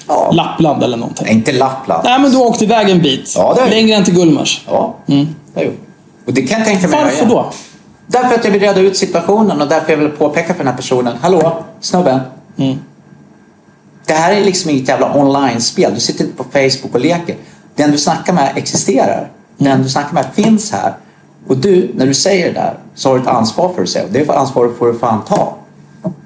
Ja. 0.09 0.31
Lappland 0.31 0.83
eller 0.83 0.97
någonting. 0.97 1.25
Nej, 1.25 1.35
inte 1.35 1.51
Lappland. 1.51 2.01
Nej, 2.03 2.19
men 2.21 2.31
du 2.31 2.37
har 2.37 2.45
åkt 2.45 2.61
iväg 2.61 2.89
en 2.89 3.01
bit. 3.01 3.33
Ja, 3.37 3.53
det 3.53 3.61
jag. 3.61 3.69
Längre 3.69 3.95
än 3.95 4.03
till 4.03 4.13
Gullmars. 4.15 4.65
Ja, 4.67 4.95
Mm. 5.07 5.27
det 5.53 5.63
gjort. 5.63 5.79
Och 6.25 6.33
det 6.33 6.41
kan 6.41 6.57
jag 6.59 6.67
tänka 6.67 6.87
mig 6.87 7.03
Varför 7.03 7.25
då? 7.25 7.51
Därför 8.07 8.35
att 8.35 8.43
jag 8.45 8.51
vill 8.51 8.61
reda 8.61 8.79
ut 8.81 8.97
situationen 8.97 9.61
och 9.61 9.67
därför 9.67 9.91
jag 9.91 9.97
vill 9.97 10.09
påpeka 10.09 10.53
för 10.53 10.57
den 10.57 10.67
här 10.67 10.75
personen. 10.75 11.17
Hallå, 11.21 11.63
snubben. 11.79 12.19
Mm. 12.57 12.77
Det 14.05 14.13
här 14.13 14.33
är 14.33 14.41
liksom 14.45 14.71
inget 14.71 14.87
jävla 14.87 15.17
online-spel. 15.17 15.91
Du 15.93 15.99
sitter 15.99 16.23
inte 16.25 16.37
på 16.37 16.43
Facebook 16.43 16.93
och 16.95 16.99
leker. 16.99 17.35
Den 17.75 17.91
du 17.91 17.97
snackar 17.97 18.33
med 18.33 18.53
existerar. 18.55 19.29
Den 19.57 19.83
du 19.83 19.89
snackar 19.89 20.13
med 20.13 20.25
finns 20.33 20.71
här. 20.71 20.93
Och 21.47 21.57
du, 21.57 21.91
när 21.95 22.05
du 22.05 22.13
säger 22.13 22.45
det 22.47 22.53
där, 22.53 22.73
så 22.95 23.09
har 23.09 23.15
du 23.15 23.21
ett 23.21 23.27
ansvar 23.27 23.73
för 23.75 23.81
att 23.83 23.89
säga. 23.89 24.05
Och 24.05 24.11
det 24.11 24.29
ansvaret 24.29 24.77
får 24.77 24.87
du 24.87 24.99
fan 24.99 25.21
ta. 25.27 25.55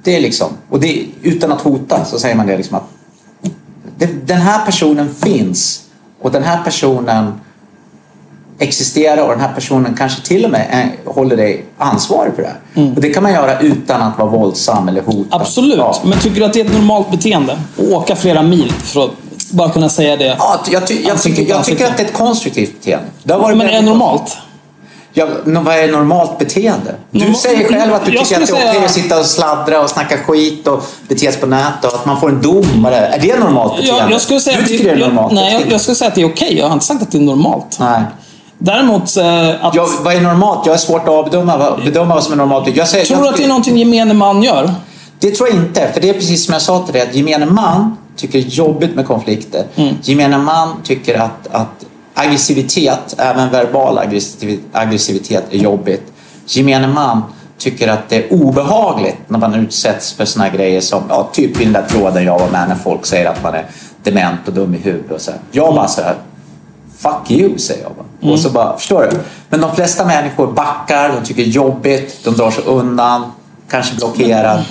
Det 0.03 0.15
är 0.17 0.21
liksom, 0.21 0.47
och 0.69 0.79
det 0.79 0.99
är, 0.99 1.05
utan 1.21 1.51
att 1.51 1.61
hota 1.61 2.05
så 2.05 2.19
säger 2.19 2.35
man 2.35 2.47
det 2.47 2.57
liksom 2.57 2.77
att 2.77 2.83
den 4.23 4.41
här 4.41 4.65
personen 4.65 5.15
finns 5.15 5.83
och 6.21 6.31
den 6.31 6.43
här 6.43 6.63
personen 6.63 7.39
existerar 8.59 9.23
och 9.23 9.29
den 9.29 9.39
här 9.39 9.53
personen 9.53 9.95
kanske 9.97 10.21
till 10.21 10.45
och 10.45 10.51
med 10.51 10.89
håller 11.05 11.37
dig 11.37 11.65
ansvarig 11.77 12.33
för 12.35 12.41
det 12.41 12.47
här. 12.47 12.91
Och 12.95 13.01
det 13.01 13.09
kan 13.09 13.23
man 13.23 13.33
göra 13.33 13.59
utan 13.59 14.01
att 14.01 14.17
vara 14.17 14.29
våldsam 14.29 14.87
eller 14.87 15.01
hota. 15.01 15.35
Absolut. 15.35 15.77
Ja. 15.77 15.95
Men 16.03 16.19
tycker 16.19 16.39
du 16.39 16.45
att 16.45 16.53
det 16.53 16.61
är 16.61 16.65
ett 16.65 16.73
normalt 16.73 17.11
beteende? 17.11 17.57
Att 17.77 17.91
åka 17.91 18.15
flera 18.15 18.41
mil 18.41 18.71
för 18.71 19.05
att 19.05 19.11
bara 19.51 19.69
kunna 19.69 19.89
säga 19.89 20.17
det? 20.17 20.35
Ja, 20.39 20.59
jag, 20.71 20.87
ty, 20.87 21.01
jag, 21.07 21.21
tycker, 21.21 21.49
jag 21.49 21.63
tycker 21.63 21.85
att 21.85 21.97
det 21.97 22.03
är 22.03 22.07
ett 22.07 22.13
konstruktivt 22.13 22.73
beteende. 22.73 23.55
Men 23.55 23.61
är 23.61 23.71
det 23.71 23.81
normalt? 23.81 24.37
Ja, 25.15 25.27
vad 25.45 25.75
är 25.75 25.91
normalt 25.91 26.37
beteende? 26.37 26.95
Du 27.11 27.33
säger 27.33 27.67
själv 27.67 27.93
att 27.93 28.05
du 28.05 28.13
Jag 28.13 28.25
tycker 28.25 28.41
att 28.41 28.47
det 28.47 28.57
är 28.57 28.69
okej 28.69 28.85
att 28.85 28.91
sitta 28.91 29.19
och 29.19 29.25
sladdra 29.25 29.81
och 29.81 29.89
snacka 29.89 30.17
skit 30.17 30.67
och 30.67 30.83
bete 31.07 31.31
sig 31.31 31.41
på 31.41 31.47
nätet 31.47 31.91
och 31.91 31.99
att 31.99 32.05
man 32.05 32.19
får 32.19 32.29
en 32.29 32.41
dom. 32.41 32.85
Eller, 32.85 33.01
är 33.01 33.19
det 33.19 33.39
normalt 33.39 33.77
beteende? 33.77 34.01
Jag, 34.01 34.21
jag 34.29 34.41
säga 34.41 34.57
du 34.59 34.67
tycker 34.67 34.83
det 34.83 34.89
är 34.89 34.97
jag, 34.97 35.07
normalt 35.07 35.33
Nej, 35.33 35.53
jag, 35.53 35.71
jag 35.71 35.81
skulle 35.81 35.95
säga 35.95 36.09
att 36.09 36.15
det 36.15 36.21
är 36.21 36.29
okej. 36.29 36.57
Jag 36.57 36.65
har 36.65 36.73
inte 36.73 36.85
sagt 36.85 37.01
att 37.01 37.11
det 37.11 37.17
är 37.17 37.21
normalt. 37.21 37.77
Nej. 37.79 38.01
Däremot 38.57 39.17
eh, 39.17 39.65
att... 39.65 39.75
Ja, 39.75 39.87
vad 40.01 40.13
är 40.15 40.21
normalt? 40.21 40.65
Jag 40.65 40.73
är 40.73 40.79
svårt 40.79 41.01
att 41.01 41.09
avbedöma 41.09 41.57
vad, 41.57 41.83
bedöma 41.83 42.13
vad 42.13 42.23
som 42.23 42.33
är 42.33 42.37
normalt. 42.37 42.75
Jag 42.75 42.87
säger, 42.87 43.05
tror 43.05 43.17
du 43.17 43.23
jag 43.23 43.31
att 43.31 43.37
det 43.37 43.43
är 43.43 43.47
någonting 43.47 43.77
gemene 43.77 44.13
man 44.13 44.43
gör? 44.43 44.71
Det 45.19 45.31
tror 45.31 45.49
jag 45.49 45.57
inte, 45.57 45.91
för 45.93 46.01
det 46.01 46.09
är 46.09 46.13
precis 46.13 46.45
som 46.45 46.53
jag 46.53 46.61
sa 46.61 46.79
till 46.79 46.93
dig, 46.93 47.01
att 47.01 47.15
gemene 47.15 47.45
man 47.45 47.97
tycker 48.15 48.39
det 48.39 48.45
är 48.45 48.49
jobbigt 48.49 48.95
med 48.95 49.07
konflikter. 49.07 49.65
Mm. 49.75 49.95
Gemene 50.01 50.37
man 50.37 50.81
tycker 50.83 51.19
att, 51.19 51.47
att 51.51 51.85
aggressivitet, 52.13 53.15
även 53.17 53.49
verbal 53.49 53.97
aggressiv- 53.97 54.59
aggressivitet, 54.71 55.43
är 55.51 55.57
jobbigt. 55.57 56.03
Gemene 56.45 56.87
man 56.87 57.21
tycker 57.57 57.87
att 57.87 58.09
det 58.09 58.15
är 58.15 58.33
obehagligt 58.33 59.17
när 59.27 59.39
man 59.39 59.53
utsätts 59.53 60.13
för 60.13 60.25
såna 60.25 60.49
grejer 60.49 60.81
som, 60.81 61.03
ja, 61.09 61.29
typ 61.33 61.59
den 61.59 61.73
där 61.73 61.85
tråden 61.89 62.23
jag 62.25 62.39
var 62.39 62.49
med 62.49 62.69
när 62.69 62.75
folk 62.75 63.05
säger 63.05 63.25
att 63.29 63.43
man 63.43 63.53
är 63.53 63.65
dement 64.03 64.39
och 64.47 64.53
dum 64.53 64.75
i 64.75 64.77
huvudet. 64.77 65.11
Och 65.11 65.21
så. 65.21 65.31
Jag 65.51 65.75
bara 65.75 65.87
så 65.87 66.01
här, 66.01 66.15
Fuck 66.97 67.31
you, 67.31 67.57
säger 67.57 67.83
jag 67.83 67.91
bara. 67.91 68.31
Och 68.33 68.39
så 68.39 68.49
bara, 68.49 68.77
förstår 68.77 69.07
du? 69.11 69.19
Men 69.49 69.61
de 69.61 69.75
flesta 69.75 70.05
människor 70.05 70.47
backar, 70.47 71.09
de 71.09 71.25
tycker 71.25 71.43
det 71.43 71.49
är 71.49 71.51
jobbigt, 71.51 72.19
de 72.23 72.35
drar 72.35 72.51
sig 72.51 72.63
undan, 72.63 73.31
kanske 73.69 73.95
blockerar. 73.95 74.63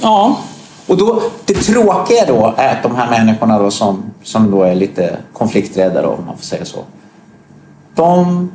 Ja. 0.00 0.36
Och 0.88 0.96
då, 0.96 1.22
det 1.44 1.54
tråkiga 1.54 2.24
då 2.26 2.54
är 2.56 2.76
att 2.76 2.82
de 2.82 2.96
här 2.96 3.10
människorna 3.10 3.58
då 3.58 3.70
som, 3.70 4.02
som 4.22 4.50
då 4.50 4.62
är 4.62 4.74
lite 4.74 5.16
konflikträdda 5.32 6.02
då, 6.02 6.08
om 6.08 6.26
man 6.26 6.36
får 6.36 6.44
säga 6.44 6.64
så. 6.64 6.84
De 7.94 8.50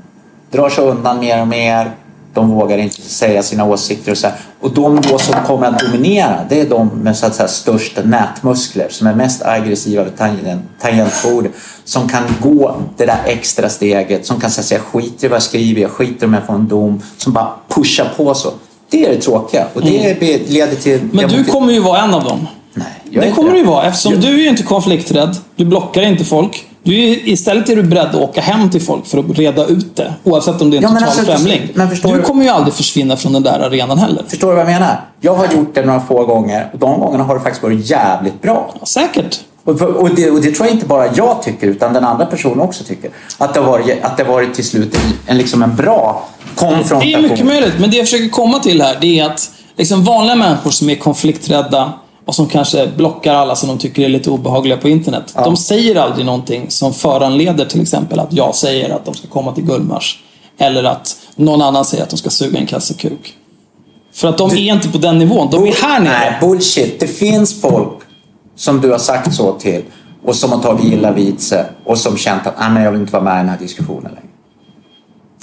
drar 0.52 0.70
sig 0.70 0.84
undan 0.84 1.20
mer 1.20 1.42
och 1.42 1.48
mer. 1.48 1.92
De 2.34 2.50
vågar 2.50 2.78
inte 2.78 3.02
säga 3.02 3.44
sina 3.44 3.66
åsikter 3.66 4.12
och 4.12 4.18
så 4.18 4.28
här. 4.28 4.36
Och 4.60 4.74
de 4.74 5.02
då 5.02 5.18
som 5.18 5.36
kommer 5.46 5.68
att 5.68 5.80
dominera, 5.80 6.40
det 6.50 6.62
är 6.62 6.70
de 6.70 6.88
med 6.88 7.18
så 7.18 7.26
att 7.26 7.36
säga 7.36 7.48
störst 7.48 8.00
nätmuskler, 8.04 8.88
som 8.90 9.08
är 9.08 9.16
mest 9.16 9.42
aggressiva 9.46 10.04
vid 10.04 10.18
tangentbordet, 10.80 11.52
som 11.84 12.10
kan 12.10 12.24
gå 12.42 12.76
det 12.98 13.06
där 13.06 13.20
extra 13.26 13.70
steget, 13.70 14.26
som 14.26 14.40
kan 14.40 14.52
säga 14.52 14.82
skiter 14.82 15.26
i 15.26 15.30
vad 15.30 15.36
jag 15.36 15.44
skriver, 15.44 15.82
jag 15.82 15.92
skiter 15.92 16.26
om 16.26 16.34
jag 16.34 16.46
får 16.46 16.54
en 16.54 16.68
dom, 16.68 17.02
som 17.18 17.34
bara 17.34 17.54
pushar 17.68 18.14
på 18.18 18.34
så. 18.34 18.52
Det 18.94 19.06
är 19.06 19.10
det 19.10 19.22
tråkiga 19.22 19.68
och 19.74 19.82
det 19.82 20.20
be- 20.20 20.40
leder 20.54 20.76
till... 20.76 20.94
Mm. 20.96 21.10
Men 21.14 21.30
du 21.30 21.44
kommer 21.44 21.74
ju 21.74 21.80
vara 21.80 22.02
en 22.02 22.14
av 22.14 22.24
dem. 22.24 22.48
jag 23.10 23.24
är 23.24 23.28
det 23.28 23.34
kommer 23.36 23.50
det. 23.50 23.56
du 23.56 23.60
ju 23.60 23.66
vara 23.66 23.86
eftersom 23.86 24.20
du 24.20 24.28
är 24.28 24.38
ju 24.38 24.48
inte 24.48 24.64
konflikträdd. 24.64 25.36
Du 25.56 25.66
blockar 25.66 26.02
inte 26.02 26.26
folk. 26.26 26.68
Du 26.84 26.94
är, 26.96 27.30
istället 27.30 27.70
är 27.70 27.76
du 27.76 27.84
beredd 27.84 28.06
att 28.06 28.16
åka 28.16 28.42
hem 28.42 28.70
till 28.70 28.82
folk 28.82 29.06
för 29.08 29.18
att 29.18 29.30
reda 29.30 29.66
ut 29.66 29.96
det. 29.96 30.14
Oavsett 30.24 30.62
om 30.62 30.70
det 30.72 30.78
är 30.78 30.78
en 30.78 30.84
Ja, 30.84 30.90
total 30.90 31.04
alltså, 31.04 31.26
främling. 31.26 32.18
du 32.18 32.22
kommer 32.22 32.44
ju 32.44 32.50
aldrig 32.50 32.74
försvinna 32.74 33.18
från 33.18 33.34
den 33.34 33.44
där 33.44 33.60
arenan 33.60 33.98
heller. 33.98 34.24
Förstår 34.28 34.48
du 34.48 34.56
vad 34.56 34.66
jag 34.66 34.72
menar? 34.72 35.02
Jag 35.22 35.36
har 35.36 35.48
gjort 35.56 35.76
det 35.76 35.86
några 35.86 36.00
få 36.02 36.26
gånger 36.26 36.70
och 36.74 36.80
de 36.80 37.00
gångerna 37.00 37.24
har 37.24 37.36
det 37.36 37.42
faktiskt 37.42 37.64
varit 37.64 37.90
jävligt 37.90 38.42
bra. 38.42 38.74
säkert. 38.84 39.40
Och, 39.66 39.82
och, 39.82 40.16
det, 40.16 40.32
och 40.32 40.42
det 40.42 40.52
tror 40.52 40.68
jag 40.68 40.76
inte 40.76 40.86
bara 40.86 41.16
jag 41.16 41.44
tycker 41.44 41.68
utan 41.68 41.94
den 41.94 42.06
andra 42.06 42.26
personen 42.26 42.60
också 42.60 42.84
tycker. 42.84 43.12
Att 43.38 43.54
det 43.54 43.60
har 43.60 43.68
varit, 43.68 44.04
att 44.04 44.18
det 44.18 44.24
varit 44.24 44.54
till 44.54 44.66
slut 44.66 44.98
en, 45.26 45.38
liksom 45.38 45.64
en 45.64 45.76
bra 45.76 46.30
konfrontation. 46.56 47.00
Det 47.00 47.14
är 47.14 47.22
mycket 47.22 47.46
möjligt, 47.46 47.74
men 47.80 47.92
det 47.92 47.98
jag 47.98 48.06
försöker 48.06 48.30
komma 48.30 48.60
till 48.60 48.82
här 48.82 48.98
det 49.02 49.20
är 49.20 49.26
att 49.26 49.52
liksom 49.78 50.04
vanliga 50.04 50.36
människor 50.36 50.72
som 50.72 50.90
är 50.90 50.96
konflikträdda 50.96 51.94
och 52.26 52.36
som 52.36 52.48
kanske 52.48 52.88
blockar 52.98 53.34
alla 53.34 53.56
som 53.56 53.70
de 53.70 53.78
tycker 53.78 54.04
är 54.04 54.10
lite 54.10 54.30
obehagliga 54.30 54.78
på 54.78 54.90
internet. 54.90 55.34
De 55.36 55.58
säger 55.58 55.96
aldrig 55.96 56.26
någonting 56.26 56.66
som 56.70 56.94
föranleder 56.94 57.66
till 57.66 57.82
exempel 57.82 58.20
att 58.20 58.34
jag 58.34 58.56
säger 58.56 58.90
att 58.90 59.06
de 59.06 59.14
ska 59.14 59.28
komma 59.28 59.52
till 59.52 59.64
Gullmars. 59.64 60.20
Eller 60.58 60.84
att 60.84 61.16
någon 61.36 61.62
annan 61.62 61.86
säger 61.86 62.04
att 62.04 62.10
de 62.10 62.18
ska 62.18 62.30
suga 62.30 62.60
en 62.60 62.66
kasse 62.66 62.94
kuk. 62.94 63.36
För 64.14 64.28
att 64.28 64.38
de 64.38 64.52
är 64.52 64.74
inte 64.74 64.90
på 64.90 64.98
den 64.98 65.20
nivån. 65.20 65.48
De 65.52 65.68
är 65.68 65.74
här 65.74 66.00
nere. 66.00 66.20
Nej, 66.20 66.38
bullshit. 66.42 67.00
Det 67.00 67.08
finns 67.08 67.62
folk 67.62 68.03
som 68.56 68.82
du 68.82 68.92
har 68.92 68.98
sagt 68.98 69.34
så 69.36 69.52
till 69.54 69.82
och 70.26 70.36
som 70.36 70.52
har 70.52 70.60
tagit 70.60 70.86
illa 70.94 71.12
vid 71.12 71.40
sig 71.42 71.64
och 71.86 71.98
som 71.98 72.18
känt 72.18 72.48
att 72.48 72.60
"Nej, 72.60 72.70
men 72.70 72.84
jag 72.84 72.92
vill 72.92 73.02
inte 73.02 73.14
vara 73.14 73.24
med 73.24 73.36
i 73.36 73.38
den 73.38 73.50
här 73.50 73.58
diskussionen 73.60 74.04
längre. 74.04 74.28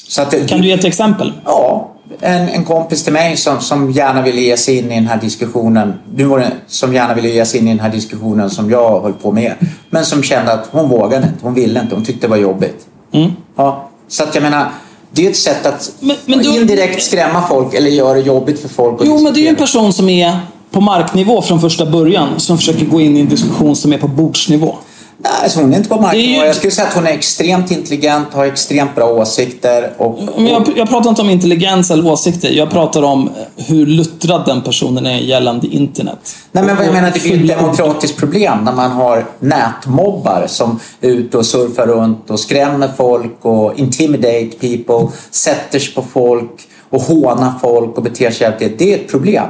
Så 0.09 0.23
att 0.23 0.49
Kan 0.49 0.61
du 0.61 0.67
ge 0.69 0.73
ett 0.73 0.85
exempel? 0.85 1.33
Ja, 1.45 1.91
en, 2.21 2.49
en 2.49 2.65
kompis 2.65 3.05
till 3.05 3.13
mig 3.13 3.37
som, 3.37 3.61
som 3.61 3.91
gärna 3.91 4.23
ville 4.23 4.41
ge 4.41 4.57
sig 4.57 4.79
in 4.79 4.93
i 4.93 4.95
den 4.95 5.07
här 5.07 5.21
diskussionen. 5.21 5.95
Nu 6.15 6.25
var 6.25 6.39
det 6.39 6.51
som 6.67 6.95
gärna 6.95 7.15
ville 7.15 7.29
ge 7.29 7.45
sig 7.47 7.61
in 7.61 7.67
i 7.69 7.71
den 7.71 7.81
här 7.81 7.91
diskussionen 7.91 8.51
som 8.51 8.71
jag 8.71 9.01
höll 9.01 9.13
på 9.13 9.33
med. 9.33 9.55
Men 9.91 10.05
som 10.05 10.23
kände 10.23 10.53
att 10.53 10.67
hon 10.71 10.89
vågade 10.89 11.27
inte, 11.27 11.39
hon 11.43 11.55
ville 11.55 11.81
inte, 11.81 11.95
hon 11.95 12.05
tyckte 12.05 12.27
det 12.27 12.31
var 12.31 12.37
jobbigt. 12.37 12.87
Mm. 13.13 13.31
Ja, 13.57 13.91
så 14.09 14.23
att 14.23 14.35
jag 14.35 14.43
menar, 14.43 14.69
det 15.13 15.27
är 15.27 15.31
ett 15.31 15.37
sätt 15.37 15.67
att 15.67 15.93
men 16.25 16.43
då- 16.43 16.51
indirekt 16.51 17.03
skrämma 17.03 17.43
folk 17.49 17.75
eller 17.75 17.91
göra 17.91 18.15
det 18.15 18.21
jobbigt 18.21 18.61
för 18.63 18.69
folk. 18.69 19.01
Jo, 19.05 19.19
men 19.23 19.33
det 19.33 19.41
är 19.41 19.43
ju 19.43 19.49
en 19.49 19.57
person 19.57 19.93
som 19.93 20.09
är 20.09 20.39
på 20.71 20.81
marknivå 20.81 21.43
från 21.43 21.61
första 21.61 21.87
början. 21.87 22.29
Som 22.41 22.59
försöker 22.59 22.87
gå 22.87 23.01
in 23.01 23.17
i 23.17 23.21
en 23.21 23.29
diskussion 23.29 23.77
som 23.77 23.93
är 23.93 23.99
på 23.99 24.09
bordsnivå. 24.09 24.75
Nej, 25.23 25.33
alltså 25.43 25.61
hon 25.61 25.73
är 25.73 25.77
inte 25.77 25.89
på 25.89 26.01
marknivå. 26.01 26.27
Det 26.27 26.35
är 26.37 26.41
ju- 26.41 26.47
Jag 26.47 26.57
skulle 26.57 26.71
säga 26.71 26.89
att 26.89 26.95
hon 26.95 27.07
är 27.07 27.11
extremt 27.13 27.71
intelligent, 27.71 28.29
har 28.35 28.45
extremt 28.45 28.95
bra 28.95 29.05
åsikter. 29.13 29.93
Och, 29.99 30.19
Men 30.37 30.47
jag, 30.47 30.69
jag 30.77 30.89
pratar 30.89 31.11
inte 31.11 31.23
om 31.23 31.31
intelligens 31.31 31.91
eller 31.91 32.11
åsikter. 32.13 32.51
Jag 32.51 32.71
pratar 32.71 33.03
om 33.03 33.31
hur 33.57 33.87
luttrad 33.87 34.43
den 34.47 34.63
personen 34.63 35.07
är 35.07 35.19
gällande 35.19 35.67
internet. 35.67 36.37
Nej, 36.53 36.65
men 36.65 36.77
vad 36.77 36.85
jag 36.85 36.89
Och 36.91 36.95
menar, 36.95 37.11
det 37.11 37.23
blir 37.23 37.33
ett 37.33 37.39
fulla- 37.41 37.57
demokratiskt 37.57 38.17
problem 38.17 38.59
när 38.65 38.73
man 38.73 38.91
har 38.91 39.27
nätmobbar 39.41 40.45
som 40.49 40.81
är 41.01 41.09
ute 41.09 41.39
och 41.39 41.47
surfar 41.47 41.87
runt 41.87 42.31
och 42.31 42.41
skrämmer 42.41 42.91
folk 42.97 43.39
och 43.45 43.79
intimidate 43.79 44.51
people, 44.61 45.09
sätter 45.31 45.79
sig 45.79 45.95
på 45.95 46.03
folk 46.13 46.51
och 46.91 47.03
hånar 47.03 47.53
folk 47.61 47.97
och 47.97 48.03
beter 48.03 48.31
sig 48.31 48.47
alltid. 48.47 48.73
Det 48.79 48.93
är 48.93 48.97
ett 48.99 49.11
problem. 49.11 49.45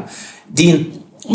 Det 0.52 0.70
är, 0.70 0.84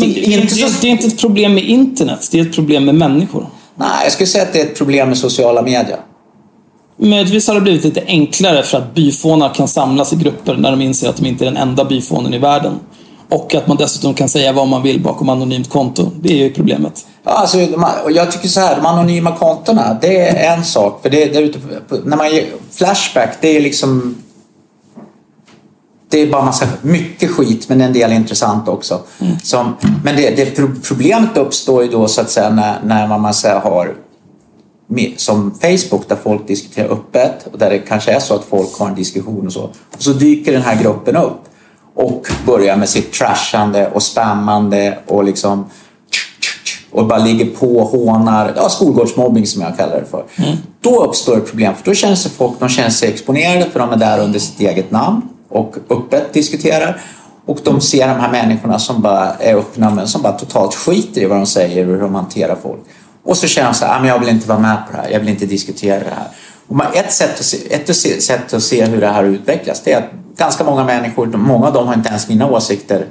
det 0.00 0.06
det, 0.06 0.34
är 0.34 0.40
inte 0.40 0.54
så... 0.54 0.80
det, 0.80 0.86
är 0.86 0.90
inte 0.90 1.06
ett 1.06 1.20
problem 1.20 1.54
med 1.54 1.64
internet. 1.64 2.28
Det 2.32 2.38
är 2.38 2.42
ett 2.42 2.54
problem 2.54 2.84
med 2.84 2.94
människor. 2.94 3.46
Nej, 3.76 3.88
jag 4.02 4.12
skulle 4.12 4.26
säga 4.26 4.44
att 4.44 4.52
det 4.52 4.60
är 4.60 4.64
ett 4.64 4.78
problem 4.78 5.08
med 5.08 5.18
sociala 5.18 5.62
medier. 5.62 5.98
Möjligtvis 6.98 7.48
har 7.48 7.54
det 7.54 7.60
blivit 7.60 7.84
lite 7.84 8.02
enklare 8.06 8.62
för 8.62 8.78
att 8.78 8.94
byfånar 8.94 9.54
kan 9.54 9.68
samlas 9.68 10.12
i 10.12 10.16
grupper 10.16 10.56
när 10.56 10.70
de 10.70 10.82
inser 10.82 11.08
att 11.08 11.16
de 11.16 11.26
inte 11.26 11.44
är 11.44 11.46
den 11.46 11.56
enda 11.56 11.84
byfånen 11.84 12.34
i 12.34 12.38
världen. 12.38 12.72
Och 13.28 13.54
att 13.54 13.66
man 13.66 13.76
dessutom 13.76 14.14
kan 14.14 14.28
säga 14.28 14.52
vad 14.52 14.68
man 14.68 14.82
vill 14.82 15.00
bakom 15.00 15.28
anonymt 15.28 15.70
konto. 15.70 16.10
Det 16.20 16.32
är 16.32 16.36
ju 16.36 16.52
problemet. 16.52 17.06
Ja, 17.24 17.30
alltså, 17.30 17.58
jag 18.10 18.32
tycker 18.32 18.48
så 18.48 18.60
här, 18.60 18.76
de 18.76 18.86
anonyma 18.86 19.36
kontona, 19.36 19.98
det 20.00 20.18
är 20.18 20.56
en 20.56 20.64
sak. 20.64 21.02
För 21.02 21.10
det, 21.10 21.24
det 21.26 21.58
när 22.04 22.16
man 22.16 22.26
Flashback, 22.70 23.38
det 23.40 23.56
är 23.56 23.60
liksom... 23.60 24.16
Det 26.08 26.22
är 26.22 26.30
bara 26.32 26.44
massa, 26.44 26.66
mycket 26.82 27.30
skit, 27.30 27.68
men 27.68 27.80
en 27.80 27.92
del 27.92 28.12
intressant 28.12 28.68
också. 28.68 29.00
Som, 29.42 29.76
men 30.04 30.16
det, 30.16 30.30
det, 30.36 30.46
pro- 30.56 30.74
problemet 30.82 31.36
uppstår 31.36 31.82
ju 31.82 31.88
då 31.90 32.08
så 32.08 32.20
att 32.20 32.30
säga 32.30 32.50
när, 32.50 32.80
när 32.84 33.06
man, 33.08 33.20
man 33.20 33.34
säger, 33.34 33.60
har 33.60 33.94
med, 34.88 35.12
som 35.16 35.58
Facebook 35.60 36.08
där 36.08 36.16
folk 36.22 36.46
diskuterar 36.48 36.88
öppet 36.88 37.46
och 37.52 37.58
där 37.58 37.70
det 37.70 37.78
kanske 37.78 38.12
är 38.12 38.20
så 38.20 38.34
att 38.34 38.44
folk 38.44 38.78
har 38.78 38.88
en 38.88 38.94
diskussion 38.94 39.46
och 39.46 39.52
så. 39.52 39.62
Och 39.62 40.02
så 40.02 40.12
dyker 40.12 40.52
den 40.52 40.62
här 40.62 40.82
gruppen 40.82 41.16
upp 41.16 41.40
och 41.94 42.26
börjar 42.46 42.76
med 42.76 42.88
sitt 42.88 43.12
trashande 43.12 43.88
och 43.90 44.02
spammande 44.02 44.98
och 45.06 45.24
liksom 45.24 45.66
och 46.90 47.06
bara 47.06 47.18
ligger 47.18 47.46
på 47.46 47.76
och 47.76 47.88
hånar, 47.88 48.52
ja, 48.56 48.68
skolgårdsmobbing 48.68 49.46
som 49.46 49.62
jag 49.62 49.76
kallar 49.76 50.00
det 50.00 50.06
för. 50.10 50.24
Då 50.80 51.04
uppstår 51.04 51.36
ett 51.36 51.46
problem, 51.46 51.74
för 51.74 51.84
då 51.84 51.94
känner 51.94 52.14
sig 52.16 52.30
folk 52.30 52.52
de 52.60 52.68
känner 52.68 52.90
sig 52.90 53.08
exponerade 53.08 53.70
för 53.70 53.80
de 53.80 53.90
är 53.92 53.96
där 53.96 54.20
under 54.24 54.38
sitt 54.38 54.60
eget 54.60 54.90
namn 54.90 55.22
och 55.56 55.76
öppet 55.90 56.32
diskuterar. 56.32 57.00
Och 57.46 57.58
de 57.64 57.80
ser 57.80 58.08
de 58.08 58.14
här 58.14 58.32
människorna 58.32 58.78
som 58.78 59.02
bara 59.02 59.34
är 59.34 59.54
öppna 59.54 59.90
men 59.90 60.08
som 60.08 60.22
bara 60.22 60.32
totalt 60.32 60.74
skiter 60.74 61.20
i 61.20 61.24
vad 61.26 61.38
de 61.38 61.46
säger 61.46 61.86
och 61.88 61.94
hur 61.94 62.00
de 62.00 62.14
hanterar 62.14 62.56
folk. 62.62 62.80
Och 63.22 63.36
så 63.36 63.46
känner 63.46 63.68
de 63.68 63.74
så 63.74 63.84
här, 63.84 63.96
ah, 63.96 64.00
men 64.00 64.08
jag 64.08 64.18
vill 64.18 64.28
inte 64.28 64.48
vara 64.48 64.58
med 64.58 64.76
på 64.86 64.96
det 64.96 65.02
här, 65.02 65.10
jag 65.10 65.20
vill 65.20 65.28
inte 65.28 65.46
diskutera 65.46 65.98
det 65.98 66.14
här. 66.16 66.28
Och 66.68 66.76
man- 66.76 66.86
ett 66.94 67.12
sätt, 67.12 67.40
att 67.40 67.46
se, 67.46 67.74
ett 67.74 68.22
sätt 68.22 68.54
att 68.54 68.62
se 68.62 68.84
hur 68.84 69.00
det 69.00 69.06
här 69.08 69.24
utvecklas 69.24 69.82
det 69.84 69.92
är 69.92 69.98
att 69.98 70.10
ganska 70.36 70.64
många 70.64 70.84
människor, 70.84 71.26
många 71.26 71.66
av 71.66 71.72
dem 71.72 71.86
har 71.86 71.94
inte 71.94 72.08
ens 72.08 72.28
mina 72.28 72.50
åsikter 72.50 73.06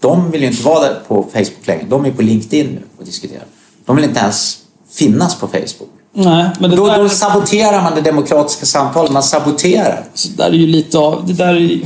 de 0.00 0.30
vill 0.30 0.40
ju 0.42 0.46
inte 0.46 0.62
vara 0.62 0.80
där 0.80 1.00
på 1.08 1.22
Facebook 1.22 1.66
längre. 1.66 1.84
De 1.88 2.04
är 2.04 2.10
på 2.10 2.22
LinkedIn 2.22 2.66
nu 2.66 2.82
och 2.98 3.04
diskuterar. 3.04 3.44
De 3.84 3.96
vill 3.96 4.04
inte 4.04 4.20
ens 4.20 4.58
finnas 4.90 5.40
på 5.40 5.46
Facebook. 5.46 5.90
Nej, 6.12 6.50
men 6.60 6.76
Då, 6.76 6.86
där, 6.86 6.98
då 6.98 7.08
saboterar 7.08 7.82
man 7.82 7.94
det 7.94 8.00
demokratiska 8.00 8.66
samtalet. 8.66 9.12
Man 9.12 9.22
saboterar. 9.22 10.04
så 10.14 10.28
där 10.36 10.46
är 10.46 10.52
ju 10.52 10.66
lite 10.66 10.98
av... 10.98 11.26
Det 11.26 11.32
där 11.32 11.54
är. 11.54 11.80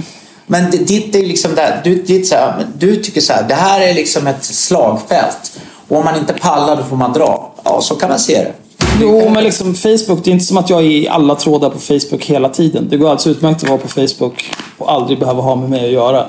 Men 0.47 0.71
det- 0.71 0.77
ditt 0.79 1.15
är 1.15 1.21
liksom 1.27 1.55
där, 1.55 1.81
du, 1.85 1.95
ditt 2.03 2.29
så 2.29 2.35
här, 2.35 2.67
du 2.79 2.97
tycker 2.97 3.21
så 3.21 3.33
här, 3.33 3.43
det 3.49 3.55
här 3.55 3.81
är 3.81 3.95
liksom 3.95 4.27
ett 4.27 4.45
slagfält. 4.45 5.61
Och 5.89 5.99
om 5.99 6.05
man 6.05 6.17
inte 6.19 6.33
pallar 6.33 6.77
då 6.77 6.83
får 6.83 6.97
man 6.97 7.13
dra. 7.13 7.53
Ja, 7.65 7.81
så 7.81 7.95
kan 7.95 8.09
man 8.09 8.19
se 8.19 8.35
det. 8.35 8.53
Jo, 9.01 9.29
men 9.31 9.45
liksom 9.45 9.75
Facebook, 9.75 10.25
det 10.25 10.31
är 10.31 10.33
inte 10.33 10.45
som 10.45 10.57
att 10.57 10.71
jag 10.71 10.81
är 10.81 10.85
i 10.91 11.09
alla 11.09 11.35
trådar 11.35 11.71
på 11.71 11.79
Facebook 11.79 12.25
hela 12.25 12.49
tiden. 12.49 12.87
Det 12.91 12.97
går 12.97 13.11
alltså 13.11 13.31
utmärkt 13.31 13.63
att 13.63 13.69
vara 13.69 13.79
på 13.79 13.89
Facebook 13.89 14.55
och 14.79 14.93
aldrig 14.93 15.19
behöva 15.19 15.43
ha 15.43 15.55
med 15.57 15.71
mig 15.71 15.85
att 15.85 15.93
göra. 15.93 16.27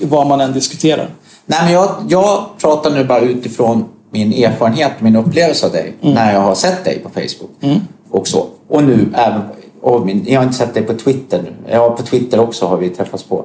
Vad 0.00 0.26
man 0.26 0.40
än 0.40 0.52
diskuterar. 0.52 1.08
Nej, 1.46 1.60
men 1.64 1.72
jag, 1.72 1.90
jag 2.08 2.44
pratar 2.60 2.90
nu 2.90 3.04
bara 3.04 3.20
utifrån 3.20 3.84
min 4.10 4.32
erfarenhet 4.32 4.92
min 4.98 5.16
upplevelse 5.16 5.66
av 5.66 5.72
dig 5.72 5.94
när 6.00 6.32
jag 6.32 6.40
har 6.40 6.54
sett 6.54 6.84
dig 6.84 6.98
på 6.98 7.10
Facebook. 7.10 7.80
Och 8.10 8.28
så. 8.28 8.46
Och 8.68 8.84
nu 8.84 9.06
även 9.14 9.42
och 9.80 10.06
min, 10.06 10.24
jag 10.28 10.40
har 10.40 10.44
inte 10.44 10.56
sett 10.56 10.74
dig 10.74 10.82
på 10.82 10.92
Twitter 10.92 11.42
nu. 11.42 11.72
Ja, 11.72 11.90
på 11.90 12.02
Twitter 12.02 12.40
också 12.40 12.66
har 12.66 12.76
vi 12.76 12.88
träffats 12.88 13.22
på. 13.22 13.44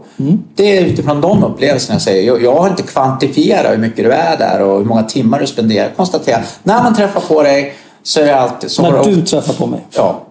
Det 0.55 0.77
är 0.77 0.85
utifrån 0.85 1.21
de 1.21 1.43
upplevelserna 1.43 1.95
jag 1.95 2.01
säger. 2.01 2.27
Jag, 2.27 2.43
jag 2.43 2.55
har 2.55 2.69
inte 2.69 2.83
kvantifierat 2.83 3.71
hur 3.71 3.77
mycket 3.77 4.05
du 4.05 4.11
är 4.11 4.37
där 4.37 4.61
och 4.61 4.77
hur 4.77 4.85
många 4.85 5.03
timmar 5.03 5.39
du 5.39 5.47
spenderar. 5.47 5.83
Jag 5.83 5.95
konstaterar, 5.95 6.45
när 6.63 6.83
man 6.83 6.95
träffar 6.95 7.21
på 7.21 7.43
dig 7.43 7.75
så 8.03 8.21
är 8.21 8.25
det 8.25 8.39
alltid... 8.39 8.71
Så 8.71 8.81
När 8.81 9.03
du 9.03 9.21
träffar 9.21 9.53
på 9.53 9.67
mig. 9.67 9.79
Ja. 9.91 10.21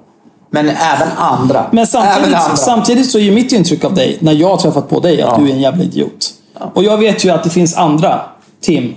Men 0.50 0.68
även 0.68 1.08
andra. 1.16 1.66
Men 1.70 1.78
även 1.78 1.86
samtidigt, 1.86 2.34
andra. 2.34 2.56
samtidigt 2.56 3.10
så 3.10 3.18
är 3.18 3.22
ju 3.22 3.32
mitt 3.32 3.52
intryck 3.52 3.84
av 3.84 3.94
dig, 3.94 4.18
när 4.20 4.32
jag 4.32 4.48
har 4.48 4.56
träffat 4.56 4.88
på 4.88 5.00
dig, 5.00 5.22
att 5.22 5.38
du 5.38 5.48
är 5.48 5.52
en 5.52 5.60
jävla 5.60 5.84
idiot. 5.84 6.30
Och 6.74 6.84
jag 6.84 6.98
vet 6.98 7.24
ju 7.24 7.30
att 7.30 7.44
det 7.44 7.50
finns 7.50 7.76
andra, 7.76 8.20
Tim, 8.60 8.94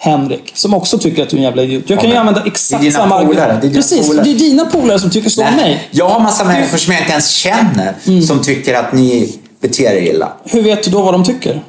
Henrik, 0.00 0.50
som 0.54 0.74
också 0.74 0.98
tycker 0.98 1.22
att 1.22 1.28
du 1.28 1.36
är 1.36 1.38
en 1.38 1.44
jävla 1.44 1.62
idiot. 1.62 1.84
Jag 1.90 2.00
kan 2.00 2.10
ju 2.10 2.16
använda 2.16 2.42
exakt 2.46 2.92
samma 2.92 3.14
argument. 3.14 3.62
det 3.62 3.68
är 3.68 3.72
Precis, 3.72 4.08
polare. 4.08 4.24
det 4.24 4.30
är 4.30 4.34
dina 4.38 4.64
polare 4.66 4.98
som 4.98 5.10
tycker 5.10 5.30
så 5.30 5.44
om 5.46 5.54
mig. 5.56 5.88
Jag 5.90 6.08
har 6.08 6.20
massa 6.20 6.44
människor 6.44 6.78
som 6.78 6.92
jag 6.92 7.02
inte 7.02 7.12
ens 7.12 7.28
känner 7.30 7.94
Mm. 8.06 8.22
som 8.22 8.42
tycker 8.42 8.74
att 8.74 8.92
ni 8.92 9.38
beter 9.60 9.84
er 9.92 10.02
illa. 10.14 10.32
Hur 10.44 10.62
vet 10.62 10.82
du 10.82 10.90
då 10.90 11.02
vad 11.02 11.14
de 11.14 11.24
tycker? 11.24 11.62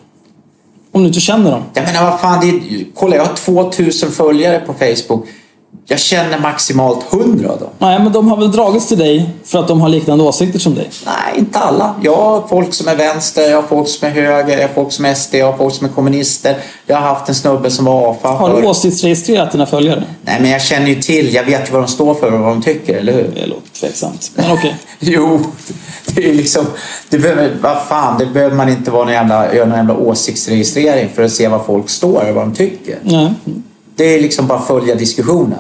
Om 0.91 1.01
du 1.01 1.07
inte 1.07 1.19
känner 1.19 1.51
dem. 1.51 1.64
Jag 1.73 1.84
menar 1.85 2.10
vad 2.11 2.19
fan, 2.19 2.39
det 2.41 2.49
är, 2.49 2.85
kolla 2.95 3.15
jag 3.15 3.26
har 3.26 3.35
2000 3.35 4.11
följare 4.11 4.60
på 4.60 4.73
Facebook. 4.73 5.27
Jag 5.91 5.99
känner 5.99 6.40
maximalt 6.40 7.03
hundra 7.03 7.49
av 7.49 7.60
dem. 7.60 7.70
Nej, 7.80 7.99
men 7.99 8.11
de 8.11 8.28
har 8.28 8.38
väl 8.38 8.52
dragits 8.52 8.88
till 8.88 8.98
dig 8.98 9.30
för 9.44 9.60
att 9.60 9.68
de 9.68 9.82
har 9.82 9.90
liknande 9.90 10.24
åsikter 10.24 10.60
som 10.60 10.76
dig? 10.76 10.90
Nej, 11.06 11.40
inte 11.40 11.60
alla. 11.60 11.95
Jag 12.02 12.16
har 12.16 12.48
folk 12.48 12.74
som 12.74 12.88
är 12.88 12.95
vänster, 12.95 13.49
jag 13.49 13.61
har 13.61 13.68
folk 13.68 13.88
som 13.88 14.07
är 14.07 14.11
höger, 14.11 14.57
jag 14.57 14.68
har 14.68 14.74
folk 14.74 14.91
som 14.91 15.06
är 15.06 15.14
SD, 15.14 15.36
jag 15.36 15.45
har 15.45 15.57
folk 15.57 15.74
som 15.74 15.88
är 15.88 15.91
kommunister. 15.91 16.57
Jag 16.86 16.95
har 16.95 17.02
haft 17.02 17.30
en 17.30 17.36
snubbe 17.36 17.72
som 17.72 17.86
var 17.86 18.11
AFA. 18.11 18.28
Har 18.30 18.61
du 18.61 18.68
åsiktsregistrerat 18.68 19.52
dina 19.52 19.66
följare? 19.66 20.03
Nej, 20.22 20.38
men 20.41 20.52
jag 20.52 20.61
känner 20.61 20.88
ju 20.88 21.02
till. 21.02 21.34
Jag 21.34 21.44
vet 21.44 21.70
ju 21.70 21.74
vad 21.74 21.82
de 21.82 21.88
står 21.88 22.14
för 22.14 22.34
och 22.34 22.40
vad 22.40 22.49
de 22.49 22.61
tycker, 22.61 22.98
eller 22.98 23.14
hur? 23.14 23.32
Det 23.36 23.45
låter 23.45 23.70
tveksamt, 23.80 24.32
men 24.36 24.52
okej. 24.52 24.76
jo, 24.99 25.40
det 26.06 26.30
är 26.30 26.34
liksom... 26.34 26.66
Det 27.10 27.18
behöver, 27.18 27.57
vad 27.61 27.78
fan, 27.88 28.20
det 28.20 28.26
behöver 28.26 28.56
man 28.56 28.70
inte 28.70 28.91
vara 28.91 29.03
någon 29.03 29.14
jävla, 29.14 29.56
göra 29.56 29.66
någon 29.66 29.78
jävla 29.78 29.98
åsiktsregistrering 29.98 31.10
för 31.16 31.24
att 31.24 31.32
se 31.32 31.48
vad 31.48 31.66
folk 31.66 31.90
står 31.90 32.30
och 32.30 32.36
vad 32.36 32.44
de 32.44 32.56
tycker. 32.56 32.99
Nej. 33.03 33.34
Det 33.99 34.15
är 34.15 34.21
liksom 34.21 34.47
bara 34.47 34.59
att 34.59 34.67
följa 34.67 34.95
diskussionen. 34.95 35.59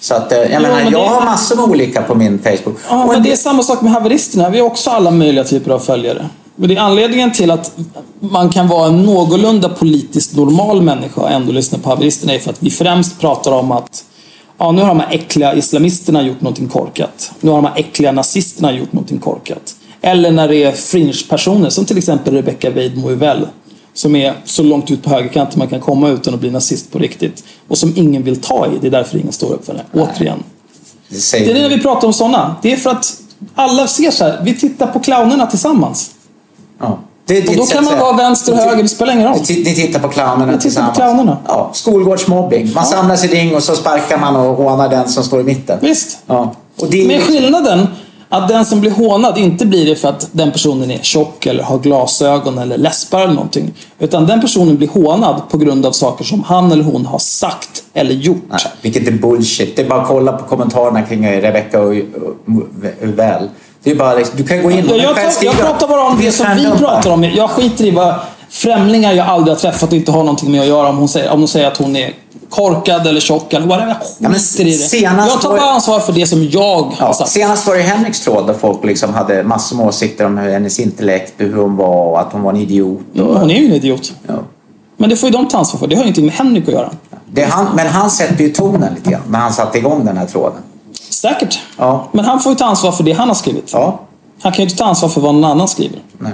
Så 0.00 0.14
att, 0.14 0.32
eh, 0.32 0.38
jag 0.38 0.62
menar, 0.62 0.74
men 0.74 0.92
jag 0.92 1.02
det- 1.02 1.08
har 1.08 1.24
massor 1.24 1.56
med 1.56 1.64
olika 1.64 2.02
på 2.02 2.14
min 2.14 2.38
Facebook. 2.38 2.76
Ja, 2.88 3.06
men 3.06 3.16
en 3.16 3.22
det 3.22 3.32
är 3.32 3.36
samma 3.36 3.62
sak 3.62 3.82
med 3.82 3.92
haveristerna. 3.92 4.50
Vi 4.50 4.58
har 4.58 4.66
också 4.66 4.90
alla 4.90 5.10
möjliga 5.10 5.44
typer 5.44 5.70
av 5.70 5.78
följare. 5.78 6.28
Men 6.56 6.68
det 6.68 6.76
är 6.76 6.80
anledningen 6.80 7.32
till 7.32 7.50
att 7.50 7.72
man 8.20 8.50
kan 8.50 8.68
vara 8.68 8.86
en 8.88 9.02
någorlunda 9.02 9.68
politiskt 9.68 10.36
normal 10.36 10.82
människa 10.82 11.20
och 11.20 11.30
ändå 11.30 11.52
lyssna 11.52 11.78
på 11.78 11.88
haveristerna 11.90 12.34
är 12.34 12.38
för 12.38 12.50
att 12.50 12.62
vi 12.62 12.70
främst 12.70 13.20
pratar 13.20 13.52
om 13.52 13.72
att 13.72 14.04
ja, 14.58 14.72
nu 14.72 14.80
har 14.80 14.88
de 14.88 15.00
här 15.00 15.14
äckliga 15.14 15.54
islamisterna 15.54 16.22
gjort 16.22 16.40
någonting 16.40 16.68
korkat. 16.68 17.30
Nu 17.40 17.50
har 17.50 17.56
de 17.62 17.64
här 17.64 17.78
äckliga 17.78 18.12
nazisterna 18.12 18.72
gjort 18.72 18.92
någonting 18.92 19.18
korkat. 19.18 19.74
Eller 20.00 20.30
när 20.30 20.48
det 20.48 20.56
är 20.64 20.72
fringe-personer 20.72 21.70
som 21.70 21.84
till 21.84 21.98
exempel 21.98 22.34
Rebecca 22.34 22.70
Weid 22.70 22.98
Moivell 22.98 23.46
som 23.98 24.16
är 24.16 24.34
så 24.44 24.62
långt 24.62 24.90
ut 24.90 25.02
på 25.02 25.10
högerkanten 25.10 25.58
man 25.58 25.68
kan 25.68 25.80
komma 25.80 26.08
utan 26.08 26.34
att 26.34 26.40
bli 26.40 26.50
nazist 26.50 26.92
på 26.92 26.98
riktigt. 26.98 27.44
Och 27.68 27.78
som 27.78 27.92
ingen 27.96 28.22
vill 28.22 28.40
ta 28.40 28.66
i. 28.66 28.70
Det 28.80 28.86
är 28.86 28.90
därför 28.90 29.18
ingen 29.18 29.32
står 29.32 29.52
upp 29.52 29.66
för 29.66 29.74
det. 29.74 29.84
Återigen. 30.00 30.42
Det 31.08 31.30
Det 31.32 31.50
är 31.50 31.54
det 31.54 31.62
när 31.62 31.68
vi 31.68 31.82
pratar 31.82 32.06
om 32.08 32.12
sådana. 32.14 32.56
Det 32.62 32.72
är 32.72 32.76
för 32.76 32.90
att 32.90 33.16
alla 33.54 33.86
ser 33.86 34.10
så 34.10 34.24
här. 34.24 34.40
Vi 34.44 34.54
tittar 34.54 34.86
på 34.86 34.98
clownerna 35.00 35.46
tillsammans. 35.46 36.10
Ja. 36.80 36.98
Det 37.26 37.38
är 37.38 37.48
Och 37.50 37.56
då 37.56 37.66
kan 37.66 37.84
man 37.84 37.98
vara 37.98 38.12
vänster 38.16 38.52
och 38.52 38.58
höger, 38.58 38.82
det 38.82 38.88
spelar 38.88 39.12
ingen 39.12 39.26
roll. 39.28 39.36
Ni 39.36 39.42
ti- 39.44 39.64
Ni 39.64 39.74
tittar 39.74 40.00
på 40.00 40.08
clownerna 40.08 40.46
Vi 40.52 40.52
tittar 40.52 40.56
på 40.58 40.60
tillsammans. 40.62 40.96
clownerna. 40.96 41.38
Ja, 41.46 41.70
skolgårdsmobbing. 41.72 42.72
Man 42.74 42.86
samlas 42.86 43.24
i 43.24 43.28
ring 43.28 43.54
och 43.56 43.62
så 43.62 43.74
sparkar 43.76 44.18
man 44.18 44.36
och 44.36 44.56
hånar 44.56 44.88
den 44.88 45.08
som 45.08 45.24
står 45.24 45.40
i 45.40 45.44
mitten. 45.44 45.78
Visst. 45.82 46.18
Ja. 46.26 46.52
Och 46.80 46.90
det 46.90 47.06
Med 47.06 47.22
skillnaden 47.22 47.86
att 48.28 48.48
den 48.48 48.64
som 48.64 48.80
blir 48.80 48.90
hånad 48.90 49.38
inte 49.38 49.66
blir 49.66 49.86
det 49.86 49.96
för 49.96 50.08
att 50.08 50.28
den 50.32 50.52
personen 50.52 50.90
är 50.90 50.98
tjock 50.98 51.46
eller 51.46 51.62
har 51.62 51.78
glasögon 51.78 52.58
eller 52.58 52.78
läspar 52.78 53.20
eller 53.22 53.34
någonting. 53.34 53.72
Utan 53.98 54.26
den 54.26 54.40
personen 54.40 54.76
blir 54.76 54.88
hånad 54.88 55.42
på 55.50 55.58
grund 55.58 55.86
av 55.86 55.92
saker 55.92 56.24
som 56.24 56.42
han 56.42 56.72
eller 56.72 56.84
hon 56.84 57.06
har 57.06 57.18
sagt 57.18 57.82
eller 57.94 58.14
gjort. 58.14 58.44
Nej, 58.50 58.60
vilket 58.82 59.08
är 59.08 59.12
bullshit. 59.12 59.76
Det 59.76 59.82
är 59.82 59.88
bara 59.88 60.00
att 60.02 60.08
kolla 60.08 60.32
på 60.32 60.44
kommentarerna 60.44 61.02
kring 61.02 61.26
Rebecca 61.28 61.80
och 61.80 61.94
Uvell. 63.00 63.48
Det 63.82 63.90
är 63.90 63.94
bara 63.94 64.14
liksom, 64.14 64.36
du 64.36 64.44
kan 64.44 64.62
gå 64.62 64.70
in 64.70 64.76
Jag, 64.78 64.90
och 64.90 65.18
jag, 65.18 65.32
skriva. 65.32 65.52
jag 65.52 65.60
pratar 65.60 65.88
bara 65.88 66.02
om 66.02 66.18
det 66.20 66.32
som 66.32 66.46
vi 66.56 66.70
pratar 66.78 67.10
om. 67.10 67.24
Jag 67.24 67.50
skiter 67.50 67.84
i 67.84 67.90
vad 67.90 68.14
främlingar 68.50 69.12
jag 69.12 69.26
aldrig 69.26 69.56
har 69.56 69.60
träffat 69.60 69.88
och 69.88 69.96
inte 69.96 70.12
har 70.12 70.18
någonting 70.18 70.50
med 70.50 70.60
att 70.60 70.66
göra 70.66 70.88
om 70.88 70.96
hon 70.96 71.08
säger, 71.08 71.30
om 71.30 71.38
hon 71.38 71.48
säger 71.48 71.66
att 71.66 71.76
hon 71.76 71.96
är 71.96 72.12
korkad 72.50 73.06
eller 73.06 73.20
tjock 73.20 73.52
eller 73.52 73.66
whatever. 73.66 73.96
Jag 74.18 74.30
men 74.30 74.40
senast 74.40 74.94
Jag 75.32 75.40
tar 75.40 75.50
bara 75.50 75.70
ansvar 75.70 76.00
för 76.00 76.12
det 76.12 76.26
som 76.26 76.44
jag 76.44 76.60
har 76.82 76.94
Ja, 76.98 77.14
sagt. 77.14 77.30
senast 77.30 77.66
var 77.66 77.74
det 77.74 77.82
Henriks 77.82 78.20
tråd 78.20 78.46
där 78.46 78.54
folk 78.54 78.84
liksom 78.84 79.14
hade 79.14 79.42
massor 79.42 79.76
med 79.76 79.86
åsikter 79.86 80.26
om 80.26 80.38
hennes 80.38 80.78
intellekt, 80.78 81.32
hur 81.36 81.56
hon 81.56 81.76
var 81.76 82.04
och 82.04 82.20
att 82.20 82.32
hon 82.32 82.42
var 82.42 82.50
en 82.50 82.56
idiot. 82.56 83.00
Och, 83.12 83.18
Mm, 83.20 83.36
Hon 83.36 83.50
är 83.50 83.54
ju 83.60 83.66
en 83.66 83.72
idiot. 83.72 84.12
Ja. 84.26 84.34
Men 84.96 85.10
det 85.10 85.16
får 85.16 85.28
ju 85.28 85.32
de 85.32 85.48
ta 85.48 85.58
ansvar 85.58 85.80
för. 85.80 85.86
Det 85.86 85.96
har 85.96 86.02
ju 86.02 86.06
ingenting 86.06 86.24
med 86.26 86.34
Henrik 86.34 86.68
att 86.68 86.74
göra. 86.74 86.90
det, 87.32 87.44
han, 87.44 87.66
men 87.76 87.86
han 87.86 88.10
sätter 88.10 88.44
ju 88.44 88.50
tonen 88.50 88.94
lite 88.94 89.10
grann 89.10 89.22
när 89.28 89.38
han 89.38 89.52
satte 89.52 89.78
igång 89.78 90.04
den 90.04 90.16
här 90.16 90.26
tråden. 90.26 90.58
Säkert. 91.10 91.58
Ja. 91.78 92.08
Men 92.12 92.24
han 92.24 92.40
får 92.40 92.52
ju 92.52 92.56
ta 92.56 92.64
ansvar 92.64 92.92
för 92.92 93.04
det 93.04 93.12
han 93.12 93.28
har 93.28 93.34
skrivit. 93.34 93.70
Ja. 93.72 94.00
Han 94.42 94.52
kan 94.52 94.56
ju 94.56 94.62
inte 94.62 94.76
ta 94.76 94.84
ansvar 94.84 95.08
för 95.08 95.20
vad 95.20 95.34
någon 95.34 95.44
annan 95.50 95.68
skriver. 95.68 95.98
Nej. 96.18 96.32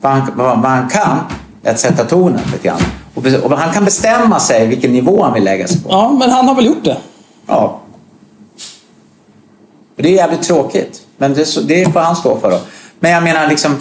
Vad, 0.00 0.12
han, 0.12 0.30
vad, 0.36 0.58
vad 0.62 0.70
han 0.70 0.88
kan 0.88 1.18
är 1.62 1.70
att 1.70 1.80
sätta 1.80 2.04
tonen 2.04 2.40
lite 2.52 2.68
grann. 2.68 2.80
Och, 3.14 3.58
han 3.58 3.74
kan 3.74 3.84
bestämma 3.84 4.40
sig 4.40 4.66
vilken 4.66 4.92
nivå 4.92 5.22
han 5.22 5.34
vill 5.34 5.44
lägga 5.44 5.68
sig 5.68 5.82
på. 5.82 5.88
Ja, 5.90 6.16
men 6.18 6.30
han 6.30 6.48
har 6.48 6.54
väl 6.54 6.66
gjort 6.66 6.84
det. 6.84 6.96
Ja. 7.46 7.80
Det 9.96 10.08
är 10.08 10.12
jävligt 10.12 10.42
tråkigt. 10.42 11.02
Men 11.16 11.34
det, 11.34 11.68
det 11.68 11.92
får 11.92 12.00
han 12.00 12.16
stå 12.16 12.38
för 12.38 12.50
då. 12.50 12.58
Men 13.00 13.10
jag 13.10 13.22
menar 13.22 13.48
liksom. 13.48 13.76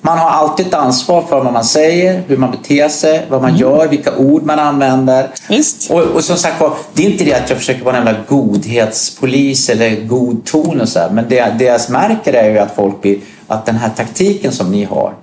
Man 0.00 0.18
har 0.18 0.30
alltid 0.30 0.66
ett 0.66 0.74
ansvar 0.74 1.22
för 1.22 1.44
vad 1.44 1.52
man 1.52 1.64
säger, 1.64 2.22
hur 2.28 2.36
man 2.36 2.50
beter 2.50 2.88
sig, 2.88 3.26
vad 3.28 3.42
man 3.42 3.56
gör, 3.56 3.88
vilka 3.88 4.16
ord 4.16 4.42
man 4.42 4.58
använder. 4.58 5.30
Visst. 5.48 5.90
Och, 5.90 6.00
och 6.02 6.24
som 6.24 6.36
sagt 6.36 6.62
det 6.94 7.06
är 7.06 7.10
inte 7.10 7.24
det 7.24 7.34
att 7.34 7.50
jag 7.50 7.58
försöker 7.58 7.84
vara 7.84 7.96
en 7.96 8.16
godhetspolis 8.28 9.68
eller 9.68 10.06
god 10.06 10.44
ton 10.44 10.80
och 10.80 10.88
så 10.88 10.98
här. 10.98 11.10
Men 11.10 11.28
det, 11.28 11.54
det 11.58 11.64
jag 11.64 11.80
märker 11.90 12.32
är 12.32 12.50
ju 12.50 12.58
att 12.58 12.74
folk 12.74 13.02
blir, 13.02 13.18
att 13.46 13.66
den 13.66 13.76
här 13.76 13.90
taktiken 13.96 14.52
som 14.52 14.70
ni 14.70 14.84
har. 14.84 15.14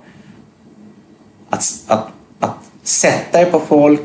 Att, 1.50 1.64
att 1.86 2.13
sätta 2.84 3.40
er 3.40 3.44
på 3.44 3.60
folk, 3.60 4.00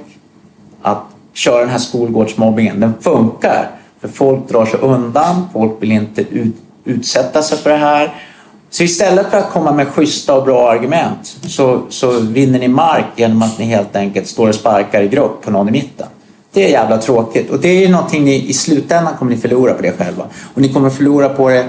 att 0.82 1.04
köra 1.34 1.60
den 1.60 1.70
här 1.70 1.78
skolgårdsmobbingen, 1.78 2.80
den 2.80 2.94
funkar. 3.02 3.72
För 4.02 4.08
folk 4.08 4.50
drar 4.50 4.66
sig 4.66 4.80
undan, 4.80 5.48
folk 5.54 5.72
vill 5.80 5.92
inte 5.92 6.22
ut, 6.22 6.56
utsätta 6.86 7.42
sig 7.42 7.58
för 7.58 7.70
det 7.70 7.76
här. 7.76 8.14
Så 8.70 8.84
istället 8.84 9.30
för 9.30 9.38
att 9.38 9.52
komma 9.52 9.72
med 9.72 9.88
schyssta 9.88 10.36
och 10.36 10.44
bra 10.44 10.72
argument 10.72 11.38
så, 11.42 11.82
så 11.90 12.20
vinner 12.20 12.60
ni 12.60 12.68
mark 12.68 13.06
genom 13.16 13.42
att 13.42 13.60
ni 13.60 13.66
helt 13.66 13.96
enkelt 13.96 14.28
står 14.28 14.50
och 14.50 14.56
sparkar 14.56 15.02
i 15.02 15.08
grupp 15.08 15.42
på 15.42 15.52
någon 15.52 15.70
i 15.70 15.72
mitten. 15.72 16.08
Det 16.54 16.66
är 16.66 16.70
jävla 16.70 16.98
tråkigt 16.98 17.50
och 17.50 17.60
det 17.60 17.70
är 17.70 17.82
ju 17.82 17.92
någonting 17.92 18.24
ni 18.24 18.50
i 18.50 18.54
slutändan 18.54 19.14
kommer 19.20 19.32
ni 19.32 19.38
förlora 19.38 19.74
på 19.74 19.82
det 19.82 19.92
själva. 19.92 20.24
Och 20.54 20.62
ni 20.62 20.74
kommer 20.74 20.90
förlora 20.90 21.30
på 21.30 21.50
det 21.50 21.66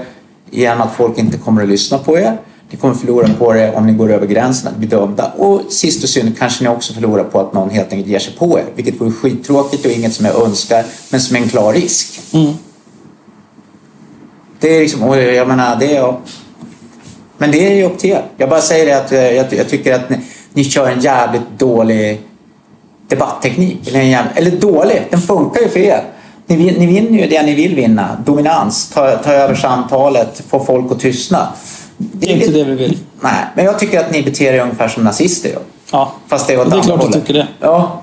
genom 0.49 0.81
att 0.81 0.93
folk 0.93 1.17
inte 1.17 1.37
kommer 1.37 1.61
att 1.63 1.69
lyssna 1.69 1.97
på 1.97 2.17
er. 2.17 2.37
Ni 2.71 2.77
kommer 2.77 2.95
förlora 2.95 3.27
på 3.39 3.53
det 3.53 3.75
om 3.75 3.87
ni 3.87 3.93
går 3.93 4.11
över 4.11 4.27
gränsen 4.27 4.67
att 4.67 4.77
bli 4.77 4.87
dömda. 4.87 5.31
Och 5.37 5.61
sist 5.69 6.03
och 6.03 6.09
synd 6.09 6.37
kanske 6.39 6.63
ni 6.63 6.69
också 6.69 6.93
förlorar 6.93 7.23
på 7.23 7.39
att 7.39 7.53
någon 7.53 7.69
helt 7.69 7.91
enkelt 7.91 8.09
ger 8.09 8.19
sig 8.19 8.33
på 8.33 8.59
er. 8.59 8.65
Vilket 8.75 9.01
vore 9.01 9.11
skittråkigt 9.11 9.85
och 9.85 9.91
inget 9.91 10.13
som 10.13 10.25
jag 10.25 10.45
önskar, 10.45 10.85
men 11.09 11.21
som 11.21 11.35
är 11.35 11.41
en 11.41 11.49
klar 11.49 11.73
risk. 11.73 12.19
Mm. 12.33 12.53
Det 14.59 14.75
är 14.75 14.79
liksom, 14.79 15.17
jag 15.17 15.47
menar, 15.47 15.75
det 15.79 15.95
är... 15.95 16.15
Men 17.37 17.51
det 17.51 17.67
är 17.67 17.75
ju 17.75 17.83
upp 17.83 17.97
till 17.97 18.09
er. 18.09 18.25
Jag 18.37 18.49
bara 18.49 18.61
säger 18.61 18.85
det 18.85 18.97
att 18.97 19.11
eh, 19.11 19.31
jag, 19.31 19.53
jag 19.53 19.69
tycker 19.69 19.93
att 19.93 20.09
ni, 20.09 20.17
ni 20.53 20.63
kör 20.63 20.89
en 20.89 20.99
jävligt 20.99 21.59
dålig 21.59 22.21
debattteknik. 23.07 23.87
Eller, 23.87 24.01
jävligt, 24.01 24.37
eller 24.37 24.51
dålig, 24.51 25.07
den 25.09 25.21
funkar 25.21 25.61
ju 25.61 25.69
för 25.69 25.79
er. 25.79 26.03
Ni, 26.45 26.55
ni 26.57 26.85
vinner 26.85 27.19
ju 27.19 27.27
det 27.27 27.43
ni 27.43 27.55
vill 27.55 27.75
vinna. 27.75 28.17
Dominans, 28.25 28.89
ta, 28.89 29.17
ta 29.17 29.31
över 29.31 29.55
samtalet, 29.55 30.43
få 30.49 30.65
folk 30.65 30.91
att 30.91 30.99
tystna. 30.99 31.47
Det 32.13 32.31
är 32.31 32.35
inte 32.35 32.51
det 32.51 32.63
vi 32.63 32.75
vill. 32.75 32.97
Nej, 33.21 33.33
men 33.55 33.65
jag 33.65 33.79
tycker 33.79 33.99
att 33.99 34.11
ni 34.11 34.23
beter 34.23 34.53
er 34.53 34.59
ungefär 34.61 34.87
som 34.87 35.03
nazister 35.03 35.49
gör. 35.49 35.61
Ja. 35.91 36.11
Fast 36.27 36.47
det 36.47 36.53
är 36.53 36.61
åt 36.61 36.71
Det 36.71 36.77
är 36.77 36.81
klart 36.81 36.99
du 36.99 37.05
hållet. 37.05 37.21
tycker 37.21 37.33
det. 37.33 37.47
Ja, 37.59 38.01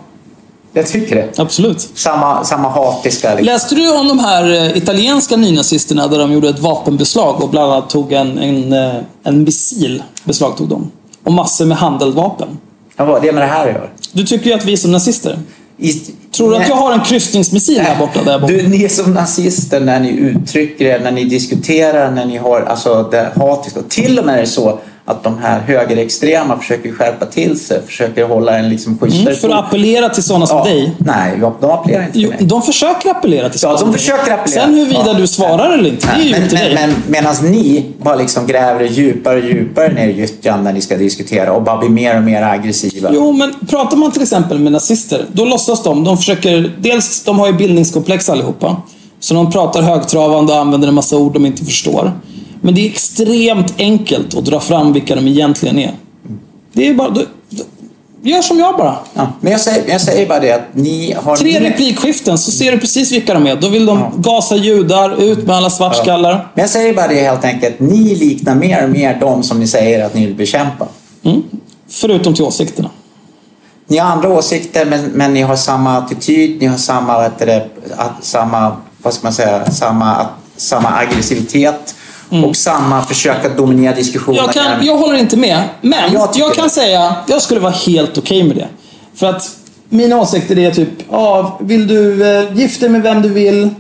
jag 0.72 0.86
tycker 0.86 1.16
det. 1.16 1.38
Absolut. 1.38 1.80
Samma, 1.94 2.44
samma 2.44 2.68
hatiska... 2.68 3.28
Liksom. 3.30 3.44
Läste 3.46 3.74
du 3.74 3.98
om 3.98 4.08
de 4.08 4.18
här 4.18 4.52
eh, 4.54 4.76
italienska 4.76 5.36
nynazisterna 5.36 6.06
där 6.08 6.18
de 6.18 6.32
gjorde 6.32 6.48
ett 6.48 6.58
vapenbeslag 6.58 7.42
och 7.42 7.48
bland 7.50 7.72
annat 7.72 7.90
tog 7.90 8.12
en, 8.12 8.38
en, 8.38 8.72
eh, 8.72 8.94
en 9.22 9.44
missil, 9.44 10.02
beslagtog 10.24 10.68
de. 10.68 10.90
Och 11.24 11.32
massor 11.32 11.66
med 11.66 11.76
handeldvapen. 11.76 12.48
Ja, 12.96 13.04
vad 13.04 13.22
det 13.22 13.32
med 13.32 13.42
det 13.42 13.46
här 13.46 13.66
att 13.68 13.74
göra? 13.74 13.88
Du 14.12 14.24
tycker 14.24 14.46
ju 14.46 14.52
att 14.56 14.64
vi 14.64 14.72
är 14.72 14.76
som 14.76 14.92
nazister. 14.92 15.38
I, 15.78 15.92
Tror 16.38 16.50
du 16.50 16.56
att 16.56 16.68
jag 16.68 16.76
har 16.76 16.92
en 16.92 17.00
kryssningsmissil 17.00 17.80
här 17.80 17.98
borta? 17.98 18.22
Där 18.24 18.32
jag 18.32 18.40
bor? 18.40 18.48
Du, 18.48 18.68
ni 18.68 18.84
är 18.84 18.88
som 18.88 19.14
nazister 19.14 19.80
när 19.80 20.00
ni 20.00 20.10
uttrycker 20.10 20.84
er, 20.84 21.00
när 21.00 21.10
ni 21.10 21.24
diskuterar, 21.24 22.10
när 22.10 22.26
ni 22.26 22.36
har 22.36 22.60
alltså, 22.60 23.08
det 23.10 23.32
hatiska. 23.36 23.80
Och 23.80 23.88
till 23.88 24.18
och 24.18 24.26
med 24.26 24.34
är 24.34 24.40
det 24.40 24.46
så 24.46 24.78
att 25.10 25.22
de 25.22 25.38
här 25.38 25.60
högerextrema 25.60 26.58
försöker 26.58 26.92
skärpa 26.92 27.26
till 27.26 27.60
sig, 27.60 27.82
försöker 27.86 28.24
hålla 28.24 28.58
en 28.58 28.68
liksom 28.68 28.98
schysstare 28.98 29.22
Mm, 29.22 29.36
för 29.40 29.48
att 29.48 29.64
appellera 29.64 30.08
till 30.08 30.22
sådana 30.22 30.46
som 30.46 30.58
Ja, 30.58 30.64
dig. 30.64 30.92
Nej, 30.98 31.38
de, 31.40 31.52
de 31.60 31.70
appellerar 31.70 32.02
inte 32.04 32.18
Jo, 32.18 32.30
till 32.30 32.38
mig. 32.38 32.48
de 32.48 32.62
försöker 32.62 33.10
appellera 33.10 33.48
till 33.48 33.58
Ja, 33.62 33.68
sådana 33.68 33.74
de 33.76 33.80
som 33.80 33.90
dig. 33.90 34.00
försöker 34.00 34.32
appellera. 34.34 34.62
Sen 34.64 34.74
huruvida 34.74 35.02
Ja. 35.06 35.12
du 35.14 35.26
svarar 35.26 35.70
eller 35.78 35.88
inte, 35.90 36.06
det 36.06 36.12
är 36.22 36.24
ju 36.24 36.30
men, 36.32 36.42
upp 36.42 36.48
till 36.48 36.58
men, 36.58 36.74
dig. 36.74 36.88
men 36.88 36.94
medan 37.08 37.34
ni 37.52 37.86
bara 38.02 38.14
liksom 38.16 38.46
gräver 38.46 38.80
er 38.84 38.88
djupare 38.88 39.38
och 39.38 39.44
djupare 39.46 39.92
ner 39.92 40.08
i 40.08 40.12
gyttjan 40.20 40.64
när 40.64 40.72
ni 40.72 40.80
ska 40.80 40.96
diskutera 40.96 41.52
och 41.52 41.62
bara 41.62 41.78
blir 41.78 41.88
mer 41.90 42.16
och 42.16 42.22
mer 42.22 42.42
aggressiva. 42.42 43.10
Jo, 43.12 43.32
men 43.32 43.54
pratar 43.68 43.96
man 43.96 44.12
till 44.12 44.22
exempel 44.22 44.58
med 44.58 44.72
nazister, 44.72 45.24
då 45.32 45.44
låtsas 45.44 45.82
de, 45.82 46.04
de 46.04 46.16
försöker, 46.18 46.72
dels 46.80 47.22
de 47.24 47.38
har 47.38 47.46
ju 47.46 47.52
bildningskomplex 47.52 48.28
allihopa. 48.30 48.76
Så 49.20 49.34
de 49.34 49.50
pratar 49.52 49.82
högtravande 49.82 50.52
och 50.52 50.58
använder 50.58 50.88
en 50.88 50.94
massa 50.94 51.16
ord 51.16 51.32
de 51.32 51.46
inte 51.46 51.64
förstår. 51.64 52.12
Men 52.68 52.74
det 52.74 52.80
är 52.80 52.90
extremt 52.90 53.74
enkelt 53.78 54.36
att 54.36 54.44
dra 54.44 54.60
fram 54.60 54.92
vilka 54.92 55.14
de 55.14 55.28
egentligen 55.28 55.78
är. 55.78 55.92
Det 56.72 56.88
är 56.88 56.94
bara, 56.94 57.10
då, 57.10 57.22
då, 57.48 57.64
gör 58.22 58.42
som 58.42 58.58
jag 58.58 58.76
bara. 58.76 58.96
Ja, 59.14 59.32
men 59.40 59.52
jag 59.52 59.60
säger, 59.60 59.90
jag 59.90 60.00
säger 60.00 60.26
bara 60.26 60.40
det 60.40 60.52
att 60.52 60.62
ni 60.72 61.12
har... 61.12 61.36
Tre 61.36 61.60
replikskiften 61.60 62.38
så 62.38 62.50
ser 62.50 62.72
du 62.72 62.78
precis 62.78 63.12
vilka 63.12 63.34
de 63.34 63.46
är. 63.46 63.56
Då 63.56 63.68
vill 63.68 63.86
de 63.86 64.12
gasa 64.16 64.56
judar, 64.56 65.22
ut 65.22 65.46
med 65.46 65.56
alla 65.56 65.70
svartskallar. 65.70 66.48
Men 66.54 66.62
jag 66.62 66.70
säger 66.70 66.94
bara 66.94 67.08
det 67.08 67.20
helt 67.20 67.44
enkelt. 67.44 67.80
Ni 67.80 68.14
liknar 68.14 68.54
mer 68.54 68.84
och 68.84 68.90
mer 68.90 69.20
de 69.20 69.42
som 69.42 69.60
ni 69.60 69.66
säger 69.66 70.04
att 70.04 70.14
ni 70.14 70.26
vill 70.26 70.34
bekämpa. 70.34 70.88
Mm. 71.22 71.42
Förutom 71.88 72.34
till 72.34 72.44
åsikterna. 72.44 72.90
Ni 73.86 73.98
har 73.98 74.10
andra 74.10 74.28
åsikter 74.28 74.84
men, 74.84 75.04
men 75.04 75.34
ni 75.34 75.42
har 75.42 75.56
samma 75.56 75.98
attityd, 75.98 76.60
ni 76.60 76.66
har 76.66 76.78
samma, 76.78 77.18
vad 77.18 77.30
det, 77.38 77.68
samma, 78.20 78.76
vad 79.02 79.14
ska 79.14 79.26
man 79.26 79.32
säga, 79.32 79.70
samma, 79.70 80.26
samma 80.56 80.88
aggressivitet 80.88 81.94
och 82.30 82.56
samma 82.56 83.02
försök 83.02 83.44
att 83.44 83.56
dominera 83.56 83.94
diskussionen. 83.94 84.38
Mm. 84.38 84.52
Jag, 84.54 84.64
kan, 84.64 84.86
jag 84.86 84.98
håller 84.98 85.18
inte 85.18 85.36
med. 85.36 85.62
Men 85.80 86.12
jag, 86.34 86.54
kan 86.54 86.70
säga 86.70 87.14
jag 87.26 87.42
skulle 87.42 87.60
vara 87.60 87.72
helt 87.72 88.18
okej 88.18 88.42
med 88.42 88.56
det. 88.56 88.68
För 89.14 89.26
att 89.26 89.50
mina 89.88 90.16
åsikter 90.16 90.58
är 90.58 90.70
typ, 90.70 90.88
ja, 91.10 91.58
vill 91.60 91.88
du 91.88 92.30
eh, 92.38 92.56
gifta 92.56 92.80
dig 92.80 92.90
med 92.90 93.02
vem 93.02 93.22
du 93.22 93.28
vill? 93.28 93.70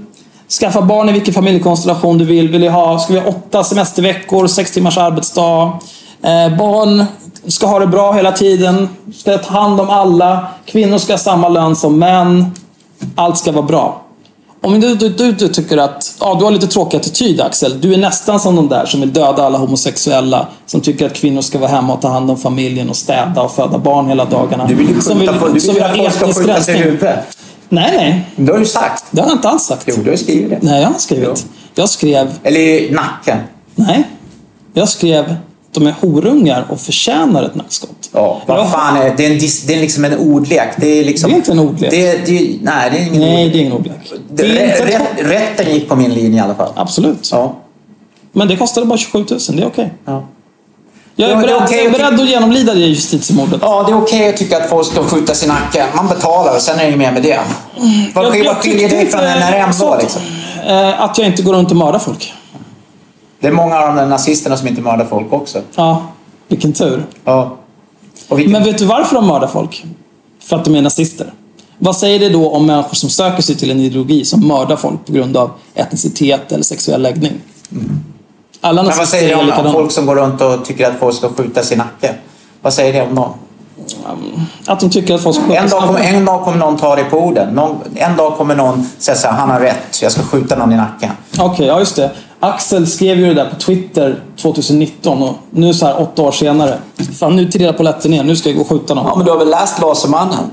Skaffa 0.60 0.82
barn 0.82 1.08
i 1.08 1.12
vilken 1.12 1.34
familjekonstellation 1.34 2.18
du 2.18 2.24
vill. 2.24 2.48
Vill 2.48 2.60
du 2.60 2.68
ha, 2.68 2.98
ska 2.98 3.12
vi 3.12 3.18
ha 3.18 3.28
åtta 3.28 3.64
semesterveckor, 3.64 4.46
sex 4.46 4.72
timmars 4.72 4.98
arbetsdag? 4.98 5.78
Eh, 6.22 6.56
barn 6.56 7.04
ska 7.46 7.66
ha 7.66 7.78
det 7.78 7.86
bra 7.86 8.12
hela 8.12 8.32
tiden. 8.32 8.88
Ska 9.14 9.38
ta 9.38 9.52
hand 9.52 9.80
om 9.80 9.90
alla. 9.90 10.46
Kvinnor 10.66 10.98
ska 10.98 11.12
ha 11.12 11.18
samma 11.18 11.48
lön 11.48 11.76
som 11.76 11.98
män. 11.98 12.50
Allt 13.14 13.38
ska 13.38 13.52
vara 13.52 13.66
bra. 13.66 14.02
Om 14.60 14.80
du, 14.80 14.94
du, 14.94 15.08
du, 15.08 15.32
du 15.32 15.48
tycker 15.48 15.76
att 15.76 16.16
ja, 16.20 16.36
du 16.38 16.44
har 16.44 16.50
lite 16.50 16.66
tråkig 16.66 16.96
attityd 16.96 17.40
Axel. 17.40 17.80
Du 17.80 17.94
är 17.94 17.98
nästan 17.98 18.40
som 18.40 18.56
de 18.56 18.68
där 18.68 18.86
som 18.86 19.00
vill 19.00 19.12
döda 19.12 19.42
alla 19.42 19.58
homosexuella. 19.58 20.48
Som 20.66 20.80
tycker 20.80 21.06
att 21.06 21.14
kvinnor 21.14 21.40
ska 21.40 21.58
vara 21.58 21.70
hemma 21.70 21.94
och 21.94 22.00
ta 22.00 22.08
hand 22.08 22.30
om 22.30 22.36
familjen 22.36 22.90
och 22.90 22.96
städa 22.96 23.42
och 23.42 23.52
föda 23.54 23.78
barn 23.78 24.08
hela 24.08 24.24
dagarna. 24.24 24.66
Du 24.66 24.74
vill 24.74 24.88
ju 24.88 25.00
som 25.00 25.14
du 25.14 25.20
vill 25.20 25.28
att 25.28 25.38
folk 25.38 26.14
ska 26.14 26.32
skjuta 26.32 26.60
sig 26.60 26.74
i 26.74 26.78
huvudet. 26.78 27.18
Nej, 27.68 27.92
nej. 27.96 28.30
Det 28.36 28.52
har 28.52 28.58
du 28.58 28.66
sagt. 28.66 29.04
Det 29.10 29.20
har 29.20 29.28
jag 29.28 29.36
inte 29.36 29.48
alls 29.48 29.62
sagt. 29.62 29.84
Jo, 29.86 29.94
du 30.04 30.10
har 30.10 30.16
skrivit 30.16 30.50
det. 30.50 30.58
Nej, 30.62 30.82
jag 30.82 30.88
har 30.88 30.98
skrivit. 30.98 31.46
Jag 31.74 31.88
skrev... 31.88 32.32
Eller 32.42 32.60
i 32.60 32.90
nacken. 32.90 33.38
Nej. 33.74 34.08
Jag 34.72 34.88
skrev 34.88 35.36
de 35.72 35.86
är 35.86 35.94
horungar 36.00 36.66
och 36.70 36.80
förtjänar 36.80 37.42
ett 37.42 37.54
nackskott. 37.54 38.10
Ja, 38.12 38.42
vad 38.46 38.70
fan 38.72 38.96
är 38.96 39.04
det? 39.04 39.14
Det 39.16 39.26
är, 39.26 39.30
en, 39.32 39.38
det 39.66 39.74
är 39.74 39.80
liksom 39.80 40.04
en 40.04 40.18
ordlek. 40.18 40.68
Det 40.76 40.86
är, 41.00 41.04
liksom, 41.04 41.30
Det 41.30 41.34
är 41.34 41.36
inte 41.36 41.52
en 41.52 41.58
ordlek. 41.58 41.90
Det, 41.90 42.26
det, 42.26 42.58
nej, 42.62 42.90
det 42.90 42.98
är 42.98 43.06
ingen 43.06 43.20
Nej, 43.20 43.34
ordlek. 43.46 43.52
det 43.52 43.58
är 43.58 43.60
ingen 43.60 43.72
ordlek. 43.72 43.92
Det, 44.30 44.42
Det 44.42 44.64
inte 44.64 44.86
rätt, 44.86 45.30
rätten 45.30 45.74
gick 45.74 45.88
på 45.88 45.96
min 45.96 46.14
linje 46.14 46.38
i 46.38 46.44
alla 46.44 46.54
fall. 46.54 46.72
Absolut. 46.76 47.28
Ja. 47.32 47.56
Men 48.32 48.48
det 48.48 48.56
kostade 48.56 48.86
bara 48.86 48.98
27 48.98 49.18
000, 49.18 49.26
det 49.56 49.62
är 49.62 49.66
okej. 49.66 49.92
Ja. 50.04 50.24
Jag 51.16 51.30
är 51.30 51.36
det 51.36 51.40
är 51.42 51.46
beredd, 51.46 51.62
okej 51.64 51.76
jag 51.76 51.86
är 51.86 51.90
beredd 51.90 52.20
att 52.20 52.28
genomlida 52.28 52.74
det 52.74 52.80
justitiemordet. 52.80 53.58
Ja, 53.62 53.82
det 53.86 53.92
är 53.92 53.96
okej 54.02 54.28
att 54.28 54.36
tycka 54.36 54.56
att 54.58 54.68
folk 54.70 54.86
ska 54.86 55.02
skjuta 55.04 55.34
sin 55.34 55.48
nacke. 55.48 55.84
Man 55.96 56.08
betalar 56.08 56.54
och 56.54 56.62
sen 56.62 56.78
är 56.80 56.90
det 56.90 56.96
mer 56.96 57.12
med 57.12 57.22
det. 57.22 57.40
Vad 58.14 58.24
Jag- 58.24 58.32
skiljer, 58.32 58.52
vad 58.54 58.90
dig 58.90 59.06
från 59.06 59.20
NRM 59.24 59.72
så 59.72 59.90
då? 59.94 59.96
Liksom? 60.00 60.22
Eh, 60.66 61.00
Att 61.02 61.18
jag 61.18 61.26
inte 61.26 61.42
går 61.42 61.52
runt 61.54 61.70
och 61.70 61.76
mördar 61.76 61.98
folk. 61.98 62.32
Det 63.40 63.46
är 63.46 63.52
många 63.52 63.78
av 63.78 63.86
de 63.86 63.96
där 63.96 64.06
nazisterna 64.06 64.56
som 64.56 64.68
inte 64.68 64.80
mördar 64.80 65.04
folk 65.04 65.32
också. 65.32 65.62
Ja, 65.74 66.02
vilken 66.48 66.72
tur. 66.72 67.06
Ja. 67.24 67.56
Vilken... 68.30 68.52
Men 68.52 68.64
vet 68.64 68.78
du 68.78 68.84
varför 68.84 69.14
de 69.14 69.26
mördar 69.26 69.48
folk? 69.48 69.84
För 70.42 70.56
att 70.56 70.64
de 70.64 70.74
är 70.74 70.82
nazister. 70.82 71.32
Vad 71.78 71.96
säger 71.96 72.18
det 72.18 72.28
då 72.28 72.50
om 72.50 72.66
människor 72.66 72.94
som 72.94 73.10
söker 73.10 73.42
sig 73.42 73.56
till 73.56 73.70
en 73.70 73.80
ideologi 73.80 74.24
som 74.24 74.48
mördar 74.48 74.76
folk 74.76 75.06
på 75.06 75.12
grund 75.12 75.36
av 75.36 75.50
etnicitet 75.74 76.52
eller 76.52 76.64
sexuell 76.64 77.02
läggning? 77.02 77.32
Alla 78.60 78.82
Men 78.82 78.96
vad 78.98 79.08
säger 79.08 79.28
du 79.28 79.34
om, 79.40 79.46
likadana. 79.46 79.72
folk 79.72 79.92
som 79.92 80.06
går 80.06 80.14
runt 80.16 80.40
och 80.40 80.64
tycker 80.64 80.90
att 80.90 80.98
folk 80.98 81.16
ska 81.16 81.28
skjuta 81.28 81.62
sin 81.62 81.78
nacke? 81.78 82.14
Vad 82.62 82.74
säger 82.74 82.92
det 82.92 83.02
om 83.02 83.14
dem? 83.14 83.30
Att 84.66 84.80
de 84.80 84.90
tycker 84.90 85.14
att 85.14 85.22
folk 85.22 85.36
ska 85.36 85.44
skjuta 85.44 85.60
En 85.60 85.68
dag, 85.68 85.82
kommer, 85.82 86.00
en 86.00 86.24
dag 86.24 86.44
kommer 86.44 86.58
någon 86.58 86.76
ta 86.76 86.96
dig 86.96 87.04
på 87.04 87.18
orden. 87.18 87.54
Någon, 87.54 87.76
en 87.94 88.16
dag 88.16 88.36
kommer 88.36 88.56
någon 88.56 88.88
säga 88.98 89.16
så 89.16 89.28
här, 89.28 89.34
han 89.34 89.50
har 89.50 89.60
rätt, 89.60 90.02
jag 90.02 90.12
ska 90.12 90.22
skjuta 90.22 90.56
någon 90.56 90.72
i 90.72 90.76
nacken. 90.76 91.10
Okej, 91.38 91.66
ja 91.66 91.78
just 91.78 91.96
det. 91.96 92.10
Axel 92.40 92.86
skrev 92.86 93.18
ju 93.18 93.26
det 93.26 93.34
där 93.34 93.50
på 93.50 93.56
Twitter 93.56 94.22
2019 94.42 95.22
och 95.22 95.34
nu 95.50 95.74
så 95.74 95.86
här 95.86 96.00
åtta 96.00 96.22
år 96.22 96.32
senare. 96.32 96.78
Fan, 97.18 97.36
nu 97.36 97.44
trillar 97.44 97.72
polletten 97.72 98.10
ner. 98.10 98.24
Nu 98.24 98.36
ska 98.36 98.48
jag 98.48 98.56
gå 98.56 98.62
och 98.62 98.68
skjuta 98.68 98.94
någon. 98.94 99.06
Ja, 99.06 99.16
men 99.16 99.26
du 99.26 99.30
har 99.30 99.38
väl 99.38 99.50
läst 99.50 99.80
Lasermannen? 99.80 100.50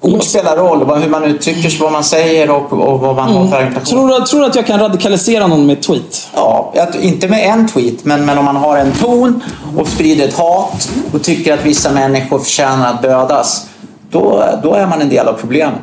Ord 0.00 0.22
spelar 0.22 0.56
roll, 0.56 1.00
hur 1.00 1.10
man 1.10 1.24
uttrycker 1.24 1.68
sig, 1.68 1.80
vad 1.80 1.92
man 1.92 2.04
säger 2.04 2.50
och, 2.50 2.72
och 2.72 3.00
vad 3.00 3.16
man 3.16 3.36
har 3.36 3.46
för 3.46 3.56
argumentation. 3.56 4.08
Tror 4.08 4.20
tror 4.20 4.40
du 4.40 4.46
att 4.46 4.54
jag 4.54 4.66
kan 4.66 4.80
radikalisera 4.80 5.46
någon 5.46 5.66
med 5.66 5.78
ett 5.78 5.86
tweet? 5.86 6.28
Ja, 6.34 6.74
inte 7.00 7.28
med 7.28 7.50
en 7.50 7.68
tweet, 7.68 8.04
men, 8.04 8.24
men 8.24 8.38
om 8.38 8.44
man 8.44 8.56
har 8.56 8.76
en 8.76 8.92
ton 8.92 9.42
och 9.76 9.88
sprider 9.88 10.24
ett 10.28 10.38
hat 10.38 10.90
och 11.12 11.22
tycker 11.22 11.54
att 11.54 11.64
vissa 11.64 11.92
människor 11.92 12.38
förtjänar 12.38 12.94
att 12.94 13.02
dödas, 13.02 13.66
då, 14.10 14.44
då 14.62 14.74
är 14.74 14.86
man 14.86 15.00
en 15.00 15.08
del 15.08 15.28
av 15.28 15.32
problemet. 15.32 15.80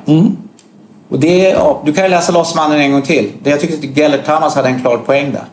Och 1.09 1.19
det, 1.19 1.37
ja, 1.37 1.81
du 1.85 1.93
kan 1.93 2.03
ju 2.03 2.09
läsa 2.09 2.31
Lasermannen 2.31 2.79
en 2.79 2.91
gång 2.91 3.01
till. 3.01 3.31
Jag 3.43 3.59
tycker 3.59 3.77
att 3.77 3.97
Gellert 3.97 4.25
Tamas 4.25 4.55
hade 4.55 4.67
en 4.67 4.81
klar 4.81 4.97
poäng 4.97 5.31
där. 5.31 5.43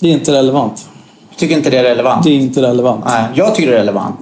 Det 0.00 0.08
är 0.08 0.12
inte 0.12 0.32
relevant. 0.32 0.88
Jag 1.30 1.38
tycker 1.38 1.56
inte 1.56 1.70
det 1.70 1.78
är 1.78 1.82
relevant. 1.82 2.24
Det 2.24 2.30
är 2.30 2.34
inte 2.34 2.62
relevant. 2.62 3.04
Nej, 3.04 3.24
jag 3.34 3.54
tycker 3.54 3.70
det 3.70 3.76
är 3.76 3.78
relevant. 3.78 4.16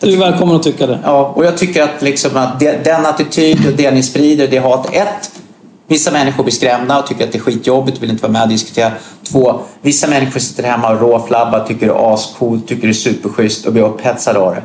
Du 0.00 0.12
är 0.12 0.18
välkommen 0.18 0.56
att 0.56 0.62
tycka 0.62 0.86
det. 0.86 0.98
Ja, 1.04 1.32
och 1.36 1.44
jag 1.44 1.58
tycker 1.58 1.82
att, 1.82 2.02
liksom 2.02 2.36
att 2.36 2.60
det, 2.60 2.84
den 2.84 3.06
attityd 3.06 3.66
och 3.66 3.72
det 3.72 3.90
ni 3.90 4.02
sprider, 4.02 4.48
det 4.48 4.58
hat. 4.58 4.94
Ett, 4.94 5.30
vissa 5.86 6.10
människor 6.10 6.44
blir 6.44 6.54
skrämda 6.54 6.98
och 6.98 7.06
tycker 7.06 7.24
att 7.24 7.32
det 7.32 7.38
är 7.38 7.42
skitjobbigt 7.42 7.96
och 7.96 8.02
vill 8.02 8.10
inte 8.10 8.22
vara 8.22 8.32
med 8.32 8.42
och 8.42 8.48
diskutera. 8.48 8.92
Två, 9.22 9.60
vissa 9.82 10.06
människor 10.06 10.40
sitter 10.40 10.62
hemma 10.62 10.92
och 10.92 11.00
råflabbar, 11.00 11.64
tycker 11.68 11.86
det 11.86 11.92
är 11.92 12.14
ascoolt, 12.14 12.68
tycker 12.68 12.82
det 12.82 12.90
är 12.90 12.92
superschysst 12.92 13.66
och 13.66 13.72
blir 13.72 13.82
upphetsade 13.82 14.38
av 14.38 14.54
det. 14.54 14.62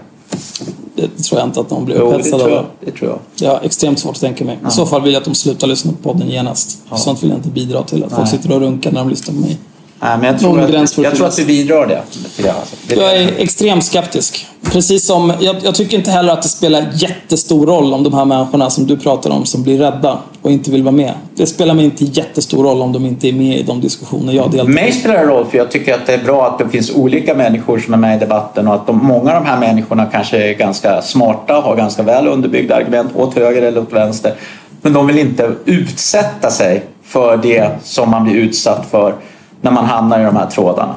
Det 0.95 1.24
tror 1.24 1.40
jag 1.40 1.48
inte 1.48 1.60
att 1.60 1.70
någon 1.70 1.86
blir 1.86 1.95
det 1.95 2.02
upphetsad 2.02 2.40
tror 2.40 2.49
av. 2.49 2.56
jag. 2.56 2.66
Det 2.86 2.91
tror 2.91 3.10
jag. 3.10 3.20
Jag 3.36 3.49
har 3.56 3.66
extremt 3.66 3.99
svårt 3.99 4.16
att 4.16 4.22
tänka 4.22 4.45
mig. 4.45 4.60
I 4.68 4.72
så 4.72 4.86
fall 4.86 5.02
vill 5.02 5.14
jag 5.14 5.20
att 5.20 5.26
de 5.26 5.36
slutar 5.36 5.68
lyssna 5.68 5.91
på 5.91 6.14
podden 6.14 6.30
genast. 6.30 6.82
Sånt 6.95 7.24
vill 7.24 7.30
jag 7.30 7.40
inte 7.40 7.49
bidra 7.49 7.84
till. 7.84 8.03
Att 8.03 8.10
folk 8.10 8.28
Nej. 8.32 8.32
sitter 8.32 8.56
och 8.56 8.61
runkar 8.61 8.91
när 8.91 8.99
de 8.99 9.10
lyssnar 9.10 9.36
på 9.36 9.41
mig. 9.41 9.57
Nej, 10.01 10.17
men 10.17 10.26
jag 10.26 10.39
tror, 10.39 10.59
att, 10.59 10.97
jag 10.97 11.15
tror 11.15 11.27
att 11.27 11.35
du 11.35 11.45
bidrar 11.45 11.88
det, 11.88 12.01
till 12.35 12.43
det. 12.43 12.51
Alltså. 12.51 12.76
det 12.88 12.95
Jag 12.95 13.17
är 13.17 13.34
extremt 13.38 13.84
skeptisk. 13.84 14.47
Precis 14.71 15.05
som, 15.05 15.34
jag, 15.39 15.55
jag 15.63 15.76
tycker 15.76 15.97
inte 15.97 16.11
heller 16.11 16.34
att 16.34 16.41
det 16.41 16.49
spelar 16.49 16.88
jättestor 16.93 17.67
roll 17.67 17.93
om 17.93 18.03
de 18.03 18.13
här 18.13 18.26
människorna 18.26 18.69
som 18.69 18.88
du 18.88 18.97
pratar 18.97 19.30
om 19.30 19.45
som 19.45 19.63
blir 19.63 19.77
rädda 19.77 20.17
och 20.41 20.51
inte 20.51 20.71
vill 20.71 20.84
vara 20.84 20.95
med. 20.95 21.13
Det 21.35 21.45
spelar 21.45 21.73
mig 21.73 21.85
inte 21.85 22.05
jättestor 22.05 22.63
roll 22.63 22.81
om 22.81 22.93
de 22.93 23.05
inte 23.05 23.27
är 23.27 23.34
med 23.34 23.59
i 23.59 23.63
de 23.63 23.81
diskussioner 23.81 24.34
jag 24.34 24.51
deltar 24.51 24.73
Mig 24.73 24.91
spelar 24.91 25.15
det 25.15 25.26
roll 25.26 25.45
för 25.45 25.57
jag 25.57 25.71
tycker 25.71 25.93
att 25.93 26.05
det 26.05 26.13
är 26.13 26.23
bra 26.23 26.47
att 26.47 26.59
det 26.59 26.69
finns 26.69 26.95
olika 26.95 27.35
människor 27.35 27.80
som 27.80 27.93
är 27.93 27.97
med 27.97 28.17
i 28.17 28.19
debatten 28.19 28.67
och 28.67 28.76
att 28.76 28.88
de, 28.88 28.97
många 28.97 29.34
av 29.34 29.43
de 29.43 29.49
här 29.49 29.59
människorna 29.59 30.05
kanske 30.05 30.49
är 30.49 30.53
ganska 30.53 31.01
smarta, 31.01 31.53
har 31.53 31.76
ganska 31.76 32.03
väl 32.03 32.27
underbyggda 32.27 32.76
argument 32.76 33.09
åt 33.15 33.35
höger 33.35 33.61
eller 33.61 33.81
åt 33.81 33.93
vänster. 33.93 34.34
Men 34.81 34.93
de 34.93 35.07
vill 35.07 35.17
inte 35.17 35.51
utsätta 35.65 36.49
sig 36.49 36.84
för 37.03 37.38
det 37.38 37.69
som 37.84 38.09
man 38.09 38.23
blir 38.23 38.35
utsatt 38.35 38.88
för 38.91 39.15
när 39.61 39.72
man 39.72 39.86
hamnar 39.86 40.19
i 40.22 40.23
de 40.23 40.36
här 40.36 40.45
trådarna. 40.45 40.95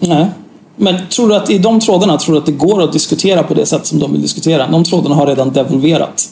Nej. 0.00 0.26
Men 0.76 0.94
tror 1.08 1.28
du 1.28 1.36
att 1.36 1.50
i 1.50 1.58
de 1.58 1.80
trådarna, 1.80 2.16
tror 2.18 2.34
du 2.34 2.38
att 2.40 2.46
det 2.46 2.52
går 2.52 2.82
att 2.82 2.92
diskutera 2.92 3.42
på 3.42 3.54
det 3.54 3.66
sätt 3.66 3.86
som 3.86 3.98
de 3.98 4.12
vill 4.12 4.22
diskutera? 4.22 4.66
De 4.66 4.84
trådarna 4.84 5.14
har 5.14 5.26
redan 5.26 5.52
devolverat. 5.52 6.28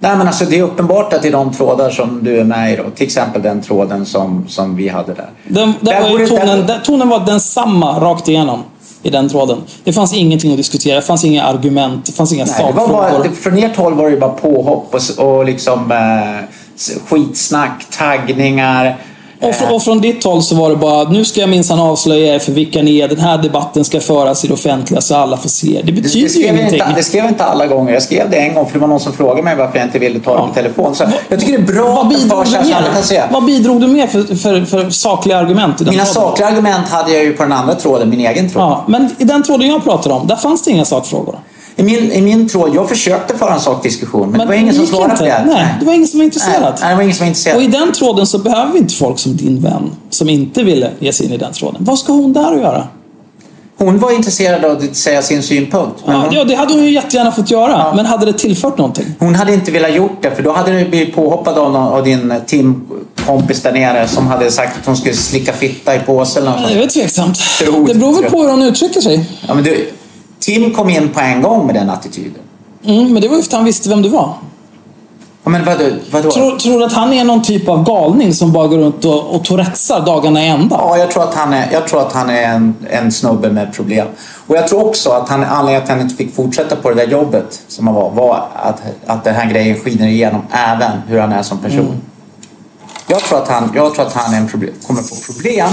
Nej 0.00 0.16
men 0.16 0.26
alltså 0.26 0.44
det 0.44 0.58
är 0.58 0.62
uppenbart 0.62 1.12
att 1.12 1.24
i 1.24 1.30
de 1.30 1.52
trådar 1.52 1.90
som 1.90 2.24
du 2.24 2.38
är 2.40 2.44
med 2.44 2.72
i 2.72 2.76
då, 2.76 2.82
till 2.94 3.06
exempel 3.06 3.42
den 3.42 3.62
tråden 3.62 4.06
som, 4.06 4.44
som 4.48 4.76
vi 4.76 4.88
hade 4.88 5.14
där. 5.14 5.30
Den, 5.48 5.74
Där 5.80 5.92
där 5.92 6.00
var 6.18 6.26
tonen, 6.26 6.66
där- 6.66 6.80
tonen 6.84 7.08
var 7.08 7.20
densamma 7.26 8.00
rakt 8.00 8.28
igenom 8.28 8.62
i 9.02 9.10
den 9.10 9.28
tråden. 9.28 9.58
Det 9.84 9.92
fanns 9.92 10.14
ingenting 10.14 10.50
att 10.50 10.56
diskutera, 10.56 10.94
det 10.96 11.02
fanns 11.02 11.24
inga 11.24 11.42
argument, 11.44 12.04
det 12.06 12.12
fanns 12.12 12.32
inga 12.32 12.44
Nej, 12.44 12.54
sakfrågor. 12.54 12.88
bara, 12.92 13.30
från 13.32 13.58
ert 13.58 13.76
håll 13.76 13.94
var 13.94 14.04
det 14.04 14.10
ju 14.10 14.20
bara 14.20 14.30
påhopp 14.32 14.94
och, 15.18 15.24
och 15.36 15.44
liksom 15.44 15.92
eh, 15.92 16.44
skitsnack, 17.08 17.86
taggningar. 17.98 18.96
Och, 19.40 19.50
fr- 19.54 19.74
och 19.74 19.82
från 19.82 20.00
ditt 20.00 20.24
håll 20.24 20.42
så 20.42 20.54
var 20.54 20.70
det 20.70 20.76
bara, 20.76 21.08
nu 21.10 21.24
ska 21.24 21.40
jag 21.40 21.48
minsann 21.48 21.80
avslöja 21.80 22.34
er 22.34 22.38
för 22.38 22.52
vilka 22.52 22.82
ni 22.82 22.98
är. 23.00 23.08
Den 23.08 23.18
här 23.20 23.38
debatten 23.38 23.84
ska 23.84 24.00
föras 24.00 24.44
i 24.44 24.48
det 24.48 24.54
offentliga 24.54 25.00
så 25.00 25.14
alla 25.16 25.36
får 25.36 25.48
se. 25.48 25.66
Det 25.66 25.82
Det, 25.82 25.92
betyder 25.92 26.22
det, 26.22 26.28
skrev 26.28 26.44
ju 26.44 26.48
ingenting. 26.50 26.74
inte, 26.80 26.92
det 26.96 27.02
skrev 27.02 27.24
jag 27.24 27.30
inte 27.30 27.44
alla 27.44 27.66
gånger. 27.66 27.92
Jag 27.92 28.02
skrev 28.02 28.30
det 28.30 28.36
en 28.36 28.54
gång 28.54 28.66
för 28.66 28.72
det 28.72 28.78
var 28.78 28.88
någon 28.88 29.00
som 29.00 29.12
frågade 29.12 29.42
mig 29.42 29.56
varför 29.56 29.78
jag 29.78 29.86
inte 29.86 29.98
ville 29.98 30.20
ta 30.20 30.32
det 30.42 30.48
på 30.48 30.54
telefon. 30.54 30.94
Så 30.94 31.04
jag 31.28 31.40
tycker 31.40 31.52
det 31.52 31.58
är 31.58 31.74
bra 31.74 31.84
Vad 31.94 31.98
att 32.06 32.10
det 32.10 32.16
bidrog, 32.16 32.46
förs 32.46 32.50
du 32.66 32.72
alla 32.74 32.86
kan 32.94 33.02
se. 33.02 33.18
med? 33.20 33.28
Vad 33.32 33.44
bidrog 33.44 33.80
du 33.80 33.86
med 33.86 34.10
för, 34.10 34.22
för, 34.36 34.64
för 34.64 34.90
sakliga 34.90 35.38
argument 35.38 35.80
Mina 35.80 36.04
sakliga 36.04 36.48
argument 36.48 36.88
hade 36.88 37.12
jag 37.12 37.24
ju 37.24 37.32
på 37.32 37.42
den 37.42 37.52
andra 37.52 37.74
tråden, 37.74 38.10
min 38.10 38.20
egen 38.20 38.50
tråd. 38.50 38.62
Ja, 38.62 38.84
men 38.88 39.10
i 39.18 39.24
den 39.24 39.42
tråden 39.42 39.68
jag 39.68 39.84
pratar 39.84 40.10
om, 40.10 40.26
där 40.26 40.36
fanns 40.36 40.62
det 40.62 40.70
inga 40.70 40.84
sakfrågor. 40.84 41.38
I, 41.78 41.82
min, 41.82 42.12
I 42.12 42.20
min 42.20 42.48
tråd, 42.48 42.74
jag 42.74 42.88
försökte 42.88 43.38
föra 43.38 43.54
en 43.54 43.60
sakdiskussion 43.60 44.30
men, 44.30 44.40
det 44.40 44.46
var 44.46 44.54
ingen 44.54 44.74
som 44.74 44.86
svarade 44.86 45.12
inte. 45.12 45.22
på 45.22 45.24
det. 45.24 45.44
Nej, 45.54 45.74
det 45.80 45.86
var 45.86 45.92
ingen 45.92 46.08
som 46.08 46.18
var 46.18 46.24
intresserad. 46.24 46.78
Nej, 46.80 46.90
det 46.90 46.94
var 46.94 47.02
ingen 47.02 47.14
som 47.14 47.24
var 47.24 47.28
intresserad. 47.28 47.56
Och 47.56 47.62
i 47.62 47.66
den 47.66 47.92
tråden 47.92 48.26
så 48.26 48.38
behöver 48.38 48.72
vi 48.72 48.78
inte 48.78 48.94
folk 48.94 49.18
som 49.18 49.36
din 49.36 49.60
vän, 49.60 49.90
som 50.10 50.28
inte 50.28 50.62
ville 50.62 50.90
ge 50.98 51.12
sig 51.12 51.26
in 51.26 51.32
i 51.32 51.36
den 51.36 51.52
tråden. 51.52 51.84
Vad 51.84 51.98
ska 51.98 52.12
hon 52.12 52.32
där 52.32 52.52
att 52.52 52.60
göra? 52.60 52.88
Hon 53.76 53.98
var 53.98 54.12
intresserad 54.12 54.64
av 54.64 54.72
att 54.72 54.96
säga 54.96 55.22
sin 55.22 55.42
synpunkt. 55.42 56.02
Men 56.06 56.16
Ja, 56.16 56.22
hon, 56.22 56.34
ja, 56.34 56.44
det 56.44 56.54
hade 56.54 56.74
hon 56.74 56.84
ju 56.84 56.90
jättegärna 56.90 57.32
fått 57.32 57.50
göra. 57.50 57.94
Men 57.94 58.06
hade 58.06 58.26
det 58.26 58.32
tillfört 58.32 58.78
någonting? 58.78 59.06
hon 59.18 59.34
hade 59.34 59.54
inte 59.54 59.70
velat 59.70 59.94
gjort 59.94 60.22
det 60.22 60.30
för 60.30 60.42
då 60.42 60.52
hade 60.52 60.78
du 60.78 60.88
blivit 60.88 61.14
påhoppad 61.14 61.58
av, 61.58 61.72
någon, 61.72 61.92
av 61.92 62.04
din 62.04 62.34
teamkompis 62.46 63.62
där 63.62 63.72
nere 63.72 64.08
som 64.08 64.26
hade 64.26 64.50
sagt 64.50 64.78
att 64.80 64.86
hon 64.86 64.96
skulle 64.96 65.14
slicka 65.14 65.52
fitta 65.52 65.96
i 65.96 65.98
påsen 65.98 66.42
eller 66.42 66.60
något 66.60 66.68
Det 66.68 66.82
är 66.82 66.86
tveksamt. 66.86 67.38
Det 67.58 67.94
beror 67.94 68.22
väl 68.22 68.30
på 68.30 68.42
hur 68.42 68.50
hon 68.50 68.62
uttrycker 68.62 69.00
sig. 69.00 69.30
Ja, 69.48 69.54
men 69.54 69.64
du, 69.64 69.90
Tim 70.48 70.74
kom 70.74 70.90
in 70.90 71.08
på 71.08 71.20
en 71.20 71.42
gång 71.42 71.66
med 71.66 71.74
den 71.74 71.90
attityden. 71.90 72.42
Mm, 72.84 73.12
men 73.12 73.22
det 73.22 73.28
var 73.28 73.36
ju 73.36 73.42
för 73.42 73.48
att 73.48 73.52
han 73.52 73.64
visste 73.64 73.88
vem 73.88 74.02
du 74.02 74.08
var. 74.08 74.34
Ja, 75.44 75.50
men 75.50 75.64
vadå? 75.64 75.84
vadå? 76.10 76.30
Tror, 76.30 76.58
tror 76.58 76.78
du 76.78 76.84
att 76.84 76.92
han 76.92 77.12
är 77.12 77.24
någon 77.24 77.42
typ 77.42 77.68
av 77.68 77.84
galning 77.84 78.34
som 78.34 78.52
bara 78.52 78.66
går 78.66 78.78
runt 78.78 79.04
och, 79.04 79.34
och 79.34 79.44
tourettsar 79.44 80.00
dagarna 80.06 80.44
i 80.44 80.48
ända? 80.48 80.76
Ja, 80.80 80.98
jag 80.98 81.10
tror 81.10 81.22
att 81.22 81.34
han 81.34 81.52
är, 81.52 81.72
jag 81.72 81.88
tror 81.88 82.00
att 82.00 82.12
han 82.12 82.30
är 82.30 82.42
en, 82.42 82.74
en 82.90 83.12
snubbe 83.12 83.50
med 83.50 83.72
problem. 83.72 84.06
Och 84.46 84.56
jag 84.56 84.68
tror 84.68 84.86
också 84.86 85.10
att 85.10 85.28
han, 85.28 85.44
anledningen 85.44 85.82
till 85.82 85.92
att 85.92 85.98
han 85.98 86.00
inte 86.00 86.16
fick 86.16 86.34
fortsätta 86.34 86.76
på 86.76 86.88
det 86.88 86.94
där 86.94 87.06
jobbet 87.06 87.62
som 87.68 87.86
han 87.86 87.96
var, 87.96 88.10
var 88.10 88.48
att, 88.54 88.82
att 89.06 89.24
den 89.24 89.34
här 89.34 89.50
grejen 89.50 89.78
skiner 89.78 90.06
igenom 90.06 90.42
även 90.50 90.92
hur 91.06 91.20
han 91.20 91.32
är 91.32 91.42
som 91.42 91.58
person. 91.58 91.78
Mm. 91.78 92.00
Jag 93.06 93.20
tror 93.20 93.38
att 93.38 93.48
han, 93.48 93.72
jag 93.74 93.94
tror 93.94 94.06
att 94.06 94.12
han 94.12 94.34
är 94.34 94.38
en 94.38 94.48
problem, 94.48 94.72
kommer 94.86 95.02
få 95.02 95.32
problem 95.32 95.68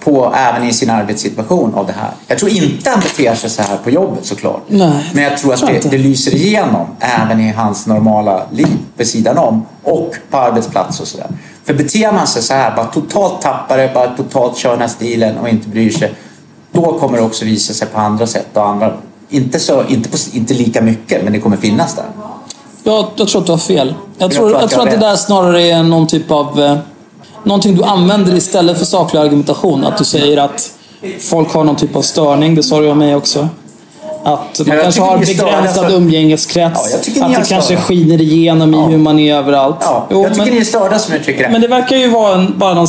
på, 0.00 0.34
även 0.36 0.68
i 0.68 0.72
sin 0.72 0.90
arbetssituation 0.90 1.74
av 1.74 1.86
det 1.86 1.92
här. 1.92 2.10
Jag 2.26 2.38
tror 2.38 2.50
inte 2.50 2.90
han 2.90 3.00
beter 3.00 3.34
sig 3.34 3.50
så 3.50 3.62
här 3.62 3.76
på 3.76 3.90
jobbet 3.90 4.26
såklart. 4.26 4.62
Nej, 4.68 5.10
Men 5.14 5.24
jag 5.24 5.38
tror 5.38 5.52
att 5.54 5.60
tror 5.60 5.70
det, 5.72 5.90
det 5.90 5.98
lyser 5.98 6.34
igenom 6.34 6.86
även 7.00 7.40
i 7.40 7.52
hans 7.52 7.86
normala 7.86 8.42
liv 8.52 8.78
vid 8.96 9.08
sidan 9.08 9.38
om 9.38 9.66
och 9.82 10.14
på 10.30 10.36
arbetsplats 10.36 11.00
och 11.00 11.08
sådär. 11.08 11.26
För 11.64 11.74
beter 11.74 12.12
man 12.12 12.26
sig 12.26 12.42
så 12.42 12.54
här, 12.54 12.76
bara 12.76 12.86
totalt 12.86 13.42
tappar 13.42 13.78
det, 13.78 13.90
bara 13.94 14.08
totalt 14.16 14.56
kör 14.56 14.70
den 14.70 14.80
här 14.80 14.88
stilen 14.88 15.38
och 15.38 15.48
inte 15.48 15.68
bryr 15.68 15.90
sig. 15.90 16.14
Då 16.72 16.98
kommer 16.98 17.18
det 17.18 17.24
också 17.24 17.44
visa 17.44 17.74
sig 17.74 17.88
på 17.88 18.00
andra 18.00 18.26
sätt 18.26 18.56
och 18.56 18.68
andra, 18.68 18.94
inte, 19.28 19.60
så, 19.60 19.84
inte, 19.88 20.08
på, 20.08 20.16
inte 20.32 20.54
lika 20.54 20.82
mycket, 20.82 21.24
men 21.24 21.32
det 21.32 21.38
kommer 21.38 21.56
finnas 21.56 21.94
där. 21.94 22.04
Jag, 22.82 23.06
jag 23.16 23.28
tror 23.28 23.40
att 23.40 23.46
du 23.46 23.52
har 23.52 23.58
fel. 23.58 23.94
Jag 24.18 24.24
Jag 24.24 24.32
tror, 24.32 24.48
tror 24.48 24.56
att 24.56 24.62
jag 24.62 24.70
tror 24.70 24.82
att 24.82 24.90
det 24.90 24.96
där 24.96 25.16
snarare 25.16 25.62
är 25.62 25.82
någon 25.82 26.06
typ 26.06 26.30
av... 26.30 26.78
Någonting 27.44 27.74
du 27.76 27.82
använder 27.82 28.34
istället 28.34 28.78
för 28.78 28.84
saklig 28.84 29.20
argumentation. 29.20 29.84
Att 29.84 29.98
du 29.98 30.04
säger 30.04 30.36
att 30.36 30.70
folk 31.20 31.52
har 31.52 31.64
någon 31.64 31.76
typ 31.76 31.96
av 31.96 32.02
störning. 32.02 32.54
Det 32.54 32.62
sa 32.62 32.80
du 32.80 32.90
om 32.90 32.98
mig 32.98 33.14
också. 33.14 33.48
Att 34.24 34.60
man 34.66 34.78
kanske 34.82 35.00
har 35.02 35.18
begränsad 35.18 35.86
för- 35.86 35.94
umgängeskrets. 35.96 36.96
Ja, 37.16 37.26
att 37.26 37.34
det 37.34 37.48
kanske 37.48 37.76
skiner 37.76 38.20
igenom 38.20 38.74
i 38.74 38.78
hur 38.78 38.98
man 38.98 39.18
är 39.18 39.34
överallt. 39.34 39.76
Ja, 39.80 40.06
Jo, 40.10 40.22
jag 40.22 40.32
tycker 40.32 40.44
men, 40.44 40.54
ni 40.54 40.60
är 40.60 40.64
störda 40.64 40.98
som 40.98 41.14
uttrycker 41.14 41.42
det. 41.42 41.48
men 41.48 41.60
det 41.60 41.68
verkar 41.68 41.96
ju 41.96 42.08
vara 42.08 42.34
en, 42.34 42.58
bara 42.58 42.74
någon 42.74 42.88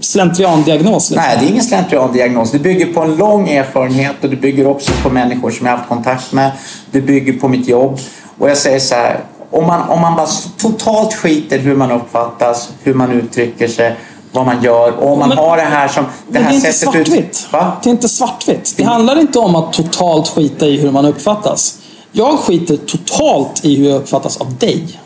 slentriandiagnos. 0.00 1.10
Liksom. 1.10 1.26
Nej, 1.28 1.36
det 1.40 1.46
är 1.46 1.50
ingen 1.50 1.64
slentriandiagnos. 1.64 2.50
Det 2.50 2.58
bygger 2.58 2.86
på 2.86 3.00
en 3.00 3.16
lång 3.16 3.48
erfarenhet 3.48 4.14
och 4.22 4.30
det 4.30 4.36
bygger 4.36 4.66
också 4.66 4.92
på 5.02 5.10
människor 5.10 5.50
som 5.50 5.66
jag 5.66 5.72
har 5.72 5.78
haft 5.78 5.88
kontakt 5.88 6.32
med. 6.32 6.50
Det 6.90 7.00
bygger 7.00 7.32
på 7.32 7.48
mitt 7.48 7.68
jobb. 7.68 7.98
Och 8.38 8.50
jag 8.50 8.56
säger 8.56 8.78
så 8.80 8.94
här, 8.94 9.20
om 9.50 9.66
man, 9.66 9.88
om 9.88 10.00
man 10.00 10.16
bara 10.16 10.26
totalt 10.56 11.14
skiter 11.14 11.58
hur 11.58 11.76
man 11.76 11.90
uppfattas, 11.90 12.68
hur 12.82 12.94
man 12.94 13.12
uttrycker 13.12 13.68
sig, 13.68 13.96
vad 14.32 14.46
man 14.46 14.62
gör 14.62 14.92
och 14.96 15.12
om 15.12 15.18
man 15.18 15.28
Men- 15.28 15.38
har 15.38 15.56
det 15.56 15.62
här 15.62 15.88
som... 15.88 16.04
Det 16.04 16.10
Men 16.28 16.42
det 16.42 16.44
här 16.48 16.50
är 16.50 16.54
inte 16.56 16.72
sättet 16.72 16.94
ut- 17.00 17.06
svartvitt. 17.06 17.48
Va? 17.52 17.72
Det 17.82 17.88
är 17.88 17.92
inte 17.92 18.08
svartvitt. 18.08 18.74
Det 18.76 18.82
handlar 18.84 19.20
inte 19.20 19.38
om 19.38 19.54
att 19.56 19.72
totalt 19.72 20.28
skita 20.28 20.66
i 20.66 20.76
hur 20.80 20.90
man 20.90 21.04
uppfattas. 21.04 21.78
Jag 22.12 22.38
skiter 22.38 22.76
totalt 22.76 23.64
i 23.64 23.76
hur 23.76 23.88
jag 23.90 23.96
uppfattas 23.96 24.36
av 24.36 24.54
dig. 24.56 24.98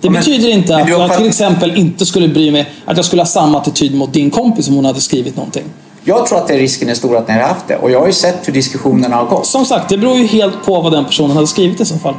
Det 0.00 0.10
men- 0.10 0.20
betyder 0.20 0.48
inte 0.48 0.76
att 0.76 0.86
du 0.86 0.92
jag 0.92 1.00
uppfatt- 1.04 1.16
till 1.18 1.28
exempel 1.28 1.76
inte 1.76 2.06
skulle 2.06 2.28
bry 2.28 2.50
mig 2.50 2.70
att 2.84 2.96
jag 2.96 3.06
skulle 3.06 3.22
ha 3.22 3.26
samma 3.26 3.58
attityd 3.58 3.94
mot 3.94 4.12
din 4.12 4.30
kompis 4.30 4.68
om 4.68 4.74
hon 4.74 4.84
hade 4.84 5.00
skrivit 5.00 5.36
någonting. 5.36 5.64
Jag 6.04 6.26
tror 6.26 6.38
att 6.38 6.48
det 6.48 6.56
risken 6.58 6.88
är 6.88 6.94
stor 6.94 7.16
att 7.16 7.28
ni 7.28 7.34
har 7.34 7.40
haft 7.40 7.68
det. 7.68 7.76
Och 7.76 7.90
jag 7.90 8.00
har 8.00 8.06
ju 8.06 8.12
sett 8.12 8.48
hur 8.48 8.52
diskussionerna 8.52 9.16
har 9.16 9.24
gått. 9.24 9.46
Som 9.46 9.64
sagt, 9.66 9.88
det 9.88 9.98
beror 9.98 10.16
ju 10.16 10.26
helt 10.26 10.64
på 10.66 10.80
vad 10.80 10.92
den 10.92 11.04
personen 11.04 11.36
hade 11.36 11.46
skrivit 11.46 11.80
i 11.80 11.84
så 11.84 11.94
fall. 11.98 12.14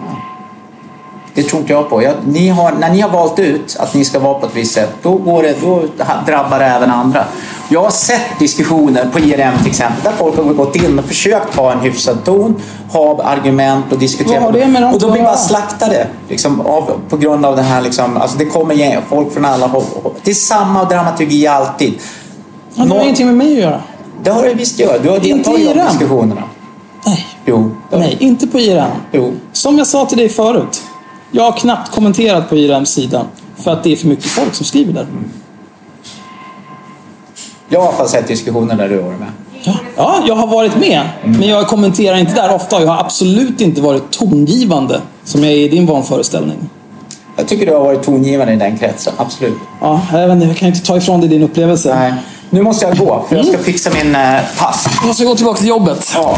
Det 1.34 1.44
tror 1.44 1.62
inte 1.62 1.74
jag 1.74 1.90
på. 1.90 2.04
Jag, 2.04 2.14
ni 2.28 2.50
har, 2.50 2.72
när 2.72 2.90
ni 2.90 3.02
har 3.02 3.10
valt 3.10 3.40
ut 3.40 3.78
att 3.80 3.94
ni 3.94 4.06
ska 4.06 4.20
vara 4.20 4.34
på 4.40 4.46
ett 4.46 4.56
visst 4.56 4.74
sätt, 4.74 4.90
då, 5.02 5.16
går 5.16 5.44
det, 5.44 5.56
då 5.62 5.84
drabbar 6.26 6.60
det 6.60 6.66
även 6.66 6.92
andra. 6.92 7.26
Jag 7.72 7.84
har 7.84 7.90
sett 7.90 8.40
diskussioner 8.40 9.10
på 9.14 9.20
IRM 9.20 9.58
till 9.58 9.68
exempel, 9.68 10.04
där 10.04 10.12
folk 10.12 10.36
har 10.38 10.44
gått 10.44 10.76
in 10.76 11.00
och 11.00 11.06
försökt 11.06 11.56
ha 11.56 11.72
en 11.72 11.80
hyfsad 11.80 12.24
ton, 12.24 12.56
ha 12.92 13.24
argument 13.24 13.86
och 13.92 14.00
diskutera. 14.00 14.42
Har 14.42 14.52
det 14.52 14.92
och 14.94 15.00
då 15.00 15.08
att 15.08 15.14
blir 15.14 15.24
bara 15.24 15.38
slaktade 15.38 16.08
liksom, 16.30 16.62
av, 16.62 16.92
på 17.10 17.18
grund 17.18 17.46
av 17.46 17.56
den 17.56 17.66
här... 17.66 17.82
Liksom, 17.82 18.18
alltså 18.18 18.38
det 18.38 18.46
kommer 18.46 19.02
folk 19.10 19.34
från 19.34 19.46
alla 19.46 19.68
håll. 19.68 19.84
Det 20.24 20.32
är 20.32 20.36
samma 20.36 20.84
dramaturgi 20.84 21.48
alltid. 21.48 21.94
Ja, 22.74 22.84
det 22.84 22.90
har 22.90 22.98
Nå- 22.98 23.04
ingenting 23.04 23.26
med 23.26 23.36
mig 23.36 23.52
att 23.52 23.64
göra. 23.64 23.82
Det 24.24 24.30
har 24.30 24.44
det 24.44 24.54
visst 24.54 24.80
göra. 24.80 24.98
Du 24.98 25.10
har 25.10 25.20
deltagit 25.20 25.60
i 25.70 25.74
de 25.74 25.86
diskussionerna. 25.88 26.44
Nej. 27.06 27.26
Jo. 27.46 27.72
Nej, 27.92 28.18
inte 28.20 28.48
på 28.48 28.60
IRM. 28.60 28.92
Jo. 29.12 29.34
Som 29.54 29.78
jag 29.78 29.88
sa 29.88 30.06
till 30.06 30.18
dig 30.18 30.30
förut. 30.30 30.82
Jag 31.32 31.44
har 31.44 31.58
knappt 31.58 31.92
kommenterat 31.92 32.50
på 32.50 32.58
IRMs 32.58 32.90
sida. 32.90 33.26
För 33.58 33.72
att 33.72 33.84
det 33.84 33.92
är 33.92 33.96
för 33.96 34.08
mycket 34.08 34.26
folk 34.26 34.56
som 34.56 34.66
skriver 34.66 34.94
där. 34.94 35.08
Jag 37.70 37.80
har 37.80 37.86
i 37.86 37.88
alla 37.88 37.98
fall 37.98 38.10
sett 38.10 38.28
diskussioner 38.28 38.76
där 38.76 38.90
du 38.90 38.96
har 38.96 39.04
varit 39.04 39.20
med. 39.20 39.32
Ja, 39.96 40.24
jag 40.28 40.36
har 40.36 40.48
varit 40.48 40.78
med. 40.78 41.10
Men 41.24 41.50
jag 41.50 41.68
kommenterar 41.68 42.18
inte 42.18 42.34
där 42.34 42.56
ofta. 42.56 42.82
Jag 42.82 42.88
har 42.88 43.00
absolut 43.00 43.62
inte 43.62 43.82
varit 43.82 44.12
tongivande 44.12 45.02
som 45.24 45.44
jag 45.44 45.54
är 45.54 45.58
i 45.58 45.70
din 45.70 45.86
vanföreställning. 45.86 46.70
Jag 47.36 47.48
tycker 47.48 47.66
du 47.66 47.74
har 47.74 47.80
varit 47.80 48.04
tongivande 48.04 48.54
i 48.54 48.56
den 48.56 48.78
kretsen, 48.78 49.14
absolut. 49.18 49.58
Ja, 49.82 50.02
jag, 50.12 50.28
vet 50.28 50.36
inte, 50.36 50.48
jag 50.48 50.58
kan 50.58 50.68
inte 50.68 50.86
ta 50.86 50.98
ifrån 50.98 51.20
dig 51.20 51.30
din 51.30 51.44
upplevelse. 51.44 51.96
Nej. 51.96 52.14
Nu 52.50 52.62
måste 52.62 52.86
jag 52.86 52.98
gå, 52.98 53.26
för 53.30 53.36
jag 53.36 53.46
ska 53.46 53.58
fixa 53.58 53.90
min 54.04 54.16
eh, 54.16 54.40
pass. 54.58 54.88
Jag 55.06 55.16
ska 55.16 55.26
gå 55.26 55.36
tillbaka 55.36 55.58
till 55.60 55.68
jobbet. 55.68 56.12
Ja. 56.16 56.38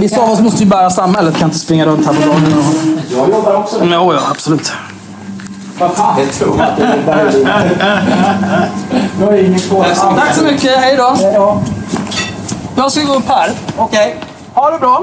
Vissa 0.00 0.20
av 0.22 0.30
oss 0.30 0.40
måste 0.40 0.62
ju 0.62 0.68
bära 0.68 0.90
samhället, 0.90 1.36
kan 1.38 1.48
inte 1.48 1.58
springa 1.58 1.86
runt 1.86 2.06
här 2.06 2.12
på 2.12 2.20
dagen. 2.28 2.64
Jag 3.16 3.28
jobbar 3.30 3.54
också. 3.54 3.78
Men, 3.78 3.90
ja, 3.90 4.14
ja, 4.14 4.20
absolut. 4.30 4.72
Vad 5.78 5.90
fan, 5.92 6.16
det 6.18 6.26
tror 6.26 6.58
jag 6.58 6.68
inte. 6.70 6.82
Det 6.82 6.92
är 6.92 7.06
bara- 7.06 8.68
Nu 9.18 9.24
har 9.26 9.32
jag 9.32 9.42
ingen 9.42 9.60
kvar. 9.60 9.86
Tack 10.16 10.34
så 10.34 10.44
mycket, 10.44 10.76
hej 10.76 10.96
då. 10.96 11.14
Hej 11.18 11.34
då. 11.34 11.60
Jag 12.76 12.92
ska 12.92 13.00
gå 13.04 13.14
upp 13.14 13.28
här. 13.28 13.50
Okej. 13.76 14.16
Ha 14.54 14.70
det 14.70 14.78
bra. 14.78 15.02